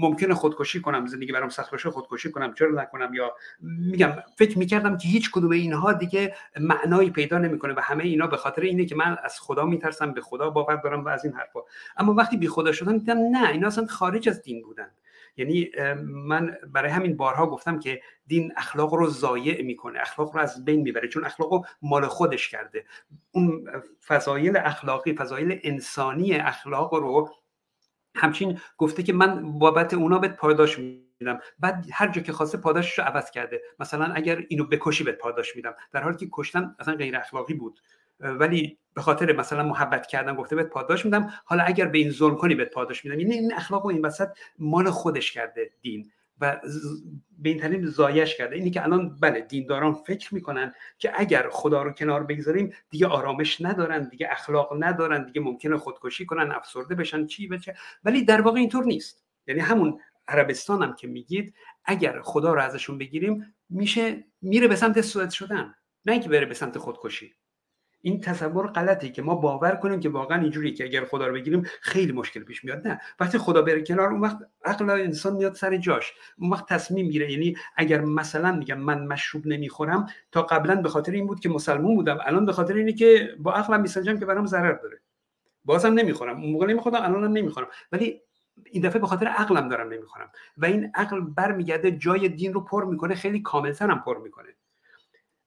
ممکنه 0.00 0.34
خودکشی 0.34 0.80
کنم 0.80 1.06
زندگی 1.06 1.32
برام 1.32 1.48
سخت 1.48 1.70
باشه 1.70 1.90
خودکشی 1.90 2.30
کنم. 2.30 2.54
چرا 2.54 2.82
نکنم؟ 2.82 3.14
یا 3.14 3.34
میگم 3.60 4.12
فکر 4.36 4.58
می‌کردم 4.58 4.96
که 4.96 5.08
هیچ 5.08 5.30
کدوم 5.30 5.50
اینها 5.50 5.92
دیگه 5.92 6.34
معنایی 6.60 7.10
پیدا 7.10 7.38
نمی‌کنه 7.38 7.74
و 7.74 7.80
همه 7.80 8.04
اینا 8.04 8.26
به 8.26 8.36
خاطر 8.36 8.62
اینه 8.62 8.84
که 8.84 8.94
من 8.94 9.16
از 9.24 9.40
خدا 9.40 9.66
میترسم 9.66 10.12
به 10.12 10.20
خدا 10.20 10.50
باور 10.50 10.76
دارم 10.76 11.04
و 11.04 11.08
از 11.08 11.24
این 11.24 11.34
حرفا. 11.34 11.60
اما 11.96 12.14
وقتی 12.14 12.36
بی 12.36 12.48
خدا 12.48 12.72
شدم 12.72 12.98
دیدم 12.98 13.18
نه 13.18 13.48
اینا 13.48 13.66
اصلا 13.66 13.86
خارج 13.86 14.28
از 14.28 14.42
دین 14.42 14.62
بودن. 14.62 14.90
یعنی 15.40 15.70
من 16.04 16.56
برای 16.66 16.90
همین 16.90 17.16
بارها 17.16 17.46
گفتم 17.46 17.78
که 17.78 18.02
دین 18.26 18.52
اخلاق 18.56 18.94
رو 18.94 19.06
ضایع 19.06 19.62
می‌کنه 19.62 20.00
اخلاق 20.00 20.34
رو 20.34 20.40
از 20.40 20.64
بین 20.64 20.80
می‌بره 20.80 21.08
چون 21.08 21.24
اخلاق 21.24 21.52
رو 21.52 21.64
مال 21.82 22.06
خودش 22.06 22.48
کرده. 22.48 22.84
اون 23.30 23.68
فضایل 24.06 24.56
اخلاقی 24.56 25.14
فضایل 25.14 25.60
انسانی 25.62 26.34
اخلاق 26.34 26.94
رو 26.94 27.30
همچین 28.16 28.60
گفته 28.78 29.02
که 29.02 29.12
من 29.12 29.58
بابت 29.58 29.94
اونا 29.94 30.18
بهت 30.18 30.36
پاداش 30.36 30.78
میدم. 30.78 31.40
بعد 31.58 31.86
هر 31.92 32.08
جا 32.08 32.22
که 32.22 32.32
خواسته 32.32 32.58
پاداشش 32.58 32.98
رو 32.98 33.04
عوض 33.04 33.30
کرده. 33.30 33.62
مثلا 33.78 34.04
اگر 34.04 34.44
اینو 34.48 34.64
بکشی 34.64 35.04
بهت 35.04 35.18
پاداش 35.18 35.56
میدم. 35.56 35.74
در 35.92 36.02
حالی 36.02 36.16
که 36.16 36.28
کشتن 36.32 36.76
اصلا 36.78 36.94
غیر 36.94 37.16
اخلاقی 37.16 37.54
بود. 37.54 37.80
ولی 38.20 38.78
به 38.94 39.02
خاطر 39.02 39.32
مثلا 39.32 39.62
محبت 39.62 40.06
کردن 40.06 40.34
گفته 40.34 40.56
بهت 40.56 40.66
پاداش 40.66 41.04
میدم 41.04 41.32
حالا 41.44 41.62
اگر 41.62 41.86
به 41.86 41.98
این 41.98 42.10
ظلم 42.10 42.36
کنی 42.36 42.54
بهت 42.54 42.70
پاداش 42.70 43.04
میدم. 43.04 43.20
یعنی 43.20 43.34
این 43.34 43.54
اخلاق 43.54 43.84
و 43.84 43.88
این 43.88 44.06
وسط 44.06 44.28
مال 44.58 44.90
خودش 44.90 45.32
کرده 45.32 45.70
دین 45.80 46.10
و 46.40 46.60
به 47.38 47.48
این 47.48 47.58
طریق 47.58 47.84
زایش 47.84 48.36
کرده. 48.36 48.56
اینی 48.56 48.70
که 48.70 48.82
الان 48.82 49.16
بله 49.20 49.40
دینداران 49.40 49.94
فکر 49.94 50.34
می‌کنن 50.34 50.74
که 50.98 51.12
اگر 51.14 51.48
خدا 51.50 51.82
رو 51.82 51.92
کنار 51.92 52.24
بگذاریم 52.24 52.72
دیگه 52.90 53.06
آرامش 53.06 53.60
ندارن 53.60 54.08
دیگه 54.08 54.28
اخلاق 54.30 54.76
ندارن 54.78 55.24
دیگه 55.24 55.40
ممکنه 55.40 55.76
خودکشی 55.76 56.26
کنن 56.26 56.52
افسرده 56.52 56.94
بشن 56.94 57.26
چی 57.26 57.48
بچه 57.48 57.74
ولی 58.04 58.24
در 58.24 58.40
واقع 58.40 58.58
اینطور 58.60 58.84
نیست. 58.84 59.24
یعنی 59.46 59.60
همون 59.60 60.00
عربستان 60.28 60.82
هم 60.82 60.94
که 60.94 61.06
میگید 61.06 61.54
اگر 61.84 62.20
خدا 62.20 62.54
رو 62.54 62.60
ازشون 62.60 62.98
بگیریم 62.98 63.54
میشه 63.68 64.24
میره 64.42 64.68
به 64.68 64.76
سمت 64.76 65.00
سوئد 65.00 65.30
شدن. 65.30 65.74
نه 66.06 66.12
اینکه 66.12 66.28
بره 66.28 66.46
به 66.46 66.54
سمت 66.54 66.78
خودکشی. 66.78 67.34
این 68.02 68.20
تصور 68.20 68.66
غلطی 68.66 69.10
که 69.10 69.22
ما 69.22 69.34
باور 69.34 69.76
کنیم 69.76 70.00
که 70.00 70.08
واقعا 70.08 70.40
اینجوری 70.40 70.74
که 70.74 70.84
اگر 70.84 71.04
خدا 71.04 71.26
رو 71.26 71.34
بگیریم 71.34 71.62
خیلی 71.80 72.12
مشکل 72.12 72.40
پیش 72.40 72.64
میاد 72.64 72.88
نه. 72.88 73.00
وقتی 73.20 73.38
خدا 73.38 73.62
بره 73.62 73.82
کنار 73.82 74.10
اون 74.10 74.20
وقت 74.20 74.38
عقل 74.64 74.90
انسان 74.90 75.36
میاد 75.36 75.54
سر 75.54 75.76
جاش. 75.76 76.12
اون 76.38 76.50
وقت 76.50 76.68
تصمیم 76.68 77.06
می‌گیره. 77.06 77.32
یعنی 77.32 77.56
اگر 77.76 78.00
مثلا 78.00 78.52
میگم 78.52 78.78
من 78.78 79.06
مشروب 79.06 79.46
نمی‌خورم 79.46 80.06
تا 80.32 80.42
قبلا 80.42 80.74
به 80.74 80.88
خاطر 80.88 81.12
این 81.12 81.26
بود 81.26 81.40
که 81.40 81.48
مسلمون 81.48 81.94
بودم 81.94 82.18
الان 82.24 82.46
به 82.46 82.52
خاطر 82.52 82.74
اینه 82.74 82.92
که 82.92 83.34
با 83.38 83.52
عقلم 83.52 83.80
میسنجم 83.80 84.18
که 84.18 84.26
برام 84.26 84.46
ضرر 84.46 84.72
داره. 84.72 85.00
بازم 85.64 85.92
نمی‌خورم. 85.92 86.40
اون 86.40 86.52
موقع 86.52 86.66
نمی‌خورم 86.66 87.02
الانم 87.02 87.32
نمی‌خورم. 87.32 87.68
ولی 87.92 88.20
این 88.64 88.82
دفعه 88.82 89.00
به 89.00 89.06
خاطر 89.06 89.26
عقلم 89.26 89.68
دارم 89.68 89.92
نمی‌خورم. 89.92 90.30
و 90.56 90.64
این 90.64 90.92
عقل 90.94 91.20
برمیگرده 91.20 91.90
جای 91.90 92.28
دین 92.28 92.52
رو 92.52 92.60
پر 92.60 92.84
می‌کنه 92.84 93.14
خیلی 93.14 93.40
کاملتر 93.40 93.90
هم 93.90 94.00
پر 94.00 94.18
می‌کنه. 94.18 94.48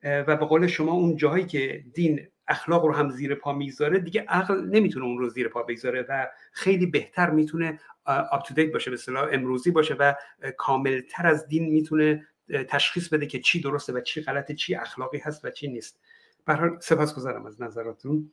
و 0.03 0.35
به 0.35 0.45
قول 0.45 0.67
شما 0.67 0.91
اون 0.91 1.15
جایی 1.15 1.45
که 1.45 1.83
دین 1.93 2.27
اخلاق 2.47 2.85
رو 2.85 2.95
هم 2.95 3.09
زیر 3.09 3.35
پا 3.35 3.53
می‌ذاره 3.53 3.99
دیگه 3.99 4.25
عقل 4.27 4.55
نمی‌تونه 4.55 5.05
اون 5.05 5.17
رو 5.17 5.29
زیر 5.29 5.47
پا 5.47 5.63
بگذاره 5.63 6.05
و 6.09 6.27
خیلی 6.51 6.85
بهتر 6.85 7.29
می‌تونه 7.29 7.79
آپ 8.05 8.43
تو 8.43 8.71
باشه 8.73 8.91
به 8.91 8.93
اصطلاح 8.93 9.29
امروزی 9.31 9.71
باشه 9.71 9.93
و 9.93 10.13
کاملتر 10.57 11.27
از 11.27 11.47
دین 11.47 11.73
می‌تونه 11.73 12.27
تشخیص 12.69 13.09
بده 13.09 13.27
که 13.27 13.39
چی 13.39 13.61
درسته 13.61 13.93
و 13.93 14.01
چی 14.01 14.21
غلطه 14.21 14.55
چی 14.55 14.75
اخلاقی 14.75 15.17
هست 15.17 15.45
و 15.45 15.49
چی 15.49 15.67
نیست. 15.67 15.99
به 16.45 16.53
حال 16.53 16.79
سپاسگزارم 16.79 17.45
از 17.45 17.61
نظراتون. 17.61 18.31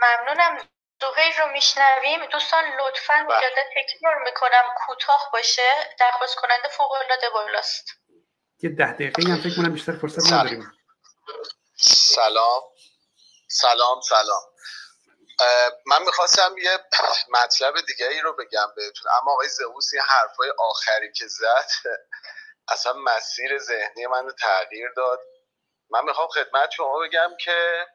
ممنونم. 0.00 0.58
زهیر 1.00 1.34
رو 1.44 1.52
میشنویم. 1.52 2.20
دوستان 2.32 2.64
لطفا. 2.64 3.14
مجدد 3.24 3.68
تکرار 3.76 4.14
می‌کنم 4.24 4.74
کوتاه 4.76 5.30
باشه. 5.32 5.62
درخواست 6.00 6.36
کننده 6.36 6.68
فوق 6.70 6.92
العاده 6.92 7.26
بالاست. 7.34 8.00
یه 8.62 8.70
ده 8.70 8.92
دقیقه 8.92 9.32
هم 9.32 9.36
فکر 9.36 9.56
کنم 9.56 9.72
بیشتر 9.72 9.92
فرصت 9.92 10.32
نداریم. 10.32 10.72
سلام. 11.76 12.62
سلام 13.48 14.00
سلام. 14.00 14.42
من 15.86 16.02
می‌خواستم 16.02 16.58
یه 16.58 16.78
مطلب 17.28 17.80
دیگه 17.80 18.08
ای 18.08 18.20
رو 18.20 18.32
بگم 18.36 18.72
بهتون. 18.76 19.12
اما 19.22 19.32
آقای 19.32 19.48
زئوس 19.48 19.92
یه 19.92 20.02
حرفای 20.02 20.52
آخری 20.58 21.12
که 21.12 21.26
زد 21.26 21.68
اصلا 22.72 22.92
مسیر 22.92 23.58
ذهنی 23.58 24.06
من 24.06 24.24
رو 24.24 24.32
تغییر 24.32 24.90
داد. 24.96 25.20
من 25.90 26.04
می‌خوام 26.04 26.28
خدمت 26.28 26.70
شما 26.70 26.98
بگم 26.98 27.36
که 27.40 27.86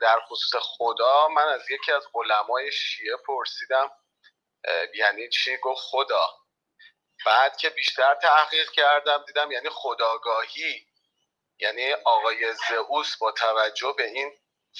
در 0.00 0.20
خصوص 0.20 0.62
خدا 0.62 1.28
من 1.28 1.48
از 1.48 1.70
یکی 1.70 1.92
از 1.92 2.04
علمای 2.14 2.72
شیعه 2.72 3.16
پرسیدم. 3.16 3.90
یعنی 4.94 5.28
چی؟ 5.28 5.56
گفت 5.56 5.80
خدا. 5.82 6.26
بعد 7.26 7.56
که 7.56 7.70
بیشتر 7.70 8.14
تحقیق 8.14 8.70
کردم 8.70 9.24
دیدم 9.26 9.50
یعنی 9.52 9.68
خداگاهی. 9.70 10.87
یعنی 11.60 11.92
آقای 11.92 12.52
زئوس 12.52 13.16
با 13.16 13.32
توجه 13.32 13.94
به 13.96 14.04
این 14.04 14.32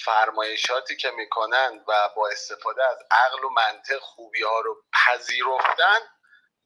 فرمایشاتی 0.05 0.97
که 0.97 1.11
می‌کنن 1.11 1.85
و 1.89 2.09
با 2.17 2.29
استفاده 2.29 2.85
از 2.85 2.99
عقل 3.11 3.45
و 3.45 3.49
منطق 3.49 3.99
خوبی 3.99 4.43
ها 4.43 4.61
رو 4.61 4.85
پذیرفتن 4.93 5.99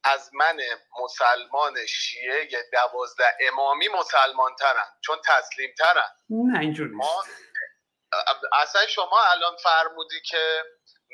از 0.03 0.29
من 0.33 0.59
مسلمان 0.99 1.85
شیعه 1.85 2.47
دوازده 2.71 3.37
امامی 3.39 3.87
مسلمان 3.87 4.55
ترن 4.55 4.85
چون 5.01 5.21
تسلیم 5.25 5.73
ترن 5.77 6.09
نه 6.29 6.59
اینجور 6.59 6.87
نیست. 6.87 7.43
اصلا 8.61 8.87
شما 8.87 9.21
الان 9.23 9.55
فرمودی 9.57 10.21
که 10.21 10.63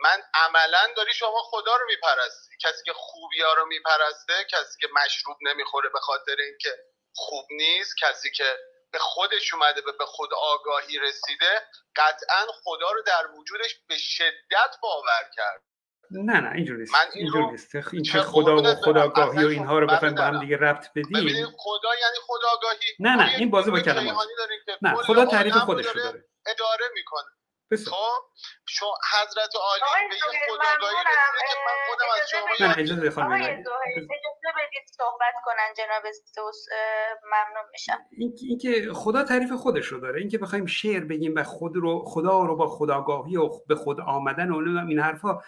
من 0.04 0.24
عملا 0.34 0.88
داری 0.98 1.14
شما 1.14 1.42
خدا 1.44 1.76
رو 1.76 1.86
میپرستی. 1.86 2.56
کسی 2.62 2.84
که 2.86 2.94
خوبی 2.94 3.42
ها 3.42 3.54
رو 3.54 3.66
میپرسته 3.66 4.46
کسی 4.52 4.80
که 4.82 4.88
مشروب 4.94 5.38
نمی‌خوره 5.42 5.90
به 5.90 6.00
خاطر 6.00 6.36
اینکه 6.40 6.78
خوب 7.16 7.46
نیست 7.52 7.96
کسی 8.02 8.32
که 8.32 8.58
به 8.92 9.00
خودش 9.00 9.54
اومده 9.54 9.82
به 9.82 10.06
خود 10.06 10.30
آگاهی 10.34 11.00
رسیده 11.00 11.68
قطعا 11.96 12.46
خدا 12.64 12.92
رو 12.92 13.02
در 13.02 13.28
وجودش 13.40 13.80
به 13.88 13.98
شدت 13.98 14.76
باور 14.82 15.24
کرد. 15.36 15.62
نه 16.12 16.40
نه 16.40 16.52
اینجور 16.56 16.78
نیست 16.78 16.94
من 16.94 17.06
اینجور 17.14 17.52
نیست. 17.52 17.76
این 17.94 18.04
که 18.04 18.22
خدا 18.22 18.56
و 18.56 18.76
خداگاهی 18.76 19.44
و 19.46 19.48
اینها 19.48 19.80
رو 19.80 19.88
بخوایم 19.88 20.16
با 20.16 20.22
هم 20.22 20.40
دیگه 20.40 20.58
ربط 20.58 20.90
بدیم؟ 20.96 21.46
خدا 21.58 21.90
یعنی 22.02 22.18
خداگاهی. 22.28 22.78
نه 23.00 23.16
نه 23.16 23.36
این 23.38 23.50
بازی 23.50 23.72
با 23.72 23.80
کلمات 23.80 24.28
نه 24.82 24.96
خدا 24.96 25.26
تعریف 25.26 25.56
خودش 25.58 25.86
رو 25.86 26.02
داره. 26.02 26.26
اداره 26.46 26.86
می‌کنه. 26.94 27.30
خب 27.76 28.22
شو 28.66 28.86
حضرت 29.14 29.56
عالی 29.56 30.10
به 30.10 30.16
یه 30.16 30.40
خداگاهی 30.50 30.96
رسیده 30.96 31.42
که 31.50 31.58
من 31.66 31.76
خودم 31.90 32.06
از 32.22 32.30
شما 32.30 32.74
اجازه 32.74 33.08
بخوام 33.08 33.32
اجازه 33.32 34.50
بدید 34.58 34.88
صحبت 34.98 35.34
کنن 35.46 35.74
جناب 35.78 36.04
استوس. 36.06 36.66
ممنون 37.24 37.70
میشم. 37.72 38.00
این 38.12 38.58
که 38.58 38.94
خدا 38.94 39.24
تعریف 39.24 39.52
خودش 39.52 39.86
رو 39.86 40.00
داره 40.00 40.20
اینکه 40.20 40.38
بخوایم 40.38 40.66
شعر 40.66 41.04
بگیم 41.04 41.36
و 41.36 41.44
خود 41.44 41.76
رو 41.76 42.06
خدا 42.06 42.46
رو 42.46 42.56
با 42.56 42.68
خداگاهی 42.68 43.38
و 43.38 43.50
به 43.68 43.76
خود 43.76 44.00
آمدن 44.00 44.52
و 44.52 44.88
این 44.88 45.00
حرفا 45.00 45.42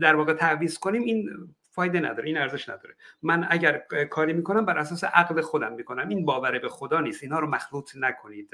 در 0.00 0.16
واقع 0.16 0.34
تعویض 0.34 0.78
کنیم 0.78 1.02
این 1.02 1.28
فایده 1.70 2.00
نداره 2.00 2.24
این 2.24 2.38
ارزش 2.38 2.68
نداره. 2.68 2.96
من 3.22 3.46
اگر 3.50 3.78
کاری 4.10 4.32
می‌کنم 4.32 4.64
بر 4.64 4.78
اساس 4.78 5.04
عقل 5.04 5.40
خودم 5.40 5.72
می‌کنم. 5.72 6.08
این 6.08 6.24
باور 6.24 6.58
به 6.58 6.68
خدا 6.68 7.00
نیست. 7.00 7.22
اینها 7.22 7.38
رو 7.38 7.46
مخلوط 7.46 7.90
نکنید 7.96 8.50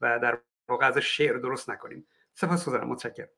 و 0.00 0.18
در 0.18 0.38
واقع 0.68 0.86
از 0.86 0.98
شعر 0.98 1.36
درست 1.36 1.70
نکنیم 1.70 2.06
سپاس 2.40 2.64
گذارم. 2.66 2.88
متشکرم. 2.88 3.28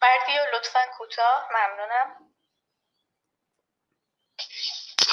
بردی 0.00 0.38
و 0.38 0.56
لطفا 0.56 0.80
کوتاه. 0.98 1.48
ممنونم. 1.54 2.08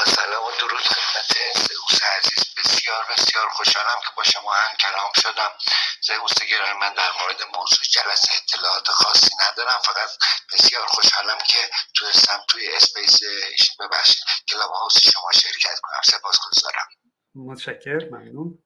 سلام 0.06 0.46
و 0.46 0.52
درود 0.60 0.82
خدمت 0.82 1.32
زئوس 1.56 2.04
عزیز. 2.04 2.56
بسیار 2.58 3.06
بسیار 3.12 3.50
خوشحالم 3.50 4.02
که 4.02 4.10
با 4.18 4.24
شما 4.24 4.54
هم 4.54 4.76
کلام 4.78 5.12
شدم. 5.16 5.52
زئوس 6.02 6.34
گرامی 6.50 6.80
من 6.80 6.94
در 6.94 7.12
مورد 7.22 7.42
موضوع 7.56 7.86
جلسه 7.92 8.30
اطلاعات 8.44 8.88
خاصی 8.88 9.36
ندارم. 9.42 9.80
فقط 9.84 10.10
بسیار 10.54 10.86
خوشحالم 10.86 11.38
که 11.48 11.70
تونستم 11.96 12.46
توی 12.50 12.76
space 12.76 13.20
ببخشید. 13.80 14.24
کلاب 14.48 14.72
هاوس 14.72 14.98
شما 15.14 15.32
شرکت 15.34 15.80
کنم. 15.84 16.02
سپاس 16.04 16.40
گذارم. 16.48 16.88
متشکر 17.36 18.10
ممنون. 18.12 18.64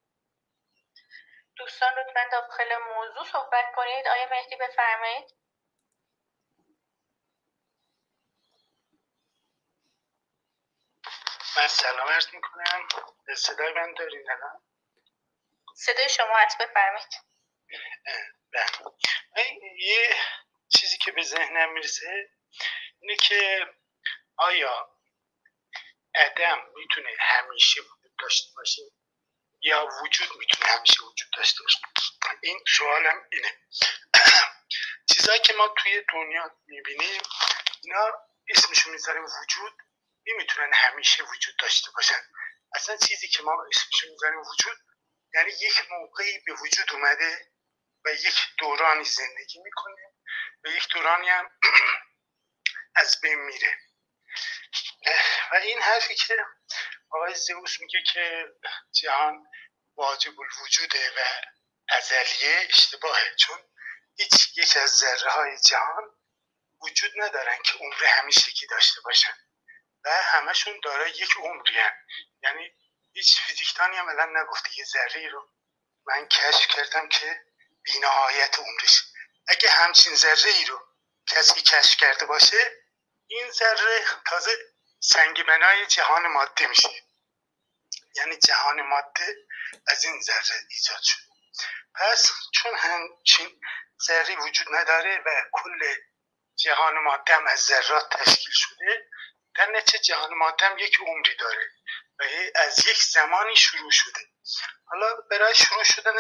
دوستان 1.66 1.94
لطفا 1.94 2.30
داخل 2.32 2.78
موضوع 2.78 3.24
صحبت 3.32 3.66
کنید. 3.76 4.08
آقا 4.08 4.30
مهدی 4.32 4.56
بفرمایید. 4.56 5.36
من 11.58 11.68
سلام 11.68 12.08
عرض 12.08 12.34
می‌کنم. 12.34 12.88
صدای 13.38 13.74
من 13.74 13.94
دارین 13.94 14.32
الان؟ 14.32 14.62
صدای 15.76 16.10
شما 16.10 16.38
هست 16.38 16.58
بفرمایید. 16.58 17.10
بله. 18.54 19.46
یه 19.78 20.16
چیزی 20.78 20.98
که 20.98 21.12
به 21.12 21.22
ذهنم 21.24 21.74
می‌رسه 21.74 22.30
اینه 23.00 23.16
که 23.16 23.68
آیا 24.38 24.90
عدم 26.16 26.66
می‌تونه 26.76 27.10
همیشه 27.20 27.82
وجود 27.82 28.16
داشته 28.20 28.48
باشه؟ 28.56 28.82
یا 29.66 29.90
وجود 30.02 30.30
می‌تونه 30.40 30.72
همیشه 30.72 31.04
وجود 31.04 31.30
داشته 31.38 31.64
باشه. 31.64 31.80
این 32.42 32.64
سوالم 32.78 33.28
اینه. 33.32 33.60
چیزهایی 35.14 35.40
که 35.40 35.54
ما 35.54 35.68
توی 35.78 36.04
دنیا 36.14 36.52
می‌بینیم 36.68 37.22
اینا 37.84 38.12
اسمشو 38.50 38.90
می‌ذاریم 38.90 39.24
وجود. 39.24 39.74
نمی‌تونن 40.28 40.74
همیشه 40.74 41.24
وجود 41.24 41.56
داشته 41.60 41.92
باشن. 41.96 42.22
اصلا 42.76 42.98
چیزی 42.98 43.28
که 43.28 43.44
ما 43.44 43.66
اسمشو 43.72 44.08
می‌ذاریم 44.12 44.40
وجود 44.40 44.78
یعنی 45.34 45.52
یک 45.52 45.88
موقعی 45.92 46.40
به 46.40 46.54
وجود 46.54 46.94
اومده 46.94 47.52
و 48.06 48.10
یک 48.10 48.38
دورانی 48.58 49.04
زندگی 49.04 49.60
می‌کنه 49.60 50.14
و 50.64 50.68
یک 50.68 50.88
دورانی 50.94 51.30
هم 51.30 51.50
از 53.02 53.22
بین 53.22 53.40
میره. 53.40 53.80
و 55.52 55.56
این 55.56 55.82
حرفی 55.82 56.16
که 56.16 56.46
آقای 57.16 57.36
زئوس 57.36 57.80
میگه 57.80 58.02
که 58.14 58.46
جهان 58.92 59.48
واجب 59.96 60.34
الوجوده 60.40 61.10
و 61.10 61.24
ازلیه 61.90 62.68
اشتباهه. 62.70 63.36
چون 63.36 63.58
هیچ 64.18 64.58
یک 64.58 64.78
از 64.78 64.90
ذره 64.90 65.30
های 65.32 65.58
جهان 65.58 66.04
وجود 66.82 67.12
ندارن 67.16 67.62
که 67.64 67.78
عمر 67.78 68.06
همیشگی 68.06 68.68
داشته 68.68 69.02
باشن 69.02 69.38
و 70.04 70.10
همشون 70.10 70.80
دارای 70.84 71.12
یک 71.12 71.38
عمری 71.38 71.80
هن. 71.80 71.94
یعنی 72.44 72.74
هیچ 73.14 73.42
فیزیکدانی 73.42 73.98
هم 73.98 74.10
الان 74.10 74.38
نگفته 74.38 74.70
یه 74.80 74.86
ذره 74.86 75.30
رو 75.30 75.50
من 76.08 76.28
کشف 76.28 76.68
کردم 76.68 77.10
که 77.10 77.42
بینهایت 77.84 78.60
عمرش. 78.60 79.04
اگه 79.48 79.70
همچین 79.70 80.16
ذره 80.16 80.52
ای 80.52 80.66
رو 80.66 80.82
کسی 81.28 81.62
کشف 81.62 81.98
کرده 81.98 82.26
باشه 82.26 82.72
این 83.28 83.52
ذره 83.52 84.06
تازه 84.26 84.58
سنگ 85.00 85.44
بنای 85.44 85.86
جهان 85.86 86.28
ماده 86.28 86.68
میشه. 86.68 87.05
یعنی 88.16 88.38
جهان 88.38 88.82
ماده 88.82 89.36
از 89.88 90.06
این 90.06 90.22
ذره 90.22 90.60
ایجاد 90.70 91.02
شد. 91.02 91.22
پس 91.96 92.32
چون 92.54 92.76
همچین 92.78 93.62
ذره 94.08 94.36
وجود 94.36 94.68
نداره 94.76 95.24
و 95.26 95.30
کل 95.52 95.96
جهان 96.56 96.98
ماده 97.04 97.36
هم 97.36 97.48
از 97.48 97.60
ذرات 97.60 98.18
تشکیل 98.18 98.54
شده 98.54 99.10
در 99.56 99.72
نتیجه 99.72 100.04
جهان 100.04 100.34
ماده 100.34 100.66
هم 100.66 100.78
یک 100.78 100.98
عمری 101.00 101.36
داره 101.36 101.72
و 102.20 102.24
از 102.56 102.88
یک 102.88 103.04
زمانی 103.04 103.56
شروع 103.56 103.92
شده. 103.92 104.22
حالا 104.86 105.16
برای 105.32 105.56
شروع 105.56 105.84
شدن 105.84 106.14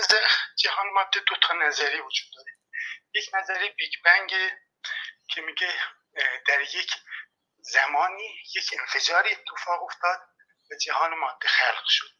جهان 0.57 0.89
ماده 0.89 1.19
دو 1.19 1.35
تا 1.35 1.53
نظری 1.53 1.99
وجود 2.01 2.27
داره. 2.35 2.51
یک 3.13 3.29
نظری 3.33 3.69
بیگ 3.69 3.93
بنگ 4.05 4.29
که 5.29 5.41
میگه 5.41 5.73
در 6.47 6.61
یک 6.61 6.91
زمانی 7.59 8.43
یک 8.55 8.75
انفجاری 8.79 9.31
اتفاق 9.31 9.83
افتاد. 9.83 10.19
و 10.71 10.75
جهان 10.75 11.13
ماده 11.13 11.47
خلق 11.47 11.83
شد. 11.87 12.11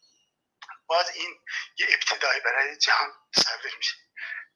باز 0.88 1.10
این 1.10 1.40
یه 1.78 1.88
ابتدایی 1.90 2.42
برای 2.42 2.78
جهان 2.78 3.14
تصور 3.34 3.76
میشه. 3.78 3.96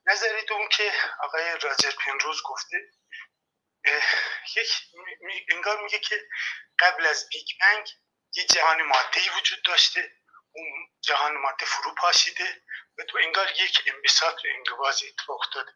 نظری 0.05 0.45
دوم 0.45 0.67
که 0.67 0.93
آقای 1.23 1.57
راجر 1.61 1.91
پنروز 1.91 2.41
گفته 2.45 2.91
یک 4.55 4.71
انگار 5.49 5.83
میگه 5.83 5.99
که 5.99 6.29
قبل 6.79 7.05
از 7.05 7.29
بیگ 7.29 7.47
بنگ 7.61 7.89
یه 8.35 8.45
جهان 8.45 8.81
ماده 8.81 9.37
وجود 9.37 9.63
داشته. 9.63 10.11
اون 10.51 10.87
جهان 11.01 11.37
ماده 11.37 11.65
فرو 11.65 11.95
پاشیده 11.95 12.61
و 12.97 13.03
تو 13.03 13.17
انگار 13.17 13.51
یک 13.51 13.83
انبساط 13.85 14.45
و 14.45 14.47
انقباض 14.55 15.03
اتفاق 15.03 15.39
افتاده 15.41 15.71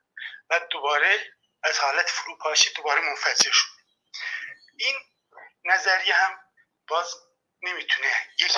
و 0.50 0.60
دوباره 0.72 1.34
از 1.64 1.80
حالت 1.80 2.10
فرو 2.10 2.38
پاشید 2.38 2.76
دوباره 2.76 3.02
منفجر 3.02 3.52
شد 3.52 3.68
این 4.78 4.96
نظریه 5.66 6.16
هم 6.16 6.40
باز 6.88 7.16
نمی‌تونه 7.64 8.08
یک 8.40 8.52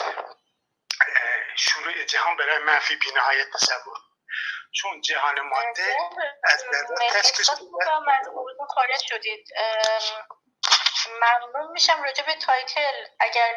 شروع 1.56 2.04
جهان 2.08 2.38
برای 2.38 2.64
منفی 2.68 2.96
بینهایت 2.96 3.48
تصور 3.54 3.98
چون 4.72 5.02
جهان 5.02 5.36
ماده 5.40 5.96
از 6.44 6.60
ذرات 6.60 7.00
تشکیل 7.12 7.46
شده 7.46 7.56
خارج 8.70 9.02
شدید. 9.10 9.48
ممنون 11.22 11.72
میشم 11.72 12.04
راجع 12.06 12.26
به 12.26 12.34
تایتل. 12.42 13.06
اگر 13.20 13.48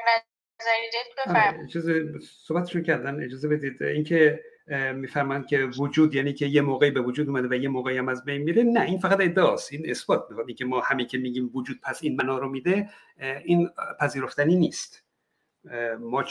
نظری 0.61 0.91
بفرمایید. 1.19 1.71
اجازه 1.71 2.05
صحبتشون 2.47 2.83
کردن 2.83 3.25
اجازه 3.25 3.49
بدید. 3.49 3.83
اینکه 3.83 4.45
میفرمایند 4.95 5.49
که 5.49 5.59
وجود 5.59 6.15
یعنی 6.15 6.35
که 6.35 6.47
یه 6.47 6.61
موقعی 6.61 6.91
به 6.91 7.01
وجود 7.01 7.29
اومده 7.29 7.49
و 7.49 7.55
یه 7.55 7.69
موقعی 7.69 7.99
هم 7.99 8.09
از 8.09 8.25
بین 8.25 8.43
میره. 8.43 8.63
نه 8.63 8.81
این 8.81 9.01
فقط 9.01 9.21
ادعاست. 9.21 9.73
این 9.73 9.91
اثبات 9.91 10.27
می‌خواد. 10.31 10.51
که 10.59 10.65
ما 10.65 10.81
همه 10.81 11.05
که 11.05 11.19
میگیم 11.19 11.51
وجود 11.55 11.81
پس 11.83 11.99
این 12.03 12.17
معنا 12.17 12.39
رو 12.39 12.49
میده 12.49 12.91
این 13.45 13.71
پذیرفتنی 14.01 14.57
نیست. 14.57 15.08
ما 16.01 16.25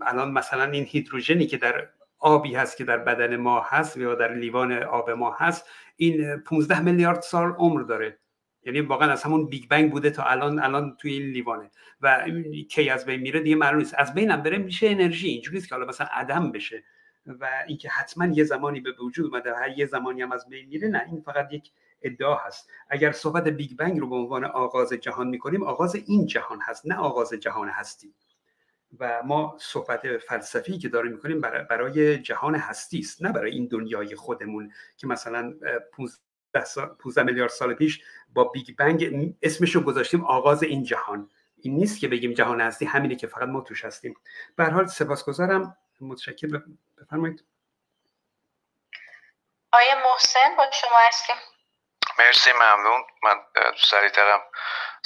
الان 0.00 0.30
مثلا 0.30 0.64
این 0.64 0.84
هیدروژنی 0.84 1.46
که 1.46 1.56
در 1.56 1.88
آبی 2.18 2.54
هست 2.54 2.76
که 2.76 2.84
در 2.84 2.98
بدن 2.98 3.36
ما 3.36 3.60
هست 3.60 3.96
یا 3.96 4.14
در 4.14 4.34
لیوان 4.34 4.72
آب 4.72 5.10
ما 5.10 5.32
هست 5.32 5.68
این 5.96 6.36
15 6.36 6.80
میلیارد 6.80 7.20
سال 7.20 7.52
عمر 7.52 7.82
داره. 7.82 8.18
یعنی 8.62 8.80
واقعا 8.80 9.12
از 9.12 9.22
همون 9.22 9.48
Big 9.48 9.68
Bang 9.68 9.90
بوده 9.90 10.10
تا 10.10 10.22
الان 10.22 10.58
الان 10.58 10.96
توی 10.96 11.12
این 11.12 11.22
لیوانه. 11.22 11.70
و 12.00 12.26
کی 12.70 12.90
از 12.90 13.04
بین 13.04 13.20
میره 13.20 13.40
دیگه 13.40 13.56
معلوم 13.56 13.78
نیست. 13.78 13.94
از 13.98 14.14
بینم 14.14 14.42
بره 14.42 14.58
میشه 14.58 14.88
انرژی. 14.88 15.28
اینجوری 15.28 15.60
که 15.60 15.74
حالا 15.74 15.86
مثلا 15.86 16.06
عدم 16.10 16.52
بشه 16.52 16.84
و 17.26 17.48
اینکه 17.66 17.88
حتما 17.88 18.26
یه 18.26 18.44
زمانی 18.44 18.80
به 18.80 18.92
وجود 18.92 19.26
اومده 19.26 19.54
هر 19.54 19.78
یه 19.78 19.86
زمانی 19.86 20.22
هم 20.22 20.32
از 20.32 20.48
بین 20.48 20.68
میره 20.68 20.88
نه. 20.88 21.04
این 21.06 21.20
فقط 21.20 21.52
یک 21.52 21.70
ادعا 22.02 22.34
هست. 22.34 22.70
اگر 22.90 23.12
صحبت 23.12 23.48
Big 23.48 23.76
Bang 23.76 24.00
رو 24.00 24.08
به 24.08 24.16
عنوان 24.16 24.44
آغاز 24.44 24.92
جهان 24.92 25.28
می‌کنیم 25.28 25.62
آغاز 25.62 25.94
این 25.94 26.26
جهان 26.26 26.58
هست 26.62 26.86
نه 26.86 26.94
آغاز 26.94 27.34
جهان 27.34 27.68
هستی 27.68 28.14
و 28.98 29.22
ما 29.22 29.56
صحبت 29.60 30.18
فلسفی 30.18 30.78
که 30.78 30.88
داریم 30.88 31.12
می‌کنیم 31.12 31.40
برای 31.40 32.18
جهان 32.18 32.54
هستی 32.54 32.98
است 32.98 33.22
نه 33.22 33.32
برای 33.32 33.50
این 33.50 33.66
دنیای 33.66 34.16
خودمون 34.16 34.72
که 34.96 35.06
مثلا 35.06 35.54
15 36.98 37.22
میلیارد 37.22 37.50
سال 37.50 37.74
پیش 37.74 38.02
با 38.32 38.44
بیگ 38.44 38.76
بنگ 38.76 39.34
اسمش 39.42 39.74
رو 39.74 39.80
گذاشتیم 39.80 40.24
آغاز 40.24 40.62
این 40.62 40.84
جهان. 40.84 41.30
این 41.62 41.74
نیست 41.74 42.00
که 42.00 42.08
بگیم 42.08 42.32
جهان 42.32 42.60
هستی 42.60 42.84
همینه 42.84 43.16
که 43.16 43.26
فقط 43.26 43.48
ما 43.48 43.60
توش 43.60 43.84
هستیم. 43.84 44.14
به 44.56 44.64
حال 44.64 44.86
سپاسگزارم. 44.86 45.76
متشکر 46.00 46.62
بفرمایید. 46.98 47.44
آیا 49.72 49.94
محسن 50.04 50.56
با 50.56 50.70
شما 50.72 50.98
هستیم. 51.08 51.36
مرسی 52.18 52.50
ممنون. 52.52 53.02
من 53.22 53.36
سریعترم. 53.76 54.40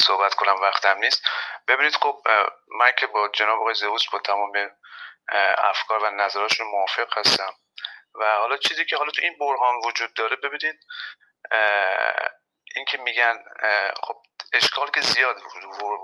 صحبت 0.01 0.35
کنم 0.35 0.61
وقتم 0.61 0.99
نیست. 0.99 1.23
ببینید 1.69 1.97
خب 1.97 2.23
من 2.69 2.93
که 2.99 3.07
با 3.07 3.29
جناب 3.29 3.61
آقای 3.61 3.75
زئوس 3.75 4.09
با 4.11 4.19
تمام 4.19 4.71
افکار 5.59 6.05
و 6.05 6.11
نظراشون 6.11 6.66
موافق 6.66 7.19
هستم. 7.19 7.55
و 8.15 8.37
حالا 8.37 8.57
چیزی 8.57 8.85
که 8.85 8.97
حالا 8.97 9.11
تو 9.11 9.23
این 9.23 9.39
برهان 9.39 9.75
وجود 9.85 10.15
داره 10.15 10.37
ببینید 10.37 10.87
این 12.77 12.85
که 12.85 12.99
میگن 12.99 13.45
خب 14.03 14.23
اشکال 14.53 14.91
که 14.91 15.01
زیاد 15.01 15.43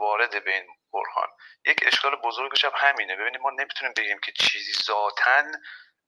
وارد 0.01 0.45
به 0.45 0.55
این 0.55 0.67
برهان. 0.93 1.29
یک 1.67 1.85
اشکال 1.87 2.17
بزرگش 2.17 2.65
هم 2.65 2.73
همینه. 2.75 3.17
ببینید 3.17 3.41
ما 3.41 3.51
نمی‌تونیم 3.51 3.93
بگیم 3.97 4.19
که 4.19 4.33
چیزی 4.33 4.73
ذاتا 4.83 5.43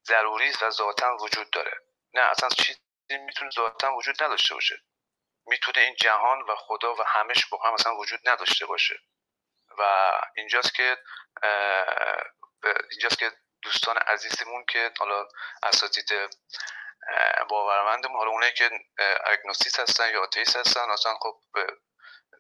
ضروری 0.07 0.53
و 0.63 0.71
ذاتا 0.71 1.17
وجود 1.17 1.51
داره. 1.51 1.73
نه 2.15 2.21
اصلا 2.21 2.49
چیزی 2.49 2.79
می‌تونه 3.11 3.51
ذاتا 3.51 3.95
وجود 3.95 4.23
نداشته 4.23 4.55
باشه. 4.55 4.83
می‌تونه 5.47 5.81
این 5.81 5.97
جهان 6.01 6.41
و 6.43 6.57
خدا 6.57 6.95
و 6.95 7.03
همش 7.07 7.47
با 7.47 7.59
هم 7.65 7.75
اصلا 7.75 7.97
وجود 7.97 8.29
نداشته 8.29 8.67
باشه. 8.67 8.99
و 9.79 10.13
اینجاست 10.37 10.75
که 10.75 10.99
اینجاست 12.91 13.19
که 13.19 13.33
دوستان 13.63 13.97
عزیزمون 13.97 14.65
که 14.69 14.93
حالا 14.99 15.29
اساتید 15.63 16.09
باورمندمون 17.49 18.17
حالا 18.17 18.31
اونایی 18.31 18.53
که 18.53 18.71
اگنوستیس 19.25 19.81
هستن 19.81 20.11
یا 20.11 20.23
آتیس 20.23 20.57
هستن 20.57 20.91
اصلا 20.91 21.15
خب 21.15 21.41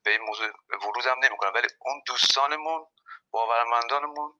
به 0.04 0.10
این 0.10 0.20
موضوع 0.20 0.52
ورود 0.70 1.06
هم 1.06 1.18
نمی‌کنن 1.24 1.52
ولی 1.52 1.68
اون 1.78 2.02
دوستانمون 2.06 2.86
باورمندانمون 3.30 4.38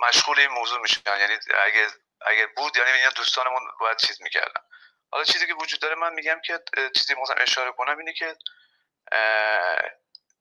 مشغول 0.00 0.40
این 0.40 0.50
موضوع 0.50 0.80
میشن. 0.80 1.18
یعنی 1.18 1.38
اگه 1.64 1.88
اگر 2.26 2.46
بود 2.46 2.76
یعنی 2.76 3.08
دوستانمون 3.16 3.62
باید 3.80 3.96
چیز 3.96 4.22
می‌کردن. 4.22 4.62
حالا 5.10 5.24
چیزی 5.24 5.46
که 5.46 5.54
وجود 5.54 5.80
داره 5.80 5.94
من 5.94 6.12
میگم 6.12 6.40
که 6.44 6.60
چیزی 6.98 7.14
مثلا 7.14 7.36
اشاره 7.36 7.72
کنم 7.72 7.98
اینه 7.98 8.12
که 8.12 8.36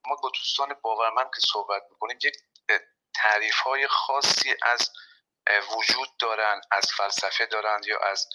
ما 0.08 0.16
با 0.24 0.30
دوستان 0.30 0.76
باورمند 0.82 1.28
که 1.36 1.42
صحبت 1.48 1.84
می‌کنیم 1.92 2.18
یک 2.24 2.36
تعریف 3.16 3.56
های 3.56 3.88
خاصی 3.88 4.56
از 4.62 4.92
وجود 5.78 6.18
دارن 6.20 6.62
از 6.72 6.92
فلسفه 6.98 7.46
دارن 7.46 7.82
یا 7.86 8.00
از 8.00 8.30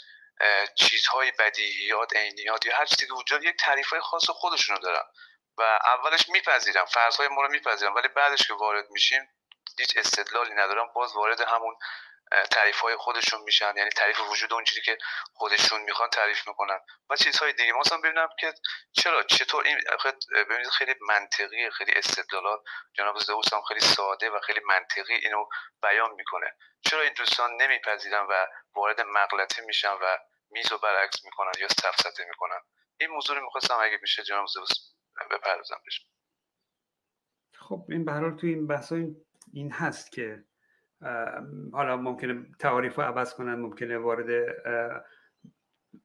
چیزهای 0.75 1.33
بدیهیات 1.39 2.17
عینیات 2.17 2.67
یا 2.67 2.77
هر 2.77 2.85
چیزی 2.85 3.07
که 3.07 3.13
وجود 3.13 3.45
یک 3.45 3.57
تعریف 3.57 3.89
های 3.89 4.01
خاص 4.01 4.31
خودشونو 4.31 4.79
دارن 4.79 5.05
و 5.59 5.63
اولش 5.63 6.29
میپذیرم 6.29 6.85
فرض 6.85 7.21
ما 7.21 7.43
رو 7.43 7.49
میپذیرم 7.49 7.95
ولی 7.95 8.09
بعدش 8.09 8.47
که 8.47 8.55
وارد 8.55 8.91
میشیم 8.91 9.29
هیچ 9.79 9.97
استدلالی 9.97 10.55
ندارم 10.55 10.93
باز 10.95 11.17
وارد 11.17 11.41
همون 11.41 11.77
تعریف 12.51 12.79
های 12.81 12.97
خودشون 12.97 13.41
میشن. 13.43 13.77
یعنی 13.77 13.91
تعریف 13.91 14.21
وجود 14.31 14.53
اون 14.53 14.65
چیزی 14.65 14.81
که 14.81 14.99
خودشون 15.33 15.83
می‌خوان 15.83 16.09
تعریف 16.09 16.49
می‌کنن. 16.49 16.81
و 17.11 17.17
چیزهای 17.17 17.53
دیگه. 17.53 17.73
مثلا 17.73 17.99
ببینم 17.99 18.29
که 18.39 18.55
چرا 18.93 19.23
چطور 19.23 19.65
این 19.67 19.79
ببینید 20.35 20.69
خیلی 20.69 20.95
منطقی 21.09 21.71
خیلی 21.71 21.93
استدلالات 21.93 22.61
جناب 22.95 23.19
زئوس 23.19 23.55
هم 23.55 23.63
خیلی 23.63 23.81
ساده 23.81 24.31
و 24.31 24.41
خیلی 24.41 24.61
منطقی 24.69 25.15
اینو 25.15 25.47
بیان 25.83 26.15
می‌کنه. 26.15 26.57
چرا 26.81 27.03
این 27.03 27.13
دوستان 27.17 27.63
نمیپذیرن 27.63 28.27
و 28.31 28.47
وارد 28.75 29.01
مغلطه 29.01 29.63
میشن 29.63 29.93
و 29.93 30.19
میز 30.51 30.73
و 30.73 30.79
برعکس 30.79 31.25
می‌کنن 31.25 31.53
یا 31.59 31.69
سفسطه 31.69 32.25
می‌کنن؟ 32.29 32.61
این 33.01 33.11
موضوع 33.11 33.37
رو 33.37 33.45
می‌خواستم 33.45 33.79
اگه 33.81 33.99
میشه 34.03 34.23
جناب 34.23 34.47
زئوس 34.47 34.71
بپردازم 35.31 35.81
بهش. 35.85 36.07
خب 37.59 37.85
این 37.89 38.05
به 38.05 38.37
تو 38.41 38.47
این 38.47 38.67
بحث 38.67 38.93
این 39.53 39.73
هست 39.73 40.13
که 40.13 40.45
حالا 41.73 41.97
ممکنه 41.97 42.47
تعاریف 42.59 42.97
رو 42.97 43.03
عوض 43.03 43.35
کنن 43.35 43.55
ممکنه 43.55 43.99
وارد 43.99 44.27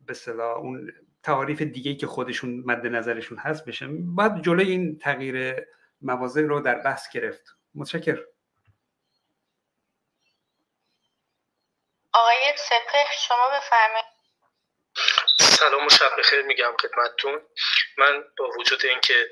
به 0.05 0.13
صلاح 0.13 0.57
اون 0.57 0.91
تعاریف 1.23 1.61
دیگه 1.61 1.95
که 1.95 2.07
خودشون 2.07 2.63
مد 2.65 2.87
نظرشون 2.87 3.37
هست 3.37 3.65
بشه. 3.65 3.87
باید 3.89 4.41
جلوی 4.41 4.71
این 4.71 4.97
تغییر 4.97 5.65
موازه 6.01 6.41
رو 6.41 6.59
در 6.59 6.75
بحث 6.75 7.09
گرفت. 7.09 7.57
متشکر 7.75 8.25
آقای 12.13 12.53
سپه 12.57 13.05
شما 13.27 13.49
بفرمایید. 13.57 14.04
سلام 15.65 15.85
و 15.85 15.89
شب 15.89 16.11
بخیر 16.19 16.41
میگم 16.41 16.73
خدمتتون. 16.81 17.41
من 17.97 18.23
با 18.37 18.49
وجود 18.59 18.85
اینکه 18.85 19.31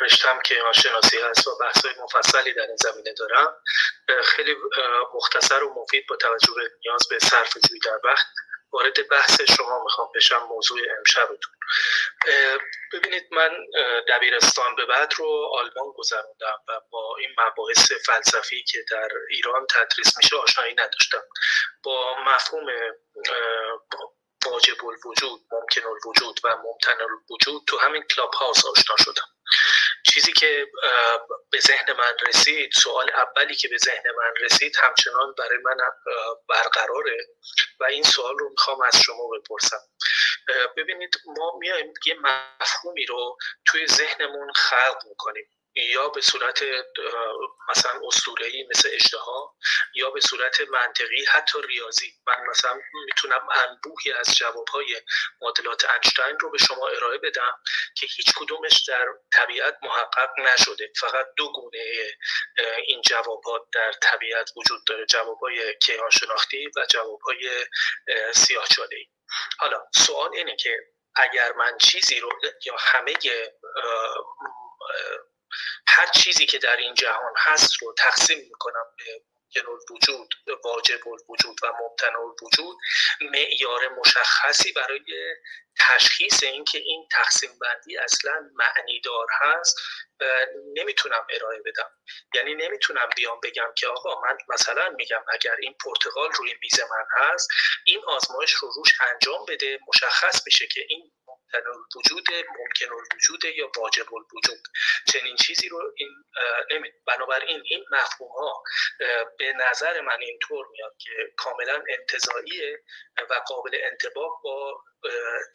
رشتم 0.00 0.40
که 0.40 0.54
شناسی 0.74 1.18
هست 1.18 1.46
و 1.46 1.58
بحث 1.60 1.86
مفصلی 2.00 2.52
در 2.52 2.66
این 2.66 2.76
زمینه 2.76 3.12
دارم 3.12 3.56
خیلی 4.24 4.56
مختصر 5.14 5.64
و 5.64 5.82
مفید 5.82 6.06
با 6.08 6.16
توجه 6.16 6.54
به 6.56 6.70
نیاز 6.84 7.08
به 7.08 7.18
صرف 7.18 7.56
جوی 7.68 7.78
در 7.78 8.00
وقت 8.04 8.26
وارد 8.72 9.08
بحث 9.08 9.40
شما 9.40 9.84
می‌خوام 9.84 10.08
بشم 10.14 10.46
موضوع 10.48 10.80
امشبتون. 10.98 11.52
ببینید 12.92 13.28
من 13.30 13.50
دبیرستان 14.08 14.74
به 14.76 14.86
بعد 14.86 15.12
رو 15.16 15.50
آلمان 15.52 15.92
گذروندم 15.96 16.58
و 16.68 16.80
با 16.90 17.16
این 17.20 17.30
مباحث 17.38 17.92
فلسفی 18.06 18.64
که 18.64 18.78
در 18.90 19.08
ایران 19.30 19.66
تدریس 19.70 20.16
میشه 20.16 20.36
آشنایی 20.36 20.74
نداشتم. 20.74 21.22
با 21.82 22.16
مفهوم 22.26 22.66
واجب 24.46 24.84
الوجود 24.84 25.40
ممکن 25.52 25.80
الوجود 25.86 26.40
و 26.44 26.56
ممتن 26.56 26.96
الوجود 27.00 27.62
تو 27.66 27.78
همین 27.78 28.02
کلاب 28.02 28.34
هاوس 28.34 28.64
آشنا 28.66 28.96
شدم. 28.96 29.28
چیزی 30.06 30.32
که 30.32 30.66
به 31.50 31.60
ذهن 31.60 31.92
من 31.92 32.16
رسید 32.26 32.72
سوال 32.72 33.10
اولی 33.10 33.54
که 33.54 33.68
به 33.68 33.76
ذهن 33.76 34.02
من 34.16 34.34
رسید 34.40 34.76
همچنان 34.76 35.34
برای 35.38 35.58
من 35.64 35.76
برقراره 36.48 37.26
و 37.80 37.84
این 37.84 38.02
سوال 38.02 38.38
رو 38.38 38.50
می‌خوام 38.50 38.82
از 38.82 39.02
شما 39.02 39.28
بپرسم. 39.38 39.80
ببینید 40.76 41.14
ما 41.26 41.58
میایم 41.58 41.94
یه 42.06 42.16
مفهومی 42.60 43.06
رو 43.06 43.36
توی 43.66 43.86
ذهنمون 43.86 44.52
خلق 44.52 45.02
می‌کنیم. 45.08 45.50
یا 45.82 46.08
به 46.08 46.20
صورت 46.20 46.64
مثلا 47.68 48.00
اسطوره‌ای 48.06 48.66
مثل 48.70 48.88
اشتها 48.92 49.56
یا 49.94 50.10
به 50.10 50.20
صورت 50.20 50.60
منطقی 50.60 51.24
حتی 51.24 51.58
ریاضی. 51.68 52.12
من 52.26 52.36
مثلا 52.50 52.80
می‌تونم 53.06 53.48
انبوهی 53.54 54.12
از 54.12 54.34
جوابهای 54.34 55.02
معادلات 55.40 55.84
انشتین 55.90 56.38
رو 56.40 56.50
به 56.50 56.58
شما 56.58 56.88
ارائه 56.88 57.18
بدم 57.18 57.58
که 57.96 58.06
هیچ 58.16 58.32
کدومش 58.36 58.84
در 58.88 59.06
طبیعت 59.34 59.78
محقق 59.82 60.30
نشده. 60.38 60.92
فقط 61.00 61.26
دو 61.36 61.52
گونه 61.52 62.12
این 62.86 63.02
جوابات 63.02 63.62
در 63.72 63.92
طبیعت 63.92 64.50
وجود 64.56 64.84
داره. 64.86 65.06
جوابهای 65.06 65.74
کیهان 65.82 66.10
شناختی 66.10 66.70
و 66.76 66.86
جوابهای 66.90 67.66
سیاه 68.34 68.66
حالا 69.58 69.86
سوال 69.94 70.30
اینه 70.34 70.56
که 70.56 70.78
اگر 71.14 71.52
من 71.52 71.78
چیزی 71.78 72.20
رو 72.20 72.30
یا 72.66 72.76
همه 72.78 73.14
هر 75.86 76.06
چیزی 76.06 76.46
که 76.46 76.58
در 76.58 76.76
این 76.76 76.94
جهان 76.94 77.32
هست 77.36 77.82
رو 77.82 77.94
تقسیم 77.98 78.38
می‌کنم 78.38 78.84
به 78.98 79.22
وجود 79.90 80.34
واجب 80.64 81.06
وجود 81.28 81.56
و 81.62 81.72
ممتنع 81.80 82.18
وجود 82.42 82.76
معیار 83.20 83.88
مشخصی 83.88 84.72
برای 84.72 85.34
تشخیص 85.78 86.42
اینکه 86.42 86.78
این 86.78 87.08
تقسیم 87.12 87.50
بندی 87.58 87.98
اصلا 87.98 88.50
معنی 88.54 89.00
دار 89.00 89.26
هست 89.40 89.76
نمی‌تونم 90.74 91.26
ارائه 91.30 91.58
بدم. 91.64 91.90
یعنی 92.34 92.54
نمی‌تونم 92.54 93.08
بیام 93.16 93.40
بگم 93.42 93.72
که 93.76 93.86
آقا 93.86 94.20
من 94.20 94.38
مثلا 94.48 94.88
میگم 94.88 95.24
اگر 95.32 95.56
این 95.62 95.74
پرتغال 95.84 96.30
روی 96.32 96.54
میز 96.62 96.80
من 96.80 97.06
هست 97.16 97.48
این 97.86 98.02
آزمایش 98.06 98.52
رو 98.52 98.68
روش 98.76 98.92
انجام 99.00 99.44
بده 99.48 99.78
مشخص 99.88 100.42
میشه 100.46 100.66
که 100.66 100.86
این 100.88 101.12
وجود 101.96 102.26
ممکن 102.58 102.86
الوجود 102.92 103.44
یا 103.44 103.70
واجب 103.76 104.14
الوجود. 104.14 104.62
چنین 105.12 105.36
چیزی 105.36 105.68
رو 105.68 105.92
این 105.96 106.08
نمی... 106.70 106.92
بنابراین 107.06 107.62
این 107.64 107.84
مفهوم 107.90 108.30
ها 108.30 108.62
به 109.38 109.52
نظر 109.52 110.00
من 110.00 110.20
اینطور 110.20 110.66
میاد 110.70 110.96
که 110.98 111.10
کاملا 111.36 111.82
انتظاییه 111.88 112.82
و 113.30 113.34
قابل 113.46 113.78
انتباق 113.82 114.40
با 114.44 114.82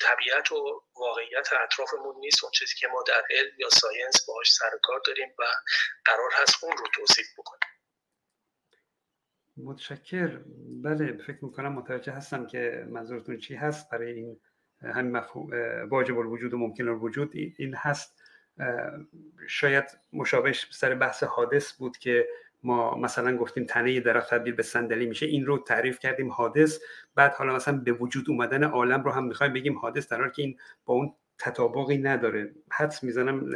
طبیعت 0.02 0.52
و 0.52 0.84
واقعیت 0.96 1.54
اطرافمون 1.54 2.16
نیست. 2.20 2.44
اون 2.44 2.52
چیزی 2.52 2.76
که 2.80 2.88
ما 2.88 3.04
در 3.08 3.24
علم 3.30 3.52
یا 3.58 3.70
ساینس 3.70 4.26
باهاش 4.26 4.53
سر 4.60 4.70
کار 4.84 5.02
داریم 5.06 5.28
و 5.40 5.44
قرار 6.06 6.30
هست 6.42 6.64
اون 6.64 6.78
رو 6.78 6.86
توصیف 6.96 7.28
بکنیم. 7.38 7.60
متشکر. 9.58 10.40
بله 10.84 11.18
فکر 11.18 11.46
می‌کنم 11.46 11.74
متوجه 11.74 12.12
هستم 12.12 12.48
که 12.48 12.88
منظورتون 12.90 13.38
چی 13.38 13.56
هست. 13.56 13.90
برای 13.90 14.14
این 14.14 14.40
همین 14.82 15.12
مفهوم 15.12 15.50
واجب 15.90 16.18
الوجود 16.18 16.54
و 16.54 16.58
ممکن 16.58 16.88
الوجود 16.88 17.32
این 17.36 17.76
هست. 17.76 18.22
شاید 19.48 19.86
مشابه 20.14 20.54
سر 20.54 20.96
بحث 20.96 21.24
حادث 21.24 21.74
بود 21.74 21.98
که 21.98 22.28
ما 22.64 22.96
مثلا 22.96 23.38
گفتیم 23.38 23.66
تنه 23.66 24.00
درخت 24.00 24.30
تبدیل 24.30 24.54
به 24.54 24.64
صندلی 24.64 25.06
میشه. 25.06 25.26
این 25.26 25.46
رو 25.46 25.58
تعریف 25.58 26.00
کردیم 26.00 26.32
حادث. 26.32 26.80
بعد 27.16 27.34
حالا 27.34 27.56
مثلا 27.56 27.78
به 27.78 27.92
وجود 27.92 28.26
اومدن 28.30 28.64
عالم 28.64 29.04
رو 29.04 29.12
هم 29.12 29.26
می‌خوایم 29.26 29.54
بگیم 29.54 29.78
حادث 29.78 30.08
در 30.08 30.18
حالی 30.18 30.32
که 30.32 30.42
این 30.42 30.60
با 30.86 30.94
اون 30.94 31.16
تطابقی 31.38 31.98
نداره. 31.98 32.54
حدس 32.72 33.04
می‌زنم 33.04 33.50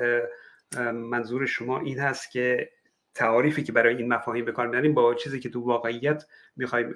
منظور 0.93 1.45
شما 1.45 1.79
این 1.79 1.99
هست 1.99 2.31
که 2.31 2.69
تعاریفی 3.15 3.63
که 3.63 3.71
برای 3.71 3.95
این 3.95 4.13
مفاهیم 4.13 4.45
به 4.45 4.51
کار 4.51 4.67
می‌بریم 4.67 4.93
با 4.93 5.15
چیزی 5.15 5.39
که 5.39 5.49
تو 5.49 5.61
واقعیت 5.61 6.25
می‌خوایم 6.55 6.95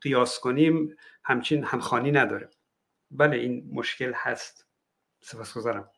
قیاس 0.00 0.40
کنیم 0.40 0.96
همچین 1.24 1.64
همخانی 1.64 2.12
نداره. 2.12 2.50
بله 3.10 3.36
این 3.36 3.70
مشکل 3.72 4.12
هست. 4.14 4.66
سپاسگزارم. 5.20 5.90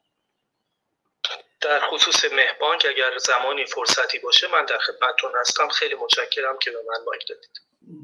در 1.60 1.80
خصوص 1.90 2.24
مهبانک 2.24 2.86
اگر 2.90 3.18
زمانی 3.18 3.66
فرصتی 3.66 4.18
باشه 4.18 4.46
من 4.52 4.64
در 4.64 4.78
خدمتتون 4.78 5.30
هستم. 5.40 5.68
خیلی 5.68 5.94
متشکرم 5.94 6.58
که 6.60 6.70
به 6.70 6.78
من 6.88 7.04
مایک 7.06 7.28
دادید. 7.28 7.50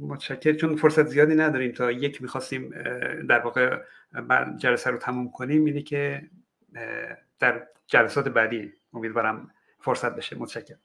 متشکر 0.01 0.53
چون 0.53 0.77
فرصت 0.77 1.07
زیادی 1.07 1.35
نداریم. 1.35 1.73
تا 1.73 1.93
یک 1.93 2.23
می‌خواستیم 2.23 2.71
در 3.29 3.39
واقع 3.39 3.79
جلسه 4.59 4.91
رو 4.91 4.99
تموم 4.99 5.31
کنیم 5.31 5.65
اینه 5.65 5.83
که 5.83 6.23
در 7.41 7.67
جلسات 7.87 8.29
بعدی 8.29 8.73
امیدوارم 8.95 9.55
فرصت 9.85 10.13
بشه 10.13 10.37
متشکرم. 10.37 10.83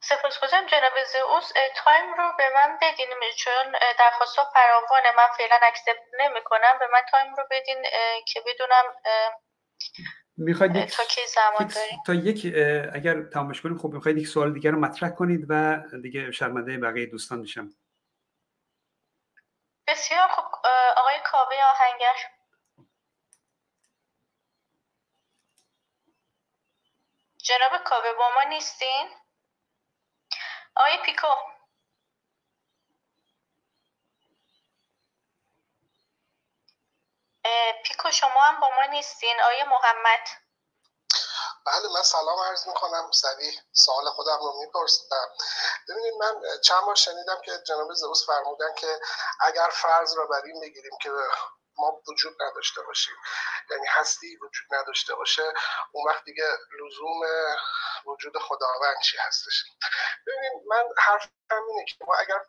سپاسگزارم 0.00 0.66
جناب 0.66 0.92
زئوس. 1.12 1.52
time 1.76 2.14
رو 2.14 2.32
به 2.38 2.50
من 2.54 2.78
بدین 2.82 3.06
چون 3.36 3.72
درخواست 3.98 4.36
فراوانه 4.54 5.12
من 5.16 5.28
فعلا 5.38 5.58
accept 5.62 6.02
نمی 6.18 6.40
کنم 6.44 6.78
به 6.78 6.86
من 6.92 7.00
تایم 7.10 7.34
رو 7.34 7.44
بدین 7.50 7.82
که 8.26 8.42
بدونم 8.46 8.84
می‌خواید 10.36 10.76
یک 10.76 10.96
تا 10.96 11.04
کی 11.04 11.20
زمان 11.26 11.66
داریم 11.66 11.98
تا 12.06 12.14
یک 12.14 12.46
اگر 12.94 13.22
تمامش 13.22 13.60
کنیم 13.60 13.78
خب 13.78 13.88
می‌خواید 13.88 14.18
یک 14.18 14.26
سوال 14.26 14.52
دیگر 14.52 14.70
رو 14.70 14.80
مطرح 14.80 15.10
کنید 15.10 15.46
و 15.48 15.76
دیگه 16.02 16.30
شرمنده 16.30 16.78
بقیه 16.78 17.06
دوستان 17.06 17.38
میشم. 17.38 17.70
بسیار 19.86 20.28
خوب. 20.28 20.44
آقای 20.96 21.20
کاوه 21.24 21.56
آهنگر. 21.70 22.14
جناب 27.48 27.84
کاوه 27.84 28.12
با 28.12 28.28
ما 28.34 28.42
نیستین؟ 28.42 29.16
آقای 30.76 30.98
پیکو. 31.04 31.34
پیکو 37.84 38.10
شما 38.10 38.40
هم 38.40 38.60
با 38.60 38.68
ما 38.68 38.82
نیستین؟ 38.82 39.40
آقای 39.40 39.64
محمد. 39.64 40.28
بله 41.66 41.88
من 41.94 42.02
سلام 42.02 42.38
عرض 42.40 42.66
می‌کنم. 42.66 43.10
سریع 43.10 43.60
سوال 43.72 44.10
خودم 44.10 44.38
رو 44.38 44.60
میپرسیدم. 44.60 45.28
ببینید 45.88 46.14
من 46.14 46.60
چند 46.64 46.84
بار 46.84 46.94
شنیدم 46.94 47.40
که 47.44 47.58
جناب 47.66 47.94
زئوس 47.94 48.26
فرمودن 48.26 48.74
که 48.74 49.00
اگر 49.40 49.68
فرض 49.72 50.16
را 50.16 50.26
بر 50.26 50.42
این 50.44 50.60
بگیریم 50.60 50.98
که 51.02 51.10
ما 51.78 52.02
وجود 52.08 52.42
نداشته 52.42 52.82
باشیم. 52.82 53.14
یعنی 53.70 53.86
هستی 53.86 54.36
وجود 54.36 54.74
نداشته 54.74 55.14
باشه 55.14 55.42
اون 55.92 56.08
وقت 56.08 56.24
دیگه 56.24 56.44
لزوم 56.80 57.20
وجود 58.06 58.38
خداوند 58.38 58.96
چی 59.04 59.16
هستش؟ 59.26 59.64
ببینید 60.26 60.66
من 60.66 60.84
حرف 60.98 61.28
اینه 61.56 61.84
که 61.84 61.96
ما 62.06 62.14
اگر 62.14 62.40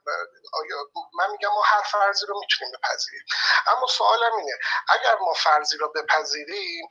من 1.14 1.32
میگم 1.32 1.50
ما 1.50 1.62
هر 1.62 1.82
فرضی 1.82 2.26
رو 2.26 2.40
می‌تونیم 2.40 2.74
بپذیریم. 2.74 3.26
اما 3.68 3.88
سوالم 3.88 4.36
اینه 4.36 4.54
اگر 4.90 5.16
ما 5.16 5.34
فرضی 5.34 5.78
رو 5.78 5.92
بپذیریم 5.92 6.90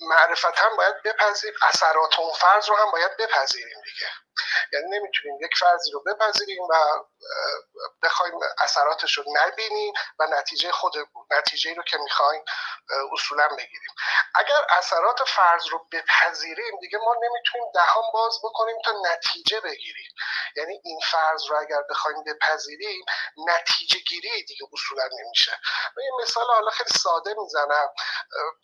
معرفتا 0.00 0.68
باید 0.76 1.02
بپذیریم 1.02 1.58
اثرات 1.62 2.18
اون 2.18 2.32
فرض 2.32 2.68
رو 2.68 2.76
هم 2.76 2.90
باید 2.90 3.16
بپذیریم 3.16 3.82
دیگه. 3.84 4.08
یعنی 4.72 4.86
نمی‌تونیم 4.98 5.38
یک 5.40 5.50
فرضی 5.60 5.90
رو 5.90 6.02
بپذیریم 6.02 6.62
و 6.62 6.74
بخوایم 8.02 8.34
اثراتش 8.58 9.18
رو 9.18 9.24
نبینیم 9.32 9.94
و 10.18 10.26
نتیجه 10.26 10.72
خود 10.72 10.92
نتیجه 11.30 11.74
رو 11.74 11.82
که 11.82 11.96
می‌خوایم 11.98 12.44
اصولا 13.12 13.48
بگیریم. 13.48 13.94
اگر 14.34 14.66
اثرات 14.68 15.24
فرض 15.24 15.66
رو 15.66 15.86
بپذیریم 15.92 16.78
دیگه 16.80 16.98
ما 16.98 17.14
نمی‌تونیم 17.22 17.66
دهان 17.74 18.04
باز 18.12 18.38
بکنیم 18.44 18.76
تا 18.84 18.92
نتیجه 19.04 19.60
بگیریم. 19.60 20.12
یعنی 20.56 20.80
این 20.84 21.00
فرض 21.12 21.42
رو 21.50 21.56
اگر 21.60 21.82
بخوایم 21.90 22.24
بپذیریم 22.24 23.04
نتیجه 23.36 23.98
گیری 23.98 24.44
دیگه 24.44 24.66
اصولا 24.72 25.08
نمیشه. 25.20 25.60
یه 25.96 26.10
مثال 26.22 26.46
حالا 26.46 26.70
خیلی 26.70 26.90
ساده 26.90 27.34
می‌زنم. 27.38 27.88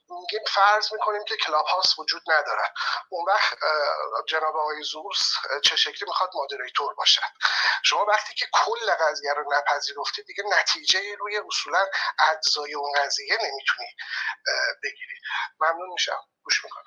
میگیم 0.09 0.41
فرض 0.49 0.93
می‌کنیم 0.93 1.25
که 1.25 1.37
کلاب 1.37 1.67
هاست 1.67 1.99
وجود 1.99 2.23
ندارن 2.27 2.69
اون 3.11 3.25
وقت 3.29 3.59
جناب 4.29 4.57
آقای 4.57 4.83
زوس 4.83 5.33
چه 5.65 5.77
شکلی 5.77 6.09
می‌خواد 6.09 6.31
مادریتور 6.35 6.95
باشد 6.95 7.23
شما 7.85 8.05
وقتی 8.05 8.35
که 8.35 8.47
کل 8.53 8.91
قضیه 9.01 9.33
رو 9.33 9.45
نپذیرفتید 9.53 10.27
دیگه 10.27 10.45
نتیجه 10.61 11.17
روی 11.19 11.41
اصولا 11.49 11.87
اجزای 12.33 12.75
اون 12.75 12.93
قضیه 12.93 13.35
نمی‌تونی 13.41 13.97
بگیری. 14.83 15.15
ممنون 15.61 15.89
میشم. 15.93 16.21
گوش 16.45 16.65
می‌کنم. 16.65 16.85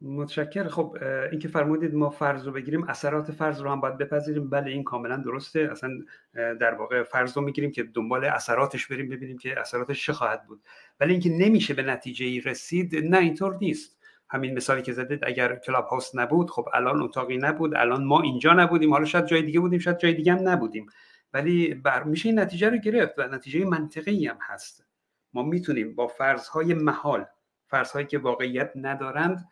متشکر 0.00 0.68
خب 0.68 0.96
اینکه 1.30 1.48
فرمودید 1.48 1.94
ما 1.94 2.10
فرض 2.10 2.46
رو 2.46 2.52
بگیریم 2.52 2.84
اثرات 2.84 3.32
فرض 3.32 3.60
رو 3.60 3.70
هم 3.70 3.80
باید 3.80 3.98
بپذیریم. 3.98 4.50
بله 4.50 4.70
این 4.70 4.84
کاملا 4.84 5.16
درسته. 5.16 5.68
اصلا 5.72 5.90
در 6.34 6.74
واقع 6.74 7.02
فرض 7.02 7.36
رو 7.36 7.42
می‌گیریم 7.42 7.70
که 7.70 7.82
دنبال 7.82 8.24
اثراتش 8.24 8.86
بریم 8.86 9.08
ببینیم 9.08 9.38
که 9.38 9.60
اثراتش 9.60 10.06
چه 10.06 10.12
خواهد 10.12 10.46
بود. 10.46 10.62
ولی 11.00 11.12
اینکه 11.12 11.30
نمیشه 11.30 11.74
به 11.74 11.82
نتیجه 11.82 12.26
ای 12.26 12.40
رسید 12.40 12.96
نه 12.96 13.18
اینطور 13.18 13.56
نیست. 13.60 13.98
همین 14.30 14.54
مثالی 14.56 14.82
که 14.82 14.92
زدید 14.92 15.24
اگر 15.24 15.56
کلاب 15.56 15.86
هاوس 15.86 16.14
نبود 16.14 16.50
خب 16.50 16.68
الان 16.74 17.02
اتاقی 17.02 17.36
نبود 17.36 17.74
الان 17.74 18.04
ما 18.04 18.22
اینجا 18.22 18.52
نبودیم. 18.52 18.92
حالا 18.92 19.04
شاید 19.04 19.26
جای 19.26 19.42
دیگه 19.42 19.60
بودیم 19.60 19.78
شاید 19.78 19.98
جای 19.98 20.14
دیگه 20.14 20.32
هم 20.32 20.48
نبودیم. 20.48 20.86
ولی 21.32 21.74
بر 21.74 22.02
میشه 22.02 22.28
این 22.28 22.38
نتیجه 22.38 22.70
رو 22.70 22.76
گرفت 22.76 23.18
و 23.18 23.22
نتیجه 23.22 23.64
منطقی 23.64 24.26
هم 24.26 24.38
هست. 24.40 24.86
ما 25.32 25.42
می‌تونیم 25.42 25.94
با 25.94 26.06
فرضهای 26.06 26.74
محال 26.74 27.26
فرضهایی 27.66 28.06
که 28.06 28.18
واقعیت 28.18 28.72
ندارند 28.74 29.48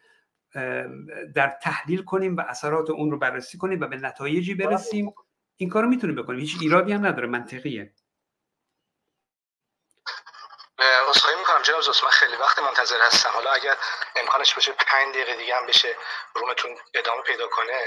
در 1.35 1.59
تحلیل 1.63 2.05
کنیم 2.05 2.37
و 2.37 2.41
اثرات 2.41 2.91
اون 2.91 3.11
رو 3.11 3.19
بررسی 3.19 3.59
کنیم 3.59 3.81
و 3.81 3.87
به 3.87 3.97
نتایجی 3.97 4.55
برسیم. 4.55 5.15
این 5.57 5.71
کار 5.71 5.83
رو 5.83 5.89
می‌تونیم 5.89 6.17
بکنیم. 6.17 6.41
هیچ 6.41 6.57
ایرادی 6.61 6.93
هم 6.93 7.07
نداره. 7.07 7.27
منطقیه. 7.27 7.93
اصخایی 11.09 11.39
می‌کنم. 11.39 11.63
جناب 11.63 11.81
زوس 11.81 12.05
من 12.05 12.11
خیلی 12.11 12.37
وقت 12.37 12.59
منتظر 12.59 13.01
هستم. 13.07 13.31
حالا 13.31 13.51
اگر 13.51 13.77
امکانش 14.17 14.55
بشه 14.55 14.73
پنج 14.73 15.15
دقیقه 15.15 15.37
دیگه 15.37 15.57
هم 15.57 15.67
بشه 15.67 15.97
رومتون 16.35 16.77
ادامه 16.95 17.23
پیدا 17.23 17.49
کنه. 17.49 17.81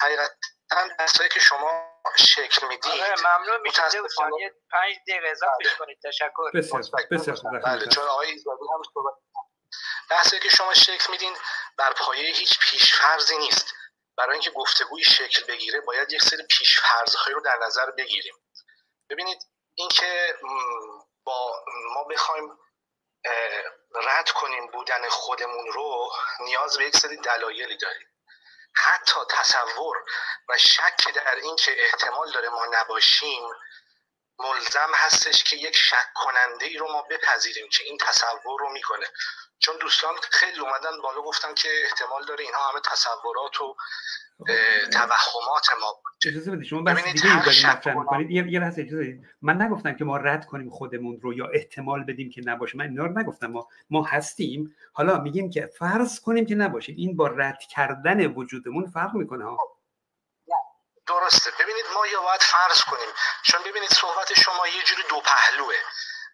حقیقتا 0.00 0.32
دستایی 1.00 1.30
که 1.30 1.40
شما 1.40 1.70
شکل 2.16 2.66
می‌دید 2.66 2.92
آره 2.92 3.14
ممنون 3.24 3.60
میشه 3.62 3.82
پنج 4.70 4.96
دقیقه 5.08 5.28
اضافه 5.28 5.54
کنید. 5.78 5.98
تشکر. 6.04 6.50
بسیار 6.54 6.82
بسیار 7.10 7.60
بله 7.64 7.86
چون 7.86 8.04
آقای 8.04 8.30
هم 8.30 8.82
صحبت 8.94 9.14
بحثی 10.10 10.40
که 10.40 10.48
شما 10.48 10.74
شکل 10.74 11.10
میدین 11.10 11.36
بر 11.76 11.92
پایه 11.92 12.34
هیچ 12.34 12.58
پیشفرزی 12.58 13.38
نیست. 13.38 13.74
برای 14.16 14.32
اینکه 14.32 14.50
گفتگوی 14.50 15.04
شکل 15.04 15.44
بگیره 15.44 15.80
باید 15.80 16.12
یک 16.12 16.22
سری 16.22 16.46
پیشفرزهایی 16.46 17.34
رو 17.34 17.40
در 17.40 17.56
نظر 17.56 17.90
بگیریم. 17.90 18.34
ببینید 19.10 19.38
اینکه 19.74 20.38
با 21.24 21.64
ما 21.94 22.04
بخوایم 22.04 22.58
رد 23.94 24.30
کنیم 24.30 24.66
بودن 24.66 25.08
خودمون 25.08 25.72
رو 25.72 26.12
نیاز 26.40 26.78
به 26.78 26.84
یک 26.84 26.96
سری 26.96 27.16
دلایلی 27.16 27.76
داریم. 27.76 28.08
حتی 28.76 29.20
تصور 29.30 29.96
و 30.48 30.58
شک 30.58 31.12
در 31.14 31.34
این 31.34 31.56
که 31.56 31.84
احتمال 31.84 32.32
داره 32.32 32.48
ما 32.48 32.66
نباشیم 32.66 33.48
ملزم 34.38 34.92
هستش 34.94 35.44
که 35.44 35.56
یک 35.56 35.76
شک 35.76 36.08
کننده 36.14 36.66
ای 36.66 36.76
رو 36.76 36.92
ما 36.92 37.02
بپذیریم 37.02 37.68
که 37.68 37.84
این 37.84 37.98
تصور 37.98 38.60
رو 38.60 38.68
می‌کنه. 38.72 39.06
چون 39.58 39.74
دوستان 39.80 40.14
خیلی 40.30 40.60
اومدن 40.60 41.00
بالا 41.02 41.22
گفتن 41.22 41.54
که 41.54 41.68
احتمال 41.84 42.24
داره 42.24 42.44
اینها 42.44 42.70
همه 42.70 42.80
تصورات 42.84 43.60
و 43.60 43.76
توهمات 44.92 45.66
ما 45.80 46.02
اجازه 46.26 46.50
بدید 46.50 46.66
شما 46.66 46.82
بحث 46.82 47.04
دیگه 47.04 47.36
مطرح 47.68 47.98
می‌کنید. 47.98 48.30
یه 48.30 48.52
یه 48.52 48.60
لحظه 48.60 48.82
اجازه 48.82 49.02
بدید. 49.02 49.28
من 49.42 49.62
نگفتم 49.62 49.96
که 49.96 50.04
ما 50.04 50.16
رد 50.16 50.46
کنیم 50.46 50.70
خودمون 50.70 51.20
رو 51.22 51.34
یا 51.34 51.46
احتمال 51.46 52.04
بدیم 52.04 52.30
که 52.30 52.42
نباشه. 52.44 52.78
من 52.78 52.84
اینا 52.84 53.04
رو 53.04 53.18
نگفتم. 53.18 53.46
ما 53.46 53.68
ما 53.90 54.04
هستیم. 54.04 54.76
حالا 54.92 55.18
میگیم 55.18 55.50
که 55.50 55.70
فرض 55.78 56.20
کنیم 56.20 56.46
که 56.46 56.54
نباشید 56.54 56.98
این 56.98 57.16
با 57.16 57.26
رد 57.26 57.58
کردن 57.58 58.26
وجودمون 58.26 58.90
فرق 58.90 59.14
می‌کنه 59.14 59.44
ها. 59.44 59.58
درسته. 61.06 61.50
ببینید 61.60 61.84
ما 61.94 62.06
یا 62.06 62.22
باید 62.22 62.42
فرض 62.42 62.82
کنیم. 62.82 63.08
چون 63.42 63.60
ببینید 63.66 63.90
صحبت 63.90 64.32
شما 64.40 64.68
یه 64.68 64.82
جوری 64.82 65.02
دو 65.10 65.20
پهلوه. 65.20 65.74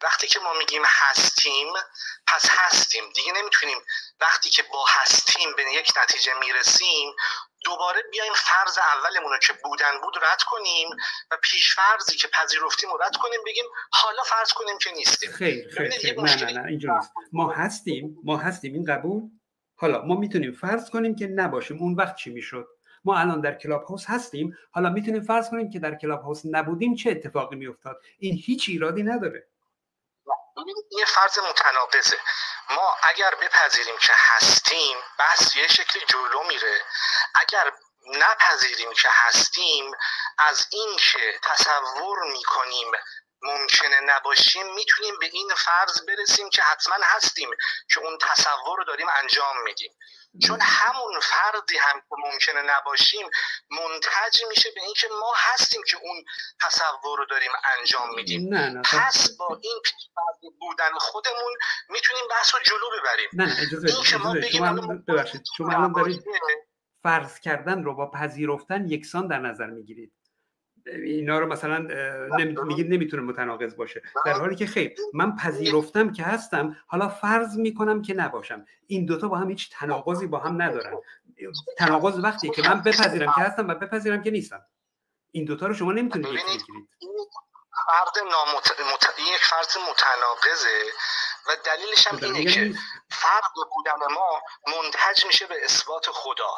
وقتی 0.02 0.26
که 0.26 0.40
ما 0.40 0.52
میگیم 0.58 0.82
هستیم 0.84 1.66
پس 2.26 2.48
هستیم. 2.50 3.04
دیگه 3.16 3.32
نمی‌تونیم 3.32 3.78
وقتی 4.20 4.50
که 4.50 4.62
با 4.72 4.84
هستیم 4.88 5.48
به 5.56 5.62
یک 5.62 5.92
نتیجه 6.02 6.32
می‌رسیم 6.40 7.12
دوباره 7.64 8.02
بیایم 8.12 8.32
فرض 8.34 8.78
اولمون 8.78 9.32
رو 9.32 9.38
که 9.38 9.52
بودن 9.64 10.00
بود 10.02 10.14
رد 10.22 10.42
کنیم 10.42 10.88
و 11.30 11.36
پیش 11.42 11.74
فرضی 11.74 12.16
که 12.16 12.28
پذیرفتیم 12.28 12.90
رو 12.90 12.98
رد 13.02 13.16
کنیم 13.16 13.40
بگیم 13.46 13.64
حالا 13.90 14.22
فرض 14.22 14.52
کنیم 14.52 14.78
که 14.78 14.90
نیستیم. 14.92 15.30
خیر 15.30 15.68
خیر, 15.68 15.90
خیر. 15.90 16.20
نه 16.20 16.34
نه 16.34 16.52
نه 16.52 16.70
نیست. 16.70 17.12
ما 17.32 17.52
هستیم 17.52 18.18
ما 18.24 18.36
هستیم 18.36 18.74
این 18.74 18.84
قبول. 18.84 19.22
حالا 19.74 20.02
ما 20.02 20.14
می‌تونیم 20.14 20.52
فرض 20.52 20.90
کنیم 20.90 21.16
که 21.16 21.26
نباشیم. 21.26 21.78
اون 21.78 21.94
وقت 21.94 22.16
چی 22.16 22.30
می‌شد؟ 22.30 22.68
ما 23.04 23.18
الان 23.18 23.40
در 23.40 23.54
Clubhouse 23.54 24.04
هستیم. 24.06 24.56
حالا 24.70 24.90
می‌تونیم 24.90 25.22
فرض 25.22 25.50
کنیم 25.50 25.70
که 25.70 25.78
در 25.78 25.94
Clubhouse 25.94 26.42
نبودیم 26.44 26.94
چه 26.94 27.10
اتفاقی 27.10 27.56
میافتاد؟ 27.56 28.00
این 28.18 28.42
هیچ 28.44 28.64
ایرادی 28.68 29.02
نداره. 29.02 29.49
این 30.90 31.04
فرض 31.04 31.38
متناقضه. 31.38 32.20
ما 32.70 32.96
اگر 33.02 33.34
بپذیریم 33.34 33.98
که 33.98 34.12
هستیم 34.16 34.96
بس 35.18 35.56
یه 35.56 35.68
شکلی 35.68 36.04
جلو 36.08 36.42
میره. 36.42 36.84
اگر 37.34 37.72
نپذیریم 38.06 38.92
که 38.92 39.08
هستیم 39.12 39.92
از 40.38 40.66
این 40.70 40.96
که 40.96 41.40
تصور 41.42 42.18
می‌کنیم 42.32 42.92
ممکنه 43.42 44.00
نباشیم 44.00 44.74
می‌تونیم 44.74 45.18
به 45.18 45.26
این 45.26 45.54
فرض 45.54 46.00
برسیم 46.06 46.50
که 46.50 46.62
حتما 46.62 46.96
هستیم 47.02 47.50
که 47.94 48.00
اون 48.00 48.18
تصور 48.18 48.78
رو 48.78 48.84
داریم 48.84 49.08
انجام 49.08 49.62
میدیم. 49.62 49.92
چون 50.38 50.58
همون 50.62 51.20
فردی 51.20 51.76
هم 51.76 52.00
که 52.00 52.16
ممکنه 52.32 52.62
نباشیم 52.62 53.26
منتج 53.70 54.44
میشه 54.48 54.70
به 54.74 54.80
اینکه 54.82 55.08
ما 55.20 55.32
هستیم 55.36 55.82
که 55.88 55.96
اون 55.96 56.24
تصور 56.60 57.18
رو 57.18 57.24
داریم 57.24 57.50
انجام 57.78 58.14
میدیم. 58.14 58.54
نه 58.54 58.68
نه 58.68 58.82
پس 58.82 59.36
با 59.36 59.60
این 59.62 59.82
بودن 60.60 60.92
خودمون 60.98 61.52
می‌تونیم 61.88 62.22
بحث 62.30 62.54
رو 62.54 62.60
جلو 62.64 62.90
ببریم. 63.00 63.28
نه 63.32 63.56
اجازه 63.62 63.88
این 63.88 64.04
که 64.04 64.16
ما 64.16 64.34
بگیم 64.34 65.04
ببخشید 65.08 65.42
شما 65.56 65.72
الان 65.72 65.92
دارید 65.92 66.24
فرض 67.02 67.40
کردن 67.40 67.84
رو 67.84 67.94
با 67.94 68.10
پذیرفتن 68.10 68.88
یکسان 68.88 69.28
در 69.28 69.38
نظر 69.38 69.66
می‌گیرید. 69.66 70.12
اینا 70.86 71.38
رو 71.38 71.46
مثلا 71.46 71.78
میگید 72.64 72.92
نمی‌تونه 72.92 73.22
متناقض 73.22 73.76
باشه. 73.76 74.02
در 74.26 74.32
حالی 74.32 74.56
که 74.56 74.66
خیر 74.66 74.94
من 75.14 75.36
پذیرفتم 75.36 76.12
که 76.12 76.22
هستم 76.22 76.76
حالا 76.86 77.08
فرض 77.08 77.56
می‌کنم 77.56 78.02
که 78.02 78.14
نباشم. 78.14 78.66
این 78.86 79.06
دوتا 79.06 79.28
با 79.28 79.36
هم 79.36 79.50
هیچ 79.50 79.70
تناقضی 79.70 80.26
با 80.26 80.38
هم 80.38 80.62
ندارن. 80.62 80.98
تناقض 81.78 82.18
وقتی 82.18 82.50
که 82.50 82.62
من 82.62 82.82
بپذیرم 82.82 83.32
که 83.32 83.40
هستم 83.40 83.68
و 83.68 83.74
بپذیرم 83.74 84.22
که 84.22 84.30
نیستم. 84.30 84.62
این 85.30 85.44
دوتا 85.44 85.66
رو 85.66 85.74
شما 85.74 85.92
نمی‌تونید 85.92 86.28
یکی 86.28 86.44
بگیرید. 86.44 86.88
فرد 87.86 88.18
نامت... 88.18 88.80
مت... 88.94 89.18
یک 89.18 89.42
فرض 89.50 89.76
متناقضه 89.90 90.82
و 91.48 91.56
دلیلش 91.64 92.06
هم 92.06 92.18
اینه 92.22 92.52
که 92.52 92.74
فرد 93.10 93.52
بودن 93.74 94.14
ما 94.14 94.42
منتج 94.66 95.26
میشه 95.26 95.46
به 95.46 95.64
اثبات 95.64 96.06
خدا. 96.12 96.50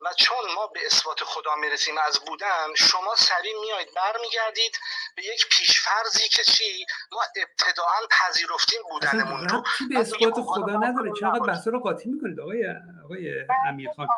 و 0.00 0.08
چون 0.18 0.36
ما 0.56 0.66
به 0.66 0.80
اثبات 0.86 1.20
خدا 1.24 1.56
می‌رسیم 1.56 1.94
از 2.06 2.20
بودن 2.26 2.74
شما 2.76 3.14
سریع 3.16 3.54
میایید 3.60 3.88
برمیگردید 3.96 4.78
به 5.16 5.22
یک 5.24 5.46
پیشفرزی 5.50 6.28
که 6.28 6.42
چی؟ 6.42 6.86
ما 7.12 7.20
ابتداعا 7.36 8.00
پذیرفتیم 8.10 8.80
بودنمون 8.90 9.48
رو. 9.48 9.62
به 9.90 9.98
اثبات 9.98 10.40
خدا 10.40 10.76
نداره. 10.76 11.12
چقدر 11.20 11.40
بحث 11.40 11.68
رو 11.68 11.80
قاطی 11.80 12.08
می‌کنید؟ 12.08 12.40
آقای 12.40 12.74
آقای 13.04 13.46
امیر 13.66 13.90
خان. 13.96 14.08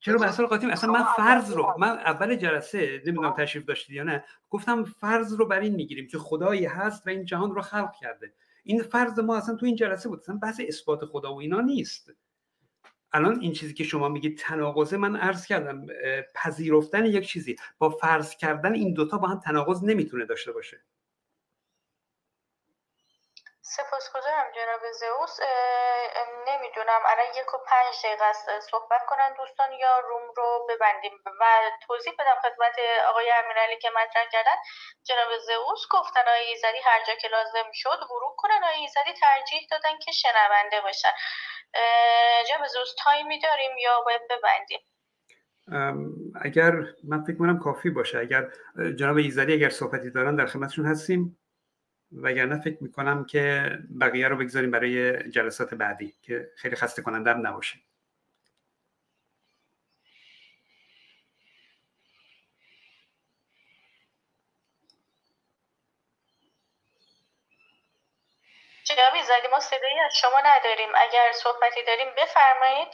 چرا 0.00 0.18
بحث 0.18 0.40
رو 0.40 0.46
قاطی 0.46 0.70
اصلا 0.70 0.92
من 0.92 1.04
فرض 1.04 1.52
رو 1.52 1.74
من 1.78 1.98
اول 1.98 2.36
جلسه 2.36 3.02
نمی‌دونم 3.06 3.32
تشریف 3.32 3.64
داشتید 3.64 3.96
یا 3.96 4.02
نه 4.02 4.24
گفتم 4.50 4.84
فرض 4.84 5.32
رو 5.32 5.46
بر 5.46 5.60
این 5.60 5.74
می‌گیریم 5.74 6.08
که 6.08 6.18
خدایی 6.18 6.66
هست 6.66 7.06
و 7.06 7.10
این 7.10 7.24
جهان 7.24 7.54
رو 7.54 7.62
خلق 7.62 7.92
کرده. 8.00 8.32
این 8.64 8.82
فرض 8.82 9.18
ما 9.18 9.36
اصلا 9.36 9.56
تو 9.56 9.66
این 9.66 9.76
جلسه 9.76 10.08
بود. 10.08 10.20
اصلا 10.20 10.38
بحث 10.42 10.60
اثبات 10.68 11.04
خدا 11.04 11.34
و 11.34 11.40
اینا 11.40 11.60
نیست. 11.60 12.10
الان 13.14 13.40
این 13.40 13.52
چیزی 13.52 13.74
که 13.74 13.84
شما 13.84 14.08
میگید 14.08 14.38
تناقضه 14.38 14.96
من 14.96 15.16
عرض 15.16 15.46
کردم 15.46 15.86
پذیرفتن 16.34 17.06
یک 17.06 17.26
چیزی 17.28 17.56
با 17.78 17.90
فرض 17.90 18.36
کردن 18.36 18.74
این 18.74 18.94
دوتا 18.94 19.18
با 19.18 19.28
هم 19.28 19.40
تناقض 19.40 19.84
نمی‌تونه 19.84 20.26
داشته 20.26 20.52
باشه. 20.52 20.84
سپاسگزارم 23.76 24.48
جناب 24.56 24.82
زئوس. 25.00 25.34
نمی‌دونم. 26.48 27.02
الان 27.12 27.30
یک 27.40 27.54
و 27.54 27.58
پنج 27.70 27.94
دقیقه 28.04 28.24
است. 28.24 28.46
صحبت 28.70 29.02
کنن 29.06 29.34
دوستان 29.38 29.72
یا 29.72 29.98
روم 29.98 30.26
رو 30.36 30.66
ببندیم. 30.68 31.12
و 31.40 31.44
توضیح 31.86 32.12
بدم 32.18 32.38
خدمت 32.42 32.76
آقای 33.08 33.32
امیرعلی 33.44 33.78
که 33.78 33.90
مطرح 33.90 34.24
کردن. 34.32 34.58
جناب 35.04 35.38
زئوس 35.38 35.82
گفتن 35.90 36.20
آقای 36.20 36.46
ایزدی 36.48 36.80
هر 36.84 37.00
جا 37.06 37.14
که 37.14 37.28
لازم 37.28 37.70
شد 37.72 38.00
ورود 38.10 38.34
کنن. 38.36 38.60
آقای 38.64 38.80
ایزدی 38.80 39.12
ترجیح 39.20 39.68
دادن 39.70 39.98
که 39.98 40.12
شنونده 40.12 40.80
باشن. 40.80 41.14
جناب 42.48 42.66
زئوس 42.66 42.94
تایمی 43.04 43.40
داریم 43.40 43.78
یا 43.78 44.00
باید 44.00 44.22
ببندیم؟ 44.30 44.80
اگر 46.44 46.72
من 47.04 47.24
فکر 47.24 47.38
کنم 47.38 47.58
کافی 47.58 47.90
باشه. 47.90 48.18
اگر 48.18 48.42
جناب 48.98 49.16
ایزدی 49.16 49.52
اگر 49.54 49.70
صحبتی 49.70 50.10
دارن 50.10 50.36
در 50.36 50.46
خدمتشون 50.46 50.86
هستیم. 50.86 51.38
وگرنه 52.22 52.60
فکر 52.60 52.82
می‌کنم 52.82 53.24
که 53.24 53.70
بقیه 54.00 54.28
رو 54.28 54.36
بگذاریم 54.36 54.70
برای 54.70 55.30
جلسات 55.30 55.74
بعدی 55.74 56.14
که 56.22 56.52
خیلی 56.56 56.76
خسته 56.76 57.02
کننده 57.02 57.30
هم 57.30 57.46
نباشه. 57.46 57.78
جنابی 68.84 69.22
زدی 69.22 69.48
ما 69.52 69.60
صدایی 69.60 70.00
از 70.06 70.12
شما 70.16 70.40
نداریم. 70.44 70.88
اگر 70.96 71.32
صحبتی 71.34 71.84
داریم 71.86 72.08
بفرمایید. 72.18 72.88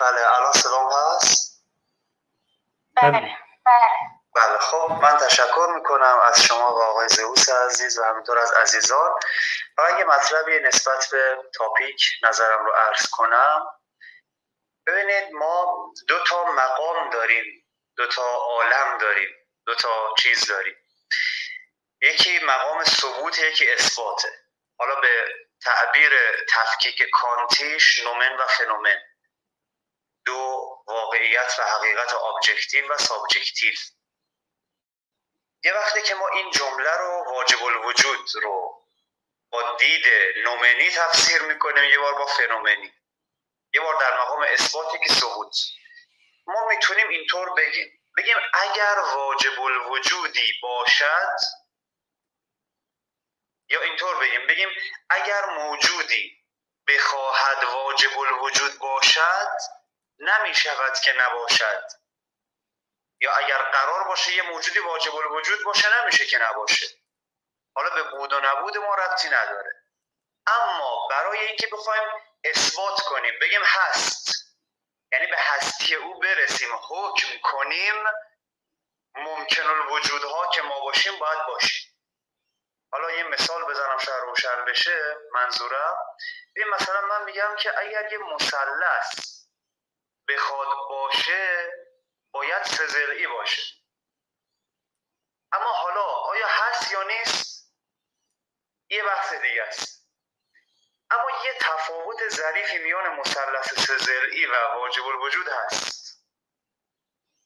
بله 0.00 0.36
الان 0.38 0.52
سلام 0.52 0.90
هست؟ 0.92 1.64
بله. 2.96 3.20
بله. 3.66 4.15
بله 4.36 4.58
خب 4.58 4.98
من 5.02 5.16
تشکر 5.16 5.66
می‌کنم 5.74 6.18
از 6.18 6.42
شما 6.42 6.74
و 6.74 6.82
آقای 6.82 7.08
زئوس 7.08 7.48
عزیز 7.48 7.98
و 7.98 8.04
همینطور 8.04 8.38
از 8.38 8.52
عزیزان. 8.52 9.10
و 9.78 9.82
اگه 9.82 10.04
مطلبی 10.04 10.58
نسبت 10.58 11.08
به 11.12 11.38
تاپیک 11.54 12.02
نظرم 12.22 12.66
رو 12.66 12.72
عرض 12.72 13.10
کنم. 13.10 13.66
ببینید 14.86 15.32
ما 15.32 15.76
دو 16.08 16.24
تا 16.24 16.44
مقام 16.44 17.10
داریم 17.10 17.66
دو 17.96 18.06
تا 18.06 18.22
عالم 18.22 18.98
داریم 18.98 19.28
دو 19.66 19.74
تا 19.74 20.14
چیز 20.18 20.46
داریم. 20.46 20.76
یکی 22.02 22.38
مقام 22.38 22.84
ثبوت 22.84 23.38
یکی 23.38 23.72
اثباته. 23.72 24.32
حالا 24.78 24.94
به 24.94 25.34
تعبیر 25.64 26.12
تفکیک 26.54 27.02
کانتیش 27.12 28.04
نومن 28.04 28.36
و 28.36 28.46
فنومن. 28.46 29.02
دو 30.24 30.68
واقعیت 30.86 31.56
و 31.58 31.62
حقیقت 31.62 32.14
objective 32.14 32.94
و 32.94 32.98
subjective 32.98 33.74
یه 35.66 35.72
وقتی 35.72 36.02
که 36.02 36.14
ما 36.14 36.28
این 36.28 36.50
جمله 36.50 36.90
رو 36.90 37.24
واجب 37.26 37.64
الوجود 37.64 38.28
رو 38.42 38.84
با 39.50 39.76
دید 39.78 40.04
نومنی 40.44 40.90
تفسیر 40.90 41.42
می‌کنیم 41.42 41.84
یه 41.84 41.98
بار 41.98 42.14
با 42.14 42.26
فنومنی. 42.26 42.92
یه 43.74 43.80
بار 43.80 43.96
در 44.00 44.20
مقام 44.20 44.42
اثباتی 44.42 44.98
که 44.98 45.12
ثبوت. 45.14 45.56
ما 46.46 46.66
می‌تونیم 46.68 47.08
اینطور 47.08 47.54
بگیم. 47.54 48.00
بگیم 48.16 48.36
اگر 48.54 48.98
واجب 49.14 49.60
الوجودی 49.60 50.52
باشد 50.62 51.36
یا 53.68 53.82
اینطور 53.82 54.16
بگیم. 54.16 54.46
بگیم 54.46 54.68
اگر 55.10 55.44
موجودی 55.44 56.44
بخواهد 56.88 57.64
واجب 57.64 58.18
الوجود 58.18 58.78
باشد 58.78 59.56
نمی 60.18 60.54
شود 60.54 60.98
که 60.98 61.12
نباشد. 61.12 61.84
یا 63.20 63.32
اگر 63.32 63.62
قرار 63.62 64.04
باشه 64.04 64.32
یه 64.32 64.42
موجودی 64.42 64.78
واجب 64.78 65.14
الوجود 65.14 65.64
باشه 65.64 66.02
نمیشه 66.02 66.26
که 66.26 66.38
نباشه. 66.38 66.86
حالا 67.76 67.90
به 67.90 68.02
بود 68.02 68.32
و 68.32 68.40
نبود 68.40 68.76
ما 68.76 68.94
ربطی 68.94 69.28
نداره. 69.28 69.72
اما 70.46 71.08
برای 71.10 71.38
اینکه 71.38 71.66
بخوایم 71.66 72.08
اثبات 72.44 73.00
کنیم 73.00 73.34
بگیم 73.40 73.62
هست 73.64 74.46
یعنی 75.12 75.26
به 75.26 75.36
هستی 75.38 75.94
او 75.94 76.18
برسیم 76.18 76.68
حکم 76.88 77.28
کنیم 77.42 77.94
ممکن 79.14 79.62
الوجودها 79.62 80.50
که 80.50 80.62
ما 80.62 80.80
باشیم 80.80 81.18
باید 81.18 81.46
باشیم. 81.46 81.92
حالا 82.92 83.10
یه 83.10 83.22
مثال 83.22 83.64
بزنم 83.64 83.98
شاید 83.98 84.22
روشن 84.22 84.64
بشه 84.64 85.16
منظورم. 85.32 85.96
این 86.56 86.68
مثلا 86.68 87.00
من 87.00 87.24
میگم 87.24 87.56
که 87.58 87.78
اگر 87.78 88.12
یه 88.12 88.18
مثلث 88.18 89.36
بخواد 90.28 90.68
باشه 90.88 91.72
باید 92.32 92.62
سزرعی 92.62 93.26
باشه. 93.26 93.62
اما 95.52 95.72
حالا 95.72 96.02
آیا 96.02 96.46
هست 96.46 96.92
یا 96.92 97.02
نیست؟ 97.02 97.72
یه 98.90 99.02
بحث 99.02 99.32
دیگه 99.32 99.62
است. 99.62 100.08
اما 101.10 101.30
یه 101.44 101.54
تفاوت 101.60 102.28
ظریفی 102.28 102.78
میان 102.78 103.16
مثلث 103.16 103.86
سزرعی 103.86 104.46
و 104.46 104.54
واجب 104.74 105.06
الوجود 105.06 105.48
هست. 105.48 106.26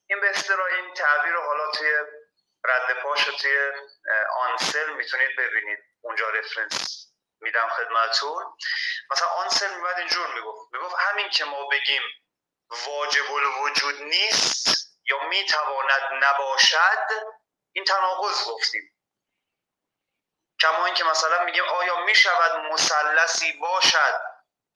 این 0.07 0.21
به 0.21 0.31
اصطلاح 0.31 0.67
این 0.67 0.95
تعبیر 0.95 1.33
رو 1.33 1.43
حالا 1.43 1.71
توی 1.71 1.93
رد 2.65 3.03
پاش 3.03 3.25
توی 3.25 3.73
آنسل 4.37 4.93
می‌تونید 4.93 5.37
ببینید. 5.37 5.79
اونجا 6.01 6.31
رفرنس 6.31 7.13
میدم 7.41 7.69
خدمتون 7.69 8.57
مثلا 9.11 9.29
آنسل 9.29 9.75
میمد 9.75 9.99
اینجور 9.99 10.35
می‌گفت. 10.35 10.73
می‌گفت 10.73 10.95
همین 10.99 11.29
که 11.29 11.45
ما 11.45 11.67
بگیم 11.67 12.03
واجب 12.71 13.33
الوجود 13.33 14.03
نیست 14.03 14.91
یا 15.05 15.25
می‌تواند 15.25 16.03
نباشد 16.13 17.09
این 17.73 17.85
تناقض 17.85 18.45
گفتیم. 18.45 18.97
کما 20.61 20.87
اینکه 20.87 21.05
مثلا 21.05 21.45
میگیم 21.45 21.65
آیا 21.65 21.97
می‌شود 21.97 22.61
مثلثی 22.73 23.53
باشد 23.53 24.21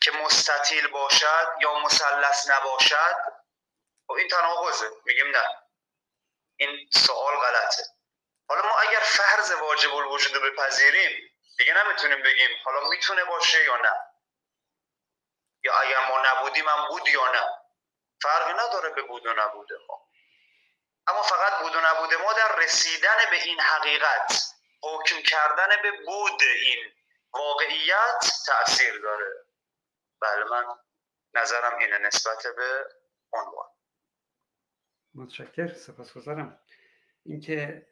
که 0.00 0.10
مستطیل 0.10 0.88
باشد 0.88 1.48
یا 1.60 1.74
مثلث 1.78 2.50
نباشد؟ 2.50 3.16
خب 4.06 4.12
این 4.12 4.28
تناقضه 4.28 4.90
میگیم 5.04 5.36
نه. 5.36 5.48
این 6.56 6.88
سوال 6.92 7.36
غلطه. 7.36 7.82
حالا 8.48 8.62
ما 8.62 8.78
اگر 8.78 9.00
فرض 9.00 9.50
واجب 9.50 9.94
الوجود 9.94 10.34
رو 10.34 10.50
بپذیریم 10.50 11.30
دیگه 11.58 11.74
نمی‌تونیم 11.74 12.22
بگیم 12.22 12.50
حالا 12.64 12.88
می‌تونه 12.88 13.24
باشه 13.24 13.64
یا 13.64 13.76
نه. 13.76 13.92
یا 15.62 15.78
اگر 15.78 16.08
ما 16.08 16.22
نبودیم 16.22 16.68
هم 16.68 16.88
بود 16.88 17.08
یا 17.08 17.32
نه. 17.32 17.63
فرقی 18.24 18.52
نداره 18.52 18.94
به 18.94 19.02
بود 19.02 19.26
و 19.26 19.32
نبود 19.38 19.68
ما. 19.88 20.08
اما 21.06 21.22
فقط 21.22 21.62
بود 21.62 21.76
و 21.76 21.80
نبود 21.80 22.14
ما 22.14 22.32
در 22.32 22.64
رسیدن 22.64 23.16
به 23.30 23.42
این 23.44 23.60
حقیقت 23.60 24.54
حکم 24.82 25.16
کردن 25.22 25.68
به 25.82 25.90
بود 26.06 26.40
این 26.64 26.92
واقعیت 27.34 28.32
تاثیر 28.46 29.00
داره. 29.02 29.32
بله 30.20 30.44
من 30.50 30.64
نظرم 31.34 31.78
اینه 31.78 31.98
نسبت 31.98 32.46
به 32.56 32.86
عنوان. 33.32 33.68
متشکر 35.14 35.74
سپاسگزارم. 35.74 36.60
اینکه 37.26 37.86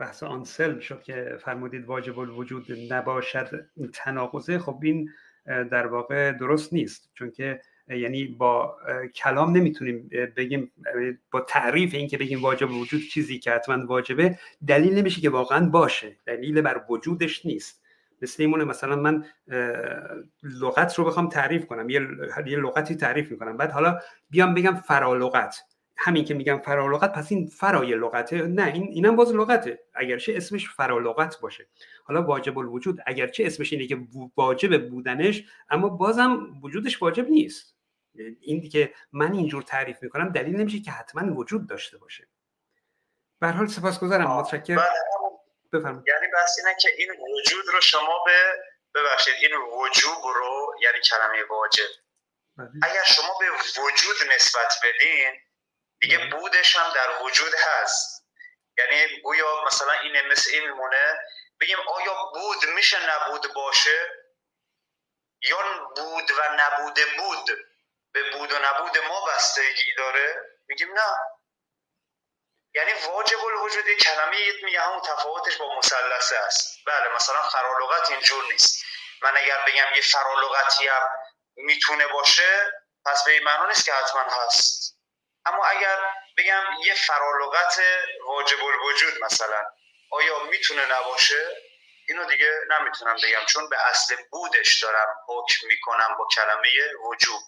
بحث 0.00 0.22
آنسلم 0.22 0.80
شد 0.80 1.02
که 1.02 1.38
فرمودید 1.44 1.86
واجب 1.86 2.18
الوجود 2.18 2.92
نباشد 2.92 3.50
تناقضه 3.94 4.58
خب 4.58 4.80
این 4.82 5.14
در 5.46 5.86
واقع 5.86 6.32
درست 6.32 6.72
نیست. 6.72 7.10
چون 7.14 7.30
که 7.30 7.62
یعنی 7.88 8.24
با 8.24 8.76
کلام 9.14 9.56
نمی‌تونیم 9.56 10.10
بگیم 10.36 10.72
با 11.30 11.40
تعریف 11.40 11.94
این 11.94 12.08
که 12.08 12.18
بگیم 12.18 12.42
واجب 12.42 12.70
وجود 12.70 13.00
چیزی 13.00 13.38
که 13.38 13.50
حتما 13.50 13.86
واجبه 13.86 14.38
دلیل 14.66 14.94
نمیشه 14.94 15.20
که 15.20 15.30
واقعا 15.30 15.68
باشه. 15.68 16.16
دلیل 16.26 16.60
بر 16.60 16.84
وجودش 16.90 17.46
نیست. 17.46 17.84
مثل 18.22 18.42
ایمونه 18.42 18.64
مثلا 18.64 18.96
من 18.96 19.24
لغت 20.42 20.94
رو 20.94 21.04
بخوام 21.04 21.28
تعریف 21.28 21.66
کنم. 21.66 21.88
یه 21.90 22.00
لغتی 22.46 22.94
تعریف 22.94 23.30
می‌کنم. 23.30 23.56
بعد 23.56 23.70
حالا 23.70 23.98
بیام 24.30 24.54
بگم 24.54 24.74
فرالغت. 24.74 25.56
همین 25.96 26.24
که 26.24 26.34
میگم 26.34 26.58
فرالغت 26.58 27.12
پس 27.12 27.32
این 27.32 27.46
فرای 27.46 27.94
لغته. 27.94 28.42
نه 28.42 28.66
این 28.66 28.82
اینم 28.82 29.16
باز 29.16 29.34
لغته. 29.34 29.80
اگرچه 29.94 30.36
اسمش 30.36 30.68
فرالغت 30.68 31.40
باشه. 31.40 31.66
حالا 32.04 32.22
واجب 32.22 32.58
الوجود 32.58 32.98
اگرچه 33.06 33.44
اسمش 33.44 33.72
اینه 33.72 33.86
که 33.86 33.98
واجب 34.36 34.90
بودنش 34.90 35.44
اما 35.70 35.88
بازم 35.88 36.46
وجودش 36.62 37.02
واجب 37.02 37.28
نیست. 37.28 37.73
این 38.40 38.68
که 38.68 38.94
من 39.12 39.32
اینجور 39.32 39.62
تعریف 39.62 40.02
می‌کنم 40.02 40.32
دلیل 40.32 40.56
نمیشه 40.56 40.80
که 40.80 40.90
حتما 40.90 41.34
وجود 41.34 41.68
داشته 41.68 41.98
باشه. 41.98 42.28
به 43.40 43.48
حال 43.48 43.66
سپاسگزارم. 43.66 44.30
متشکرم. 44.30 44.76
بله، 44.76 44.88
بفرمایید. 45.72 46.08
یعنی 46.08 46.26
بس 46.34 46.56
اینه 46.58 46.76
که 46.80 46.88
این 46.98 47.10
وجود 47.10 47.68
رو 47.68 47.80
شما 47.80 48.24
به 48.26 48.62
ببخشید 48.94 49.34
این 49.34 49.54
وجوب 49.54 50.24
رو 50.24 50.74
یعنی 50.82 51.00
کلمه 51.00 51.44
واجب. 51.50 51.84
بله. 52.56 52.70
اگر 52.82 53.02
شما 53.02 53.38
به 53.40 53.50
وجود 53.82 54.16
نسبت 54.34 54.74
بدین 54.84 55.40
دیگه 56.00 56.18
بودش 56.30 56.76
هم 56.76 56.94
در 56.94 57.24
وجود 57.24 57.52
هست. 57.54 58.26
یعنی 58.78 59.20
گویا 59.20 59.64
مثلا 59.66 59.92
این 59.92 60.12
مثل 60.32 60.50
این 60.52 60.62
میمونه 60.62 61.18
بگیم 61.60 61.76
آیا 61.88 62.14
بود 62.34 62.70
میشه 62.74 62.96
نبود 63.10 63.54
باشه؟ 63.54 63.98
یا 65.42 65.58
بود 65.96 66.30
و 66.30 66.56
نبوده 66.58 67.02
بود 67.18 67.63
به 68.14 68.30
بود 68.30 68.52
و 68.52 68.58
نبود 68.58 68.98
ما 68.98 69.26
بستگی 69.26 69.94
داره؟ 69.98 70.42
میگیم 70.68 70.92
نه. 70.92 71.16
یعنی 72.74 72.92
واجب 72.92 73.44
الوجود 73.44 73.90
کلمه 73.90 74.52
میگه 74.62 74.80
همون 74.80 75.00
تفاوتش 75.00 75.56
با 75.56 75.78
مثلثه 75.78 76.38
است. 76.38 76.84
بله 76.86 77.14
مثلا 77.14 77.42
فرالغت 77.42 78.10
اینجور 78.10 78.44
نیست. 78.44 78.84
من 79.22 79.36
اگر 79.36 79.64
بگم 79.66 79.94
یه 79.94 80.02
فرالغتی 80.02 80.88
هم 80.88 81.08
می‌تونه 81.56 82.06
باشه 82.06 82.72
پس 83.04 83.24
به 83.24 83.32
این 83.32 83.44
معنا 83.44 83.66
نیست 83.66 83.84
که 83.84 83.92
حتما 83.92 84.22
هست. 84.22 84.98
اما 85.46 85.66
اگر 85.66 85.98
بگم 86.38 86.64
یه 86.84 86.94
فرالغت 86.94 87.80
واجب 88.26 88.64
الوجود 88.64 89.24
مثلا 89.24 89.64
آیا 90.10 90.38
می‌تونه 90.38 90.86
نباشه؟ 90.86 91.56
اینو 92.08 92.24
دیگه 92.24 92.60
نمی‌تونم 92.70 93.16
بگم 93.16 93.44
چون 93.46 93.68
به 93.68 93.86
اصل 93.86 94.16
بودش 94.30 94.82
دارم 94.82 95.16
حکم 95.28 95.66
می‌کنم 95.66 96.16
با 96.18 96.28
کلمه 96.34 96.68
وجوب. 97.10 97.42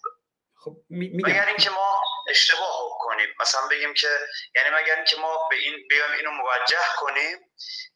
خب 0.67 0.77
مگر 0.89 1.47
اینکه 1.47 1.69
ما 1.69 2.03
اشتباه 2.29 2.97
کنیم. 2.99 3.29
مثلا 3.39 3.67
بگیم 3.67 3.93
که 3.93 4.09
یعنی 4.55 4.69
مگر 4.69 4.95
اینکه 4.95 5.17
ما 5.17 5.47
به 5.49 5.55
این 5.55 5.87
بیام 5.89 6.11
اینو 6.11 6.31
موجه 6.31 6.85
کنیم 6.97 7.37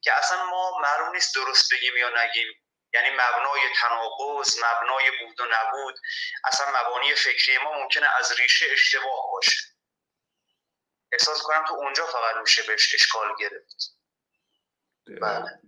که 0.01 0.13
اصلا 0.13 0.45
ما 0.45 0.79
معلوم 0.79 1.15
نیست 1.15 1.35
درست 1.35 1.73
بگیم 1.73 1.97
یا 1.97 2.09
نگیم. 2.23 2.47
یعنی 2.93 3.09
مبنای 3.09 3.61
تناقض 3.81 4.57
مبنای 4.63 5.11
بود 5.19 5.41
و 5.41 5.45
نبود. 5.51 5.95
اصلا 6.43 6.67
مبانی 6.69 7.15
فکری 7.15 7.57
ما 7.57 7.73
ممکنه 7.73 8.07
از 8.19 8.39
ریشه 8.39 8.65
اشتباه 8.71 9.31
باشه. 9.31 9.61
احساس 11.11 11.41
کنم 11.41 11.65
تو 11.67 11.73
اونجا 11.73 12.05
فقط 12.05 12.35
میشه 12.35 12.63
بهش 12.63 12.93
اشکال 12.93 13.27
گرفت. 13.39 13.97
بله. 15.21 15.61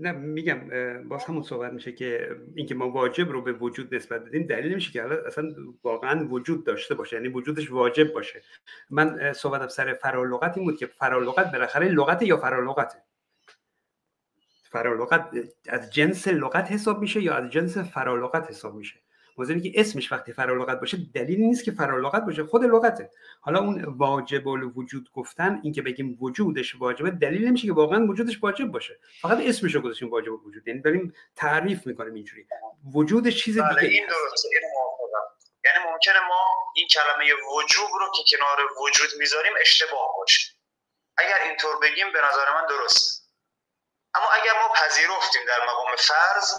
نه 0.00 0.12
میگم 0.12 0.60
باز 1.08 1.24
همون 1.24 1.42
صحبت 1.42 1.72
میشه 1.72 1.92
که 1.92 2.36
اینکه 2.54 2.74
ما 2.74 2.90
واجب 2.90 3.28
رو 3.28 3.42
به 3.42 3.52
وجود 3.52 3.94
نسبت 3.94 4.24
بدیم 4.24 4.46
دلیل 4.46 4.72
نمیشه 4.72 4.92
که 4.92 5.04
اصلا 5.26 5.54
واقعا 5.82 6.28
وجود 6.28 6.64
داشته 6.66 6.94
باشه 6.94 7.16
یعنی 7.16 7.28
وجودش 7.28 7.70
واجب 7.70 8.12
باشه. 8.12 8.42
من 8.90 9.32
صحبتم 9.32 9.68
سر 9.68 9.94
فرالغت 9.94 10.56
این 10.56 10.66
بود 10.66 10.78
که 10.78 10.86
فرالغت 10.86 11.52
بالاخره 11.52 11.88
لغت 11.88 12.22
یا 12.22 12.36
فرالغته 12.36 13.02
فرالغت 14.62 15.30
از 15.68 15.92
جنس 15.92 16.28
لغت 16.28 16.72
حساب 16.72 17.00
میشه 17.00 17.22
یا 17.22 17.34
از 17.34 17.50
جنس 17.50 17.78
فرالغت 17.78 18.50
حساب 18.50 18.74
میشه؟ 18.74 19.00
موضوعی 19.38 19.60
که 19.60 19.80
اسمش 19.80 20.12
وقتی 20.12 20.32
فرالغت 20.32 20.80
باشه 20.80 20.98
دلیل 21.14 21.40
نیست 21.40 21.64
که 21.64 21.72
فرالغت 21.72 22.24
باشه 22.24 22.44
خود 22.44 22.64
لغته. 22.64 23.10
حالا 23.40 23.58
اون 23.60 23.84
واجب 23.84 24.48
الوجود 24.48 25.10
گفتن 25.12 25.60
اینکه 25.62 25.82
بگیم 25.82 26.18
وجودش 26.20 26.74
واجبه 26.74 27.10
دلیل 27.10 27.48
نمیشه 27.48 27.66
که 27.66 27.72
واقعا 27.72 28.06
وجودش 28.06 28.42
واجب 28.42 28.66
باشه. 28.66 28.98
فقط 29.20 29.38
اسمش 29.40 29.74
رو 29.74 29.80
گذاشتیم 29.80 30.10
واجب 30.10 30.32
الوجود. 30.32 30.68
یعنی 30.68 30.80
داریم 30.80 31.14
تعریف 31.36 31.86
می‌کنیم 31.86 32.14
اینجوری. 32.14 32.46
وجودش 32.94 33.44
چیز 33.44 33.58
بله 33.58 33.80
دیگه 33.80 33.94
این 33.94 34.06
درسته 34.06 34.48
یعنی 35.64 35.78
ممکنه 35.92 36.20
ما 36.28 36.40
این 36.76 36.88
کلمه 36.88 37.32
وجوب 37.56 37.88
رو 38.00 38.06
که 38.16 38.36
کنار 38.36 38.58
وجود 38.82 39.08
می‌ذاریم 39.18 39.52
اشتباه 39.60 40.08
باشه. 40.18 40.52
اگر 41.16 41.38
اینطور 41.44 41.78
بگیم 41.82 42.12
به 42.12 42.18
نظر 42.18 42.54
من 42.54 42.66
درست 42.66 43.20
اما 44.14 44.26
اگر 44.42 44.52
ما 44.52 44.74
پذیرفتیم 44.74 45.42
در 45.48 45.58
مقام 45.68 45.96
فرض 45.96 46.54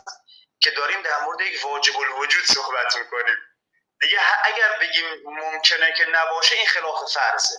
که 0.62 0.72
داریم 0.72 1.02
در 1.02 1.26
مورد 1.26 1.42
یک 1.42 1.66
واجب 1.66 1.94
الوجود 1.98 2.44
صحبت 2.44 2.96
می‌کنیم. 2.98 3.36
دیگه 4.02 4.18
اگر 4.44 4.70
بگیم 4.82 5.06
ممکنه 5.26 5.94
که 5.98 6.06
نباشه 6.14 6.56
این 6.56 6.66
خلاف 6.66 7.14
فرضه. 7.14 7.56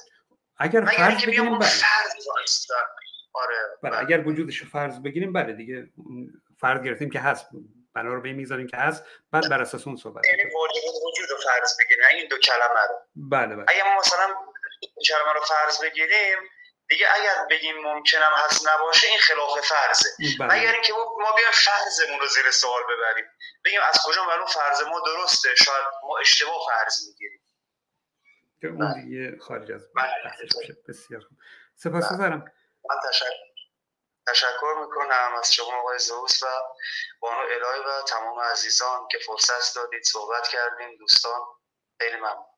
اگر 0.58 0.84
فرض 0.84 1.14
بگیریم 1.14 1.58
بله. 1.58 1.68
فرض 1.68 2.26
آره 3.34 3.56
بله. 3.82 3.98
اگر 3.98 4.28
وجودش 4.28 4.56
رو 4.56 4.68
فرض 4.68 5.02
بگیریم 5.02 5.32
بله 5.32 5.52
دیگه 5.52 5.88
فرض 6.60 6.82
گرفتیم 6.82 7.10
که 7.10 7.20
هست. 7.20 7.46
بنا 7.94 8.14
رو 8.14 8.20
به 8.20 8.32
می‌ذاریم 8.32 8.66
که 8.66 8.76
هست. 8.76 9.04
بعد 9.32 9.50
بر 9.50 9.62
اساس 9.62 9.86
اون 9.86 9.96
صحبت 9.96 10.26
یعنی 10.26 10.42
واجب 10.42 10.82
الوجود 10.84 11.30
رو 11.30 11.36
فرض 11.36 11.76
بگیریم 11.80 12.04
این 12.12 12.28
دو 12.28 12.38
کلمه 12.38 12.80
رو. 12.88 12.94
بله 13.16 13.56
بله. 13.56 13.64
اگر 13.68 13.84
ما 13.84 14.00
مثلا 14.00 14.34
این 14.80 14.92
کلمه 15.08 15.32
رو 15.34 15.40
فرض 15.40 15.82
بگیریم 15.82 16.38
دیگه 16.92 17.06
اگر 17.14 17.46
بگیم 17.50 17.76
ممکنم 17.76 18.32
هست 18.36 18.68
نباشه 18.68 19.06
این 19.06 19.18
خلاف 19.18 19.60
فرضه. 19.60 20.08
بله. 20.40 20.54
مگر 20.54 20.72
اینکه 20.72 20.92
ما 20.92 21.32
بیایم 21.36 21.52
فرضمون 21.52 22.20
رو 22.20 22.26
زیر 22.26 22.50
سوال 22.50 22.82
ببریم. 22.82 23.24
بگیم 23.64 23.80
از 23.88 24.00
کجا 24.04 24.24
معلوم 24.24 24.46
فرض 24.46 24.82
ما 24.82 25.00
درسته؟ 25.00 25.54
شاید 25.54 25.84
ما 26.02 26.18
اشتباه 26.18 26.66
فرض 26.66 27.08
می‌گیریم. 27.08 27.40
که 28.60 28.68
اون 28.68 29.02
دیگه 29.02 29.38
خارج 29.38 29.72
از 29.72 29.82
بله. 29.94 30.74
بسیار 30.88 31.20
خوب. 31.20 31.38
سپاسگزارم 31.76 32.44
من 32.90 32.96
تشکر 33.08 33.26
تشکر 34.26 34.74
می‌کنم 34.80 35.34
از 35.38 35.54
شما 35.54 35.80
آقای 35.80 35.98
زوس 35.98 36.42
و 36.42 36.46
بانو 37.20 37.38
الهی 37.38 37.80
و 37.80 38.02
تمام 38.02 38.40
عزیزان 38.40 39.08
که 39.10 39.18
فرصت 39.26 39.74
دادید 39.74 40.02
صحبت 40.02 40.48
کردیم. 40.48 40.96
دوستان 40.98 41.40
خیلی 42.00 42.16
ممنون. 42.16 42.51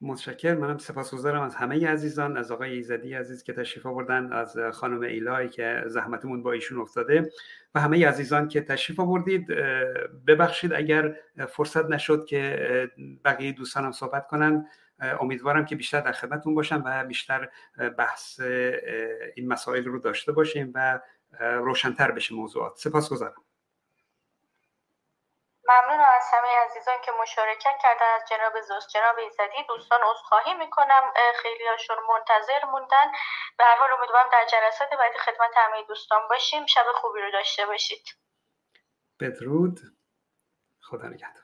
متشکر 0.00 0.54
منم 0.54 0.78
سپاسگزارم 0.78 1.42
از 1.42 1.54
همه 1.54 1.88
عزیزان 1.88 2.36
از 2.36 2.52
آقای 2.52 2.72
ایزدی 2.72 3.14
عزیز 3.14 3.42
که 3.42 3.52
تشریف 3.52 3.86
آوردن 3.86 4.32
از 4.32 4.56
خانم 4.72 5.00
ایلای 5.00 5.48
که 5.48 5.84
زحمتمون 5.86 6.42
با 6.42 6.52
ایشون 6.52 6.78
افتاده 6.78 7.30
و 7.74 7.80
همه 7.80 8.08
عزیزان 8.08 8.48
که 8.48 8.60
تشریف 8.60 9.00
آوردید. 9.00 9.46
ببخشید 10.26 10.72
اگر 10.72 11.16
فرصت 11.48 11.86
نشد 11.86 12.26
که 12.26 12.90
بقیه 13.24 13.52
دوستانم 13.52 13.92
صحبت 13.92 14.26
کنن. 14.26 14.66
امیدوارم 15.20 15.64
که 15.64 15.76
بیشتر 15.76 16.00
در 16.00 16.12
خدمتتون 16.12 16.54
باشم 16.54 16.82
و 16.86 17.04
بیشتر 17.04 17.48
بحث 17.98 18.40
این 19.34 19.48
مسائل 19.48 19.84
رو 19.84 19.98
داشته 19.98 20.32
باشیم 20.32 20.72
و 20.74 21.00
روشنتر 21.40 22.10
بشه 22.10 22.34
موضوعات. 22.34 22.76
سپاسگزارم. 22.76 23.42
ممنونم 25.68 26.08
از 26.16 26.24
همه 26.32 26.48
عزیزان 26.48 27.00
که 27.00 27.12
مشارکت 27.12 27.78
کردن. 27.82 28.06
از 28.14 28.28
جناب 28.30 28.60
زوس 28.60 28.88
جناب 28.88 29.18
ایزدی 29.18 29.62
دوستان 29.68 30.00
عذرخواهی 30.02 30.54
می‌کنم. 30.54 31.12
خیلی 31.42 31.66
هاشون 31.66 31.96
منتظر 32.08 32.64
موندن. 32.64 33.12
به 33.58 33.64
هر 33.64 33.76
حال 33.76 33.92
امیدوارم 33.92 34.28
در 34.32 34.44
جلسات 34.44 34.90
بعدی 34.90 35.18
خدمت 35.18 35.50
همه 35.56 35.82
دوستان 35.82 36.28
باشیم. 36.28 36.66
شب 36.66 36.86
خوبی 36.94 37.20
رو 37.20 37.30
داشته 37.30 37.66
باشید. 37.66 38.04
بدرود. 39.20 39.80
خدا 40.82 41.08
نگهدار. 41.08 41.43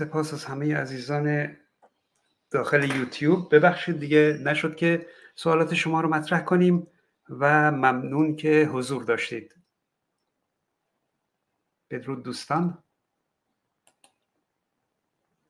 سپاس 0.00 0.34
از 0.34 0.44
همه 0.44 0.76
عزیزان 0.76 1.56
داخل 2.50 2.96
یوتیوب. 2.96 3.54
ببخشید 3.54 4.00
دیگه 4.00 4.40
نشد 4.44 4.76
که 4.76 5.06
سوالات 5.34 5.74
شما 5.74 6.00
رو 6.00 6.08
مطرح 6.08 6.40
کنیم 6.40 6.86
و 7.28 7.70
ممنون 7.70 8.36
که 8.36 8.68
حضور 8.72 9.04
داشتید. 9.04 9.54
بدرود 11.90 12.22
دوستان. 12.22 12.84